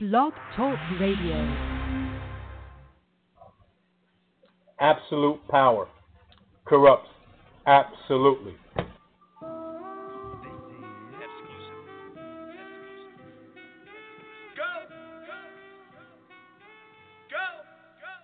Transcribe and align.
Blog 0.00 0.32
Talk 0.54 0.78
Radio. 1.00 1.34
Absolute 4.78 5.40
power 5.48 5.88
corrupts 6.64 7.08
absolutely. 7.66 8.54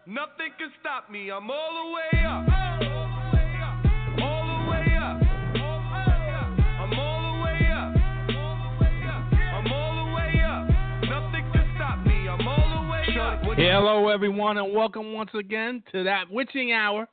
Nothing 0.07 0.53
can 0.57 0.71
stop 0.81 1.11
me. 1.11 1.33
I'm 1.33 1.51
all 1.51 1.83
the 1.83 1.93
way 1.93 2.25
up. 2.25 2.64
Hello, 13.57 14.09
everyone, 14.09 14.59
and 14.59 14.75
welcome 14.75 15.13
once 15.13 15.31
again 15.33 15.81
to 15.93 16.03
that 16.03 16.29
witching 16.29 16.73
hour. 16.73 17.07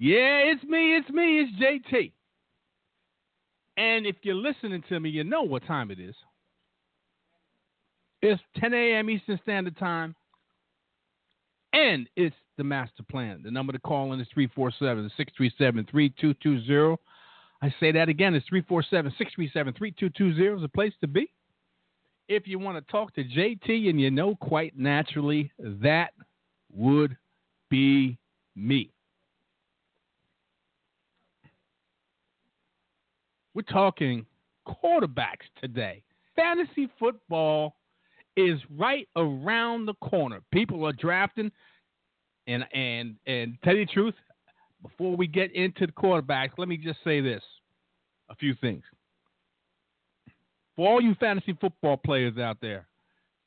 Yeah, 0.00 0.38
it's 0.50 0.64
me, 0.64 0.96
it's 0.96 1.08
me, 1.10 1.42
it's 1.42 1.52
JT. 1.92 2.10
And 3.76 4.04
if 4.04 4.16
you're 4.22 4.34
listening 4.34 4.82
to 4.88 4.98
me, 4.98 5.10
you 5.10 5.22
know 5.22 5.42
what 5.42 5.64
time 5.64 5.92
it 5.92 6.00
is. 6.00 6.16
It's 8.20 8.42
10 8.58 8.74
a.m. 8.74 9.08
Eastern 9.08 9.38
Standard 9.44 9.78
Time, 9.78 10.16
and 11.72 12.08
it's 12.16 12.34
the 12.56 12.64
master 12.64 13.04
plan. 13.08 13.40
The 13.44 13.50
number 13.52 13.72
to 13.72 13.78
call 13.78 14.12
in 14.12 14.20
is 14.20 14.26
347 14.34 15.08
637 15.16 15.86
3220. 15.88 16.96
I 17.62 17.72
say 17.78 17.92
that 17.92 18.08
again, 18.08 18.34
it's 18.34 18.46
347 18.48 19.12
637 19.18 19.74
3220 19.74 20.58
is 20.58 20.64
a 20.64 20.68
place 20.68 20.94
to 21.00 21.06
be. 21.06 21.30
If 22.28 22.46
you 22.46 22.58
want 22.58 22.76
to 22.84 22.92
talk 22.92 23.14
to 23.14 23.24
JT, 23.24 23.90
and 23.90 24.00
you 24.00 24.10
know 24.10 24.34
quite 24.36 24.78
naturally 24.78 25.50
that 25.58 26.12
would 26.72 27.16
be 27.70 28.18
me. 28.56 28.90
We're 33.54 33.62
talking 33.62 34.26
quarterbacks 34.66 35.46
today. 35.60 36.02
Fantasy 36.34 36.88
football 36.98 37.76
is 38.36 38.58
right 38.76 39.08
around 39.16 39.86
the 39.86 39.94
corner. 39.94 40.40
People 40.52 40.84
are 40.86 40.92
drafting, 40.92 41.52
and 42.46 42.64
and 42.74 43.16
and 43.26 43.56
tell 43.62 43.76
you 43.76 43.86
the 43.86 43.92
truth, 43.92 44.14
before 44.82 45.16
we 45.16 45.26
get 45.26 45.54
into 45.54 45.86
the 45.86 45.92
quarterbacks, 45.92 46.50
let 46.58 46.68
me 46.68 46.76
just 46.76 46.98
say 47.04 47.20
this: 47.20 47.42
a 48.28 48.34
few 48.34 48.54
things. 48.60 48.82
For 50.76 50.88
all 50.90 51.00
you 51.00 51.14
fantasy 51.14 51.56
football 51.60 51.96
players 51.96 52.38
out 52.38 52.58
there, 52.60 52.86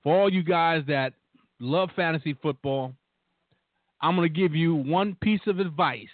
for 0.04 0.18
all 0.20 0.32
you 0.32 0.44
guys 0.44 0.84
that 0.88 1.14
love 1.60 1.90
fantasy 1.96 2.34
football, 2.42 2.94
I'm 4.02 4.16
going 4.16 4.32
to 4.32 4.34
give 4.34 4.56
you 4.56 4.76
one 4.76 5.16
piece 5.22 5.42
of 5.48 5.60
advice. 5.60 6.08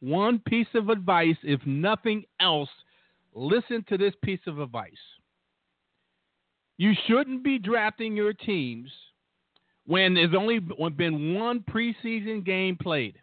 One 0.00 0.40
piece 0.48 0.66
of 0.74 0.88
advice, 0.88 1.36
if 1.44 1.60
nothing 1.64 2.24
else, 2.40 2.70
listen 3.34 3.84
to 3.88 3.96
this 3.96 4.14
piece 4.24 4.40
of 4.46 4.58
advice. 4.58 4.90
You 6.78 6.92
shouldn't 7.06 7.44
be 7.44 7.58
drafting 7.58 8.16
your 8.16 8.32
teams 8.32 8.90
when 9.86 10.14
there's 10.14 10.34
only 10.34 10.58
been 10.58 11.34
one 11.34 11.60
preseason 11.60 12.44
game 12.44 12.76
played. 12.80 13.16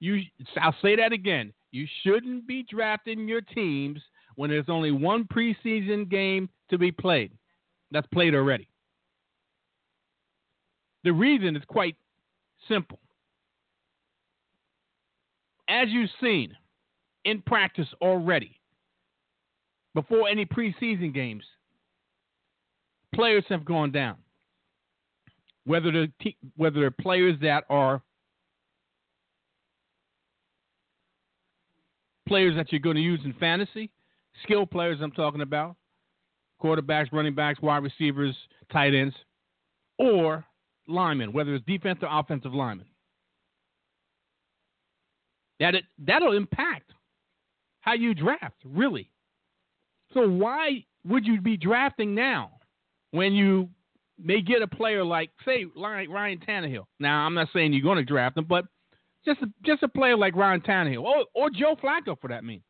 You, 0.00 0.20
I'll 0.60 0.76
say 0.82 0.96
that 0.96 1.12
again. 1.12 1.54
You 1.70 1.86
shouldn't 2.02 2.46
be 2.46 2.66
drafting 2.68 3.26
your 3.28 3.40
teams 3.40 4.00
when 4.38 4.50
there's 4.50 4.68
only 4.68 4.92
one 4.92 5.24
preseason 5.24 6.08
game 6.08 6.48
to 6.70 6.78
be 6.78 6.92
played. 6.92 7.32
That's 7.90 8.06
played 8.14 8.36
already. 8.36 8.68
The 11.02 11.12
reason 11.12 11.56
is 11.56 11.62
quite 11.66 11.96
simple. 12.68 13.00
As 15.68 15.88
you've 15.88 16.10
seen 16.20 16.56
in 17.24 17.42
practice 17.42 17.88
already, 18.00 18.60
before 19.92 20.28
any 20.28 20.46
preseason 20.46 21.12
games, 21.12 21.42
players 23.12 23.44
have 23.48 23.64
gone 23.64 23.90
down. 23.90 24.18
Whether 25.64 25.90
the 25.90 26.12
te- 26.22 26.38
whether 26.54 26.78
they're 26.78 26.92
players 26.92 27.34
that 27.42 27.64
are 27.68 28.02
players 32.28 32.54
that 32.54 32.70
you're 32.70 32.78
going 32.78 32.94
to 32.94 33.02
use 33.02 33.20
in 33.24 33.32
fantasy, 33.32 33.90
skill 34.42 34.66
players 34.66 34.98
I'm 35.02 35.12
talking 35.12 35.40
about, 35.40 35.76
quarterbacks, 36.62 37.12
running 37.12 37.34
backs, 37.34 37.60
wide 37.60 37.82
receivers, 37.82 38.36
tight 38.72 38.94
ends, 38.94 39.14
or 39.98 40.44
linemen, 40.86 41.32
whether 41.32 41.54
it's 41.54 41.64
defensive 41.66 42.04
or 42.04 42.20
offensive 42.20 42.54
linemen. 42.54 42.86
That 45.60 45.74
it, 45.74 45.84
that'll 45.98 46.36
impact 46.36 46.92
how 47.80 47.94
you 47.94 48.14
draft, 48.14 48.56
really. 48.64 49.10
So 50.14 50.28
why 50.28 50.84
would 51.04 51.26
you 51.26 51.40
be 51.40 51.56
drafting 51.56 52.14
now 52.14 52.52
when 53.10 53.32
you 53.32 53.68
may 54.18 54.40
get 54.40 54.62
a 54.62 54.66
player 54.66 55.04
like, 55.04 55.30
say, 55.44 55.66
Ryan 55.76 56.40
Tannehill? 56.46 56.84
Now, 56.98 57.26
I'm 57.26 57.34
not 57.34 57.48
saying 57.52 57.72
you're 57.72 57.82
going 57.82 57.98
to 57.98 58.04
draft 58.04 58.36
him, 58.36 58.46
but 58.48 58.66
just 59.24 59.42
a, 59.42 59.46
just 59.64 59.82
a 59.82 59.88
player 59.88 60.16
like 60.16 60.36
Ryan 60.36 60.60
Tannehill 60.60 61.02
or, 61.02 61.24
or 61.34 61.50
Joe 61.50 61.76
Flacco 61.82 62.18
for 62.20 62.28
that 62.28 62.44
mean, 62.44 62.62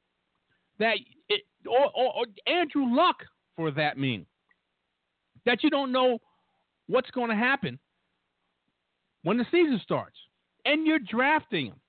that 0.79 0.97
it, 1.29 1.43
or, 1.67 1.91
or, 1.95 2.15
or 2.15 2.27
Andrew 2.47 2.95
Luck 2.95 3.17
for 3.57 3.71
that 3.73 3.99
mean, 3.99 4.27
that 5.47 5.63
you 5.65 5.71
don't 5.71 5.93
know 5.93 6.19
what's 6.87 7.11
going 7.11 7.31
to 7.31 7.37
happen 7.37 7.79
when 9.23 9.37
the 9.37 9.47
season 9.51 9.81
starts, 9.83 10.17
and 10.65 10.87
you're 10.87 10.99
drafting 10.99 11.67
him, 11.67 11.81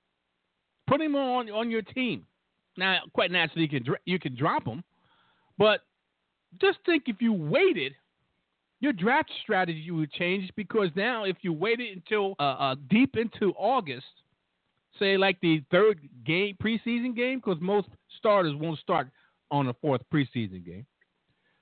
putting 0.86 1.06
him 1.06 1.16
on 1.16 1.50
on 1.50 1.70
your 1.70 1.82
team. 1.82 2.26
Now, 2.76 2.98
quite 3.12 3.30
naturally, 3.30 3.68
you 3.70 3.80
can 3.80 3.94
you 4.04 4.18
can 4.18 4.36
drop 4.36 4.66
him, 4.66 4.82
but 5.58 5.80
just 6.60 6.78
think 6.84 7.04
if 7.06 7.20
you 7.20 7.32
waited, 7.32 7.94
your 8.80 8.92
draft 8.92 9.30
strategy 9.42 9.90
would 9.90 10.10
change 10.12 10.50
because 10.56 10.88
now 10.96 11.24
if 11.24 11.36
you 11.42 11.52
waited 11.52 11.96
until 11.96 12.34
uh, 12.40 12.42
uh, 12.42 12.74
deep 12.88 13.16
into 13.16 13.52
August, 13.56 14.06
say 14.98 15.16
like 15.16 15.38
the 15.40 15.62
third 15.70 16.00
game 16.26 16.56
preseason 16.62 17.14
game, 17.14 17.38
because 17.38 17.60
most 17.60 17.88
starters 18.18 18.54
won't 18.56 18.78
start 18.78 19.08
on 19.50 19.66
the 19.66 19.74
fourth 19.80 20.00
preseason 20.12 20.64
game. 20.64 20.86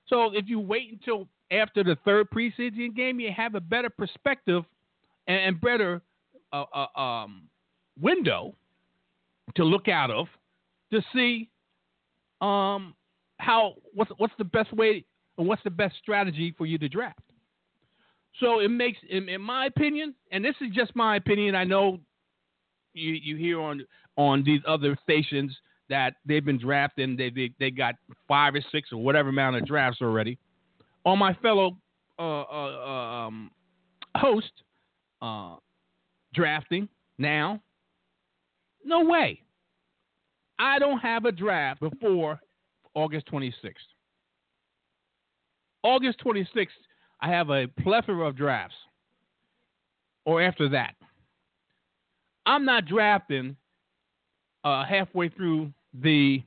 So 0.07 0.35
if 0.35 0.49
you 0.49 0.61
wait 0.61 0.93
until 0.93 1.29
after 1.51 1.85
the 1.85 1.97
third 2.05 2.31
preseason 2.31 2.95
game, 2.95 3.21
you 3.21 3.31
have 3.37 3.55
a 3.55 3.61
better 3.61 3.91
perspective 3.91 4.65
and, 5.27 5.39
and 5.39 5.61
better 5.61 6.03
uh, 6.53 6.65
uh, 6.75 7.01
um, 7.01 7.43
window 8.01 8.55
to 9.55 9.65
look 9.65 9.89
out 9.89 10.11
of 10.11 10.27
to 10.93 11.03
see 11.15 11.51
um, 12.41 12.95
how 13.39 13.75
what's 13.95 14.11
what's 14.19 14.33
the 14.39 14.45
best 14.45 14.73
way 14.73 15.05
and 15.37 15.47
what's 15.47 15.63
the 15.65 15.71
best 15.71 15.97
strategy 16.01 16.55
for 16.57 16.67
you 16.67 16.79
to 16.79 16.89
draft. 16.89 17.21
So 18.41 18.61
it 18.61 18.69
makes, 18.69 18.99
in, 19.09 19.29
in 19.29 19.41
my 19.41 19.67
opinion, 19.67 20.15
and 20.31 20.45
this 20.45 20.55
is 20.61 20.69
just 20.73 20.95
my 20.95 21.17
opinion. 21.17 21.55
I 21.55 21.65
know 21.65 21.99
you 22.95 23.13
you 23.15 23.37
hear 23.37 23.61
on 23.61 23.85
on 24.17 24.43
these 24.45 24.61
other 24.67 24.97
stations 25.03 25.57
that 25.89 26.15
they've 26.27 26.45
been 26.45 26.59
drafting. 26.59 27.17
They 27.17 27.31
they, 27.31 27.51
they 27.59 27.71
got 27.71 27.95
five 28.27 28.55
or 28.55 28.63
six 28.73 28.91
or 28.93 28.99
whatever 28.99 29.29
amount 29.29 29.57
of 29.57 29.67
drafts 29.67 30.01
already. 30.03 30.39
On 31.05 31.19
my 31.19 31.35
fellow 31.35 31.77
uh, 32.19 32.43
uh, 32.43 33.27
um, 33.27 33.51
host, 34.17 34.53
uh, 35.23 35.57
drafting 36.35 36.89
now. 37.19 37.61
No 38.85 39.05
way. 39.05 39.43
I 40.59 40.79
don't 40.79 40.99
have 40.99 41.25
a 41.25 41.33
draft 41.33 41.81
before 41.81 42.41
August 42.95 43.27
26th. 43.31 43.53
August 45.83 46.19
26th, 46.25 46.67
I 47.21 47.29
have 47.29 47.51
a 47.51 47.67
plethora 47.81 48.27
of 48.27 48.37
drafts. 48.37 48.75
Or 50.25 50.43
after 50.43 50.69
that. 50.71 50.95
I'm 52.45 52.65
not 52.65 52.87
drafting 52.87 53.57
uh, 54.65 54.85
halfway 54.85 55.29
through 55.29 55.73
the 55.95 56.43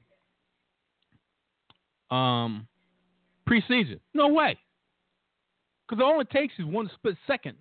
um, 2.09 2.67
preseason. 3.47 3.99
No 4.13 4.27
way. 4.29 4.57
Because 5.87 6.03
all 6.03 6.21
it 6.21 6.29
takes 6.29 6.53
is 6.57 6.65
one 6.65 6.89
split 6.95 7.17
second 7.27 7.57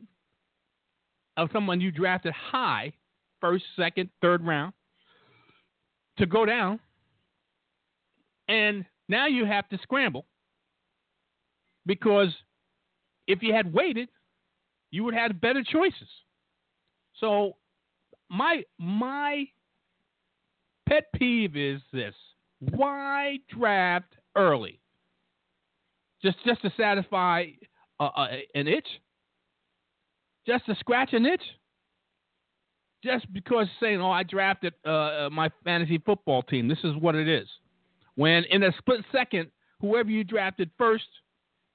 of 1.37 1.49
someone 1.53 1.81
you 1.81 1.91
drafted 1.91 2.32
high, 2.32 2.93
first, 3.41 3.65
second, 3.77 4.11
third 4.21 4.44
round, 4.47 4.73
to 6.19 6.27
go 6.27 6.44
down. 6.44 6.79
And 8.49 8.85
now 9.09 9.27
you 9.27 9.44
have 9.44 9.69
to 9.71 9.79
scramble 9.82 10.27
because 11.87 12.29
if 13.27 13.43
you 13.43 13.55
had 13.55 13.73
waited, 13.73 14.09
you 14.91 15.05
would 15.05 15.15
have 15.15 15.32
had 15.32 15.41
better 15.41 15.62
choices. 15.62 16.09
So 17.19 17.56
my 18.29 18.62
my 18.79 19.47
pet 20.90 21.04
peeve 21.14 21.56
is 21.56 21.81
this: 21.92 22.14
why 22.58 23.38
draft 23.48 24.16
early? 24.37 24.81
Just 26.22 26.37
just 26.44 26.60
to 26.62 26.72
satisfy 26.76 27.46
an 28.00 28.69
itch, 28.69 28.88
just 30.46 30.66
to 30.66 30.75
scratch 30.76 31.12
an 31.12 31.25
itch, 31.25 31.42
just 33.02 33.32
because 33.32 33.66
saying, 33.81 34.00
"Oh, 34.00 34.10
I 34.10 34.22
drafted 34.25 34.75
uh, 34.84 34.90
uh, 34.90 35.28
my 35.32 35.50
fantasy 35.64 35.98
football 35.98 36.42
team. 36.42 36.69
This 36.69 36.82
is 36.84 36.94
what 36.96 37.14
it 37.14 37.28
is." 37.28 37.48
When 38.16 38.44
in 38.50 38.62
a 38.64 38.72
split 38.78 39.04
second, 39.12 39.50
whoever 39.81 40.10
you 40.10 40.25
drafted 40.25 40.70
first 40.76 41.06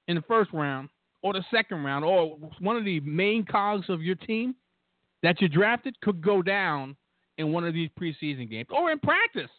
in 0.08 0.16
the 0.16 0.22
first 0.24 0.52
round 0.54 0.90
or 1.24 1.34
the 1.34 1.44
second 1.50 1.84
round, 1.84 2.06
or 2.06 2.38
one 2.60 2.76
of 2.76 2.86
the 2.86 3.00
main 3.00 3.44
cogs 3.46 3.90
of 3.90 4.04
your 4.04 4.16
team 4.16 4.54
that 5.24 5.42
you 5.42 5.48
drafted 5.48 6.00
could 6.02 6.22
go 6.22 6.44
down 6.44 6.96
in 7.38 7.52
one 7.52 7.66
of 7.66 7.74
these 7.74 7.90
preseason 8.00 8.50
games 8.50 8.68
or 8.70 8.92
in 8.92 9.00
practice. 9.00 9.50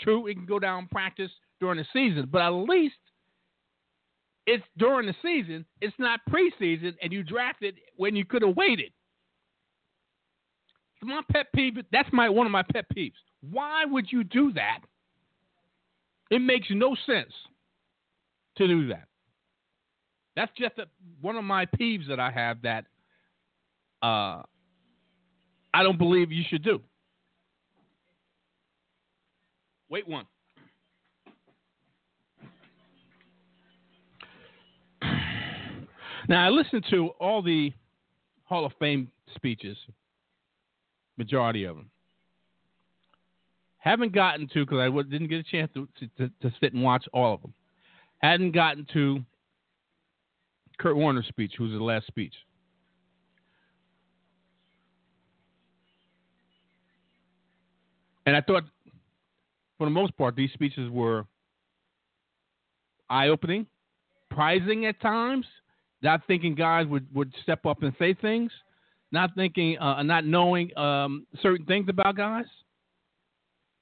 True, 0.00 0.26
it 0.26 0.34
can 0.34 0.46
go 0.46 0.58
down 0.58 0.88
practice 0.90 1.30
during 1.60 1.78
the 1.78 1.86
season, 1.92 2.28
but 2.30 2.42
at 2.42 2.48
least 2.48 2.96
it's 4.46 4.64
during 4.76 5.06
the 5.06 5.14
season. 5.22 5.64
It's 5.80 5.94
not 5.98 6.20
preseason, 6.28 6.94
and 7.00 7.12
you 7.12 7.22
drafted 7.22 7.76
when 7.96 8.16
you 8.16 8.24
could 8.24 8.42
have 8.42 8.56
waited. 8.56 8.92
So 11.00 11.06
my 11.06 11.22
pet 11.30 11.46
peeve. 11.54 11.76
That's 11.92 12.08
my 12.12 12.28
one 12.28 12.46
of 12.46 12.52
my 12.52 12.64
pet 12.72 12.86
peeves. 12.94 13.12
Why 13.50 13.84
would 13.84 14.10
you 14.10 14.24
do 14.24 14.52
that? 14.52 14.80
It 16.30 16.40
makes 16.40 16.66
no 16.70 16.96
sense 17.06 17.32
to 18.56 18.66
do 18.66 18.88
that. 18.88 19.06
That's 20.36 20.52
just 20.58 20.78
a, 20.78 20.86
one 21.20 21.36
of 21.36 21.44
my 21.44 21.66
peeves 21.66 22.08
that 22.08 22.18
I 22.18 22.30
have 22.30 22.62
that 22.62 22.86
uh, 24.02 24.42
I 25.72 25.82
don't 25.82 25.98
believe 25.98 26.32
you 26.32 26.42
should 26.48 26.64
do. 26.64 26.80
Wait 29.94 30.08
one. 30.08 30.26
Now 36.28 36.44
I 36.44 36.48
listened 36.48 36.84
to 36.90 37.10
all 37.20 37.42
the 37.42 37.72
Hall 38.42 38.66
of 38.66 38.72
Fame 38.80 39.08
speeches, 39.36 39.76
majority 41.16 41.62
of 41.62 41.76
them. 41.76 41.90
Haven't 43.78 44.12
gotten 44.12 44.48
to 44.48 44.66
because 44.66 44.80
I 44.80 45.02
didn't 45.02 45.28
get 45.28 45.38
a 45.38 45.44
chance 45.44 45.70
to, 45.74 45.86
to, 46.18 46.28
to 46.42 46.52
sit 46.60 46.72
and 46.72 46.82
watch 46.82 47.04
all 47.12 47.34
of 47.34 47.42
them. 47.42 47.54
Hadn't 48.18 48.50
gotten 48.50 48.88
to 48.94 49.20
Kurt 50.76 50.96
Warner's 50.96 51.28
speech, 51.28 51.52
who 51.56 51.64
was 51.68 51.72
the 51.72 51.78
last 51.78 52.08
speech. 52.08 52.34
And 58.26 58.34
I 58.34 58.40
thought, 58.40 58.64
for 59.84 59.90
the 59.90 59.94
most 59.94 60.16
part, 60.16 60.34
these 60.34 60.50
speeches 60.54 60.90
were 60.90 61.26
eye 63.10 63.28
opening, 63.28 63.66
prizing 64.30 64.86
at 64.86 64.98
times, 65.02 65.44
not 66.02 66.22
thinking 66.26 66.54
guys 66.54 66.86
would, 66.86 67.06
would 67.14 67.30
step 67.42 67.66
up 67.66 67.82
and 67.82 67.92
say 67.98 68.14
things, 68.14 68.50
not 69.12 69.34
thinking, 69.36 69.76
uh, 69.78 70.02
not 70.02 70.24
knowing 70.24 70.74
um, 70.78 71.26
certain 71.42 71.66
things 71.66 71.86
about 71.90 72.16
guys. 72.16 72.46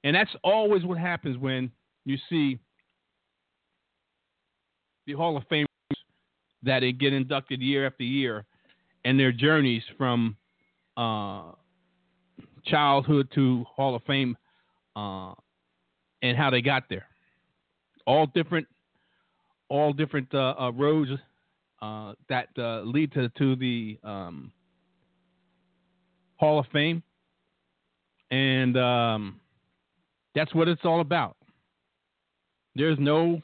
And 0.03 0.17
that's 0.17 0.33
always 0.43 0.85
what 0.85 0.99
happens 0.99 1.39
when 1.39 1.71
you 2.05 2.19
see 2.29 2.59
the 5.07 5.13
Hall 5.13 5.37
of 5.37 5.45
Famers 5.49 5.67
that 6.65 6.81
they 6.81 6.91
get 6.91 7.13
inducted 7.13 7.61
year 7.61 7.87
after 7.87 8.03
year 8.03 8.45
and 9.05 9.21
their 9.21 9.31
journeys 9.31 9.85
from 9.97 10.37
uh, 10.97 11.53
childhood 12.67 13.29
to 13.37 13.65
Hall 13.77 13.95
of 13.95 14.03
Fame 14.03 14.37
uh, 14.97 15.35
and 16.23 16.37
how 16.37 16.51
they 16.51 16.63
got 16.63 16.85
there. 16.89 17.07
All 18.07 18.27
different, 18.27 18.67
all 19.69 19.93
different 19.93 20.33
uh, 20.35 20.55
uh 20.59 20.73
roads 20.73 21.11
uh, 21.83 22.15
that 22.29 22.49
uh, 22.59 22.83
lead 22.83 23.13
to, 23.13 23.29
to 23.31 23.57
the 23.57 23.99
um, 24.05 24.53
Hall 26.37 26.59
of 26.59 26.67
Fame. 26.73 27.03
And 28.31 28.79
um, 28.79 29.41
that's 30.35 30.55
what 30.55 30.69
it's 30.69 30.85
all 30.85 31.01
about. 31.01 31.37
There's 32.75 32.99
no 32.99 33.43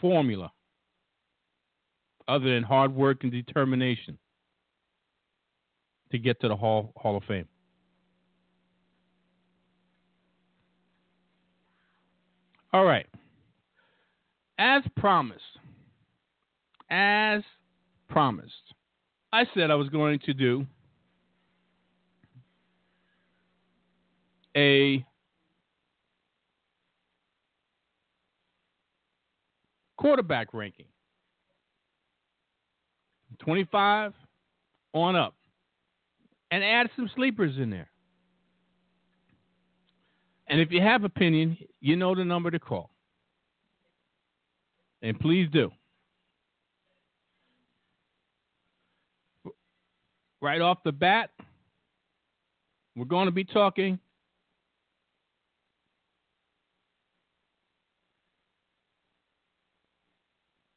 formula 0.00 0.52
other 2.28 2.52
than 2.52 2.62
hard 2.62 2.94
work 2.94 3.22
and 3.22 3.32
determination 3.32 4.18
to 6.10 6.18
get 6.18 6.40
to 6.40 6.48
the 6.48 6.56
Hall, 6.56 6.92
Hall 6.96 7.16
of 7.16 7.24
Fame. 7.24 7.48
All 12.76 12.84
right. 12.84 13.06
As 14.58 14.82
promised, 14.98 15.40
as 16.90 17.40
promised, 18.10 18.52
I 19.32 19.44
said 19.54 19.70
I 19.70 19.76
was 19.76 19.88
going 19.88 20.18
to 20.26 20.34
do 20.34 20.66
a 24.54 25.02
quarterback 29.96 30.52
ranking 30.52 30.84
25 33.38 34.12
on 34.92 35.16
up 35.16 35.34
and 36.50 36.62
add 36.62 36.90
some 36.94 37.10
sleepers 37.16 37.56
in 37.56 37.70
there. 37.70 37.88
And 40.48 40.60
if 40.60 40.70
you 40.70 40.80
have 40.80 41.04
opinion, 41.04 41.56
you 41.80 41.96
know 41.96 42.14
the 42.14 42.24
number 42.24 42.50
to 42.50 42.58
call. 42.58 42.90
And 45.02 45.18
please 45.18 45.48
do. 45.52 45.70
Right 50.40 50.60
off 50.60 50.78
the 50.84 50.92
bat, 50.92 51.30
we're 52.94 53.04
going 53.06 53.26
to 53.26 53.32
be 53.32 53.44
talking 53.44 53.98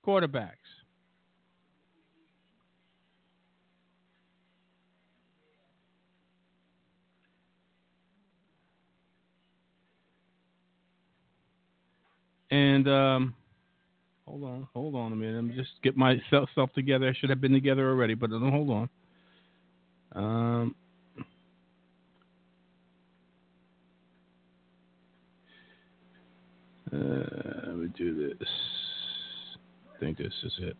quarterbacks. 0.05 0.68
And 12.51 12.87
um, 12.87 13.35
hold 14.25 14.43
on, 14.43 14.67
hold 14.73 14.95
on 14.95 15.13
a 15.13 15.15
minute. 15.15 15.35
Let 15.35 15.43
me 15.43 15.55
just 15.55 15.71
get 15.83 15.95
myself 15.95 16.49
together. 16.73 17.07
I 17.09 17.13
should 17.19 17.29
have 17.29 17.41
been 17.41 17.53
together 17.53 17.89
already, 17.89 18.15
but 18.15 18.31
hold 18.31 18.69
on. 18.69 18.89
Um, 20.13 20.75
uh, 26.91 27.67
let 27.67 27.75
me 27.75 27.87
do 27.95 28.29
this. 28.39 28.47
I 29.95 29.99
think 29.99 30.17
this 30.17 30.33
is 30.43 30.53
it. 30.59 30.77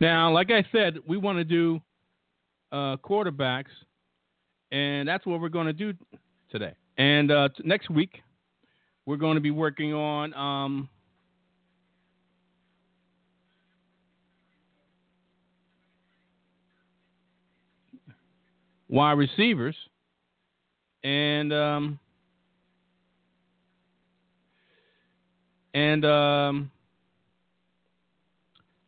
Now, 0.00 0.32
like 0.32 0.50
I 0.50 0.64
said, 0.72 0.98
we 1.06 1.16
want 1.16 1.38
to 1.38 1.44
do 1.44 1.80
uh, 2.72 2.96
quarterbacks, 2.96 3.70
and 4.72 5.06
that's 5.06 5.24
what 5.24 5.40
we're 5.40 5.48
going 5.48 5.68
to 5.68 5.72
do 5.72 5.92
today. 6.50 6.72
And 6.98 7.30
uh, 7.30 7.50
t- 7.56 7.62
next 7.64 7.88
week, 7.88 8.20
we're 9.06 9.16
going 9.16 9.36
to 9.36 9.40
be 9.40 9.52
working 9.52 9.94
on 9.94 10.34
um, 10.34 10.88
wide 18.88 19.12
receivers, 19.12 19.76
and 21.04 21.52
um, 21.52 21.98
and 25.74 26.04
um, 26.04 26.70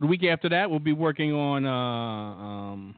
the 0.00 0.06
week 0.06 0.25
after 0.25 0.49
that, 0.50 0.71
we'll 0.71 0.78
be 0.78 0.92
working 0.92 1.33
on 1.33 1.64
uh, 1.64 1.71
um, 1.71 2.94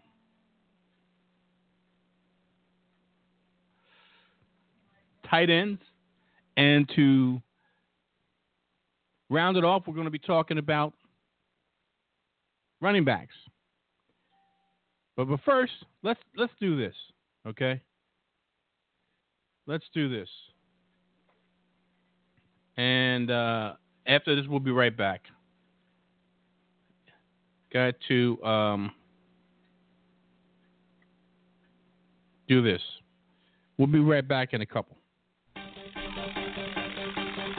tight 5.28 5.50
ends, 5.50 5.80
and 6.56 6.90
to 6.96 7.40
round 9.30 9.56
it 9.56 9.64
off, 9.64 9.84
we're 9.86 9.94
going 9.94 10.06
to 10.06 10.10
be 10.10 10.18
talking 10.18 10.58
about 10.58 10.92
running 12.80 13.04
backs. 13.04 13.34
But 15.16 15.28
but 15.28 15.40
first, 15.44 15.72
let's 16.02 16.20
let's 16.36 16.52
do 16.60 16.76
this, 16.76 16.94
okay? 17.46 17.80
Let's 19.66 19.84
do 19.92 20.08
this. 20.08 20.28
And 22.76 23.30
uh, 23.30 23.72
after 24.06 24.36
this, 24.36 24.46
we'll 24.48 24.60
be 24.60 24.70
right 24.70 24.96
back. 24.96 25.22
Got 27.72 27.94
to 28.08 28.42
um, 28.44 28.92
do 32.48 32.62
this. 32.62 32.80
We'll 33.76 33.88
be 33.88 33.98
right 33.98 34.26
back 34.26 34.52
in 34.52 34.60
a 34.62 34.66
couple. 34.66 34.95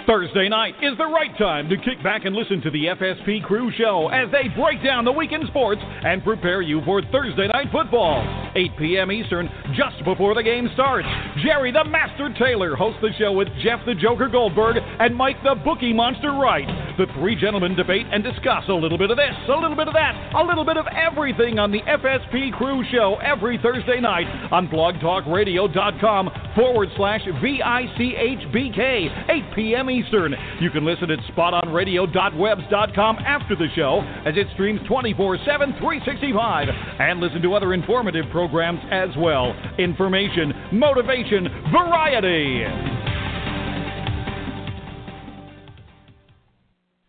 Thursday 0.08 0.48
night 0.48 0.74
is 0.82 0.98
the 0.98 1.06
right 1.06 1.38
time 1.38 1.68
to 1.68 1.76
kick 1.76 2.02
back 2.02 2.24
and 2.24 2.34
listen 2.34 2.62
to 2.62 2.72
the 2.72 2.86
FSP 2.86 3.44
Crew 3.44 3.70
Show 3.78 4.08
as 4.08 4.32
they 4.32 4.48
break 4.56 4.82
down 4.82 5.04
the 5.04 5.12
weekend 5.12 5.44
sports 5.50 5.82
and 5.84 6.24
prepare 6.24 6.62
you 6.62 6.82
for 6.86 7.02
Thursday 7.12 7.48
night 7.48 7.68
football. 7.74 8.24
8 8.56 8.72
p.m. 8.80 9.12
Eastern, 9.12 9.50
just 9.76 10.02
before 10.06 10.34
the 10.34 10.42
game 10.42 10.70
starts. 10.74 11.10
Jerry 11.44 11.74
the 11.74 11.84
Master 11.84 12.34
Taylor 12.40 12.78
hosts 12.78 13.02
the 13.02 13.12
show 13.20 13.34
with 13.34 13.50
Jeff 13.62 13.82
the 13.86 13.96
Joker 13.96 14.30
Goldberg 14.30 14.78
and 14.78 15.14
Mike 15.14 15.44
the 15.44 15.56
Bookie 15.56 15.92
Monster 15.92 16.32
Wright. 16.32 16.87
The 16.98 17.06
three 17.14 17.36
gentlemen 17.36 17.76
debate 17.76 18.08
and 18.12 18.24
discuss 18.24 18.64
a 18.70 18.74
little 18.74 18.98
bit 18.98 19.12
of 19.12 19.18
this, 19.18 19.36
a 19.48 19.52
little 19.52 19.78
bit 19.78 19.88
of 19.88 19.94
that, 19.94 20.34
a 20.34 20.44
little 20.44 20.66
bit 20.66 20.78
of 20.78 20.88
everything 20.88 21.60
on 21.60 21.72
the 21.72 21.82
FSP 21.82 22.52
Crew 22.54 22.84
Show 22.92 23.18
every 23.22 23.60
Thursday 23.62 24.02
night 24.02 24.26
on 24.52 24.68
blogtalkradio.com 24.68 26.30
forward 26.56 26.90
slash 26.98 27.22
VICHBK, 27.22 29.30
8 29.30 29.44
p.m. 29.56 29.92
Eastern. 29.92 30.34
You 30.60 30.72
can 30.72 30.86
listen 30.86 31.12
at 31.12 31.20
spotonradio.webs.com 31.36 33.18
after 33.18 33.56
the 33.56 33.68
show 33.76 34.02
as 34.26 34.36
it 34.36 34.48
streams 34.54 34.82
24 34.88 35.38
7, 35.46 35.76
365, 35.78 36.68
and 37.00 37.20
listen 37.20 37.44
to 37.44 37.54
other 37.54 37.76
informative 37.76 38.26
programs 38.32 38.80
as 38.90 39.10
well. 39.20 39.54
Information, 39.78 40.52
motivation, 40.72 41.48
variety. 41.72 42.97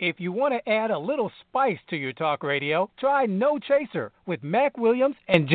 If 0.01 0.21
you 0.21 0.31
want 0.31 0.55
to 0.55 0.71
add 0.71 0.93
a 0.93 0.99
little 0.99 1.33
spice 1.41 1.79
to 1.91 1.97
your 1.97 2.13
talk 2.13 2.45
radio, 2.45 2.89
try 3.01 3.27
No 3.27 3.59
Chaser 3.59 4.13
with 4.27 4.45
Mac 4.45 4.79
Williams 4.79 5.17
and 5.27 5.49
J- 5.49 5.55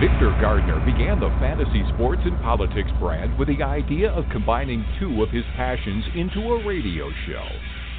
Victor 0.00 0.36
Gardner 0.40 0.80
began 0.84 1.20
the 1.20 1.30
fantasy 1.38 1.84
sports 1.94 2.22
and 2.24 2.36
politics 2.42 2.90
brand 2.98 3.38
with 3.38 3.46
the 3.46 3.62
idea 3.62 4.10
of 4.10 4.24
combining 4.32 4.84
two 4.98 5.22
of 5.22 5.30
his 5.30 5.44
passions 5.54 6.04
into 6.16 6.40
a 6.50 6.66
radio 6.66 7.12
show. 7.26 7.46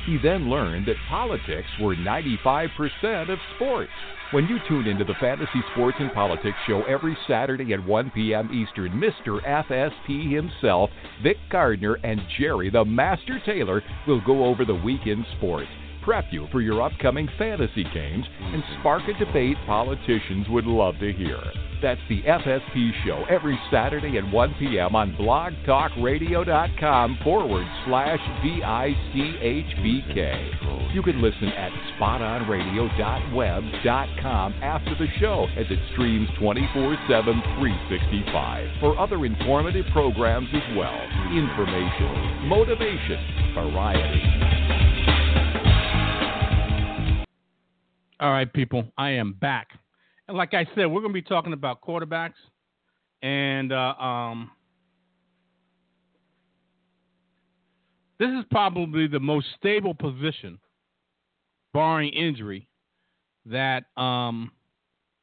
He 0.09 0.17
then 0.17 0.49
learned 0.49 0.87
that 0.87 0.95
politics 1.07 1.69
were 1.79 1.95
95% 1.95 3.29
of 3.29 3.37
sports. 3.55 3.91
When 4.31 4.47
you 4.47 4.57
tune 4.67 4.87
into 4.87 5.03
the 5.03 5.13
Fantasy 5.19 5.61
Sports 5.71 5.97
and 5.99 6.11
Politics 6.11 6.57
Show 6.65 6.81
every 6.85 7.15
Saturday 7.27 7.73
at 7.73 7.85
1 7.85 8.09
p.m. 8.15 8.49
Eastern, 8.51 8.93
Mr. 8.93 9.39
FSP 9.45 10.33
himself, 10.33 10.89
Vic 11.21 11.37
Gardner, 11.51 11.99
and 12.03 12.19
Jerry 12.39 12.71
the 12.71 12.83
Master 12.83 13.39
Taylor 13.45 13.83
will 14.07 14.19
go 14.25 14.45
over 14.45 14.65
the 14.65 14.73
weekend 14.73 15.27
sports, 15.37 15.69
prep 16.03 16.25
you 16.31 16.47
for 16.51 16.61
your 16.61 16.81
upcoming 16.81 17.29
fantasy 17.37 17.83
games, 17.93 18.25
and 18.39 18.63
spark 18.79 19.03
a 19.07 19.13
debate 19.23 19.57
politicians 19.65 20.47
would 20.49 20.65
love 20.65 20.95
to 20.99 21.13
hear. 21.13 21.39
That's 21.81 22.01
the 22.09 22.21
FSP 22.23 22.91
Show 23.05 23.23
every 23.29 23.57
Saturday 23.71 24.17
at 24.17 24.29
1 24.31 24.55
p.m. 24.59 24.95
on 24.95 25.13
blogtalkradio.com 25.13 27.19
forward 27.23 27.65
slash 27.85 28.19
VICHBK. 28.43 29.29
You 30.93 31.01
can 31.03 31.21
listen 31.21 31.49
at 31.49 31.71
spotonradio.webs.com 31.97 34.53
after 34.61 34.95
the 34.95 35.07
show 35.19 35.47
as 35.55 35.67
it 35.69 35.79
streams 35.93 36.27
24 36.39 36.97
7, 37.07 37.41
365 37.59 38.67
for 38.79 38.99
other 38.99 39.23
informative 39.25 39.85
programs 39.93 40.49
as 40.53 40.63
well. 40.75 40.99
Information, 41.31 42.47
motivation, 42.47 43.53
variety. 43.53 45.08
All 48.19 48.31
right, 48.31 48.51
people, 48.51 48.83
I 48.97 49.11
am 49.11 49.33
back. 49.33 49.69
And 50.27 50.35
like 50.35 50.53
I 50.53 50.65
said, 50.75 50.87
we're 50.87 50.99
going 50.99 51.13
to 51.13 51.21
be 51.21 51.21
talking 51.21 51.53
about 51.53 51.81
quarterbacks. 51.81 52.33
And 53.21 53.71
uh, 53.71 53.93
um, 53.95 54.51
this 58.19 58.29
is 58.29 58.43
probably 58.51 59.07
the 59.07 59.21
most 59.21 59.47
stable 59.57 59.93
position, 59.93 60.59
barring 61.73 62.11
injury, 62.11 62.67
that 63.45 63.85
um, 63.95 64.51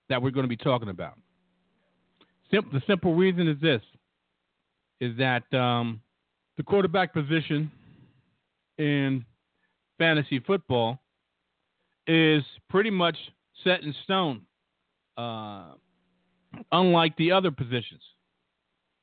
that 0.08 0.22
we're 0.22 0.30
going 0.30 0.44
to 0.44 0.48
be 0.48 0.56
talking 0.56 0.88
about. 0.88 1.18
Sim- 2.50 2.70
the 2.72 2.82
simple 2.86 3.14
reason 3.14 3.46
is 3.46 3.60
this: 3.60 3.82
is 5.00 5.16
that 5.18 5.52
um, 5.54 6.00
the 6.56 6.62
quarterback 6.62 7.12
position 7.12 7.70
in 8.78 9.24
fantasy 9.98 10.38
football 10.40 10.98
is 12.06 12.42
pretty 12.68 12.90
much 12.90 13.16
set 13.64 13.82
in 13.82 13.94
stone 14.04 14.42
uh, 15.16 15.72
unlike 16.72 17.16
the 17.16 17.32
other 17.32 17.50
positions. 17.50 18.02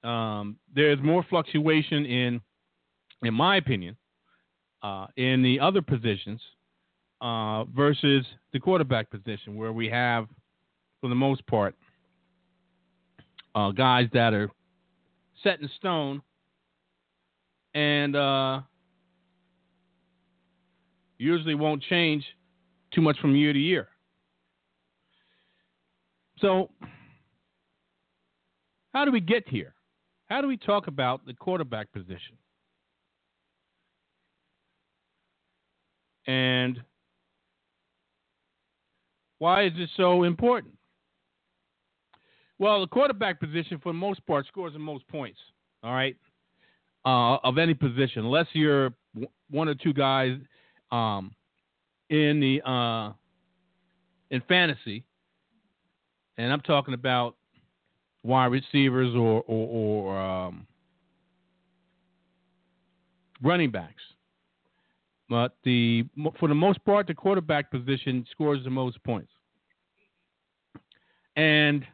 Um, 0.04 0.58
there's 0.76 1.02
more 1.02 1.26
fluctuation 1.30 2.06
in, 2.06 2.42
in 3.24 3.34
my 3.34 3.58
opinion, 3.58 3.96
uh, 4.82 5.08
in 5.16 5.42
the 5.42 5.60
other 5.60 5.82
positions 5.82 6.42
uh, 7.22 7.64
versus 7.66 8.26
the 8.52 8.60
quarterback 8.60 9.10
position, 9.10 9.56
where 9.56 9.72
we 9.72 9.88
have, 9.90 10.28
for 11.00 11.10
the 11.10 11.16
most 11.16 11.46
part, 11.48 11.76
uh, 13.56 13.72
guys 13.72 14.08
that 14.14 14.34
are 14.34 14.50
set 15.42 15.62
in 15.62 15.70
stone 15.78 16.22
and 17.74 18.16
uh, 18.16 18.60
usually 21.18 21.56
won't 21.56 21.82
change 21.84 22.26
too 22.94 23.02
much 23.02 23.20
from 23.20 23.36
year 23.36 23.54
to 23.54 23.60
year. 23.60 23.90
So, 26.40 26.70
how 28.94 29.06
do 29.06 29.12
we 29.12 29.22
get 29.22 29.48
here? 29.48 29.74
How 30.28 30.42
do 30.42 30.48
we 30.48 30.58
talk 30.58 30.88
about 30.88 31.26
the 31.26 31.34
quarterback 31.34 31.92
position? 31.92 32.38
And 36.26 36.82
why 39.40 39.66
is 39.66 39.74
this 39.78 39.90
so 39.98 40.24
important? 40.24 40.74
Well, 42.60 42.82
the 42.82 42.88
quarterback 42.88 43.40
position, 43.40 43.80
for 43.82 43.92
the 43.92 43.98
most 43.98 44.26
part, 44.26 44.48
scores 44.48 44.74
the 44.74 44.80
most 44.80 45.08
points. 45.08 45.40
All 45.84 45.94
right, 45.94 46.16
uh, 47.06 47.38
of 47.44 47.58
any 47.58 47.74
position, 47.74 48.24
unless 48.24 48.48
you're 48.54 48.94
one 49.50 49.68
or 49.68 49.76
two 49.76 49.94
guys 49.94 50.38
um, 50.92 51.36
in 52.14 52.40
the 52.40 52.62
uh, 52.70 53.12
in 54.30 54.42
fantasy 54.48 55.04
and 56.38 56.52
I'm 56.52 56.62
talking 56.62 56.94
about 56.94 57.36
wide 58.24 58.48
receivers 58.48 59.16
or 59.16 59.44
or, 59.48 60.12
or 60.14 60.20
um, 60.20 60.68
running 63.42 63.72
backs. 63.72 64.02
But 65.30 65.56
the 65.64 66.06
for 66.40 66.48
the 66.48 66.56
most 66.56 66.84
part, 66.86 67.08
the 67.08 67.14
quarterback 67.14 67.72
position 67.72 68.26
scores 68.32 68.64
the 68.64 68.70
most 68.70 69.04
points, 69.04 69.32
and 71.36 71.86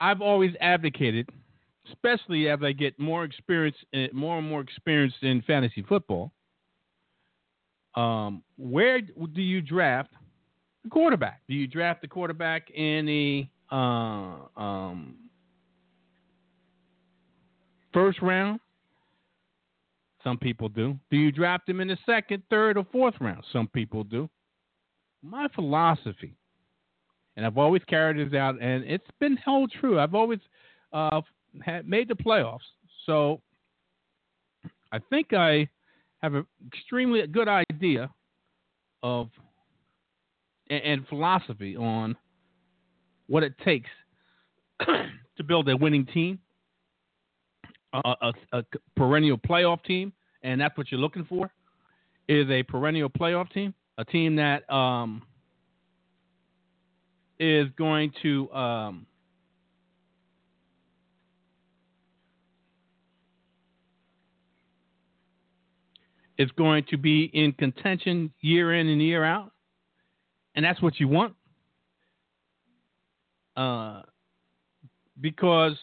I've 0.00 0.20
always 0.20 0.52
advocated, 0.60 1.30
especially 1.90 2.48
as 2.48 2.58
I 2.62 2.72
get 2.72 2.98
more 2.98 3.24
experience, 3.24 3.76
eh, 3.94 4.08
more 4.12 4.38
and 4.38 4.48
more 4.48 4.60
experience 4.60 5.14
in 5.22 5.42
fantasy 5.42 5.82
football. 5.82 6.32
Um, 7.94 8.42
where 8.56 9.00
do 9.00 9.42
you 9.42 9.60
draft 9.60 10.12
the 10.82 10.90
quarterback. 10.90 11.42
Do 11.48 11.54
you 11.54 11.66
draft 11.66 12.02
the 12.02 12.08
quarterback 12.08 12.70
in 12.70 13.06
the 13.06 13.46
uh, 13.70 14.60
um, 14.60 15.16
first 17.92 18.20
round? 18.20 18.60
Some 20.24 20.38
people 20.38 20.68
do. 20.68 20.98
Do 21.10 21.16
you 21.16 21.32
draft 21.32 21.68
him 21.68 21.80
in 21.80 21.88
the 21.88 21.98
second, 22.06 22.42
third, 22.48 22.76
or 22.76 22.86
fourth 22.92 23.14
round? 23.20 23.44
Some 23.52 23.68
people 23.68 24.04
do. 24.04 24.28
My 25.22 25.48
philosophy, 25.54 26.36
and 27.36 27.44
I've 27.44 27.58
always 27.58 27.82
carried 27.84 28.24
this 28.24 28.36
out, 28.36 28.60
and 28.60 28.84
it's 28.84 29.06
been 29.20 29.36
held 29.36 29.72
true. 29.80 29.98
I've 29.98 30.14
always 30.14 30.40
uh, 30.92 31.20
had 31.60 31.88
made 31.88 32.08
the 32.08 32.14
playoffs, 32.14 32.60
so 33.06 33.40
I 34.92 34.98
think 35.10 35.32
I 35.32 35.68
have 36.22 36.34
an 36.34 36.46
extremely 36.66 37.26
good 37.26 37.48
idea 37.48 38.10
of 39.02 39.28
and, 40.70 40.82
and 40.82 41.08
philosophy 41.08 41.76
on 41.76 42.16
what 43.26 43.42
it 43.42 43.54
takes 43.64 43.90
to 44.86 45.44
build 45.46 45.68
a 45.68 45.76
winning 45.76 46.06
team, 46.06 46.38
a, 47.92 48.14
a, 48.22 48.32
a, 48.52 48.64
perennial 48.96 49.38
playoff 49.38 49.82
team, 49.84 50.12
and 50.42 50.60
that's 50.60 50.76
what 50.76 50.90
you're 50.90 51.00
looking 51.00 51.24
for 51.24 51.50
is 52.28 52.48
a 52.50 52.62
perennial 52.62 53.10
playoff 53.10 53.50
team, 53.52 53.74
a 53.98 54.04
team 54.04 54.36
that 54.36 54.68
um, 54.72 55.22
is 57.38 57.68
going 57.76 58.12
to 58.22 58.50
um, 58.52 59.06
is 66.42 66.50
going 66.52 66.84
to 66.90 66.96
be 66.96 67.30
in 67.32 67.52
contention 67.52 68.32
year 68.40 68.74
in 68.74 68.88
and 68.88 69.00
year 69.00 69.24
out, 69.24 69.52
and 70.54 70.64
that's 70.64 70.82
what 70.82 70.98
you 70.98 71.06
want. 71.06 71.34
Uh, 73.56 74.02
because 75.20 75.76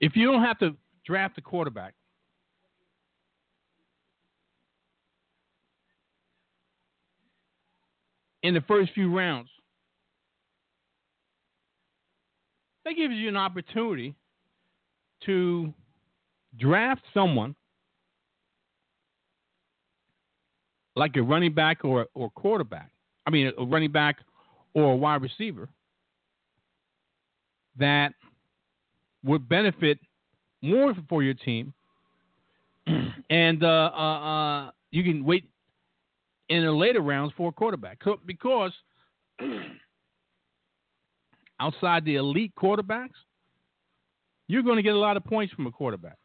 if 0.00 0.16
you 0.16 0.30
don't 0.30 0.42
have 0.42 0.58
to 0.60 0.74
draft 1.04 1.36
a 1.36 1.42
quarterback, 1.42 1.94
in 8.42 8.54
the 8.54 8.62
first 8.62 8.92
few 8.94 9.14
rounds, 9.14 9.50
that 12.84 12.94
gives 12.94 13.14
you 13.14 13.28
an 13.28 13.36
opportunity 13.36 14.14
to 15.26 15.74
draft 16.56 17.02
someone 17.12 17.54
like 20.96 21.16
a 21.16 21.22
running 21.22 21.52
back 21.52 21.84
or 21.84 22.06
or 22.14 22.30
quarterback. 22.30 22.90
I 23.26 23.30
mean, 23.30 23.52
a 23.58 23.64
running 23.64 23.92
back 23.92 24.16
or 24.74 24.92
a 24.92 24.96
wide 24.96 25.22
receiver 25.22 25.68
that 27.78 28.12
would 29.22 29.48
benefit 29.48 29.98
more 30.62 30.94
for 31.08 31.22
your 31.22 31.34
team, 31.34 31.72
and 33.30 33.62
uh, 33.62 33.90
uh, 33.94 33.98
uh, 33.98 34.70
you 34.90 35.02
can 35.04 35.24
wait 35.24 35.44
in 36.48 36.64
the 36.64 36.72
later 36.72 37.00
rounds 37.00 37.32
for 37.36 37.50
a 37.50 37.52
quarterback 37.52 38.00
because 38.24 38.72
outside 41.60 42.04
the 42.04 42.16
elite 42.16 42.52
quarterbacks, 42.56 43.10
you're 44.48 44.62
going 44.62 44.76
to 44.76 44.82
get 44.82 44.94
a 44.94 44.98
lot 44.98 45.16
of 45.16 45.24
points 45.24 45.52
from 45.52 45.66
a 45.66 45.72
quarterback, 45.72 46.18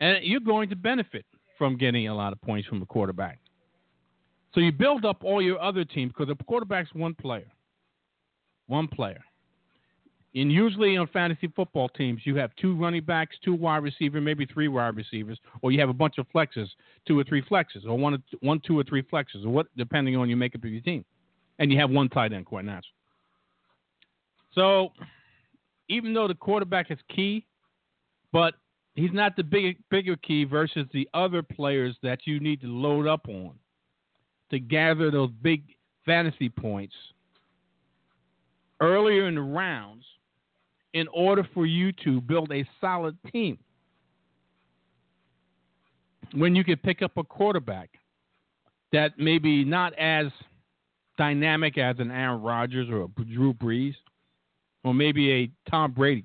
and 0.00 0.18
you're 0.22 0.40
going 0.40 0.68
to 0.68 0.76
benefit 0.76 1.24
from 1.56 1.76
getting 1.76 2.08
a 2.08 2.14
lot 2.14 2.32
of 2.32 2.40
points 2.42 2.68
from 2.68 2.82
a 2.82 2.86
quarterback. 2.86 3.38
So 4.54 4.60
you 4.60 4.70
build 4.70 5.04
up 5.04 5.24
all 5.24 5.42
your 5.42 5.60
other 5.60 5.84
teams 5.84 6.12
because 6.12 6.28
the 6.28 6.44
quarterback's 6.44 6.94
one 6.94 7.14
player, 7.14 7.50
one 8.68 8.86
player. 8.86 9.22
And 10.36 10.50
usually 10.50 10.96
on 10.96 11.06
fantasy 11.08 11.48
football 11.54 11.88
teams, 11.88 12.22
you 12.24 12.36
have 12.36 12.50
two 12.56 12.74
running 12.76 13.04
backs, 13.04 13.36
two 13.44 13.54
wide 13.54 13.82
receivers, 13.82 14.22
maybe 14.22 14.46
three 14.46 14.68
wide 14.68 14.96
receivers, 14.96 15.38
or 15.62 15.70
you 15.70 15.78
have 15.80 15.88
a 15.88 15.94
bunch 15.94 16.18
of 16.18 16.26
flexes, 16.34 16.68
two 17.06 17.18
or 17.18 17.24
three 17.24 17.42
flexes, 17.42 17.86
or 17.86 17.96
one, 17.96 18.20
one, 18.40 18.60
two 18.66 18.78
or 18.78 18.84
three 18.84 19.02
flexes, 19.02 19.44
or 19.44 19.50
what, 19.50 19.66
depending 19.76 20.16
on 20.16 20.28
your 20.28 20.38
makeup 20.38 20.64
of 20.64 20.70
your 20.70 20.80
team. 20.82 21.04
And 21.60 21.70
you 21.72 21.78
have 21.78 21.90
one 21.90 22.08
tight 22.08 22.32
end, 22.32 22.46
quite 22.46 22.64
naturally. 22.64 22.88
So, 24.54 24.92
even 25.88 26.14
though 26.14 26.26
the 26.26 26.34
quarterback 26.34 26.90
is 26.90 26.98
key, 27.14 27.46
but 28.32 28.54
he's 28.94 29.12
not 29.12 29.36
the 29.36 29.44
big, 29.44 29.76
bigger 29.88 30.16
key 30.16 30.44
versus 30.44 30.86
the 30.92 31.08
other 31.14 31.42
players 31.42 31.96
that 32.02 32.20
you 32.24 32.40
need 32.40 32.60
to 32.62 32.66
load 32.66 33.06
up 33.06 33.28
on 33.28 33.52
to 34.50 34.58
gather 34.58 35.10
those 35.10 35.30
big 35.42 35.62
fantasy 36.04 36.48
points 36.48 36.94
earlier 38.80 39.28
in 39.28 39.34
the 39.34 39.40
rounds 39.40 40.04
in 40.92 41.08
order 41.08 41.46
for 41.54 41.66
you 41.66 41.92
to 42.04 42.20
build 42.20 42.52
a 42.52 42.64
solid 42.80 43.16
team. 43.32 43.58
When 46.32 46.54
you 46.54 46.64
can 46.64 46.76
pick 46.78 47.02
up 47.02 47.16
a 47.16 47.24
quarterback 47.24 47.90
that 48.92 49.18
maybe 49.18 49.64
not 49.64 49.92
as 49.98 50.26
dynamic 51.18 51.78
as 51.78 51.96
an 51.98 52.10
Aaron 52.10 52.42
Rodgers 52.42 52.88
or 52.88 53.02
a 53.02 53.24
Drew 53.24 53.52
Brees 53.54 53.94
or 54.84 54.94
maybe 54.94 55.32
a 55.32 55.70
Tom 55.70 55.92
Brady, 55.92 56.24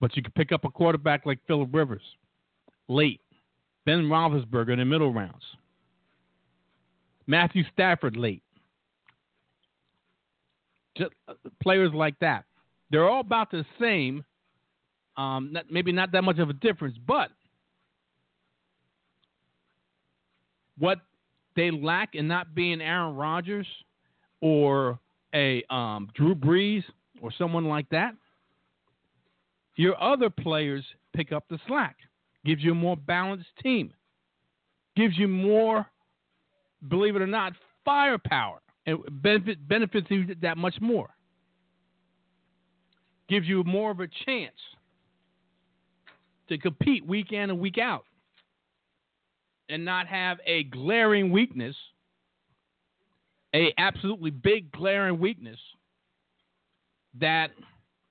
but 0.00 0.16
you 0.16 0.22
can 0.22 0.32
pick 0.32 0.52
up 0.52 0.64
a 0.64 0.70
quarterback 0.70 1.24
like 1.26 1.38
Philip 1.46 1.70
Rivers 1.72 2.02
late, 2.88 3.20
Ben 3.86 4.04
Roethlisberger 4.04 4.72
in 4.72 4.78
the 4.78 4.84
middle 4.84 5.12
rounds, 5.12 5.42
Matthew 7.26 7.64
Stafford 7.72 8.16
late, 8.16 8.42
just 10.96 11.12
uh, 11.28 11.34
players 11.62 11.92
like 11.94 12.18
that. 12.20 12.44
They're 12.90 13.08
all 13.08 13.20
about 13.20 13.50
the 13.50 13.64
same. 13.80 14.24
Um, 15.16 15.50
not, 15.52 15.66
maybe 15.70 15.92
not 15.92 16.12
that 16.12 16.22
much 16.22 16.38
of 16.38 16.50
a 16.50 16.54
difference, 16.54 16.96
but 17.06 17.30
what 20.78 20.98
they 21.56 21.70
lack 21.70 22.14
in 22.14 22.26
not 22.26 22.54
being 22.54 22.80
Aaron 22.80 23.14
Rodgers 23.14 23.66
or 24.40 24.98
a 25.34 25.64
um, 25.70 26.10
Drew 26.14 26.34
Brees 26.34 26.82
or 27.22 27.32
someone 27.36 27.66
like 27.66 27.88
that, 27.90 28.14
your 29.76 30.00
other 30.02 30.30
players 30.30 30.84
pick 31.14 31.32
up 31.32 31.44
the 31.48 31.58
slack. 31.66 31.96
Gives 32.44 32.62
you 32.62 32.72
a 32.72 32.74
more 32.74 32.96
balanced 32.96 33.48
team. 33.62 33.92
Gives 34.96 35.16
you 35.16 35.28
more, 35.28 35.86
believe 36.88 37.16
it 37.16 37.22
or 37.22 37.26
not, 37.26 37.52
firepower. 37.84 38.60
And 38.86 38.98
benefit, 39.22 39.66
benefits 39.66 40.06
you 40.10 40.34
that 40.42 40.58
much 40.58 40.74
more 40.80 41.08
gives 43.28 43.46
you 43.46 43.64
more 43.64 43.90
of 43.90 44.00
a 44.00 44.08
chance 44.26 44.54
to 46.48 46.58
compete 46.58 47.06
week 47.06 47.32
in 47.32 47.50
and 47.50 47.58
week 47.58 47.78
out 47.78 48.04
and 49.68 49.84
not 49.84 50.06
have 50.06 50.38
a 50.46 50.64
glaring 50.64 51.30
weakness, 51.30 51.74
a 53.54 53.72
absolutely 53.78 54.30
big 54.30 54.70
glaring 54.72 55.18
weakness 55.18 55.58
that 57.18 57.50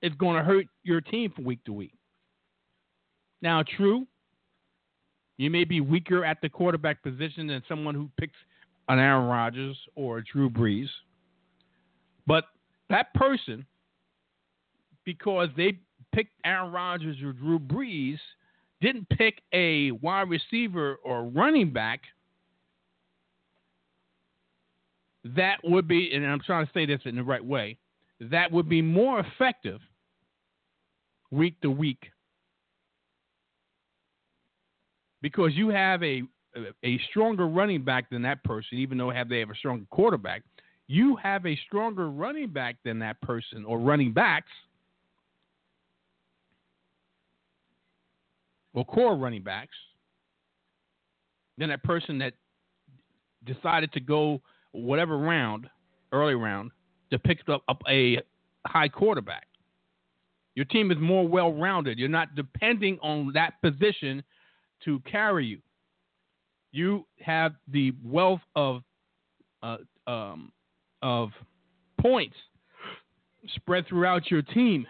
is 0.02 0.12
going 0.14 0.36
to 0.36 0.42
hurt 0.42 0.66
your 0.82 1.00
team 1.00 1.30
from 1.30 1.44
week 1.44 1.62
to 1.64 1.72
week. 1.72 1.94
Now, 3.40 3.62
true, 3.76 4.06
you 5.36 5.50
may 5.50 5.64
be 5.64 5.80
weaker 5.80 6.24
at 6.24 6.40
the 6.40 6.48
quarterback 6.48 7.02
position 7.02 7.46
than 7.46 7.62
someone 7.68 7.94
who 7.94 8.10
picks 8.18 8.36
an 8.88 8.98
Aaron 8.98 9.26
Rodgers 9.26 9.78
or 9.94 10.18
a 10.18 10.24
Drew 10.24 10.50
Brees, 10.50 10.88
but 12.26 12.44
that 12.90 13.12
person 13.14 13.66
because 15.04 15.48
they 15.56 15.78
picked 16.14 16.32
Aaron 16.44 16.72
Rodgers 16.72 17.16
or 17.22 17.32
Drew 17.32 17.58
Brees, 17.58 18.18
didn't 18.80 19.08
pick 19.10 19.42
a 19.52 19.90
wide 19.90 20.28
receiver 20.28 20.96
or 21.04 21.24
running 21.24 21.72
back 21.72 22.00
that 25.24 25.56
would 25.64 25.88
be, 25.88 26.10
and 26.12 26.26
I'm 26.26 26.40
trying 26.40 26.66
to 26.66 26.72
say 26.72 26.86
this 26.86 27.00
in 27.04 27.16
the 27.16 27.22
right 27.22 27.44
way, 27.44 27.78
that 28.20 28.52
would 28.52 28.68
be 28.68 28.82
more 28.82 29.20
effective 29.20 29.80
week 31.30 31.60
to 31.62 31.70
week. 31.70 32.10
Because 35.22 35.52
you 35.54 35.70
have 35.70 36.02
a 36.02 36.22
a 36.84 36.98
stronger 37.10 37.46
running 37.46 37.82
back 37.82 38.10
than 38.10 38.22
that 38.22 38.42
person, 38.44 38.78
even 38.78 38.98
though 38.98 39.10
have 39.10 39.28
they 39.28 39.40
have 39.40 39.50
a 39.50 39.54
stronger 39.54 39.84
quarterback. 39.90 40.42
You 40.86 41.16
have 41.16 41.46
a 41.46 41.58
stronger 41.66 42.10
running 42.10 42.48
back 42.50 42.76
than 42.84 42.98
that 43.00 43.20
person 43.20 43.64
or 43.64 43.78
running 43.78 44.12
backs 44.12 44.50
or 48.74 48.84
core 48.84 49.16
running 49.16 49.42
backs 49.42 49.76
than 51.56 51.70
that 51.70 51.82
person 51.84 52.18
that 52.18 52.34
decided 53.44 53.92
to 53.92 54.00
go 54.00 54.40
whatever 54.72 55.18
round, 55.18 55.68
early 56.12 56.34
round, 56.34 56.70
to 57.10 57.18
pick 57.18 57.38
up, 57.48 57.62
up 57.68 57.80
a 57.88 58.20
high 58.66 58.88
quarterback. 58.88 59.46
Your 60.54 60.64
team 60.66 60.90
is 60.90 60.98
more 61.00 61.26
well 61.26 61.52
rounded. 61.52 61.98
You're 61.98 62.08
not 62.08 62.34
depending 62.34 62.98
on 63.02 63.32
that 63.34 63.60
position 63.62 64.22
to 64.84 65.00
carry 65.00 65.46
you. 65.46 65.58
You 66.74 67.06
have 67.20 67.54
the 67.68 67.92
wealth 68.04 68.40
of 68.56 68.82
uh, 69.62 69.78
um, 70.06 70.52
of 71.02 71.30
points 72.00 72.36
spread 73.56 73.86
throughout 73.86 74.30
your 74.30 74.42
team 74.42 74.86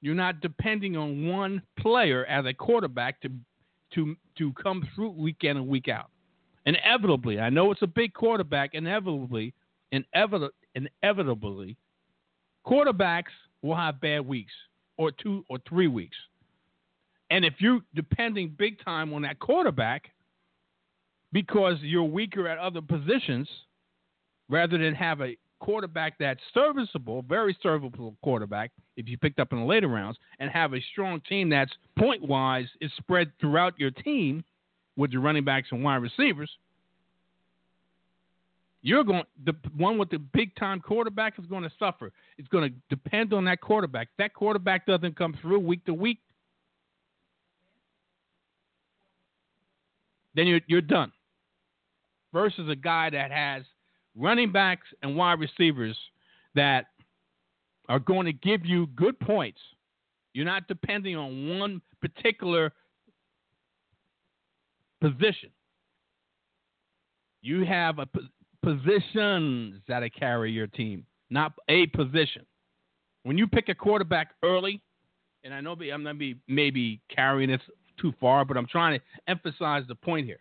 you're 0.00 0.14
not 0.14 0.40
depending 0.40 0.96
on 0.96 1.26
one 1.26 1.62
player 1.78 2.24
as 2.26 2.46
a 2.46 2.52
quarterback 2.52 3.20
to 3.22 3.30
to 3.94 4.16
to 4.36 4.52
come 4.52 4.86
through 4.94 5.10
week 5.10 5.38
in 5.42 5.56
and 5.56 5.66
week 5.66 5.88
out. 5.88 6.10
Inevitably, 6.66 7.40
I 7.40 7.50
know 7.50 7.72
it's 7.72 7.82
a 7.82 7.86
big 7.86 8.12
quarterback. 8.12 8.74
Inevitably, 8.74 9.54
inevitably, 9.90 10.50
inevitably, 10.74 11.76
quarterbacks 12.66 13.32
will 13.62 13.76
have 13.76 14.00
bad 14.00 14.26
weeks 14.26 14.52
or 14.98 15.10
two 15.10 15.44
or 15.48 15.58
three 15.68 15.88
weeks. 15.88 16.16
And 17.30 17.44
if 17.44 17.54
you're 17.58 17.80
depending 17.94 18.54
big 18.56 18.82
time 18.84 19.12
on 19.12 19.22
that 19.22 19.38
quarterback 19.38 20.10
because 21.32 21.76
you're 21.80 22.04
weaker 22.04 22.48
at 22.48 22.58
other 22.58 22.80
positions, 22.80 23.48
rather 24.48 24.78
than 24.78 24.94
have 24.94 25.20
a 25.20 25.36
quarterback 25.60 26.14
that's 26.18 26.40
serviceable, 26.54 27.22
very 27.22 27.56
serviceable 27.62 28.14
quarterback, 28.22 28.70
if 28.96 29.08
you 29.08 29.18
picked 29.18 29.40
up 29.40 29.52
in 29.52 29.58
the 29.58 29.64
later 29.64 29.88
rounds, 29.88 30.18
and 30.38 30.50
have 30.50 30.74
a 30.74 30.80
strong 30.92 31.20
team 31.28 31.48
that's 31.48 31.72
point 31.98 32.22
wise 32.22 32.66
is 32.80 32.90
spread 32.96 33.32
throughout 33.40 33.74
your 33.78 33.90
team 33.90 34.44
with 34.96 35.10
your 35.10 35.22
running 35.22 35.44
backs 35.44 35.68
and 35.70 35.82
wide 35.82 35.96
receivers, 35.96 36.50
you're 38.82 39.04
going 39.04 39.24
the 39.44 39.54
one 39.76 39.98
with 39.98 40.08
the 40.10 40.18
big 40.18 40.54
time 40.54 40.80
quarterback 40.80 41.38
is 41.38 41.46
going 41.46 41.64
to 41.64 41.72
suffer. 41.78 42.12
It's 42.38 42.48
going 42.48 42.70
to 42.70 42.76
depend 42.88 43.32
on 43.32 43.44
that 43.46 43.60
quarterback. 43.60 44.08
If 44.12 44.16
that 44.18 44.34
quarterback 44.34 44.86
doesn't 44.86 45.16
come 45.16 45.36
through 45.42 45.58
week 45.58 45.84
to 45.86 45.94
week, 45.94 46.18
then 50.34 50.46
you're 50.46 50.60
you're 50.68 50.80
done. 50.80 51.12
Versus 52.32 52.68
a 52.68 52.76
guy 52.76 53.10
that 53.10 53.30
has 53.30 53.62
running 54.14 54.52
backs 54.52 54.86
and 55.02 55.16
wide 55.16 55.40
receivers 55.40 55.96
that 56.54 56.86
are 57.88 57.98
going 57.98 58.26
to 58.26 58.32
give 58.32 58.66
you 58.66 58.86
good 58.88 59.18
points. 59.18 59.60
You're 60.34 60.44
not 60.44 60.68
depending 60.68 61.16
on 61.16 61.58
one 61.58 61.80
particular 62.00 62.72
position. 65.00 65.50
You 67.40 67.64
have 67.64 67.98
a 67.98 68.06
positions 68.62 69.80
that 69.88 70.02
carry 70.14 70.52
your 70.52 70.66
team, 70.66 71.06
not 71.30 71.52
a 71.68 71.86
position. 71.86 72.44
When 73.22 73.38
you 73.38 73.46
pick 73.46 73.68
a 73.68 73.74
quarterback 73.74 74.32
early, 74.42 74.82
and 75.44 75.54
I 75.54 75.60
know 75.60 75.72
I'm 75.72 76.02
going 76.02 76.04
to 76.04 76.14
be 76.14 76.36
maybe 76.48 77.00
carrying 77.14 77.50
this 77.50 77.60
too 78.00 78.12
far, 78.20 78.44
but 78.44 78.56
I'm 78.56 78.66
trying 78.66 78.98
to 78.98 79.04
emphasize 79.28 79.84
the 79.88 79.94
point 79.94 80.26
here. 80.26 80.40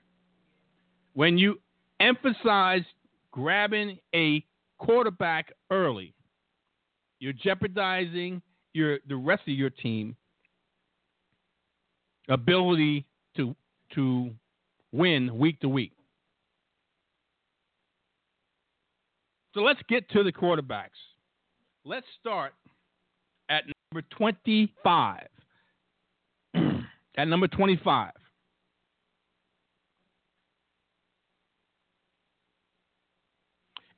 When 1.13 1.37
you 1.37 1.59
emphasize 1.99 2.83
grabbing 3.31 3.97
a 4.15 4.43
quarterback 4.79 5.51
early, 5.71 6.13
you're 7.19 7.33
jeopardizing 7.33 8.41
your 8.73 8.99
the 9.07 9.15
rest 9.15 9.43
of 9.47 9.53
your 9.53 9.69
team 9.69 10.15
ability 12.29 13.05
to 13.35 13.55
to 13.95 14.31
win 14.91 15.37
week 15.37 15.59
to 15.61 15.69
week. 15.69 15.91
So 19.53 19.61
let's 19.61 19.79
get 19.89 20.07
to 20.11 20.23
the 20.23 20.31
quarterbacks. 20.31 20.89
Let's 21.83 22.05
start 22.19 22.53
at 23.49 23.63
number 23.91 24.05
25. 24.15 25.27
at 27.17 27.27
number 27.27 27.47
25. 27.47 28.11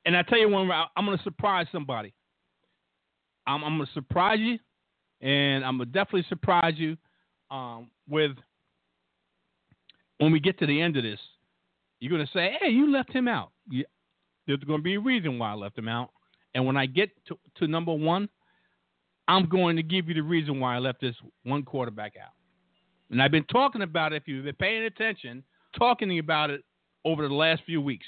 And 0.04 0.16
I 0.16 0.22
tell 0.22 0.38
you 0.38 0.48
one, 0.48 0.70
I'm 0.96 1.04
going 1.04 1.16
to 1.16 1.24
surprise 1.24 1.66
somebody. 1.72 2.14
I'm, 3.46 3.62
I'm 3.64 3.76
going 3.76 3.86
to 3.86 3.92
surprise 3.92 4.38
you, 4.40 4.58
and 5.20 5.64
I'm 5.64 5.76
going 5.76 5.88
to 5.88 5.92
definitely 5.92 6.26
surprise 6.28 6.74
you 6.76 6.96
um, 7.50 7.90
with 8.08 8.32
when 10.18 10.32
we 10.32 10.40
get 10.40 10.58
to 10.60 10.66
the 10.66 10.80
end 10.80 10.96
of 10.96 11.02
this. 11.02 11.20
You're 11.98 12.10
going 12.10 12.26
to 12.26 12.32
say, 12.32 12.56
hey, 12.60 12.70
you 12.70 12.90
left 12.90 13.12
him 13.12 13.28
out. 13.28 13.50
Yeah, 13.70 13.84
there's 14.46 14.60
going 14.60 14.78
to 14.78 14.82
be 14.82 14.94
a 14.94 15.00
reason 15.00 15.38
why 15.38 15.50
I 15.50 15.54
left 15.54 15.76
him 15.76 15.88
out. 15.88 16.10
And 16.54 16.64
when 16.64 16.76
I 16.76 16.86
get 16.86 17.10
to, 17.26 17.38
to 17.56 17.66
number 17.66 17.92
one, 17.92 18.28
I'm 19.28 19.48
going 19.48 19.76
to 19.76 19.82
give 19.82 20.08
you 20.08 20.14
the 20.14 20.22
reason 20.22 20.58
why 20.58 20.76
I 20.76 20.78
left 20.78 21.00
this 21.00 21.14
one 21.44 21.62
quarterback 21.62 22.14
out. 22.20 22.32
And 23.10 23.22
I've 23.22 23.30
been 23.30 23.44
talking 23.44 23.82
about 23.82 24.12
it, 24.12 24.16
if 24.16 24.28
you've 24.28 24.44
been 24.44 24.54
paying 24.54 24.84
attention, 24.84 25.44
talking 25.78 26.18
about 26.18 26.50
it 26.50 26.62
over 27.04 27.28
the 27.28 27.34
last 27.34 27.62
few 27.66 27.80
weeks 27.80 28.06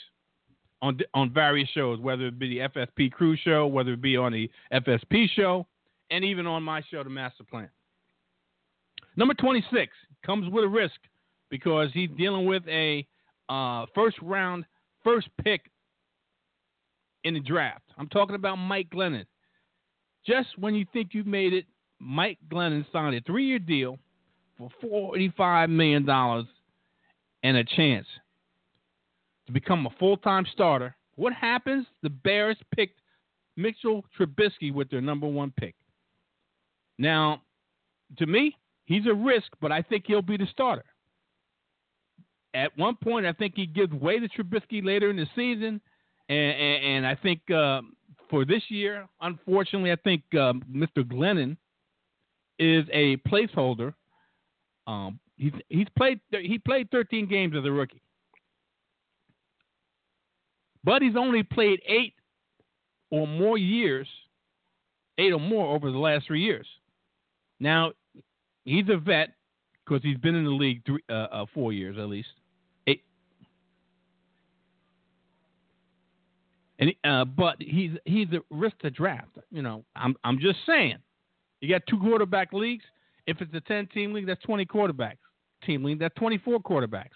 on 0.82 0.98
on 1.14 1.32
various 1.32 1.68
shows, 1.70 2.00
whether 2.00 2.26
it 2.26 2.38
be 2.38 2.58
the 2.58 2.68
FSP 2.68 3.12
Crew 3.12 3.36
Show, 3.36 3.66
whether 3.66 3.92
it 3.92 4.02
be 4.02 4.16
on 4.16 4.32
the 4.32 4.50
FSP 4.72 5.28
Show, 5.34 5.66
and 6.10 6.24
even 6.24 6.46
on 6.46 6.62
my 6.62 6.82
show, 6.90 7.02
The 7.02 7.10
Master 7.10 7.44
Plan. 7.44 7.70
Number 9.16 9.34
26 9.34 9.92
comes 10.26 10.50
with 10.50 10.64
a 10.64 10.68
risk 10.68 10.96
because 11.50 11.88
he's 11.94 12.10
dealing 12.18 12.46
with 12.46 12.62
a 12.68 13.06
uh, 13.48 13.86
first 13.94 14.16
round, 14.20 14.64
first 15.04 15.28
pick 15.42 15.70
in 17.24 17.34
the 17.34 17.40
draft. 17.40 17.84
I'm 17.96 18.08
talking 18.08 18.34
about 18.34 18.56
Mike 18.56 18.90
Glennon. 18.90 19.26
Just 20.26 20.48
when 20.58 20.74
you 20.74 20.86
think 20.92 21.10
you've 21.12 21.26
made 21.26 21.52
it, 21.52 21.66
Mike 22.00 22.38
Glennon 22.50 22.84
signed 22.92 23.14
a 23.14 23.20
three 23.20 23.46
year 23.46 23.58
deal 23.58 23.98
for 24.58 24.70
$45 24.82 25.70
million 25.70 26.08
and 27.44 27.56
a 27.56 27.64
chance 27.64 28.06
to 29.52 29.60
become 29.60 29.86
a 29.86 29.90
full 29.98 30.16
time 30.16 30.46
starter. 30.52 30.94
What 31.16 31.32
happens? 31.32 31.86
The 32.02 32.10
Bears 32.10 32.56
picked 32.74 33.00
Mitchell 33.56 34.04
Trubisky 34.18 34.72
with 34.72 34.90
their 34.90 35.00
number 35.00 35.26
one 35.26 35.52
pick. 35.58 35.74
Now, 36.98 37.42
to 38.18 38.26
me, 38.26 38.56
he's 38.86 39.06
a 39.06 39.14
risk, 39.14 39.48
but 39.60 39.72
I 39.72 39.82
think 39.82 40.04
he'll 40.06 40.22
be 40.22 40.36
the 40.36 40.46
starter. 40.50 40.84
At 42.54 42.76
one 42.76 42.96
point, 42.96 43.26
I 43.26 43.32
think 43.32 43.54
he 43.56 43.66
gives 43.66 43.92
way 43.92 44.18
to 44.18 44.28
Trubisky 44.28 44.84
later 44.84 45.10
in 45.10 45.16
the 45.16 45.26
season, 45.34 45.80
and, 46.28 46.38
and, 46.38 46.84
and 46.84 47.06
I 47.06 47.14
think 47.14 47.40
uh, 47.50 47.80
for 48.28 48.44
this 48.44 48.62
year, 48.68 49.08
unfortunately, 49.20 49.92
I 49.92 49.96
think 49.96 50.22
uh, 50.34 50.52
Mr. 50.70 50.98
Glennon 50.98 51.56
is 52.58 52.84
a 52.92 53.16
placeholder. 53.28 53.94
Um, 54.86 55.18
he's 55.36 55.52
he's 55.68 55.86
played 55.96 56.20
he 56.30 56.58
played 56.58 56.90
13 56.90 57.26
games 57.28 57.54
as 57.56 57.64
a 57.64 57.70
rookie. 57.70 58.02
But 60.84 61.02
he's 61.02 61.16
only 61.16 61.42
played 61.42 61.80
eight 61.86 62.14
or 63.10 63.26
more 63.26 63.58
years, 63.58 64.08
eight 65.18 65.32
or 65.32 65.40
more 65.40 65.74
over 65.74 65.90
the 65.90 65.98
last 65.98 66.26
three 66.26 66.42
years. 66.42 66.66
Now, 67.60 67.92
he's 68.64 68.88
a 68.88 68.96
vet 68.96 69.34
because 69.84 70.02
he's 70.02 70.16
been 70.18 70.34
in 70.34 70.44
the 70.44 70.50
league 70.50 70.82
three, 70.84 71.02
uh, 71.08 71.12
uh, 71.12 71.46
four 71.54 71.72
years 71.72 71.96
at 71.98 72.08
least. 72.08 72.28
Eight. 72.86 73.04
And 76.78 76.92
uh, 77.04 77.24
but 77.24 77.56
he's 77.60 77.92
he's 78.04 78.28
a 78.32 78.40
risk 78.50 78.78
to 78.80 78.90
draft. 78.90 79.38
You 79.50 79.62
know, 79.62 79.84
I'm 79.94 80.16
I'm 80.24 80.38
just 80.38 80.58
saying. 80.66 80.98
You 81.60 81.68
got 81.68 81.82
two 81.88 81.98
quarterback 81.98 82.52
leagues. 82.52 82.84
If 83.28 83.40
it's 83.40 83.54
a 83.54 83.60
10 83.60 83.86
team 83.88 84.12
league, 84.12 84.26
that's 84.26 84.42
20 84.42 84.66
quarterbacks. 84.66 85.18
Team 85.64 85.84
league, 85.84 86.00
that's 86.00 86.14
24 86.16 86.58
quarterbacks. 86.60 87.14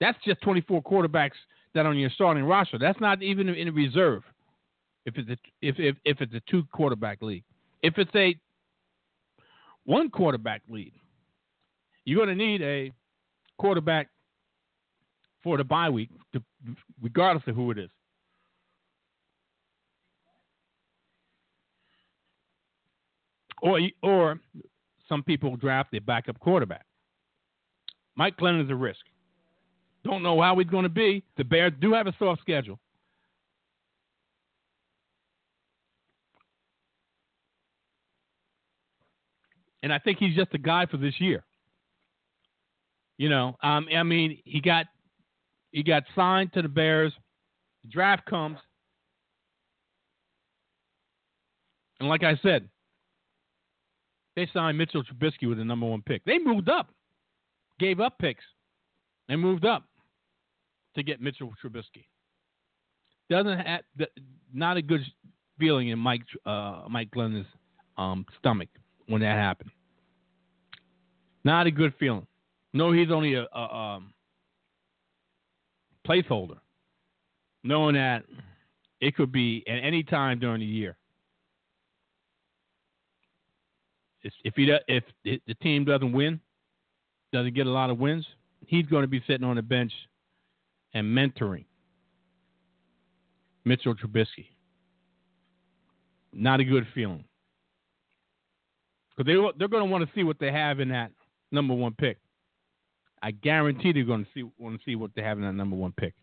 That's 0.00 0.18
just 0.24 0.40
24 0.42 0.82
quarterbacks 0.82 1.30
that 1.74 1.86
on 1.86 1.98
your 1.98 2.10
starting 2.10 2.44
roster. 2.44 2.78
That's 2.78 3.00
not 3.00 3.22
even 3.22 3.48
in 3.48 3.74
reserve. 3.74 4.22
If 5.04 5.16
it's 5.16 5.28
a, 5.30 5.36
if, 5.62 5.76
if 5.78 5.96
if 6.04 6.20
it's 6.20 6.34
a 6.34 6.40
two 6.50 6.64
quarterback 6.72 7.22
league, 7.22 7.44
if 7.82 7.96
it's 7.98 8.14
a 8.14 8.34
one 9.84 10.10
quarterback 10.10 10.62
league, 10.68 10.94
you're 12.04 12.24
going 12.24 12.36
to 12.36 12.44
need 12.44 12.62
a 12.62 12.92
quarterback 13.58 14.08
for 15.42 15.56
the 15.56 15.64
bye 15.64 15.88
week, 15.88 16.10
to, 16.32 16.42
regardless 17.00 17.44
of 17.46 17.54
who 17.54 17.70
it 17.70 17.78
is. 17.78 17.90
Or 23.62 23.80
or 24.02 24.40
some 25.08 25.22
people 25.22 25.56
draft 25.56 25.92
their 25.92 26.00
backup 26.00 26.40
quarterback. 26.40 26.84
Mike 28.16 28.36
Glennon 28.36 28.64
is 28.64 28.70
a 28.70 28.74
risk. 28.74 29.00
Don't 30.06 30.22
know 30.22 30.40
how 30.40 30.56
he's 30.56 30.68
going 30.68 30.84
to 30.84 30.88
be. 30.88 31.24
The 31.36 31.42
Bears 31.42 31.72
do 31.80 31.92
have 31.92 32.06
a 32.06 32.14
soft 32.16 32.40
schedule. 32.40 32.78
And 39.82 39.92
I 39.92 39.98
think 39.98 40.18
he's 40.18 40.36
just 40.36 40.54
a 40.54 40.58
guy 40.58 40.86
for 40.86 40.96
this 40.96 41.14
year. 41.18 41.44
You 43.18 43.28
know, 43.28 43.56
um, 43.62 43.86
I 43.94 44.02
mean, 44.04 44.38
he 44.44 44.60
got 44.60 44.86
he 45.72 45.82
got 45.82 46.04
signed 46.14 46.52
to 46.52 46.62
the 46.62 46.68
Bears. 46.68 47.12
The 47.84 47.90
draft 47.90 48.26
comes, 48.26 48.58
and 51.98 52.08
like 52.08 52.22
I 52.22 52.38
said, 52.42 52.68
they 54.36 54.48
signed 54.52 54.76
Mitchell 54.76 55.02
Trubisky 55.02 55.48
with 55.48 55.58
the 55.58 55.64
number 55.64 55.86
one 55.86 56.02
pick. 56.02 56.24
They 56.24 56.38
moved 56.38 56.68
up, 56.68 56.90
gave 57.80 58.00
up 58.00 58.18
picks, 58.18 58.44
and 59.28 59.40
moved 59.40 59.64
up 59.64 59.84
to 60.96 61.02
get 61.02 61.20
Mitchell 61.20 61.52
Trubisky. 61.62 62.06
Doesn't 63.30 63.58
have 63.58 63.82
not 64.52 64.76
a 64.76 64.82
good 64.82 65.00
feeling 65.58 65.88
in 65.88 65.98
Mike 65.98 66.22
uh, 66.44 66.82
Mike 66.88 67.10
Glennon's 67.10 67.46
um, 67.96 68.26
stomach 68.38 68.68
when 69.06 69.20
that 69.20 69.36
happened. 69.36 69.70
Not 71.44 71.66
a 71.66 71.70
good 71.70 71.94
feeling. 71.98 72.26
No, 72.72 72.92
he's 72.92 73.10
only 73.10 73.34
a, 73.34 73.46
a 73.54 73.74
um, 73.74 74.12
placeholder, 76.06 76.58
knowing 77.64 77.94
that 77.94 78.24
it 79.00 79.16
could 79.16 79.32
be 79.32 79.64
at 79.68 79.78
any 79.82 80.02
time 80.02 80.38
during 80.38 80.60
the 80.60 80.66
year. 80.66 80.96
If 84.44 84.54
he 84.56 84.76
if 84.88 85.04
the 85.24 85.54
team 85.62 85.84
doesn't 85.84 86.12
win, 86.12 86.40
doesn't 87.32 87.54
get 87.54 87.66
a 87.66 87.70
lot 87.70 87.90
of 87.90 87.98
wins, 87.98 88.26
he's 88.66 88.86
going 88.86 89.02
to 89.02 89.08
be 89.08 89.22
sitting 89.26 89.44
on 89.44 89.54
the 89.56 89.62
bench 89.62 89.92
and 90.96 91.06
mentoring 91.06 91.66
Mitchell 93.66 93.94
Trubisky. 93.94 94.46
Not 96.32 96.60
a 96.60 96.64
good 96.64 96.86
feeling 96.94 97.24
because 99.10 99.26
they 99.26 99.34
they're 99.58 99.68
going 99.68 99.84
to 99.84 99.90
want 99.90 100.06
to 100.06 100.14
see 100.14 100.24
what 100.24 100.38
they 100.38 100.50
have 100.50 100.80
in 100.80 100.88
that 100.88 101.10
number 101.52 101.74
one 101.74 101.92
pick. 101.92 102.18
I 103.22 103.30
guarantee 103.30 103.92
they're 103.92 104.04
going 104.04 104.24
to 104.24 104.30
see 104.34 104.50
want 104.58 104.78
to 104.78 104.84
see 104.84 104.96
what 104.96 105.10
they 105.14 105.22
have 105.22 105.36
in 105.36 105.44
that 105.44 105.52
number 105.52 105.76
one 105.76 105.92
pick 105.92 106.14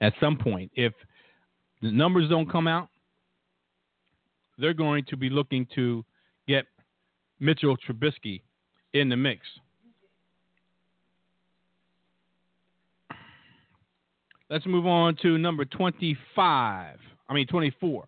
at 0.00 0.14
some 0.18 0.38
point. 0.38 0.70
If 0.74 0.94
the 1.82 1.90
numbers 1.90 2.30
don't 2.30 2.50
come 2.50 2.66
out, 2.66 2.88
they're 4.56 4.72
going 4.72 5.04
to 5.08 5.16
be 5.16 5.28
looking 5.28 5.66
to 5.74 6.04
get 6.48 6.64
Mitchell 7.38 7.76
Trubisky 7.76 8.40
in 8.94 9.10
the 9.10 9.16
mix. 9.16 9.46
Let's 14.52 14.66
move 14.66 14.86
on 14.86 15.16
to 15.22 15.38
number 15.38 15.64
25. 15.64 16.98
I 17.26 17.32
mean, 17.32 17.46
24. 17.46 18.04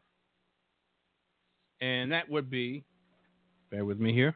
And 1.80 2.12
that 2.12 2.28
would 2.28 2.50
be, 2.50 2.84
bear 3.70 3.86
with 3.86 3.98
me 3.98 4.12
here. 4.12 4.34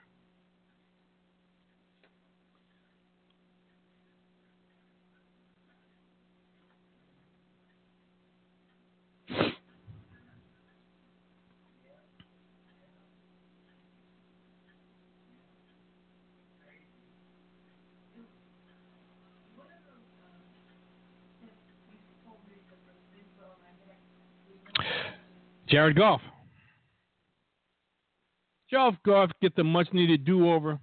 Jared 25.68 25.96
Goff. 25.96 26.20
Jared 28.70 28.96
Goff 29.04 29.31
gets 29.40 29.57
the 29.57 29.64
much 29.64 29.88
needed 29.92 30.24
do 30.24 30.50
over 30.50 30.78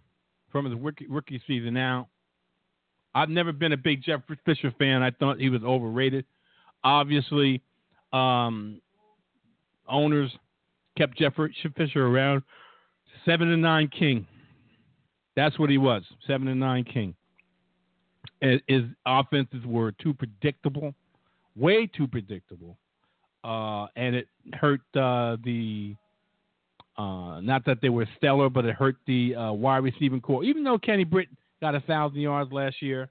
from 0.52 0.66
his 0.66 0.80
rookie, 0.80 1.08
rookie 1.08 1.42
season. 1.48 1.74
Now, 1.74 2.08
I've 3.14 3.30
never 3.30 3.52
been 3.52 3.74
a 3.74 3.78
big 3.78 4.04
Jeff 4.04 4.22
Fisher 4.46 4.74
fan. 4.78 5.02
I 5.02 5.12
thought 5.12 5.40
he 5.40 5.50
was 5.50 5.64
overrated. 5.64 6.26
Obviously, 6.84 7.62
um, 8.14 8.82
owners 9.90 10.32
kept 10.98 11.18
Jeff 11.18 11.34
Fisher 11.76 12.06
around. 12.06 12.44
Seven 13.26 13.52
and 13.52 13.62
nine 13.62 13.88
king. 13.88 14.28
That's 15.36 15.58
what 15.58 15.70
he 15.70 15.78
was. 15.78 16.04
Seven 16.28 16.48
and 16.48 16.60
nine 16.60 16.84
king. 16.84 17.16
His 18.42 18.84
offenses 19.06 19.66
were 19.66 19.92
too 19.94 20.14
predictable, 20.14 20.94
way 21.56 21.88
too 21.88 22.08
predictable 22.08 22.78
uh, 23.46 23.88
and 23.96 24.16
it 24.16 24.28
hurt 24.54 24.82
uh, 24.96 25.38
the. 25.44 25.96
Uh, 26.98 27.42
not 27.42 27.66
that 27.66 27.82
they 27.82 27.90
were 27.90 28.08
stellar, 28.16 28.50
but 28.50 28.64
it 28.64 28.74
hurt 28.74 28.96
the 29.06 29.36
uh, 29.36 29.52
wide 29.52 29.84
receiving 29.84 30.22
corps. 30.22 30.46
Even 30.46 30.64
though 30.64 30.78
Kenny 30.78 31.04
Britt 31.04 31.28
got 31.60 31.76
a 31.76 31.82
thousand 31.82 32.22
yards 32.22 32.54
last 32.54 32.82
year, 32.82 33.10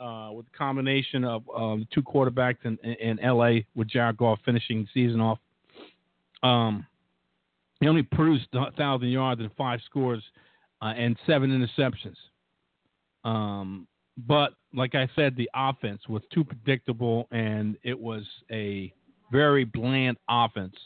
uh, 0.00 0.30
with 0.32 0.46
the 0.46 0.56
combination 0.56 1.24
of 1.24 1.42
um, 1.54 1.86
two 1.92 2.02
quarterbacks 2.02 2.56
in, 2.64 2.78
in, 2.78 3.18
LA 3.22 3.60
with 3.74 3.88
Jared 3.88 4.16
Goff 4.16 4.38
finishing 4.46 4.82
the 4.82 4.88
season 4.94 5.20
off, 5.20 5.38
um, 6.42 6.86
he 7.80 7.86
only 7.86 8.02
produced 8.02 8.46
a 8.54 8.70
thousand 8.72 9.08
yards 9.08 9.42
and 9.42 9.50
five 9.58 9.80
scores 9.84 10.22
uh, 10.80 10.94
and 10.96 11.16
seven 11.26 11.50
interceptions. 11.50 12.16
Um, 13.24 13.86
but 14.26 14.54
like 14.74 14.94
I 14.94 15.08
said, 15.14 15.36
the 15.36 15.50
offense 15.54 16.00
was 16.08 16.22
too 16.32 16.44
predictable, 16.44 17.28
and 17.30 17.76
it 17.82 17.98
was 17.98 18.22
a 18.50 18.92
very 19.30 19.64
bland 19.64 20.16
offense. 20.28 20.76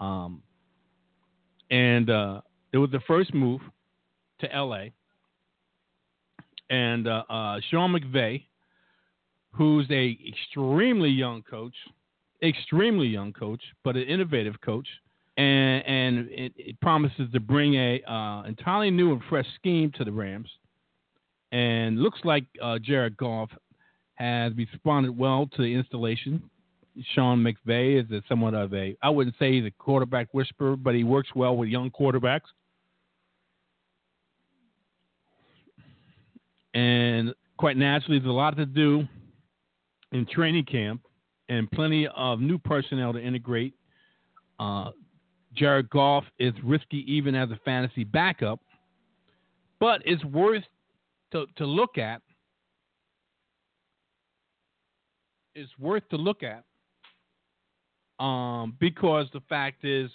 Um, 0.00 0.42
and 1.70 2.10
uh, 2.10 2.40
it 2.72 2.78
was 2.78 2.90
the 2.90 3.00
first 3.06 3.32
move 3.32 3.60
to 4.40 4.46
LA. 4.46 4.86
And 6.70 7.06
uh, 7.06 7.24
uh, 7.28 7.60
Sean 7.70 7.92
McVay, 7.92 8.44
who's 9.52 9.86
a 9.90 10.18
extremely 10.26 11.10
young 11.10 11.42
coach, 11.42 11.74
extremely 12.42 13.06
young 13.06 13.32
coach, 13.32 13.60
but 13.84 13.96
an 13.96 14.02
innovative 14.02 14.60
coach, 14.60 14.86
and, 15.36 15.84
and 15.86 16.28
it, 16.30 16.52
it, 16.56 16.80
promises 16.80 17.28
to 17.32 17.40
bring 17.40 17.74
a 17.74 18.02
uh, 18.10 18.42
entirely 18.44 18.90
new 18.90 19.12
and 19.12 19.22
fresh 19.28 19.46
scheme 19.56 19.90
to 19.96 20.04
the 20.04 20.12
Rams. 20.12 20.48
And 21.52 22.00
looks 22.00 22.20
like 22.24 22.44
uh, 22.62 22.78
Jared 22.78 23.16
Goff 23.16 23.50
has 24.14 24.52
responded 24.56 25.16
well 25.16 25.48
to 25.54 25.62
the 25.62 25.74
installation. 25.74 26.42
Sean 27.14 27.42
McVay 27.42 28.02
is 28.02 28.10
a 28.10 28.22
somewhat 28.28 28.54
of 28.54 28.74
a 28.74 28.96
I 29.02 29.08
wouldn't 29.08 29.36
say 29.38 29.52
he's 29.52 29.64
a 29.64 29.70
quarterback 29.70 30.28
whisperer, 30.32 30.76
but 30.76 30.94
he 30.94 31.04
works 31.04 31.30
well 31.34 31.56
with 31.56 31.68
young 31.68 31.90
quarterbacks. 31.90 32.40
And 36.74 37.34
quite 37.58 37.76
naturally, 37.76 38.18
there's 38.18 38.28
a 38.28 38.32
lot 38.32 38.56
to 38.56 38.66
do 38.66 39.06
in 40.12 40.26
training 40.26 40.64
camp 40.64 41.02
and 41.48 41.70
plenty 41.70 42.06
of 42.08 42.40
new 42.40 42.58
personnel 42.58 43.12
to 43.12 43.20
integrate. 43.20 43.74
Uh, 44.58 44.90
Jared 45.54 45.90
Goff 45.90 46.24
is 46.38 46.54
risky 46.64 47.04
even 47.12 47.34
as 47.34 47.50
a 47.50 47.58
fantasy 47.64 48.04
backup, 48.04 48.60
but 49.80 50.00
it's 50.04 50.24
worth 50.24 50.64
to, 51.32 51.46
to 51.56 51.66
look 51.66 51.98
at. 51.98 52.22
It's 55.54 55.70
worth 55.78 56.08
to 56.08 56.16
look 56.16 56.42
at 56.42 56.64
um, 58.22 58.76
because 58.78 59.26
the 59.32 59.40
fact 59.48 59.84
is 59.84 60.08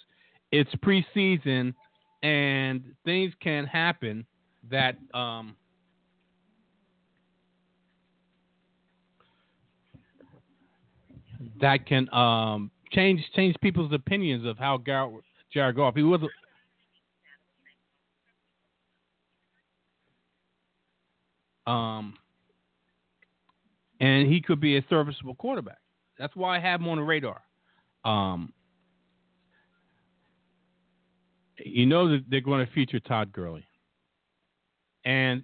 it's 0.50 0.70
preseason 0.76 1.74
and 2.22 2.82
things 3.04 3.34
can 3.40 3.66
happen 3.66 4.24
that 4.70 4.96
um, 5.12 5.54
that 11.60 11.86
can 11.86 12.12
um, 12.12 12.70
change 12.92 13.20
change 13.36 13.54
people's 13.62 13.92
opinions 13.92 14.46
of 14.46 14.56
how 14.56 14.78
Gar- 14.78 15.10
Jared 15.52 15.76
Goff. 15.76 15.94
He 15.94 16.02
was. 16.02 16.20
Um, 21.66 22.14
and 24.00 24.26
he 24.26 24.40
could 24.40 24.58
be 24.58 24.78
a 24.78 24.84
serviceable 24.88 25.34
quarterback. 25.34 25.76
That's 26.18 26.34
why 26.34 26.56
I 26.56 26.60
have 26.60 26.80
him 26.80 26.88
on 26.88 26.96
the 26.96 27.02
radar. 27.02 27.42
Um, 28.04 28.52
you 31.64 31.86
know 31.86 32.08
that 32.08 32.24
they're 32.28 32.40
going 32.40 32.64
to 32.64 32.72
feature 32.72 33.00
Todd 33.00 33.32
Gurley. 33.32 33.64
And 35.04 35.42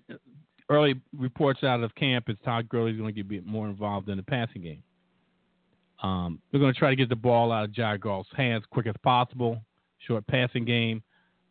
early 0.70 1.00
reports 1.16 1.64
out 1.64 1.82
of 1.82 1.94
camp 1.94 2.28
is 2.28 2.36
Todd 2.44 2.68
Gurley 2.68 2.92
is 2.92 2.98
going 2.98 3.14
to 3.14 3.22
get 3.22 3.46
more 3.46 3.68
involved 3.68 4.08
in 4.08 4.16
the 4.16 4.22
passing 4.22 4.62
game. 4.62 4.82
Um, 6.02 6.40
they're 6.50 6.60
going 6.60 6.72
to 6.72 6.78
try 6.78 6.90
to 6.90 6.96
get 6.96 7.08
the 7.08 7.16
ball 7.16 7.50
out 7.52 7.64
of 7.64 7.72
Jared 7.72 8.00
Goff's 8.00 8.28
hands 8.36 8.64
quick 8.70 8.86
as 8.86 8.94
possible. 9.02 9.60
Short 10.06 10.26
passing 10.26 10.64
game. 10.64 11.02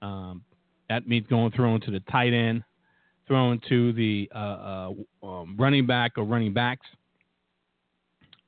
Um, 0.01 0.43
that 0.89 1.07
means 1.07 1.25
going 1.27 1.51
throwing 1.51 1.81
to 1.81 1.91
the 1.91 2.01
tight 2.11 2.33
end, 2.33 2.63
throwing 3.27 3.59
to 3.69 3.93
the 3.93 4.29
uh, 4.35 4.37
uh, 4.37 4.91
um, 5.25 5.55
running 5.57 5.87
back 5.87 6.17
or 6.17 6.23
running 6.23 6.53
backs 6.53 6.85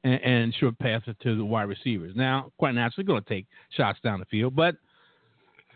and, 0.05 0.21
and 0.23 0.55
should 0.55 0.77
pass 0.79 1.01
it 1.07 1.17
to 1.21 1.35
the 1.35 1.43
wide 1.43 1.63
receivers. 1.63 2.13
Now, 2.15 2.51
quite 2.57 2.75
naturally, 2.75 3.05
going 3.05 3.23
to 3.23 3.29
take 3.29 3.47
shots 3.75 3.99
down 4.03 4.19
the 4.19 4.25
field, 4.25 4.55
but 4.55 4.75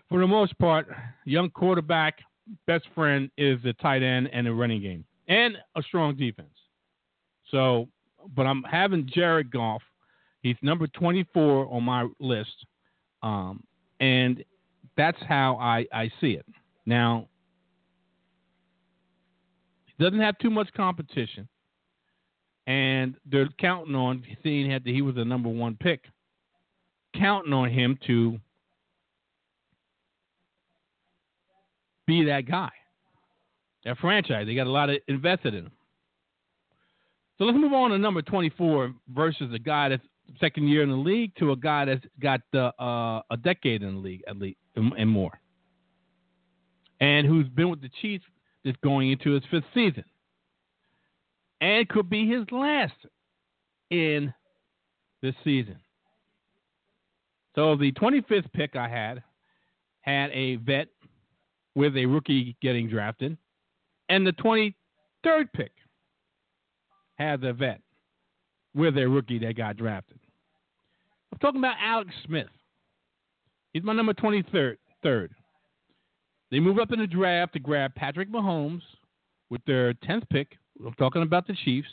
for 0.08 0.20
the 0.20 0.28
most 0.28 0.58
part, 0.60 0.88
young 1.26 1.50
quarterback 1.50 2.20
best 2.66 2.86
friend 2.96 3.30
is 3.38 3.60
the 3.64 3.74
tight 3.74 4.02
end 4.02 4.30
and 4.32 4.48
the 4.48 4.54
running 4.54 4.82
game, 4.82 5.04
and 5.28 5.58
a 5.76 5.82
strong 5.82 6.16
defense. 6.16 6.48
So, 7.52 7.88
but 8.36 8.44
I'm 8.44 8.64
having 8.64 9.10
Jared 9.12 9.52
Goff. 9.52 9.82
He's 10.42 10.56
number 10.62 10.88
24 10.88 11.68
on 11.74 11.84
my 11.84 12.08
list, 12.20 12.66
um, 13.24 13.64
and 14.00 14.44
that's 14.96 15.18
how 15.28 15.58
I, 15.60 15.86
I 15.92 16.10
see 16.22 16.32
it. 16.32 16.46
Now, 16.86 17.28
he 19.86 20.04
doesn't 20.04 20.22
have 20.22 20.38
too 20.38 20.50
much 20.50 20.72
competition 20.74 21.48
and 22.70 23.16
they're 23.26 23.50
counting 23.60 23.96
on 23.96 24.24
seeing 24.44 24.70
that 24.70 24.84
he 24.86 25.02
was 25.02 25.16
the 25.16 25.26
number 25.26 25.50
one 25.50 25.76
pick, 25.76 26.04
counting 27.16 27.52
on 27.52 27.68
him 27.68 27.98
to 28.06 28.38
be 32.06 32.24
that 32.26 32.42
guy, 32.48 32.70
that 33.86 33.98
franchise. 33.98 34.46
They 34.46 34.54
got 34.54 34.68
a 34.68 34.72
lot 34.72 34.92
of 34.92 34.98
invested 35.08 35.56
in 35.56 35.66
him. 35.66 35.72
So 37.40 37.46
let's 37.46 37.58
move 37.58 37.74
on 37.74 37.90
to 37.90 37.98
number 37.98 38.22
24 38.22 38.94
versus 39.16 39.52
a 39.52 39.60
guy 39.60 39.90
that's 39.90 40.04
second 40.40 40.68
year 40.68 40.84
in 40.84 40.90
the 40.90 40.96
league 40.96 41.32
to 41.40 41.54
a 41.54 41.56
guy 41.56 41.86
that's 41.86 42.06
got 42.22 42.42
uh, 42.54 43.22
a 43.32 43.38
decade 43.44 43.82
in 43.82 43.96
the 43.96 44.00
league 44.00 44.22
at 44.28 44.38
least 44.38 44.60
and 44.76 45.10
more, 45.10 45.40
and 47.02 47.26
who's 47.26 47.48
been 47.50 47.72
with 47.72 47.82
the 47.82 47.90
Chiefs 48.00 48.26
that's 48.64 48.78
going 48.84 49.12
into 49.12 49.32
his 49.32 49.42
fifth 49.50 49.66
season 49.74 50.04
and 51.62 51.88
could 51.90 52.10
be 52.10 52.28
his 52.28 52.46
last 52.52 52.94
in 53.90 54.34
this 55.22 55.36
season. 55.44 55.78
So 57.56 57.76
the 57.76 57.92
25th 57.94 58.52
pick 58.54 58.76
I 58.76 58.88
had 58.88 59.24
had 60.02 60.32
a 60.32 60.56
vet 60.58 60.88
with 61.76 61.98
a 61.98 62.06
rookie 62.06 62.56
getting 62.62 62.90
drafted, 62.90 63.38
and 64.08 64.26
the 64.26 64.34
23rd 64.34 65.52
pick 65.54 65.72
had 67.16 67.42
the 67.42 67.54
vet 67.54 67.82
with 68.74 68.98
a 68.98 69.08
rookie 69.08 69.40
that 69.40 69.58
got 69.58 69.78
drafted. 69.78 70.20
I'm 71.32 71.40
talking 71.40 71.60
about 71.60 71.76
Alex 71.82 72.12
Smith. 72.26 72.48
He's 73.74 73.84
my 73.84 73.94
number 73.94 74.14
23rd. 74.14 74.78
Third. 75.04 75.32
They 76.52 76.60
move 76.60 76.80
up 76.80 76.92
in 76.92 77.00
the 77.00 77.08
draft 77.08 77.54
to 77.54 77.60
grab 77.60 77.94
Patrick 77.96 78.32
Mahomes 78.32 78.82
with 79.50 79.62
their 79.66 79.94
10th 79.94 80.28
pick 80.30 80.58
I'm 80.86 80.94
talking 80.94 81.22
about 81.22 81.48
the 81.48 81.56
Chiefs. 81.66 81.90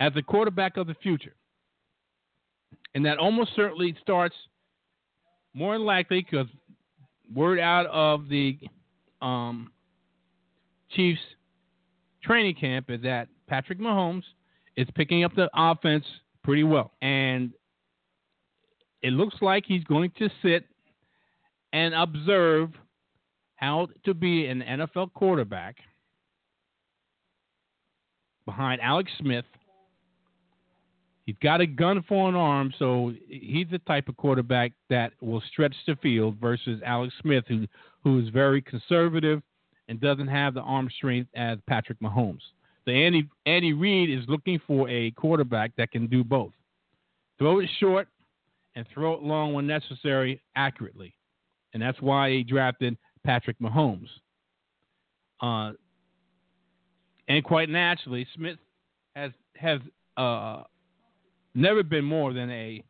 as 0.00 0.12
a 0.16 0.22
quarterback 0.22 0.76
of 0.76 0.86
the 0.86 0.94
future. 0.94 1.34
And 2.94 3.04
that 3.04 3.18
almost 3.18 3.50
certainly 3.56 3.96
starts 4.00 4.34
more 5.54 5.74
than 5.74 5.84
likely 5.84 6.20
because 6.22 6.46
word 7.34 7.58
out 7.58 7.86
of 7.86 8.28
the 8.28 8.58
um, 9.20 9.72
Chiefs 10.90 11.20
training 12.22 12.54
camp 12.54 12.90
is 12.90 13.02
that 13.02 13.28
Patrick 13.48 13.80
Mahomes 13.80 14.22
is 14.76 14.86
picking 14.94 15.24
up 15.24 15.34
the 15.34 15.50
offense 15.54 16.04
pretty 16.44 16.64
well. 16.64 16.92
And 17.02 17.52
it 19.02 19.12
looks 19.12 19.36
like 19.40 19.64
he's 19.66 19.84
going 19.84 20.12
to 20.18 20.28
sit 20.42 20.64
and 21.72 21.94
observe 21.94 22.70
how 23.56 23.88
to 24.04 24.14
be 24.14 24.46
an 24.46 24.62
NFL 24.62 25.12
quarterback 25.12 25.76
behind 28.48 28.80
Alex 28.80 29.12
Smith. 29.18 29.44
He's 31.26 31.36
got 31.42 31.60
a 31.60 31.66
gun 31.66 32.02
for 32.08 32.30
an 32.30 32.34
arm, 32.34 32.72
so 32.78 33.12
he's 33.28 33.66
the 33.70 33.80
type 33.80 34.08
of 34.08 34.16
quarterback 34.16 34.72
that 34.88 35.12
will 35.20 35.42
stretch 35.52 35.74
the 35.86 35.96
field 35.96 36.36
versus 36.40 36.80
Alex 36.82 37.12
Smith, 37.20 37.44
who 37.46 37.66
who 38.02 38.18
is 38.18 38.30
very 38.30 38.62
conservative 38.62 39.42
and 39.88 40.00
doesn't 40.00 40.28
have 40.28 40.54
the 40.54 40.62
arm 40.62 40.88
strength 40.96 41.28
as 41.34 41.58
Patrick 41.68 42.00
Mahomes. 42.00 42.40
So 42.86 42.92
Andy 42.92 43.28
Andy 43.44 43.74
Reid 43.74 44.08
is 44.08 44.24
looking 44.28 44.58
for 44.66 44.88
a 44.88 45.10
quarterback 45.10 45.72
that 45.76 45.90
can 45.90 46.06
do 46.06 46.24
both. 46.24 46.52
Throw 47.38 47.58
it 47.58 47.68
short 47.78 48.08
and 48.76 48.86
throw 48.94 49.12
it 49.12 49.22
long 49.22 49.52
when 49.52 49.66
necessary 49.66 50.40
accurately. 50.56 51.12
And 51.74 51.82
that's 51.82 52.00
why 52.00 52.30
he 52.30 52.42
drafted 52.42 52.96
Patrick 53.26 53.58
Mahomes. 53.60 54.08
Uh, 55.42 55.72
and 57.28 57.44
quite 57.44 57.68
naturally, 57.68 58.26
Smith 58.34 58.58
has 59.14 59.32
has 59.56 59.80
uh, 60.16 60.62
never 61.54 61.82
been 61.82 62.04
more 62.04 62.32
than 62.32 62.50
a 62.50 62.82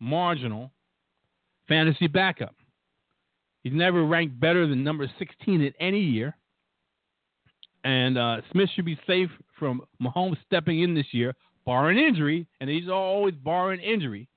marginal 0.00 0.70
fantasy 1.68 2.06
backup. 2.06 2.54
He's 3.62 3.72
never 3.72 4.04
ranked 4.04 4.38
better 4.38 4.66
than 4.66 4.84
number 4.84 5.10
16 5.18 5.62
in 5.62 5.72
any 5.80 6.00
year. 6.00 6.36
And 7.82 8.16
uh, 8.16 8.40
Smith 8.50 8.68
should 8.74 8.84
be 8.84 8.98
safe 9.06 9.30
from 9.58 9.82
Mahomes 10.02 10.36
stepping 10.46 10.80
in 10.82 10.94
this 10.94 11.06
year, 11.12 11.34
barring 11.66 11.98
injury, 11.98 12.46
and 12.60 12.68
he's 12.68 12.88
always 12.88 13.34
barring 13.34 13.80
injury. 13.80 14.28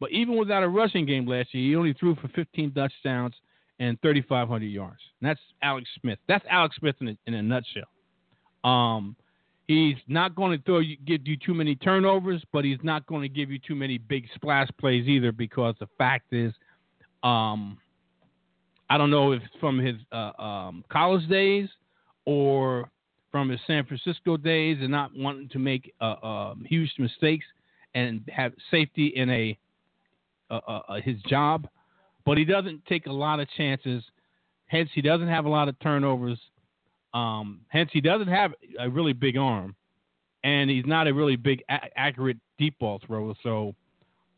But 0.00 0.12
even 0.12 0.36
without 0.36 0.62
a 0.62 0.68
rushing 0.68 1.06
game 1.06 1.26
last 1.26 1.52
year, 1.54 1.70
he 1.70 1.76
only 1.76 1.92
threw 1.92 2.14
for 2.16 2.28
15 2.28 2.72
touchdowns 2.72 3.34
and 3.80 4.00
3,500 4.00 4.64
yards. 4.66 5.00
And 5.20 5.28
that's 5.28 5.40
Alex 5.62 5.88
Smith. 6.00 6.18
That's 6.28 6.44
Alex 6.48 6.76
Smith 6.78 6.96
in 7.00 7.08
a, 7.08 7.18
in 7.26 7.34
a 7.34 7.42
nutshell. 7.42 7.88
Um, 8.68 9.16
he's 9.66 9.96
not 10.08 10.34
going 10.34 10.56
to 10.56 10.64
throw 10.64 10.80
you, 10.80 10.96
give 11.06 11.26
you 11.26 11.36
too 11.36 11.54
many 11.54 11.74
turnovers, 11.76 12.42
but 12.52 12.64
he's 12.64 12.78
not 12.82 13.06
going 13.06 13.22
to 13.22 13.28
give 13.28 13.50
you 13.50 13.58
too 13.58 13.74
many 13.74 13.98
big 13.98 14.26
splash 14.34 14.68
plays 14.78 15.06
either. 15.06 15.32
Because 15.32 15.74
the 15.80 15.88
fact 15.96 16.32
is, 16.32 16.52
um, 17.22 17.78
I 18.90 18.98
don't 18.98 19.10
know 19.10 19.32
if 19.32 19.42
from 19.60 19.78
his 19.78 19.96
uh, 20.12 20.32
um, 20.42 20.84
college 20.88 21.28
days 21.28 21.68
or 22.24 22.90
from 23.30 23.50
his 23.50 23.60
San 23.66 23.84
Francisco 23.84 24.36
days, 24.36 24.78
and 24.80 24.90
not 24.90 25.10
wanting 25.14 25.48
to 25.50 25.58
make 25.58 25.92
uh, 26.00 26.16
uh, 26.22 26.54
huge 26.64 26.90
mistakes 26.98 27.44
and 27.94 28.22
have 28.34 28.52
safety 28.70 29.08
in 29.08 29.28
a 29.30 29.58
uh, 30.50 30.60
uh, 30.66 30.80
uh, 30.88 31.00
his 31.02 31.20
job, 31.28 31.68
but 32.24 32.38
he 32.38 32.44
doesn't 32.44 32.84
take 32.86 33.06
a 33.06 33.12
lot 33.12 33.38
of 33.38 33.46
chances. 33.56 34.02
Hence, 34.66 34.88
he 34.94 35.02
doesn't 35.02 35.28
have 35.28 35.44
a 35.44 35.48
lot 35.48 35.68
of 35.68 35.78
turnovers. 35.80 36.38
Um, 37.14 37.60
hence, 37.68 37.90
he 37.92 38.00
doesn't 38.00 38.28
have 38.28 38.52
a 38.78 38.88
really 38.88 39.12
big 39.12 39.36
arm, 39.36 39.74
and 40.44 40.70
he's 40.70 40.86
not 40.86 41.06
a 41.06 41.14
really 41.14 41.36
big, 41.36 41.62
a- 41.70 41.98
accurate 41.98 42.36
deep 42.58 42.78
ball 42.78 43.00
thrower. 43.06 43.34
So 43.42 43.74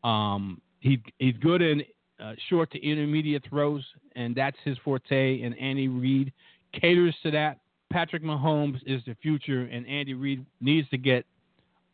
um, 0.07 0.61
he 0.79 1.01
he's 1.19 1.35
good 1.41 1.61
in 1.61 1.83
uh, 2.23 2.33
short 2.49 2.71
to 2.71 2.83
intermediate 2.83 3.43
throws, 3.49 3.83
and 4.15 4.35
that's 4.35 4.57
his 4.63 4.77
forte. 4.83 5.41
And 5.41 5.57
Andy 5.57 5.87
Reid 5.87 6.31
caters 6.79 7.15
to 7.23 7.31
that. 7.31 7.59
Patrick 7.91 8.23
Mahomes 8.23 8.79
is 8.85 9.01
the 9.05 9.15
future, 9.21 9.63
and 9.63 9.85
Andy 9.85 10.13
Reid 10.13 10.45
needs 10.61 10.89
to 10.89 10.97
get 10.97 11.25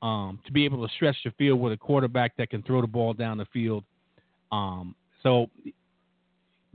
um, 0.04 0.40
to 0.46 0.52
be 0.52 0.64
able 0.64 0.88
to 0.88 0.94
stretch 0.94 1.18
the 1.26 1.32
field 1.40 1.60
with 1.60 1.74
a 1.74 1.78
quarterback 1.78 2.38
that 2.38 2.52
can 2.52 2.62
throw 2.62 2.82
the 2.82 2.88
ball 2.88 3.14
down 3.14 3.40
the 3.40 3.48
field 3.52 3.84
um, 4.52 4.96
so 5.24 5.50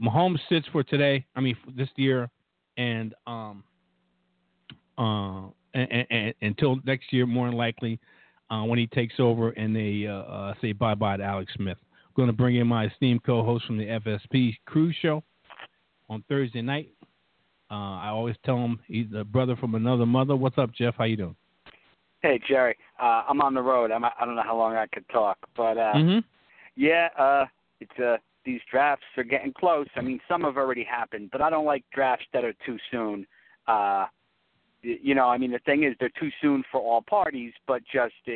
Mahomes 0.01 0.39
sits 0.49 0.67
for 0.71 0.83
today. 0.83 1.25
I 1.35 1.41
mean, 1.41 1.55
this 1.75 1.89
year, 1.95 2.29
and 2.77 3.13
um, 3.27 3.63
uh, 4.97 5.47
and, 5.73 6.05
and, 6.09 6.33
until 6.41 6.77
next 6.85 7.11
year, 7.11 7.25
more 7.25 7.47
than 7.47 7.57
likely, 7.57 7.99
uh, 8.49 8.63
when 8.63 8.77
he 8.79 8.87
takes 8.87 9.15
over 9.19 9.51
and 9.51 9.75
they 9.75 10.05
uh, 10.07 10.13
uh 10.13 10.53
say 10.61 10.73
bye 10.73 10.95
bye 10.95 11.17
to 11.17 11.23
Alex 11.23 11.51
Smith. 11.55 11.77
I'm 11.81 12.11
going 12.15 12.27
to 12.27 12.33
bring 12.33 12.57
in 12.57 12.67
my 12.67 12.85
esteemed 12.85 13.23
co-host 13.23 13.65
from 13.65 13.77
the 13.77 13.85
FSP 13.85 14.55
Crew 14.65 14.93
Show 15.01 15.23
on 16.09 16.23
Thursday 16.29 16.61
night. 16.61 16.89
Uh, 17.71 17.97
I 17.97 18.09
always 18.09 18.35
tell 18.45 18.57
him 18.57 18.79
he's 18.85 19.07
a 19.15 19.23
brother 19.23 19.55
from 19.55 19.73
another 19.73 20.05
mother. 20.05 20.35
What's 20.35 20.59
up, 20.59 20.71
Jeff? 20.73 20.93
How 20.97 21.05
you 21.05 21.17
doing? 21.17 21.35
Hey 22.21 22.39
Jerry, 22.47 22.77
uh, 23.01 23.23
I'm 23.27 23.41
on 23.41 23.53
the 23.53 23.61
road. 23.61 23.91
I'm, 23.91 24.05
I 24.05 24.11
don't 24.21 24.35
know 24.35 24.43
how 24.43 24.55
long 24.55 24.75
I 24.75 24.87
could 24.87 25.03
talk, 25.09 25.37
but 25.57 25.77
uh, 25.77 25.93
mm-hmm. 25.93 26.19
yeah, 26.77 27.09
uh, 27.19 27.45
it's 27.81 27.99
uh, 27.99 28.15
these 28.45 28.61
drafts 28.71 29.03
are 29.17 29.25
getting 29.25 29.51
close. 29.51 29.87
I 29.97 30.01
mean, 30.01 30.21
some 30.29 30.43
have 30.43 30.55
already 30.55 30.85
happened, 30.85 31.29
but 31.33 31.41
I 31.41 31.49
don't 31.49 31.65
like 31.65 31.83
drafts 31.93 32.25
that 32.31 32.45
are 32.45 32.53
too 32.65 32.77
soon. 32.91 33.27
Uh, 33.67 34.05
you 34.83 35.15
know, 35.15 35.27
I 35.29 35.37
mean, 35.37 35.51
the 35.51 35.59
thing 35.59 35.83
is, 35.83 35.95
they're 35.99 36.11
too 36.19 36.29
soon 36.41 36.63
for 36.71 36.79
all 36.81 37.01
parties, 37.01 37.53
but 37.67 37.81
just, 37.91 38.13
uh, 38.27 38.31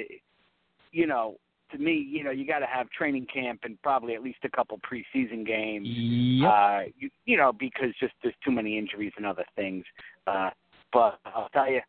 you 0.92 1.06
know, 1.06 1.38
to 1.72 1.78
me, 1.78 1.94
you 1.94 2.24
know, 2.24 2.32
you 2.32 2.48
got 2.48 2.60
to 2.60 2.66
have 2.66 2.90
training 2.90 3.28
camp 3.32 3.62
and 3.64 3.82
probably 3.82 4.16
at 4.16 4.24
least 4.24 4.40
a 4.44 4.50
couple 4.50 4.80
preseason 4.80 5.46
games. 5.46 5.88
Yep. 5.88 6.50
Uh, 6.50 6.80
you, 6.98 7.10
you 7.26 7.38
know, 7.38 7.52
because 7.52 7.90
just 8.00 8.14
there's 8.24 8.36
too 8.44 8.52
many 8.52 8.78
injuries 8.78 9.12
and 9.18 9.26
other 9.26 9.46
things. 9.56 9.84
Uh, 10.26 10.50
but 10.94 11.20
I'll 11.26 11.50
tell 11.50 11.70
you, 11.70 11.82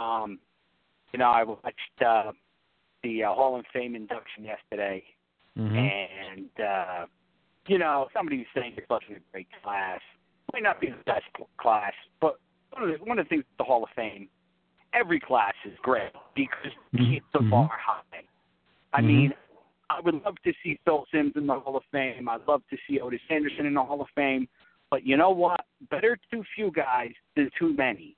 um, 0.00 0.38
you 1.12 1.18
know, 1.18 1.30
I 1.30 1.42
watched 1.42 2.02
uh, 2.04 2.30
the 3.02 3.24
uh, 3.24 3.34
Hall 3.34 3.58
of 3.58 3.64
Fame 3.72 3.94
induction 3.94 4.44
yesterday, 4.44 5.02
Mm-hmm. 5.58 5.76
and 5.76 6.50
uh, 6.58 7.06
you 7.68 7.78
know, 7.78 8.08
somebody 8.12 8.38
was 8.38 8.46
saying 8.54 8.74
it's 8.76 8.88
such 8.88 9.04
a 9.08 9.20
great 9.30 9.46
class. 9.62 10.00
Might 10.52 10.64
not 10.64 10.80
be 10.80 10.88
the 10.88 10.96
best 11.06 11.24
class, 11.58 11.92
but 12.20 12.40
one 12.74 12.90
of 12.90 12.98
the 12.98 13.04
one 13.04 13.18
of 13.18 13.26
the 13.26 13.28
things 13.28 13.44
with 13.48 13.58
the 13.58 13.64
Hall 13.64 13.84
of 13.84 13.90
Fame, 13.94 14.28
every 14.92 15.20
class 15.20 15.54
is 15.64 15.76
great 15.82 16.12
because 16.34 16.72
it 16.92 17.00
Mhm. 17.00 17.10
keeps 17.10 17.26
the 17.32 17.40
bar 17.40 17.68
high. 17.68 18.02
I 18.92 19.00
Mhm. 19.00 19.06
mean, 19.06 19.34
I 19.90 20.00
would 20.00 20.24
love 20.24 20.40
to 20.42 20.52
see 20.62 20.76
Phil 20.84 21.06
Simms 21.10 21.36
in 21.36 21.46
the 21.46 21.58
Hall 21.58 21.76
of 21.76 21.84
Fame. 21.86 22.28
I'd 22.28 22.46
love 22.46 22.66
to 22.68 22.78
see 22.86 23.00
Ottis 23.00 23.20
Anderson 23.28 23.66
in 23.66 23.74
the 23.74 23.84
Hall 23.84 24.00
of 24.00 24.08
Fame. 24.10 24.48
But 24.90 25.04
you 25.04 25.16
know 25.16 25.30
what? 25.30 25.66
Better 25.90 26.16
too 26.30 26.44
few 26.54 26.70
guys 26.70 27.12
than 27.34 27.50
too 27.58 27.74
many. 27.74 28.16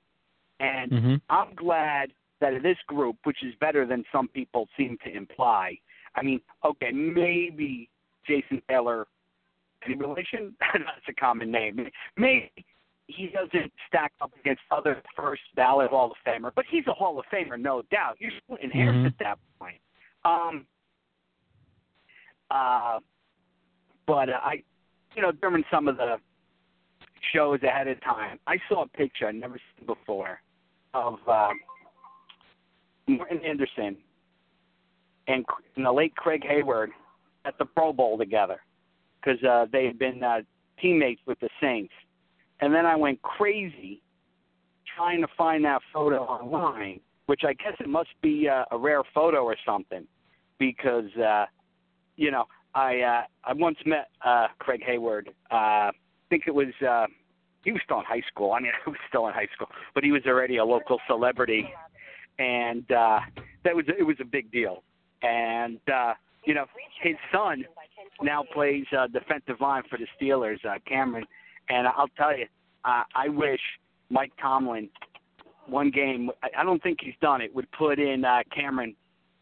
And 0.59 0.91
Mm-hmm. 0.91 1.15
I'm 1.29 1.53
glad 1.55 2.13
that 2.39 2.61
this 2.61 2.77
group, 2.83 3.17
which 3.25 3.43
is 3.43 3.55
better 3.55 3.85
than 3.85 4.05
some 4.11 4.27
people 4.27 4.69
seem 4.77 4.97
to 4.99 5.11
imply. 5.11 5.79
I 6.15 6.21
mean, 6.21 6.41
okay, 6.63 6.91
maybe 6.91 7.89
Jason 8.25 8.61
Taylor, 8.67 9.07
any 9.83 9.95
relation? 9.95 10.55
That's 10.73 11.07
a 11.07 11.13
common 11.13 11.51
name. 11.51 11.91
Maybe 12.15 12.65
he 13.07 13.27
doesn't 13.27 13.71
stack 13.87 14.11
up 14.21 14.31
against 14.39 14.61
other 14.69 15.01
first 15.15 15.41
ballot 15.55 15.89
Hall 15.89 16.11
of 16.11 16.17
Famer, 16.25 16.51
but 16.53 16.65
he's 16.69 16.85
a 16.87 16.93
Hall 16.93 17.17
of 17.17 17.25
Famer, 17.31 17.59
no 17.59 17.81
doubt. 17.89 18.17
You're 18.19 18.31
splitting 18.43 18.69
hairs 18.69 18.95
Mhm. 18.95 19.05
at 19.05 19.17
that 19.19 19.39
point. 19.59 19.81
Um, 20.25 20.67
uh, 22.51 22.99
but 24.05 24.29
uh, 24.29 24.39
I, 24.43 24.63
you 25.15 25.21
know, 25.21 25.31
during 25.31 25.63
some 25.71 25.87
of 25.87 25.97
the 25.97 26.19
shows 27.33 27.63
ahead 27.63 27.87
of 27.87 27.99
time, 28.01 28.39
I 28.45 28.57
saw 28.69 28.83
a 28.83 28.87
picture 28.87 29.27
I'd 29.27 29.35
never 29.35 29.59
seen 29.77 29.85
before 29.85 30.41
of 30.93 31.19
uh, 31.27 31.49
Morten 33.07 33.39
Andersen 33.45 33.97
and, 35.27 35.45
and 35.75 35.85
the 35.85 35.91
late 35.91 36.15
Craig 36.15 36.43
Heyward 36.43 36.89
at 37.45 37.57
the 37.57 37.65
Pro 37.65 37.93
Bowl 37.93 38.17
together 38.17 38.61
because 39.21 39.41
uh, 39.43 39.65
they 39.71 39.85
had 39.85 39.97
been 39.97 40.23
uh, 40.23 40.41
teammates 40.79 41.21
with 41.25 41.39
the 41.39 41.49
Saints. 41.61 41.93
And 42.59 42.73
then 42.73 42.85
I 42.85 42.95
went 42.95 43.21
crazy 43.21 44.01
trying 44.95 45.21
to 45.21 45.27
find 45.37 45.63
that 45.65 45.81
photo 45.93 46.23
online, 46.23 46.99
which 47.27 47.41
I 47.45 47.53
guess 47.53 47.73
it 47.79 47.87
must 47.87 48.09
be 48.21 48.47
uh, 48.49 48.65
a 48.71 48.77
rare 48.77 49.03
photo 49.13 49.43
or 49.43 49.55
something, 49.65 50.05
because 50.59 51.15
uh, 51.17 51.45
you 52.15 52.31
know 52.31 52.45
I 52.73 52.99
uh, 53.01 53.21
I 53.43 53.53
once 53.53 53.77
met 53.85 54.09
uh, 54.25 54.47
Craig 54.59 54.81
Heyward. 54.87 55.27
Uh, 55.51 55.89
I 55.89 55.91
think 56.29 56.43
it 56.47 56.55
was 56.55 56.67
uh, 56.87 57.05
he 57.63 57.71
was 57.71 57.81
still 57.83 57.99
in 57.99 58.05
high 58.05 58.23
school. 58.31 58.53
I 58.53 58.59
mean, 58.59 58.71
I 58.85 58.89
was 58.89 58.99
still 59.09 59.27
in 59.27 59.33
high 59.33 59.49
school, 59.53 59.67
but 59.93 60.03
he 60.03 60.11
was 60.11 60.21
already 60.25 60.57
a 60.57 60.65
local 60.65 60.99
celebrity, 61.07 61.67
and 62.39 62.89
uh, 62.91 63.19
that 63.63 63.75
was 63.75 63.85
it 63.87 64.03
was 64.03 64.17
a 64.21 64.25
big 64.25 64.51
deal. 64.51 64.83
And 65.21 65.79
uh, 65.93 66.13
you 66.45 66.53
know, 66.53 66.65
his 67.01 67.15
son 67.31 67.65
now 68.21 68.43
plays 68.53 68.85
uh, 68.97 69.07
defensive 69.07 69.59
line 69.59 69.83
for 69.89 69.97
the 69.97 70.07
Steelers, 70.19 70.63
uh, 70.65 70.79
Cameron. 70.87 71.25
And 71.69 71.87
I'll 71.87 72.07
tell 72.17 72.37
you, 72.37 72.45
uh, 72.85 73.03
I 73.15 73.29
wish 73.29 73.59
Mike 74.09 74.31
Tomlin 74.41 74.89
one 75.67 75.91
game. 75.91 76.29
I 76.43 76.61
I 76.61 76.63
don't 76.63 76.81
think 76.81 76.99
he's 77.01 77.15
done 77.21 77.41
it. 77.41 77.53
Would 77.53 77.69
put 77.71 77.99
in 77.99 78.23
uh, 78.23 78.39
Cameron 78.55 78.95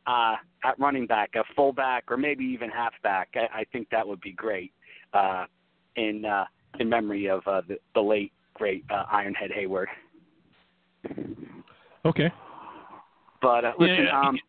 uh, 0.07 0.35
at 0.63 0.79
running 0.79 1.05
back, 1.05 1.31
a 1.35 1.43
fullback, 1.55 2.05
or 2.09 2.17
maybe 2.17 2.43
even 2.43 2.69
halfback. 2.69 3.29
I, 3.35 3.59
I 3.61 3.63
think 3.71 3.89
that 3.91 4.07
would 4.07 4.21
be 4.21 4.31
great 4.31 4.71
uh, 5.13 5.45
in 5.95 6.25
uh, 6.25 6.45
in 6.79 6.89
memory 6.89 7.27
of 7.29 7.41
uh, 7.47 7.61
the, 7.67 7.77
the 7.93 8.01
late 8.01 8.31
great 8.53 8.83
uh, 8.89 9.05
Ironhead 9.13 9.51
Heyward. 9.55 9.87
Okay. 12.05 12.31
But 13.41 13.65
uh, 13.65 13.73
listen, 13.77 14.05
Yeah. 14.05 14.19
um, 14.19 14.39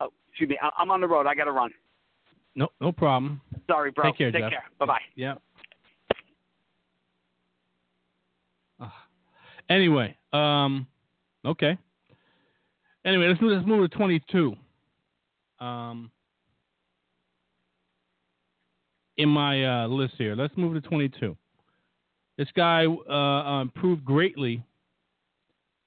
oh, 0.00 0.10
excuse 0.30 0.48
me, 0.48 0.58
I, 0.62 0.70
I'm 0.78 0.90
on 0.90 1.00
the 1.00 1.08
road. 1.08 1.26
I 1.26 1.34
got 1.34 1.44
to 1.44 1.52
run. 1.52 1.70
No, 2.54 2.68
no 2.80 2.92
problem. 2.92 3.40
Sorry, 3.66 3.90
bro. 3.90 4.04
Take 4.04 4.18
care, 4.18 4.32
Take 4.32 4.42
Jeff. 4.42 4.50
care. 4.50 4.64
Bye 4.78 4.86
bye. 4.86 5.00
Yeah. 5.16 5.34
Anyway, 9.68 10.16
um, 10.32 10.86
okay. 11.44 11.78
Anyway, 13.04 13.28
let's 13.28 13.40
move, 13.40 13.52
let's 13.52 13.66
move 13.66 13.90
to 13.90 13.96
22. 13.96 14.54
Um, 15.60 16.10
in 19.16 19.28
my 19.28 19.84
uh, 19.84 19.88
list 19.88 20.14
here, 20.18 20.34
let's 20.34 20.56
move 20.56 20.74
to 20.74 20.88
22. 20.88 21.36
This 22.36 22.48
guy 22.56 22.84
uh, 22.86 23.60
improved 23.62 24.04
greatly 24.04 24.62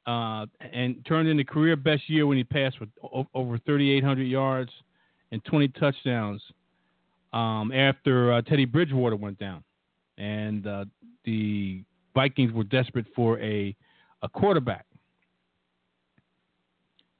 uh, 0.06 0.46
and 0.74 1.06
turned 1.06 1.28
in 1.28 1.40
a 1.40 1.44
career 1.44 1.76
best 1.76 2.10
year 2.10 2.26
when 2.26 2.38
he 2.38 2.44
passed 2.44 2.78
o- 3.04 3.28
over 3.34 3.58
3,800 3.58 4.24
yards 4.24 4.72
and 5.32 5.44
20 5.44 5.68
touchdowns 5.70 6.42
um, 7.34 7.72
after 7.74 8.34
uh, 8.34 8.42
Teddy 8.42 8.64
Bridgewater 8.64 9.18
went 9.18 9.38
down, 9.38 9.64
and 10.18 10.66
uh, 10.66 10.86
the 11.26 11.84
Vikings 12.18 12.52
were 12.52 12.64
desperate 12.64 13.06
for 13.16 13.40
a 13.40 13.76
a 14.24 14.30
quarterback. 14.30 14.86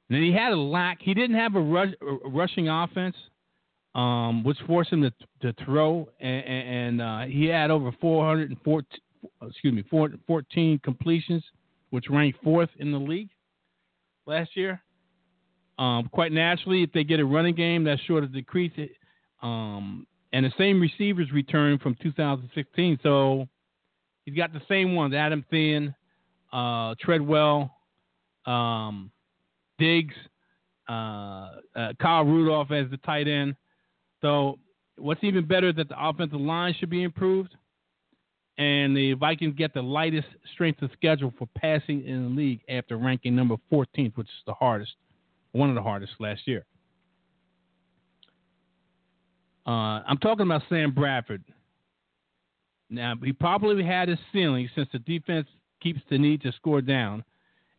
And 0.08 0.16
then 0.16 0.24
he 0.24 0.32
had 0.32 0.52
a 0.52 0.56
lack. 0.56 0.98
He 1.00 1.14
didn't 1.14 1.36
have 1.36 1.54
a, 1.54 1.60
rush, 1.60 1.92
a 2.02 2.28
rushing 2.28 2.68
offense, 2.68 3.14
um, 3.94 4.42
which 4.42 4.58
forced 4.66 4.92
him 4.92 5.02
to 5.02 5.12
to 5.42 5.64
throw, 5.64 6.08
and, 6.18 6.44
and 6.44 7.00
uh, 7.00 7.20
he 7.26 7.44
had 7.44 7.70
over 7.70 7.92
414, 8.00 9.00
excuse 9.46 9.72
me, 9.72 9.84
414 9.88 10.80
completions, 10.82 11.44
which 11.90 12.06
ranked 12.10 12.42
fourth 12.42 12.70
in 12.80 12.90
the 12.90 12.98
league 12.98 13.30
last 14.26 14.56
year. 14.56 14.82
Um, 15.78 16.08
quite 16.10 16.32
naturally, 16.32 16.82
if 16.82 16.90
they 16.92 17.04
get 17.04 17.20
a 17.20 17.24
running 17.24 17.54
game, 17.54 17.84
that's 17.84 18.02
sure 18.02 18.20
to 18.20 18.26
decrease 18.26 18.72
it. 18.76 18.90
Um, 19.42 20.08
and 20.32 20.44
the 20.44 20.52
same 20.58 20.80
receivers 20.80 21.30
returned 21.32 21.82
from 21.82 21.96
2016. 22.02 22.98
So 23.04 23.46
he's 24.28 24.36
got 24.36 24.52
the 24.52 24.60
same 24.68 24.94
ones 24.94 25.14
Adam 25.14 25.44
Thielen, 25.50 25.94
uh, 26.52 26.94
Treadwell, 27.00 27.74
um, 28.46 29.10
Diggs, 29.78 30.14
uh, 30.88 30.92
uh, 31.74 31.92
Kyle 32.00 32.24
Rudolph 32.24 32.70
as 32.70 32.90
the 32.90 32.98
tight 32.98 33.26
end. 33.26 33.56
So 34.20 34.58
what's 34.96 35.22
even 35.24 35.46
better 35.46 35.70
is 35.70 35.76
that 35.76 35.88
the 35.88 35.96
offensive 35.98 36.40
line 36.40 36.74
should 36.78 36.90
be 36.90 37.02
improved. 37.02 37.54
And 38.58 38.96
the 38.96 39.12
Vikings 39.14 39.54
get 39.56 39.72
the 39.72 39.82
lightest 39.82 40.26
strength 40.52 40.82
of 40.82 40.90
schedule 40.92 41.32
for 41.38 41.46
passing 41.56 42.04
in 42.04 42.24
the 42.24 42.30
league 42.30 42.60
after 42.68 42.96
ranking 42.96 43.36
number 43.36 43.54
14th, 43.72 44.16
which 44.16 44.26
is 44.26 44.42
the 44.46 44.54
hardest, 44.54 44.94
one 45.52 45.68
of 45.68 45.76
the 45.76 45.82
hardest 45.82 46.12
last 46.18 46.40
year. 46.46 46.66
Uh, 49.64 50.02
I'm 50.08 50.18
talking 50.18 50.44
about 50.44 50.62
Sam 50.68 50.92
Bradford. 50.92 51.44
Now, 52.90 53.14
he 53.22 53.32
probably 53.32 53.84
had 53.84 54.08
his 54.08 54.18
ceiling 54.32 54.68
since 54.74 54.88
the 54.92 54.98
defense 55.00 55.46
keeps 55.80 56.00
the 56.10 56.18
need 56.18 56.42
to 56.42 56.52
score 56.52 56.80
down, 56.80 57.24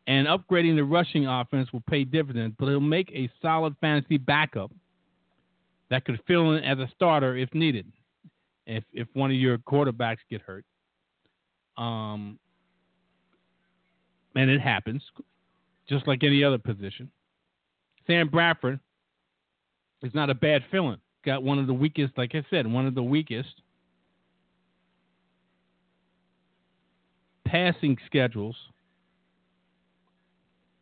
and 0.07 0.27
upgrading 0.27 0.75
the 0.75 0.83
rushing 0.83 1.27
offense 1.27 1.71
will 1.73 1.83
pay 1.89 2.03
dividends, 2.03 2.55
but 2.59 2.67
he'll 2.67 2.79
make 2.79 3.11
a 3.11 3.29
solid 3.41 3.75
fantasy 3.81 4.17
backup 4.17 4.71
that 5.89 6.05
could 6.05 6.19
fill 6.27 6.51
in 6.51 6.63
as 6.63 6.77
a 6.77 6.89
starter 6.95 7.35
if 7.35 7.53
needed, 7.53 7.91
if, 8.67 8.83
if 8.93 9.07
one 9.13 9.31
of 9.31 9.37
your 9.37 9.57
quarterbacks 9.57 10.17
get 10.29 10.41
hurt. 10.41 10.65
Um, 11.77 12.37
and 14.35 14.49
it 14.49 14.61
happens, 14.61 15.01
just 15.87 16.07
like 16.07 16.23
any 16.23 16.43
other 16.43 16.59
position. 16.59 17.09
Sam 18.05 18.29
Bradford 18.29 18.79
is 20.03 20.13
not 20.13 20.29
a 20.29 20.35
bad 20.35 20.63
fill-in 20.69 20.99
got 21.25 21.43
one 21.43 21.59
of 21.59 21.67
the 21.67 21.73
weakest, 21.73 22.17
like 22.17 22.33
I 22.33 22.43
said, 22.49 22.65
one 22.65 22.85
of 22.85 22.95
the 22.95 23.03
weakest 23.03 23.61
passing 27.49 27.97
schedules 28.05 28.55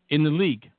in 0.10 0.24
the 0.24 0.30
league. 0.30 0.70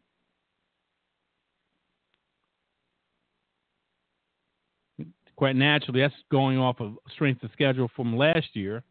Quite 5.36 5.56
naturally, 5.56 6.00
that's 6.00 6.14
going 6.30 6.58
off 6.58 6.80
of 6.80 6.98
strength 7.12 7.42
of 7.44 7.50
schedule 7.52 7.88
from 7.94 8.16
last 8.16 8.48
year, 8.54 8.82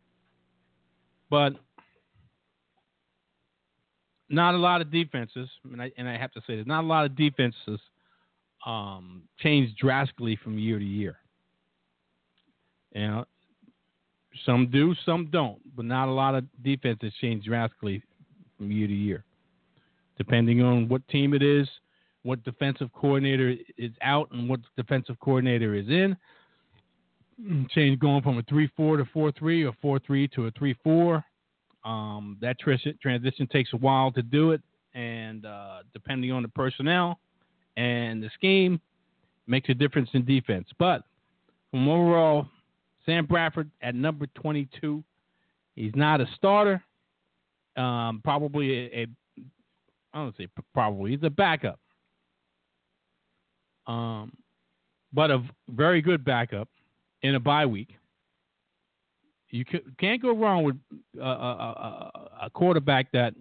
but 1.29 1.53
not 4.29 4.55
a 4.55 4.57
lot 4.57 4.81
of 4.81 4.91
defenses, 4.91 5.49
and 5.71 5.81
I, 5.81 5.91
and 5.97 6.07
I 6.07 6.17
have 6.17 6.31
to 6.33 6.39
say, 6.41 6.55
there's 6.55 6.67
not 6.67 6.83
a 6.83 6.87
lot 6.87 7.05
of 7.05 7.15
defenses 7.15 7.79
um, 8.65 9.23
change 9.39 9.75
drastically 9.77 10.37
from 10.41 10.57
year 10.57 10.79
to 10.79 10.85
year. 10.85 11.17
You 12.93 13.07
know, 13.07 13.25
some 14.45 14.69
do, 14.71 14.95
some 15.05 15.29
don't, 15.31 15.59
but 15.75 15.85
not 15.85 16.07
a 16.07 16.11
lot 16.11 16.35
of 16.35 16.43
defenses 16.63 17.13
change 17.21 17.45
drastically 17.45 18.01
from 18.57 18.71
year 18.71 18.87
to 18.87 18.93
year, 18.93 19.23
depending 20.17 20.61
on 20.61 20.87
what 20.87 21.07
team 21.07 21.33
it 21.33 21.43
is, 21.43 21.67
what 22.23 22.43
defensive 22.43 22.89
coordinator 22.93 23.55
is 23.77 23.91
out, 24.01 24.29
and 24.31 24.49
what 24.49 24.59
defensive 24.75 25.19
coordinator 25.19 25.75
is 25.75 25.87
in. 25.87 26.17
Change 27.69 27.99
going 27.99 28.23
from 28.23 28.39
a 28.39 28.43
three-four 28.43 28.97
to 28.97 29.05
four-three, 29.13 29.63
or 29.63 29.73
four-three 29.81 30.27
to 30.29 30.47
a 30.47 30.51
three-four. 30.51 31.23
Um, 31.85 32.37
that 32.41 32.59
tr- 32.59 32.73
transition 33.01 33.47
takes 33.47 33.71
a 33.73 33.77
while 33.77 34.11
to 34.11 34.21
do 34.21 34.51
it, 34.51 34.61
and 34.93 35.45
uh, 35.45 35.79
depending 35.93 36.31
on 36.31 36.41
the 36.41 36.49
personnel 36.49 37.19
and 37.77 38.21
the 38.21 38.29
scheme 38.33 38.81
makes 39.45 39.69
a 39.69 39.73
difference 39.73 40.09
in 40.13 40.25
defense. 40.25 40.67
But 40.79 41.03
from 41.71 41.87
overall, 41.87 42.47
Sam 43.07 43.25
Bradford 43.25 43.71
at 43.81 43.95
number 43.95 44.27
22, 44.35 45.03
he's 45.75 45.93
not 45.95 46.21
a 46.21 46.27
starter. 46.35 46.83
Um, 47.75 48.21
probably 48.23 48.77
a, 48.77 49.01
a 49.01 49.07
I 50.13 50.17
don't 50.19 50.35
say 50.37 50.47
probably 50.73 51.11
he's 51.11 51.23
a 51.23 51.29
backup. 51.29 51.79
Um, 53.85 54.33
but 55.13 55.31
a 55.31 55.43
very 55.69 56.01
good 56.01 56.25
backup 56.25 56.67
in 57.21 57.35
a 57.35 57.39
bye 57.39 57.65
week. 57.65 57.95
You 59.49 59.63
can't 59.97 60.21
go 60.21 60.35
wrong 60.35 60.63
with 60.63 60.75
a, 61.17 61.23
a, 61.23 62.11
a 62.43 62.49
quarterback 62.49 63.11
that. 63.13 63.33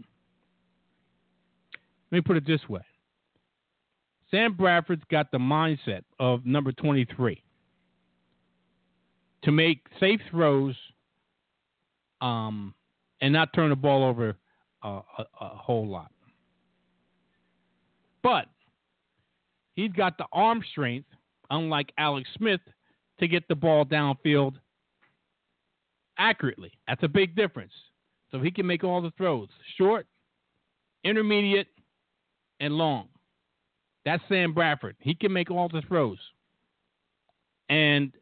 Let 2.13 2.19
me 2.19 2.21
put 2.21 2.37
it 2.37 2.47
this 2.47 2.61
way. 2.69 2.83
Sam 4.31 4.55
Bradford's 4.55 5.03
got 5.11 5.33
the 5.33 5.39
mindset 5.39 6.03
of 6.21 6.47
number 6.47 6.71
23 6.71 7.43
to 9.47 9.53
make 9.53 9.87
safe 10.01 10.21
throws 10.29 10.75
um, 12.21 12.75
and 13.21 13.33
not 13.33 13.53
turn 13.55 13.71
the 13.71 13.77
ball 13.77 14.03
over 14.03 14.37
a, 14.83 14.89
a, 14.89 15.25
a 15.41 15.49
whole 15.49 15.87
lot. 15.87 16.11
But 18.25 18.47
he's 19.75 19.93
got 19.93 20.19
the 20.19 20.27
arm 20.33 20.65
strength, 20.73 21.07
unlike 21.49 21.93
Alex 21.97 22.29
Smith, 22.37 22.61
to 23.21 23.29
get 23.29 23.47
the 23.47 23.55
ball 23.55 23.85
downfield 23.85 24.55
accurately. 26.19 26.73
That's 26.89 27.05
a 27.05 27.09
big 27.09 27.37
difference. 27.37 27.73
So 28.33 28.41
he 28.41 28.51
can 28.51 28.67
make 28.67 28.83
all 28.83 29.01
the 29.01 29.13
throws 29.17 29.49
short, 29.79 30.09
intermediate, 31.05 31.69
and 32.59 32.75
long. 32.75 33.11
That's 34.05 34.23
Sam 34.29 34.53
Bradford. 34.53 34.97
He 34.99 35.15
can 35.15 35.33
make 35.33 35.53
all 35.53 35.69
the 35.69 35.83
throws, 35.83 36.19
and 37.69 38.13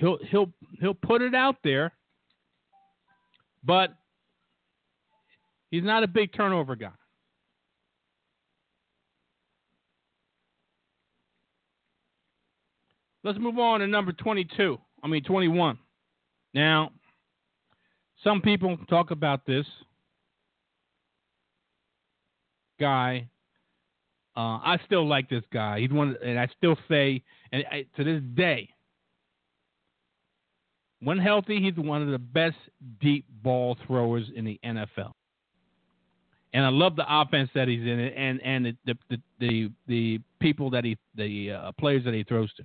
he'll 0.00 0.18
he'll 0.30 0.52
he'll 0.80 0.94
put 0.94 1.22
it 1.22 1.34
out 1.34 1.56
there, 1.64 1.92
but 3.64 3.94
he's 5.70 5.84
not 5.84 6.02
a 6.02 6.08
big 6.08 6.32
turnover 6.32 6.76
guy. 6.76 6.90
Let's 13.22 13.38
move 13.38 13.58
on 13.58 13.80
to 13.80 13.86
number 13.86 14.12
22. 14.12 14.78
I 15.02 15.06
mean 15.06 15.24
21. 15.24 15.78
Now, 16.52 16.90
some 18.22 18.42
people 18.42 18.76
talk 18.88 19.10
about 19.10 19.46
this 19.46 19.66
guy 22.78 23.28
uh, 24.36 24.58
I 24.64 24.78
still 24.86 25.06
like 25.06 25.28
this 25.28 25.44
guy. 25.52 25.80
He's 25.80 25.90
one, 25.90 26.16
and 26.24 26.38
I 26.38 26.48
still 26.56 26.76
say, 26.88 27.22
and 27.52 27.64
I, 27.70 27.86
to 27.96 28.04
this 28.04 28.20
day, 28.34 28.68
when 31.04 31.18
healthy, 31.18 31.60
he's 31.60 31.76
one 31.76 32.02
of 32.02 32.08
the 32.08 32.18
best 32.18 32.56
deep 33.00 33.26
ball 33.42 33.76
throwers 33.86 34.24
in 34.34 34.44
the 34.44 34.58
NFL. 34.64 35.12
and 36.52 36.64
I 36.64 36.68
love 36.68 36.96
the 36.96 37.04
offense 37.08 37.50
that 37.54 37.68
he's 37.68 37.82
in, 37.82 38.00
and 38.00 38.40
and 38.42 38.66
the 38.66 38.96
the 39.08 39.20
the 39.40 39.70
the, 39.86 40.20
people 40.40 40.70
that 40.70 40.84
he 40.84 40.96
the 41.14 41.52
uh, 41.52 41.72
players 41.78 42.04
that 42.04 42.14
he 42.14 42.22
throws 42.22 42.52
to. 42.54 42.64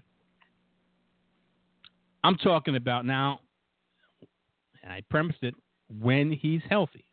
I'm 2.24 2.36
talking 2.36 2.76
about 2.76 3.06
now, 3.06 3.40
and 4.84 4.92
I 4.92 5.02
premised 5.10 5.44
it 5.44 5.56
when 6.02 6.32
he's 6.32 6.62
healthy. 6.70 7.06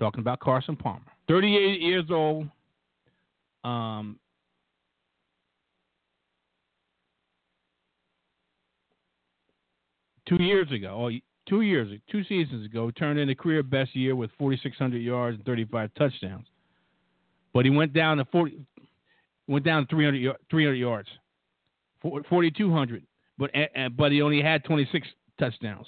Talking 0.00 0.20
about 0.20 0.40
Carson 0.40 0.76
Palmer, 0.76 1.00
38 1.28 1.80
years 1.80 2.06
old. 2.10 2.48
Um, 3.62 4.18
two 10.26 10.42
years 10.42 10.70
ago, 10.72 11.10
two 11.48 11.60
years, 11.62 11.88
two 12.10 12.24
seasons 12.24 12.64
ago, 12.66 12.90
turned 12.90 13.18
in 13.18 13.28
a 13.28 13.34
career 13.34 13.62
best 13.62 13.94
year 13.94 14.16
with 14.16 14.30
4,600 14.38 14.98
yards 14.98 15.36
and 15.36 15.44
35 15.44 15.90
touchdowns. 15.96 16.46
But 17.52 17.64
he 17.64 17.70
went 17.70 17.92
down 17.92 18.16
to 18.18 18.24
40, 18.26 18.58
went 19.46 19.64
down 19.64 19.86
300, 19.86 20.36
300 20.50 20.74
yards, 20.74 21.08
4,200. 22.02 23.02
But 23.38 23.50
but 23.96 24.12
he 24.12 24.22
only 24.22 24.42
had 24.42 24.64
26 24.64 25.06
touchdowns. 25.38 25.86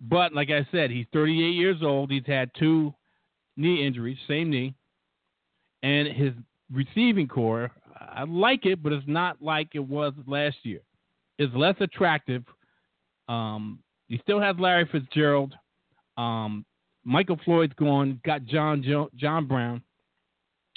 But 0.00 0.34
like 0.34 0.50
I 0.50 0.66
said, 0.72 0.90
he's 0.90 1.06
38 1.12 1.50
years 1.50 1.82
old. 1.82 2.10
He's 2.10 2.26
had 2.26 2.50
two 2.58 2.94
knee 3.56 3.86
injuries, 3.86 4.16
same 4.26 4.50
knee, 4.50 4.74
and 5.82 6.08
his 6.08 6.32
receiving 6.72 7.28
corps. 7.28 7.70
I 7.98 8.24
like 8.24 8.64
it, 8.64 8.82
but 8.82 8.92
it's 8.92 9.06
not 9.06 9.42
like 9.42 9.70
it 9.74 9.86
was 9.86 10.14
last 10.26 10.56
year. 10.62 10.80
It's 11.40 11.54
less 11.54 11.74
attractive. 11.80 12.44
Um, 13.26 13.78
he 14.08 14.18
still 14.18 14.42
has 14.42 14.56
Larry 14.58 14.86
Fitzgerald. 14.92 15.54
Um, 16.18 16.66
Michael 17.02 17.40
Floyd's 17.46 17.72
gone. 17.78 18.20
Got 18.26 18.44
John 18.44 18.82
jo- 18.82 19.08
John 19.16 19.46
Brown. 19.46 19.80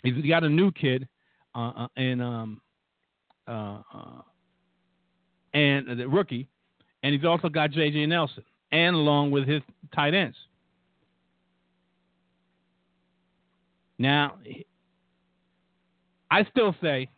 He's 0.04 0.26
got 0.26 0.46
a 0.46 0.50
new 0.50 0.72
kid, 0.72 1.06
uh, 1.54 1.72
uh 1.76 1.88
and 1.98 2.22
um, 2.22 2.62
uh, 3.46 3.80
uh 3.94 4.22
and 5.54 6.00
the 6.00 6.08
rookie, 6.08 6.48
and 7.04 7.14
he's 7.14 7.26
also 7.26 7.50
got 7.50 7.72
J.J. 7.72 8.06
Nelson, 8.06 8.46
and 8.72 8.96
along 8.96 9.32
with 9.32 9.46
his 9.46 9.62
tight 9.94 10.14
ends. 10.14 10.38
Now, 14.00 14.38
I 16.32 16.46
still 16.46 16.74
say 16.82 17.10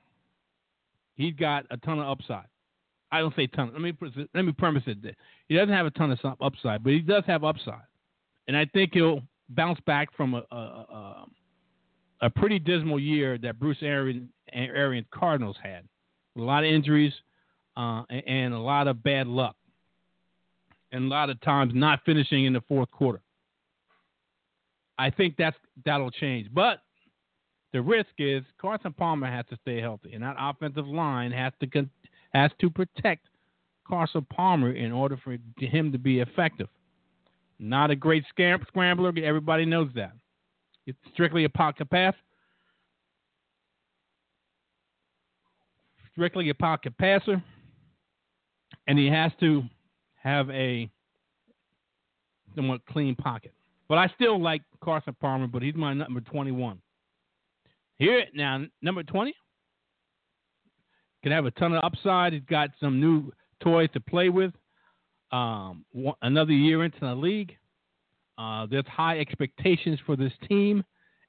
he's 1.14 1.36
got 1.36 1.66
a 1.70 1.78
ton 1.78 2.00
of 2.00 2.08
upside. 2.08 2.48
I 3.16 3.20
don't 3.20 3.36
say 3.36 3.48
ton. 3.48 3.72
Let 3.72 3.82
me 3.82 3.94
let 4.34 4.46
me 4.46 4.52
premise 4.52 4.84
it. 4.88 5.16
He 5.48 5.56
doesn't 5.56 5.74
have 5.74 5.86
a 5.86 5.92
ton 5.92 6.12
of 6.12 6.20
upside, 6.42 6.84
but 6.84 6.92
he 6.92 7.00
does 7.00 7.24
have 7.28 7.46
upside, 7.46 7.88
and 8.50 8.58
I 8.58 8.66
think 8.66 8.92
he'll 8.94 9.22
bounce 9.50 9.80
back 9.86 10.10
from 10.18 10.34
a 10.34 10.44
a, 10.52 10.56
a, 10.56 11.26
a 12.24 12.30
pretty 12.30 12.60
dismal 12.60 13.00
year 13.00 13.38
that 13.38 13.58
Bruce 13.58 13.78
Arian 13.82 14.28
Arian 14.52 15.06
Cardinals 15.14 15.56
had. 15.64 15.88
A 16.38 16.42
lot 16.42 16.66
of 16.66 16.70
injuries, 16.70 17.14
uh, 17.78 18.04
and 18.10 18.54
a 18.54 18.60
lot 18.60 18.90
of 18.90 19.02
bad 19.02 19.28
luck, 19.28 19.56
and 20.92 21.06
a 21.06 21.08
lot 21.08 21.30
of 21.30 21.40
times 21.40 21.72
not 21.74 22.02
finishing 22.06 22.44
in 22.44 22.52
the 22.52 22.62
fourth 22.68 22.92
quarter. 22.92 23.22
I 24.98 25.10
think 25.10 25.36
that's 25.38 25.56
that'll 25.86 26.12
change, 26.12 26.50
but 26.54 26.82
the 27.72 27.82
risk 27.82 28.10
is 28.18 28.44
Carson 28.60 28.92
Palmer 28.92 29.28
has 29.32 29.46
to 29.50 29.58
stay 29.62 29.80
healthy, 29.80 30.14
and 30.14 30.24
that 30.24 30.36
offensive 30.38 30.88
line 30.88 31.32
has 31.32 31.54
to 31.62 31.68
con- 31.68 31.90
has 32.36 32.52
to 32.60 32.70
protect 32.70 33.28
Carson 33.88 34.26
Palmer 34.32 34.72
in 34.72 34.92
order 34.92 35.18
for 35.24 35.38
him 35.58 35.92
to 35.92 35.98
be 35.98 36.20
effective. 36.20 36.68
Not 37.60 37.92
a 37.92 37.96
great 37.96 38.26
scam- 38.38 38.66
scrambler, 38.68 39.14
everybody 39.24 39.66
knows 39.66 39.90
that. 39.96 40.12
It's 40.86 40.98
strictly 41.14 41.46
a 41.46 41.50
pocket 41.50 41.90
pass. 41.90 42.14
Strictly 46.12 46.50
a 46.50 46.54
pocket 46.54 46.98
passer 46.98 47.42
and 48.88 49.00
he 49.00 49.08
has 49.08 49.32
to 49.40 49.64
have 50.16 50.50
a 50.50 50.90
somewhat 52.56 52.82
clean 52.88 53.16
pocket. 53.16 53.54
But 53.88 53.98
I 53.98 54.12
still 54.16 54.42
like 54.42 54.62
Carson 54.84 55.16
Palmer, 55.20 55.48
but 55.48 55.62
he's 55.62 55.76
my 55.76 55.94
number 55.94 56.22
21. 56.22 56.82
Here 57.98 58.26
now, 58.34 58.66
number 58.82 59.04
20 59.04 59.34
can 61.26 61.32
have 61.32 61.48
a 61.48 61.52
ton 61.52 61.74
of 61.74 61.84
upside. 61.84 62.34
He's 62.34 62.44
got 62.48 62.70
some 62.80 63.02
new 63.02 63.32
toys 63.60 63.90
to 63.94 64.00
play 64.00 64.30
with. 64.30 64.54
Um, 65.32 65.84
one, 65.92 66.14
another 66.22 66.54
year 66.54 66.84
into 66.84 67.00
the 67.00 67.16
league, 67.16 67.58
uh, 68.38 68.68
there's 68.70 68.86
high 68.86 69.18
expectations 69.18 69.98
for 70.06 70.16
this 70.16 70.32
team 70.48 70.84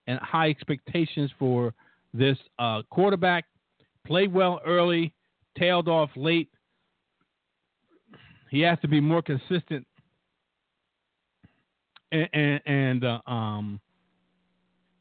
and 0.06 0.18
high 0.18 0.50
expectations 0.50 1.30
for 1.38 1.72
this 2.12 2.36
uh, 2.58 2.82
quarterback. 2.90 3.46
Played 4.06 4.34
well 4.34 4.60
early, 4.66 5.14
tailed 5.58 5.88
off 5.88 6.10
late, 6.14 6.50
he 8.50 8.60
has 8.60 8.78
to 8.82 8.88
be 8.88 9.00
more 9.00 9.22
consistent 9.22 9.86
and, 12.12 12.28
and, 12.34 12.60
and 12.66 13.04
uh, 13.04 13.20
um, 13.26 13.80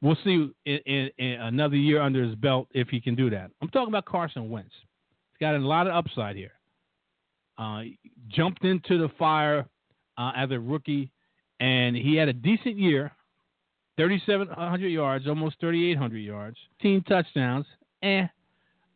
we'll 0.05 0.17
see 0.23 0.51
in, 0.65 0.79
in, 0.85 1.09
in, 1.17 1.31
another 1.41 1.75
year 1.75 1.99
under 1.99 2.23
his 2.23 2.35
belt 2.35 2.67
if 2.73 2.89
he 2.89 3.01
can 3.01 3.15
do 3.15 3.29
that. 3.31 3.49
I'm 3.61 3.69
talking 3.69 3.89
about 3.89 4.05
Carson 4.05 4.49
Wentz. 4.49 4.69
He's 5.31 5.45
got 5.45 5.55
a 5.55 5.57
lot 5.57 5.87
of 5.87 5.95
upside 5.95 6.35
here. 6.35 6.51
Uh, 7.57 7.81
jumped 8.27 8.63
into 8.63 8.99
the 8.99 9.09
fire 9.17 9.65
uh, 10.17 10.31
as 10.35 10.51
a 10.51 10.59
rookie, 10.59 11.11
and 11.59 11.95
he 11.95 12.15
had 12.15 12.27
a 12.27 12.33
decent 12.33 12.77
year 12.77 13.11
3,700 13.97 14.87
yards, 14.87 15.27
almost 15.27 15.55
3,800 15.59 16.17
yards, 16.17 16.57
10 16.81 17.03
touchdowns, 17.07 17.65
and 18.01 18.29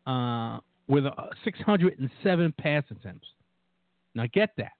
uh, 0.06 0.58
with 0.88 1.04
607 1.44 2.54
pass 2.58 2.84
attempts. 2.90 3.26
Now 4.14 4.26
get 4.32 4.50
that. 4.58 4.72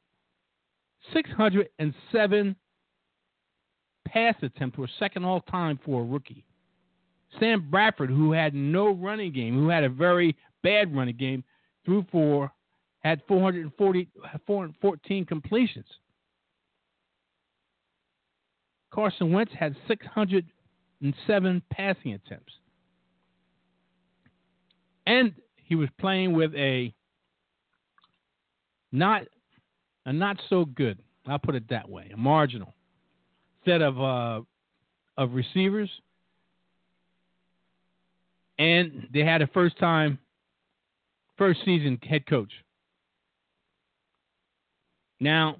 607 1.12 2.54
pass 4.12 4.34
attempts 4.42 4.76
were 4.76 4.88
second 4.98 5.24
all 5.24 5.40
time 5.42 5.78
for 5.84 6.02
a 6.02 6.04
rookie. 6.04 6.44
Sam 7.38 7.68
Bradford, 7.70 8.10
who 8.10 8.32
had 8.32 8.54
no 8.54 8.90
running 8.90 9.32
game, 9.32 9.54
who 9.54 9.68
had 9.68 9.84
a 9.84 9.88
very 9.88 10.36
bad 10.62 10.94
running 10.94 11.16
game, 11.16 11.44
threw 11.84 12.04
for, 12.10 12.50
had 13.00 13.22
440, 13.28 14.08
414 14.46 15.24
completions. 15.24 15.86
Carson 18.92 19.32
Wentz 19.32 19.52
had 19.58 19.76
607 19.86 21.62
passing 21.70 22.14
attempts. 22.14 22.52
And 25.06 25.32
he 25.56 25.76
was 25.76 25.88
playing 25.98 26.32
with 26.32 26.52
a 26.54 26.92
not 28.90 29.22
a 30.04 30.12
not 30.12 30.36
so 30.48 30.64
good. 30.64 30.98
I'll 31.26 31.38
put 31.38 31.54
it 31.54 31.68
that 31.70 31.88
way. 31.88 32.10
A 32.12 32.16
marginal 32.16 32.74
set 33.64 33.82
of 33.82 34.00
uh, 34.00 34.40
of 35.16 35.34
receivers, 35.34 35.90
and 38.58 39.08
they 39.12 39.20
had 39.20 39.42
a 39.42 39.46
first 39.48 39.78
time, 39.78 40.18
first 41.36 41.60
season 41.64 41.98
head 42.02 42.26
coach. 42.26 42.52
Now, 45.20 45.56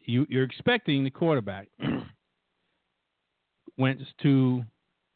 you, 0.00 0.26
you're 0.28 0.44
expecting 0.44 1.04
the 1.04 1.10
quarterback 1.10 1.68
went 3.78 4.00
to 4.22 4.62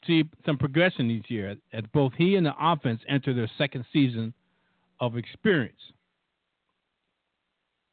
see 0.06 0.24
some 0.46 0.56
progression 0.56 1.10
each 1.10 1.30
year 1.30 1.56
as 1.72 1.84
both 1.92 2.12
he 2.16 2.36
and 2.36 2.46
the 2.46 2.54
offense 2.58 3.00
enter 3.08 3.34
their 3.34 3.50
second 3.58 3.84
season 3.92 4.32
of 5.00 5.16
experience. 5.16 5.78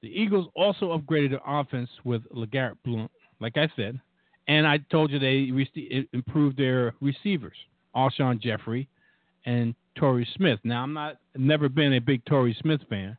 The 0.02 0.10
Eagles 0.10 0.48
also 0.56 0.98
upgraded 0.98 1.32
their 1.32 1.42
offense 1.46 1.90
with 2.04 2.22
LeGarrette 2.32 2.78
Blunt, 2.84 3.12
like 3.40 3.58
I 3.58 3.70
said, 3.76 4.00
and 4.48 4.68
I 4.68 4.78
told 4.92 5.12
you 5.12 5.20
they 5.20 5.52
re- 5.52 6.08
improved 6.14 6.58
their 6.58 6.94
receivers, 7.02 7.58
Alshon 7.96 8.40
Jeffery 8.40 8.88
and 9.46 9.76
Torrey 9.96 10.28
Smith. 10.36 10.60
Now 10.64 10.84
I'm 10.84 10.94
not 10.94 11.18
never 11.36 11.70
been 11.70 11.94
a 11.94 12.00
big 12.00 12.24
Torrey 12.26 12.56
Smith 12.62 12.82
fan, 12.90 13.18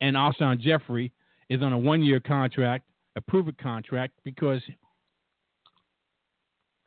and 0.00 0.16
Alshon 0.16 0.60
Jeffery 0.60 1.12
is 1.48 1.62
on 1.62 1.72
a 1.72 1.78
one-year 1.78 2.20
contract, 2.20 2.84
a 3.16 3.20
proven 3.20 3.56
contract, 3.60 4.14
because 4.24 4.60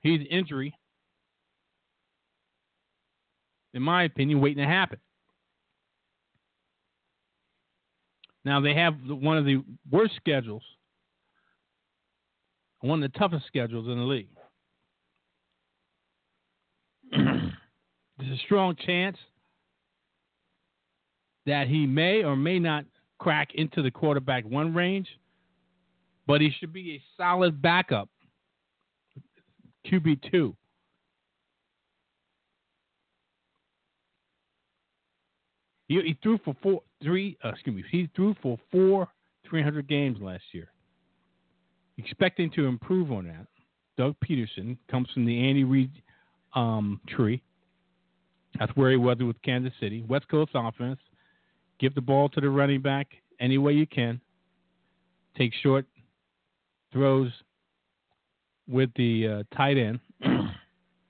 he's 0.02 0.22
injury, 0.30 0.78
in 3.74 3.82
my 3.82 4.04
opinion, 4.04 4.42
waiting 4.42 4.64
to 4.64 4.70
happen. 4.70 5.00
Now 8.46 8.60
they 8.62 8.74
have 8.74 8.96
one 9.08 9.38
of 9.38 9.46
the 9.46 9.64
worst 9.92 10.16
schedules, 10.16 10.64
one 12.82 13.04
of 13.04 13.12
the 13.12 13.18
toughest 13.18 13.46
schedules 13.48 13.88
in 13.88 13.98
the 13.98 14.04
league. 14.04 14.30
There's 17.12 18.32
a 18.32 18.38
strong 18.46 18.76
chance 18.76 19.18
that 21.46 21.68
he 21.68 21.86
may 21.86 22.24
or 22.24 22.36
may 22.36 22.60
not 22.60 22.86
crack 23.18 23.50
into 23.56 23.82
the 23.82 23.92
quarterback 23.92 24.46
one 24.46 24.74
range, 24.74 25.08
but 26.28 26.42
he 26.42 26.52
should 26.60 26.72
be 26.72 26.96
a 26.96 27.02
solid 27.18 27.62
backup. 27.62 28.10
QB 29.88 30.32
two. 30.32 30.56
He, 35.88 35.96
he 36.02 36.18
threw 36.22 36.38
for 36.46 36.56
four, 36.62 36.82
three. 37.02 37.38
Uh, 37.44 37.50
excuse 37.50 37.76
me. 37.76 37.84
He 37.92 38.10
threw 38.16 38.36
for 38.42 38.58
four 38.72 39.08
300 39.50 39.88
games 39.88 40.20
last 40.22 40.44
year. 40.52 40.72
Expecting 42.00 42.50
to 42.52 42.66
improve 42.66 43.12
on 43.12 43.28
that, 43.28 43.45
Doug 43.97 44.16
Pederson 44.24 44.78
comes 44.89 45.10
from 45.14 45.26
the 45.26 45.50
Andy 45.50 45.66
Reid 45.66 45.91
um, 46.56 47.02
tree. 47.10 47.41
That's 48.58 48.72
where 48.76 48.89
he 48.89 48.95
was 48.95 49.18
with 49.20 49.41
Kansas 49.41 49.74
City. 49.82 50.06
West 50.08 50.28
Coast 50.30 50.52
offense. 50.56 51.00
Give 51.78 51.93
the 51.93 52.02
ball 52.02 52.30
to 52.30 52.39
the 52.39 52.50
running 52.50 52.82
back 52.82 53.08
any 53.41 53.58
way 53.58 53.74
you 53.74 53.86
can. 53.86 54.22
Take 55.38 55.54
short 55.62 55.86
throws 56.93 57.32
with 58.68 58.89
the 58.95 59.28
uh, 59.52 59.56
tight 59.56 59.78
end. 59.78 60.00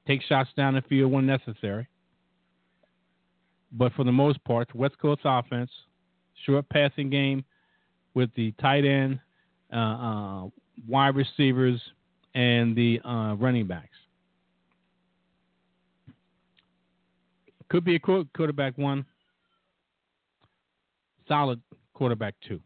Take 0.08 0.24
shots 0.24 0.50
down 0.58 0.74
the 0.74 0.82
field 0.82 1.12
when 1.12 1.28
necessary. 1.28 1.88
But 3.72 3.94
for 3.94 4.04
the 4.04 4.12
most 4.12 4.44
part, 4.44 4.74
West 4.74 4.98
Coast 5.00 5.22
offense, 5.24 5.70
short 6.48 6.68
passing 6.70 7.12
game 7.12 7.46
with 8.16 8.32
the 8.36 8.54
tight 8.60 8.86
end, 8.86 9.20
uh, 9.72 9.78
uh, 9.78 10.48
wide 10.88 11.16
receivers, 11.16 11.82
and 12.36 12.76
the 12.76 13.00
uh, 13.04 13.36
running 13.36 13.68
backs. 13.68 13.88
Could 17.70 17.86
be 17.86 17.96
a 17.96 18.00
quarterback 18.00 18.78
one, 18.78 19.06
solid 21.28 21.62
quarterback 21.94 22.36
two. 22.48 22.60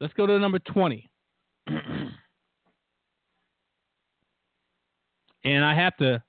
Let's 0.00 0.14
go 0.14 0.26
to 0.26 0.38
number 0.38 0.58
20. 0.58 1.08
and 5.44 5.64
I 5.64 5.74
have 5.74 5.96
to. 5.98 6.22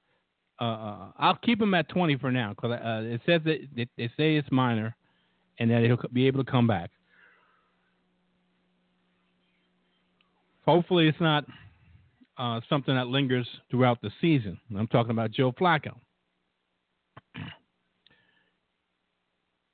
Uh, 0.59 0.63
uh, 0.63 1.11
I'll 1.19 1.35
keep 1.43 1.61
him 1.61 1.73
at 1.73 1.89
20 1.89 2.17
for 2.17 2.31
now 2.31 2.53
because 2.53 2.71
uh, 2.71 3.01
it 3.03 3.19
says 3.25 3.41
that 3.43 3.67
they, 3.75 3.87
they 3.97 4.07
say 4.15 4.37
it's 4.37 4.49
minor, 4.51 4.95
and 5.59 5.69
that 5.69 5.83
he'll 5.83 5.99
be 6.13 6.27
able 6.27 6.43
to 6.43 6.49
come 6.49 6.67
back. 6.67 6.91
Hopefully, 10.65 11.07
it's 11.07 11.19
not 11.21 11.45
uh, 12.37 12.59
something 12.67 12.95
that 12.95 13.07
lingers 13.07 13.47
throughout 13.69 14.01
the 14.01 14.11
season. 14.19 14.59
I'm 14.75 14.87
talking 14.87 15.11
about 15.11 15.31
Joe 15.31 15.51
Flacco. 15.51 15.95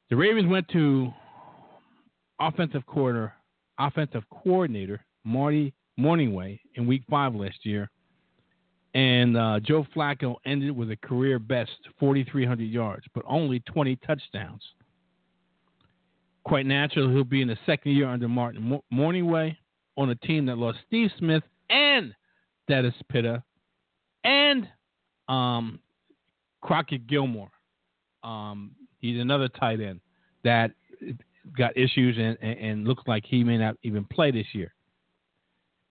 The 0.10 0.18
Ravens 0.18 0.50
went 0.50 0.68
to 0.70 1.14
offensive 2.40 2.86
quarter, 2.86 3.34
offensive 3.80 4.24
coordinator 4.30 5.00
Marty 5.24 5.74
Mornhinweg 5.98 6.60
in 6.76 6.86
Week 6.86 7.04
Five 7.10 7.34
last 7.34 7.66
year, 7.66 7.90
and 8.94 9.38
uh, 9.38 9.62
Joe 9.62 9.86
Flacco 9.96 10.36
ended 10.46 10.76
with 10.76 10.92
a 10.92 10.98
career 10.98 11.40
best 11.40 11.72
4,300 12.00 12.64
yards, 12.64 13.06
but 13.14 13.24
only 13.26 13.62
20 13.62 13.96
touchdowns. 14.06 14.62
Quite 16.44 16.66
natural, 16.66 17.10
he'll 17.10 17.24
be 17.24 17.42
in 17.42 17.48
the 17.48 17.58
second 17.66 17.94
year 17.94 18.10
under 18.10 18.28
Martin 18.28 18.82
Mornhinweg 18.92 19.56
on 20.02 20.10
a 20.10 20.16
team 20.16 20.46
that 20.48 20.58
lost 20.58 20.80
Steve 20.88 21.12
Smith 21.18 21.44
and 21.70 22.14
Dennis 22.68 22.96
Pitta 23.10 23.44
and 24.24 24.68
um, 25.30 25.80
Crockett 26.62 27.08
Gilmore. 27.08 27.52
Um, 28.24 28.72
he's 29.00 29.20
another 29.20 29.48
tight 29.48 29.80
end 29.80 30.02
that 30.44 30.72
got 31.58 31.76
issues 31.78 32.18
and, 32.18 32.38
and, 32.42 32.60
and 32.60 32.88
looks 32.88 33.04
like 33.08 33.24
he 33.26 33.44
may 33.44 33.58
not 33.58 33.76
even 33.84 34.06
play 34.06 34.32
this 34.32 34.48
year. 34.54 34.74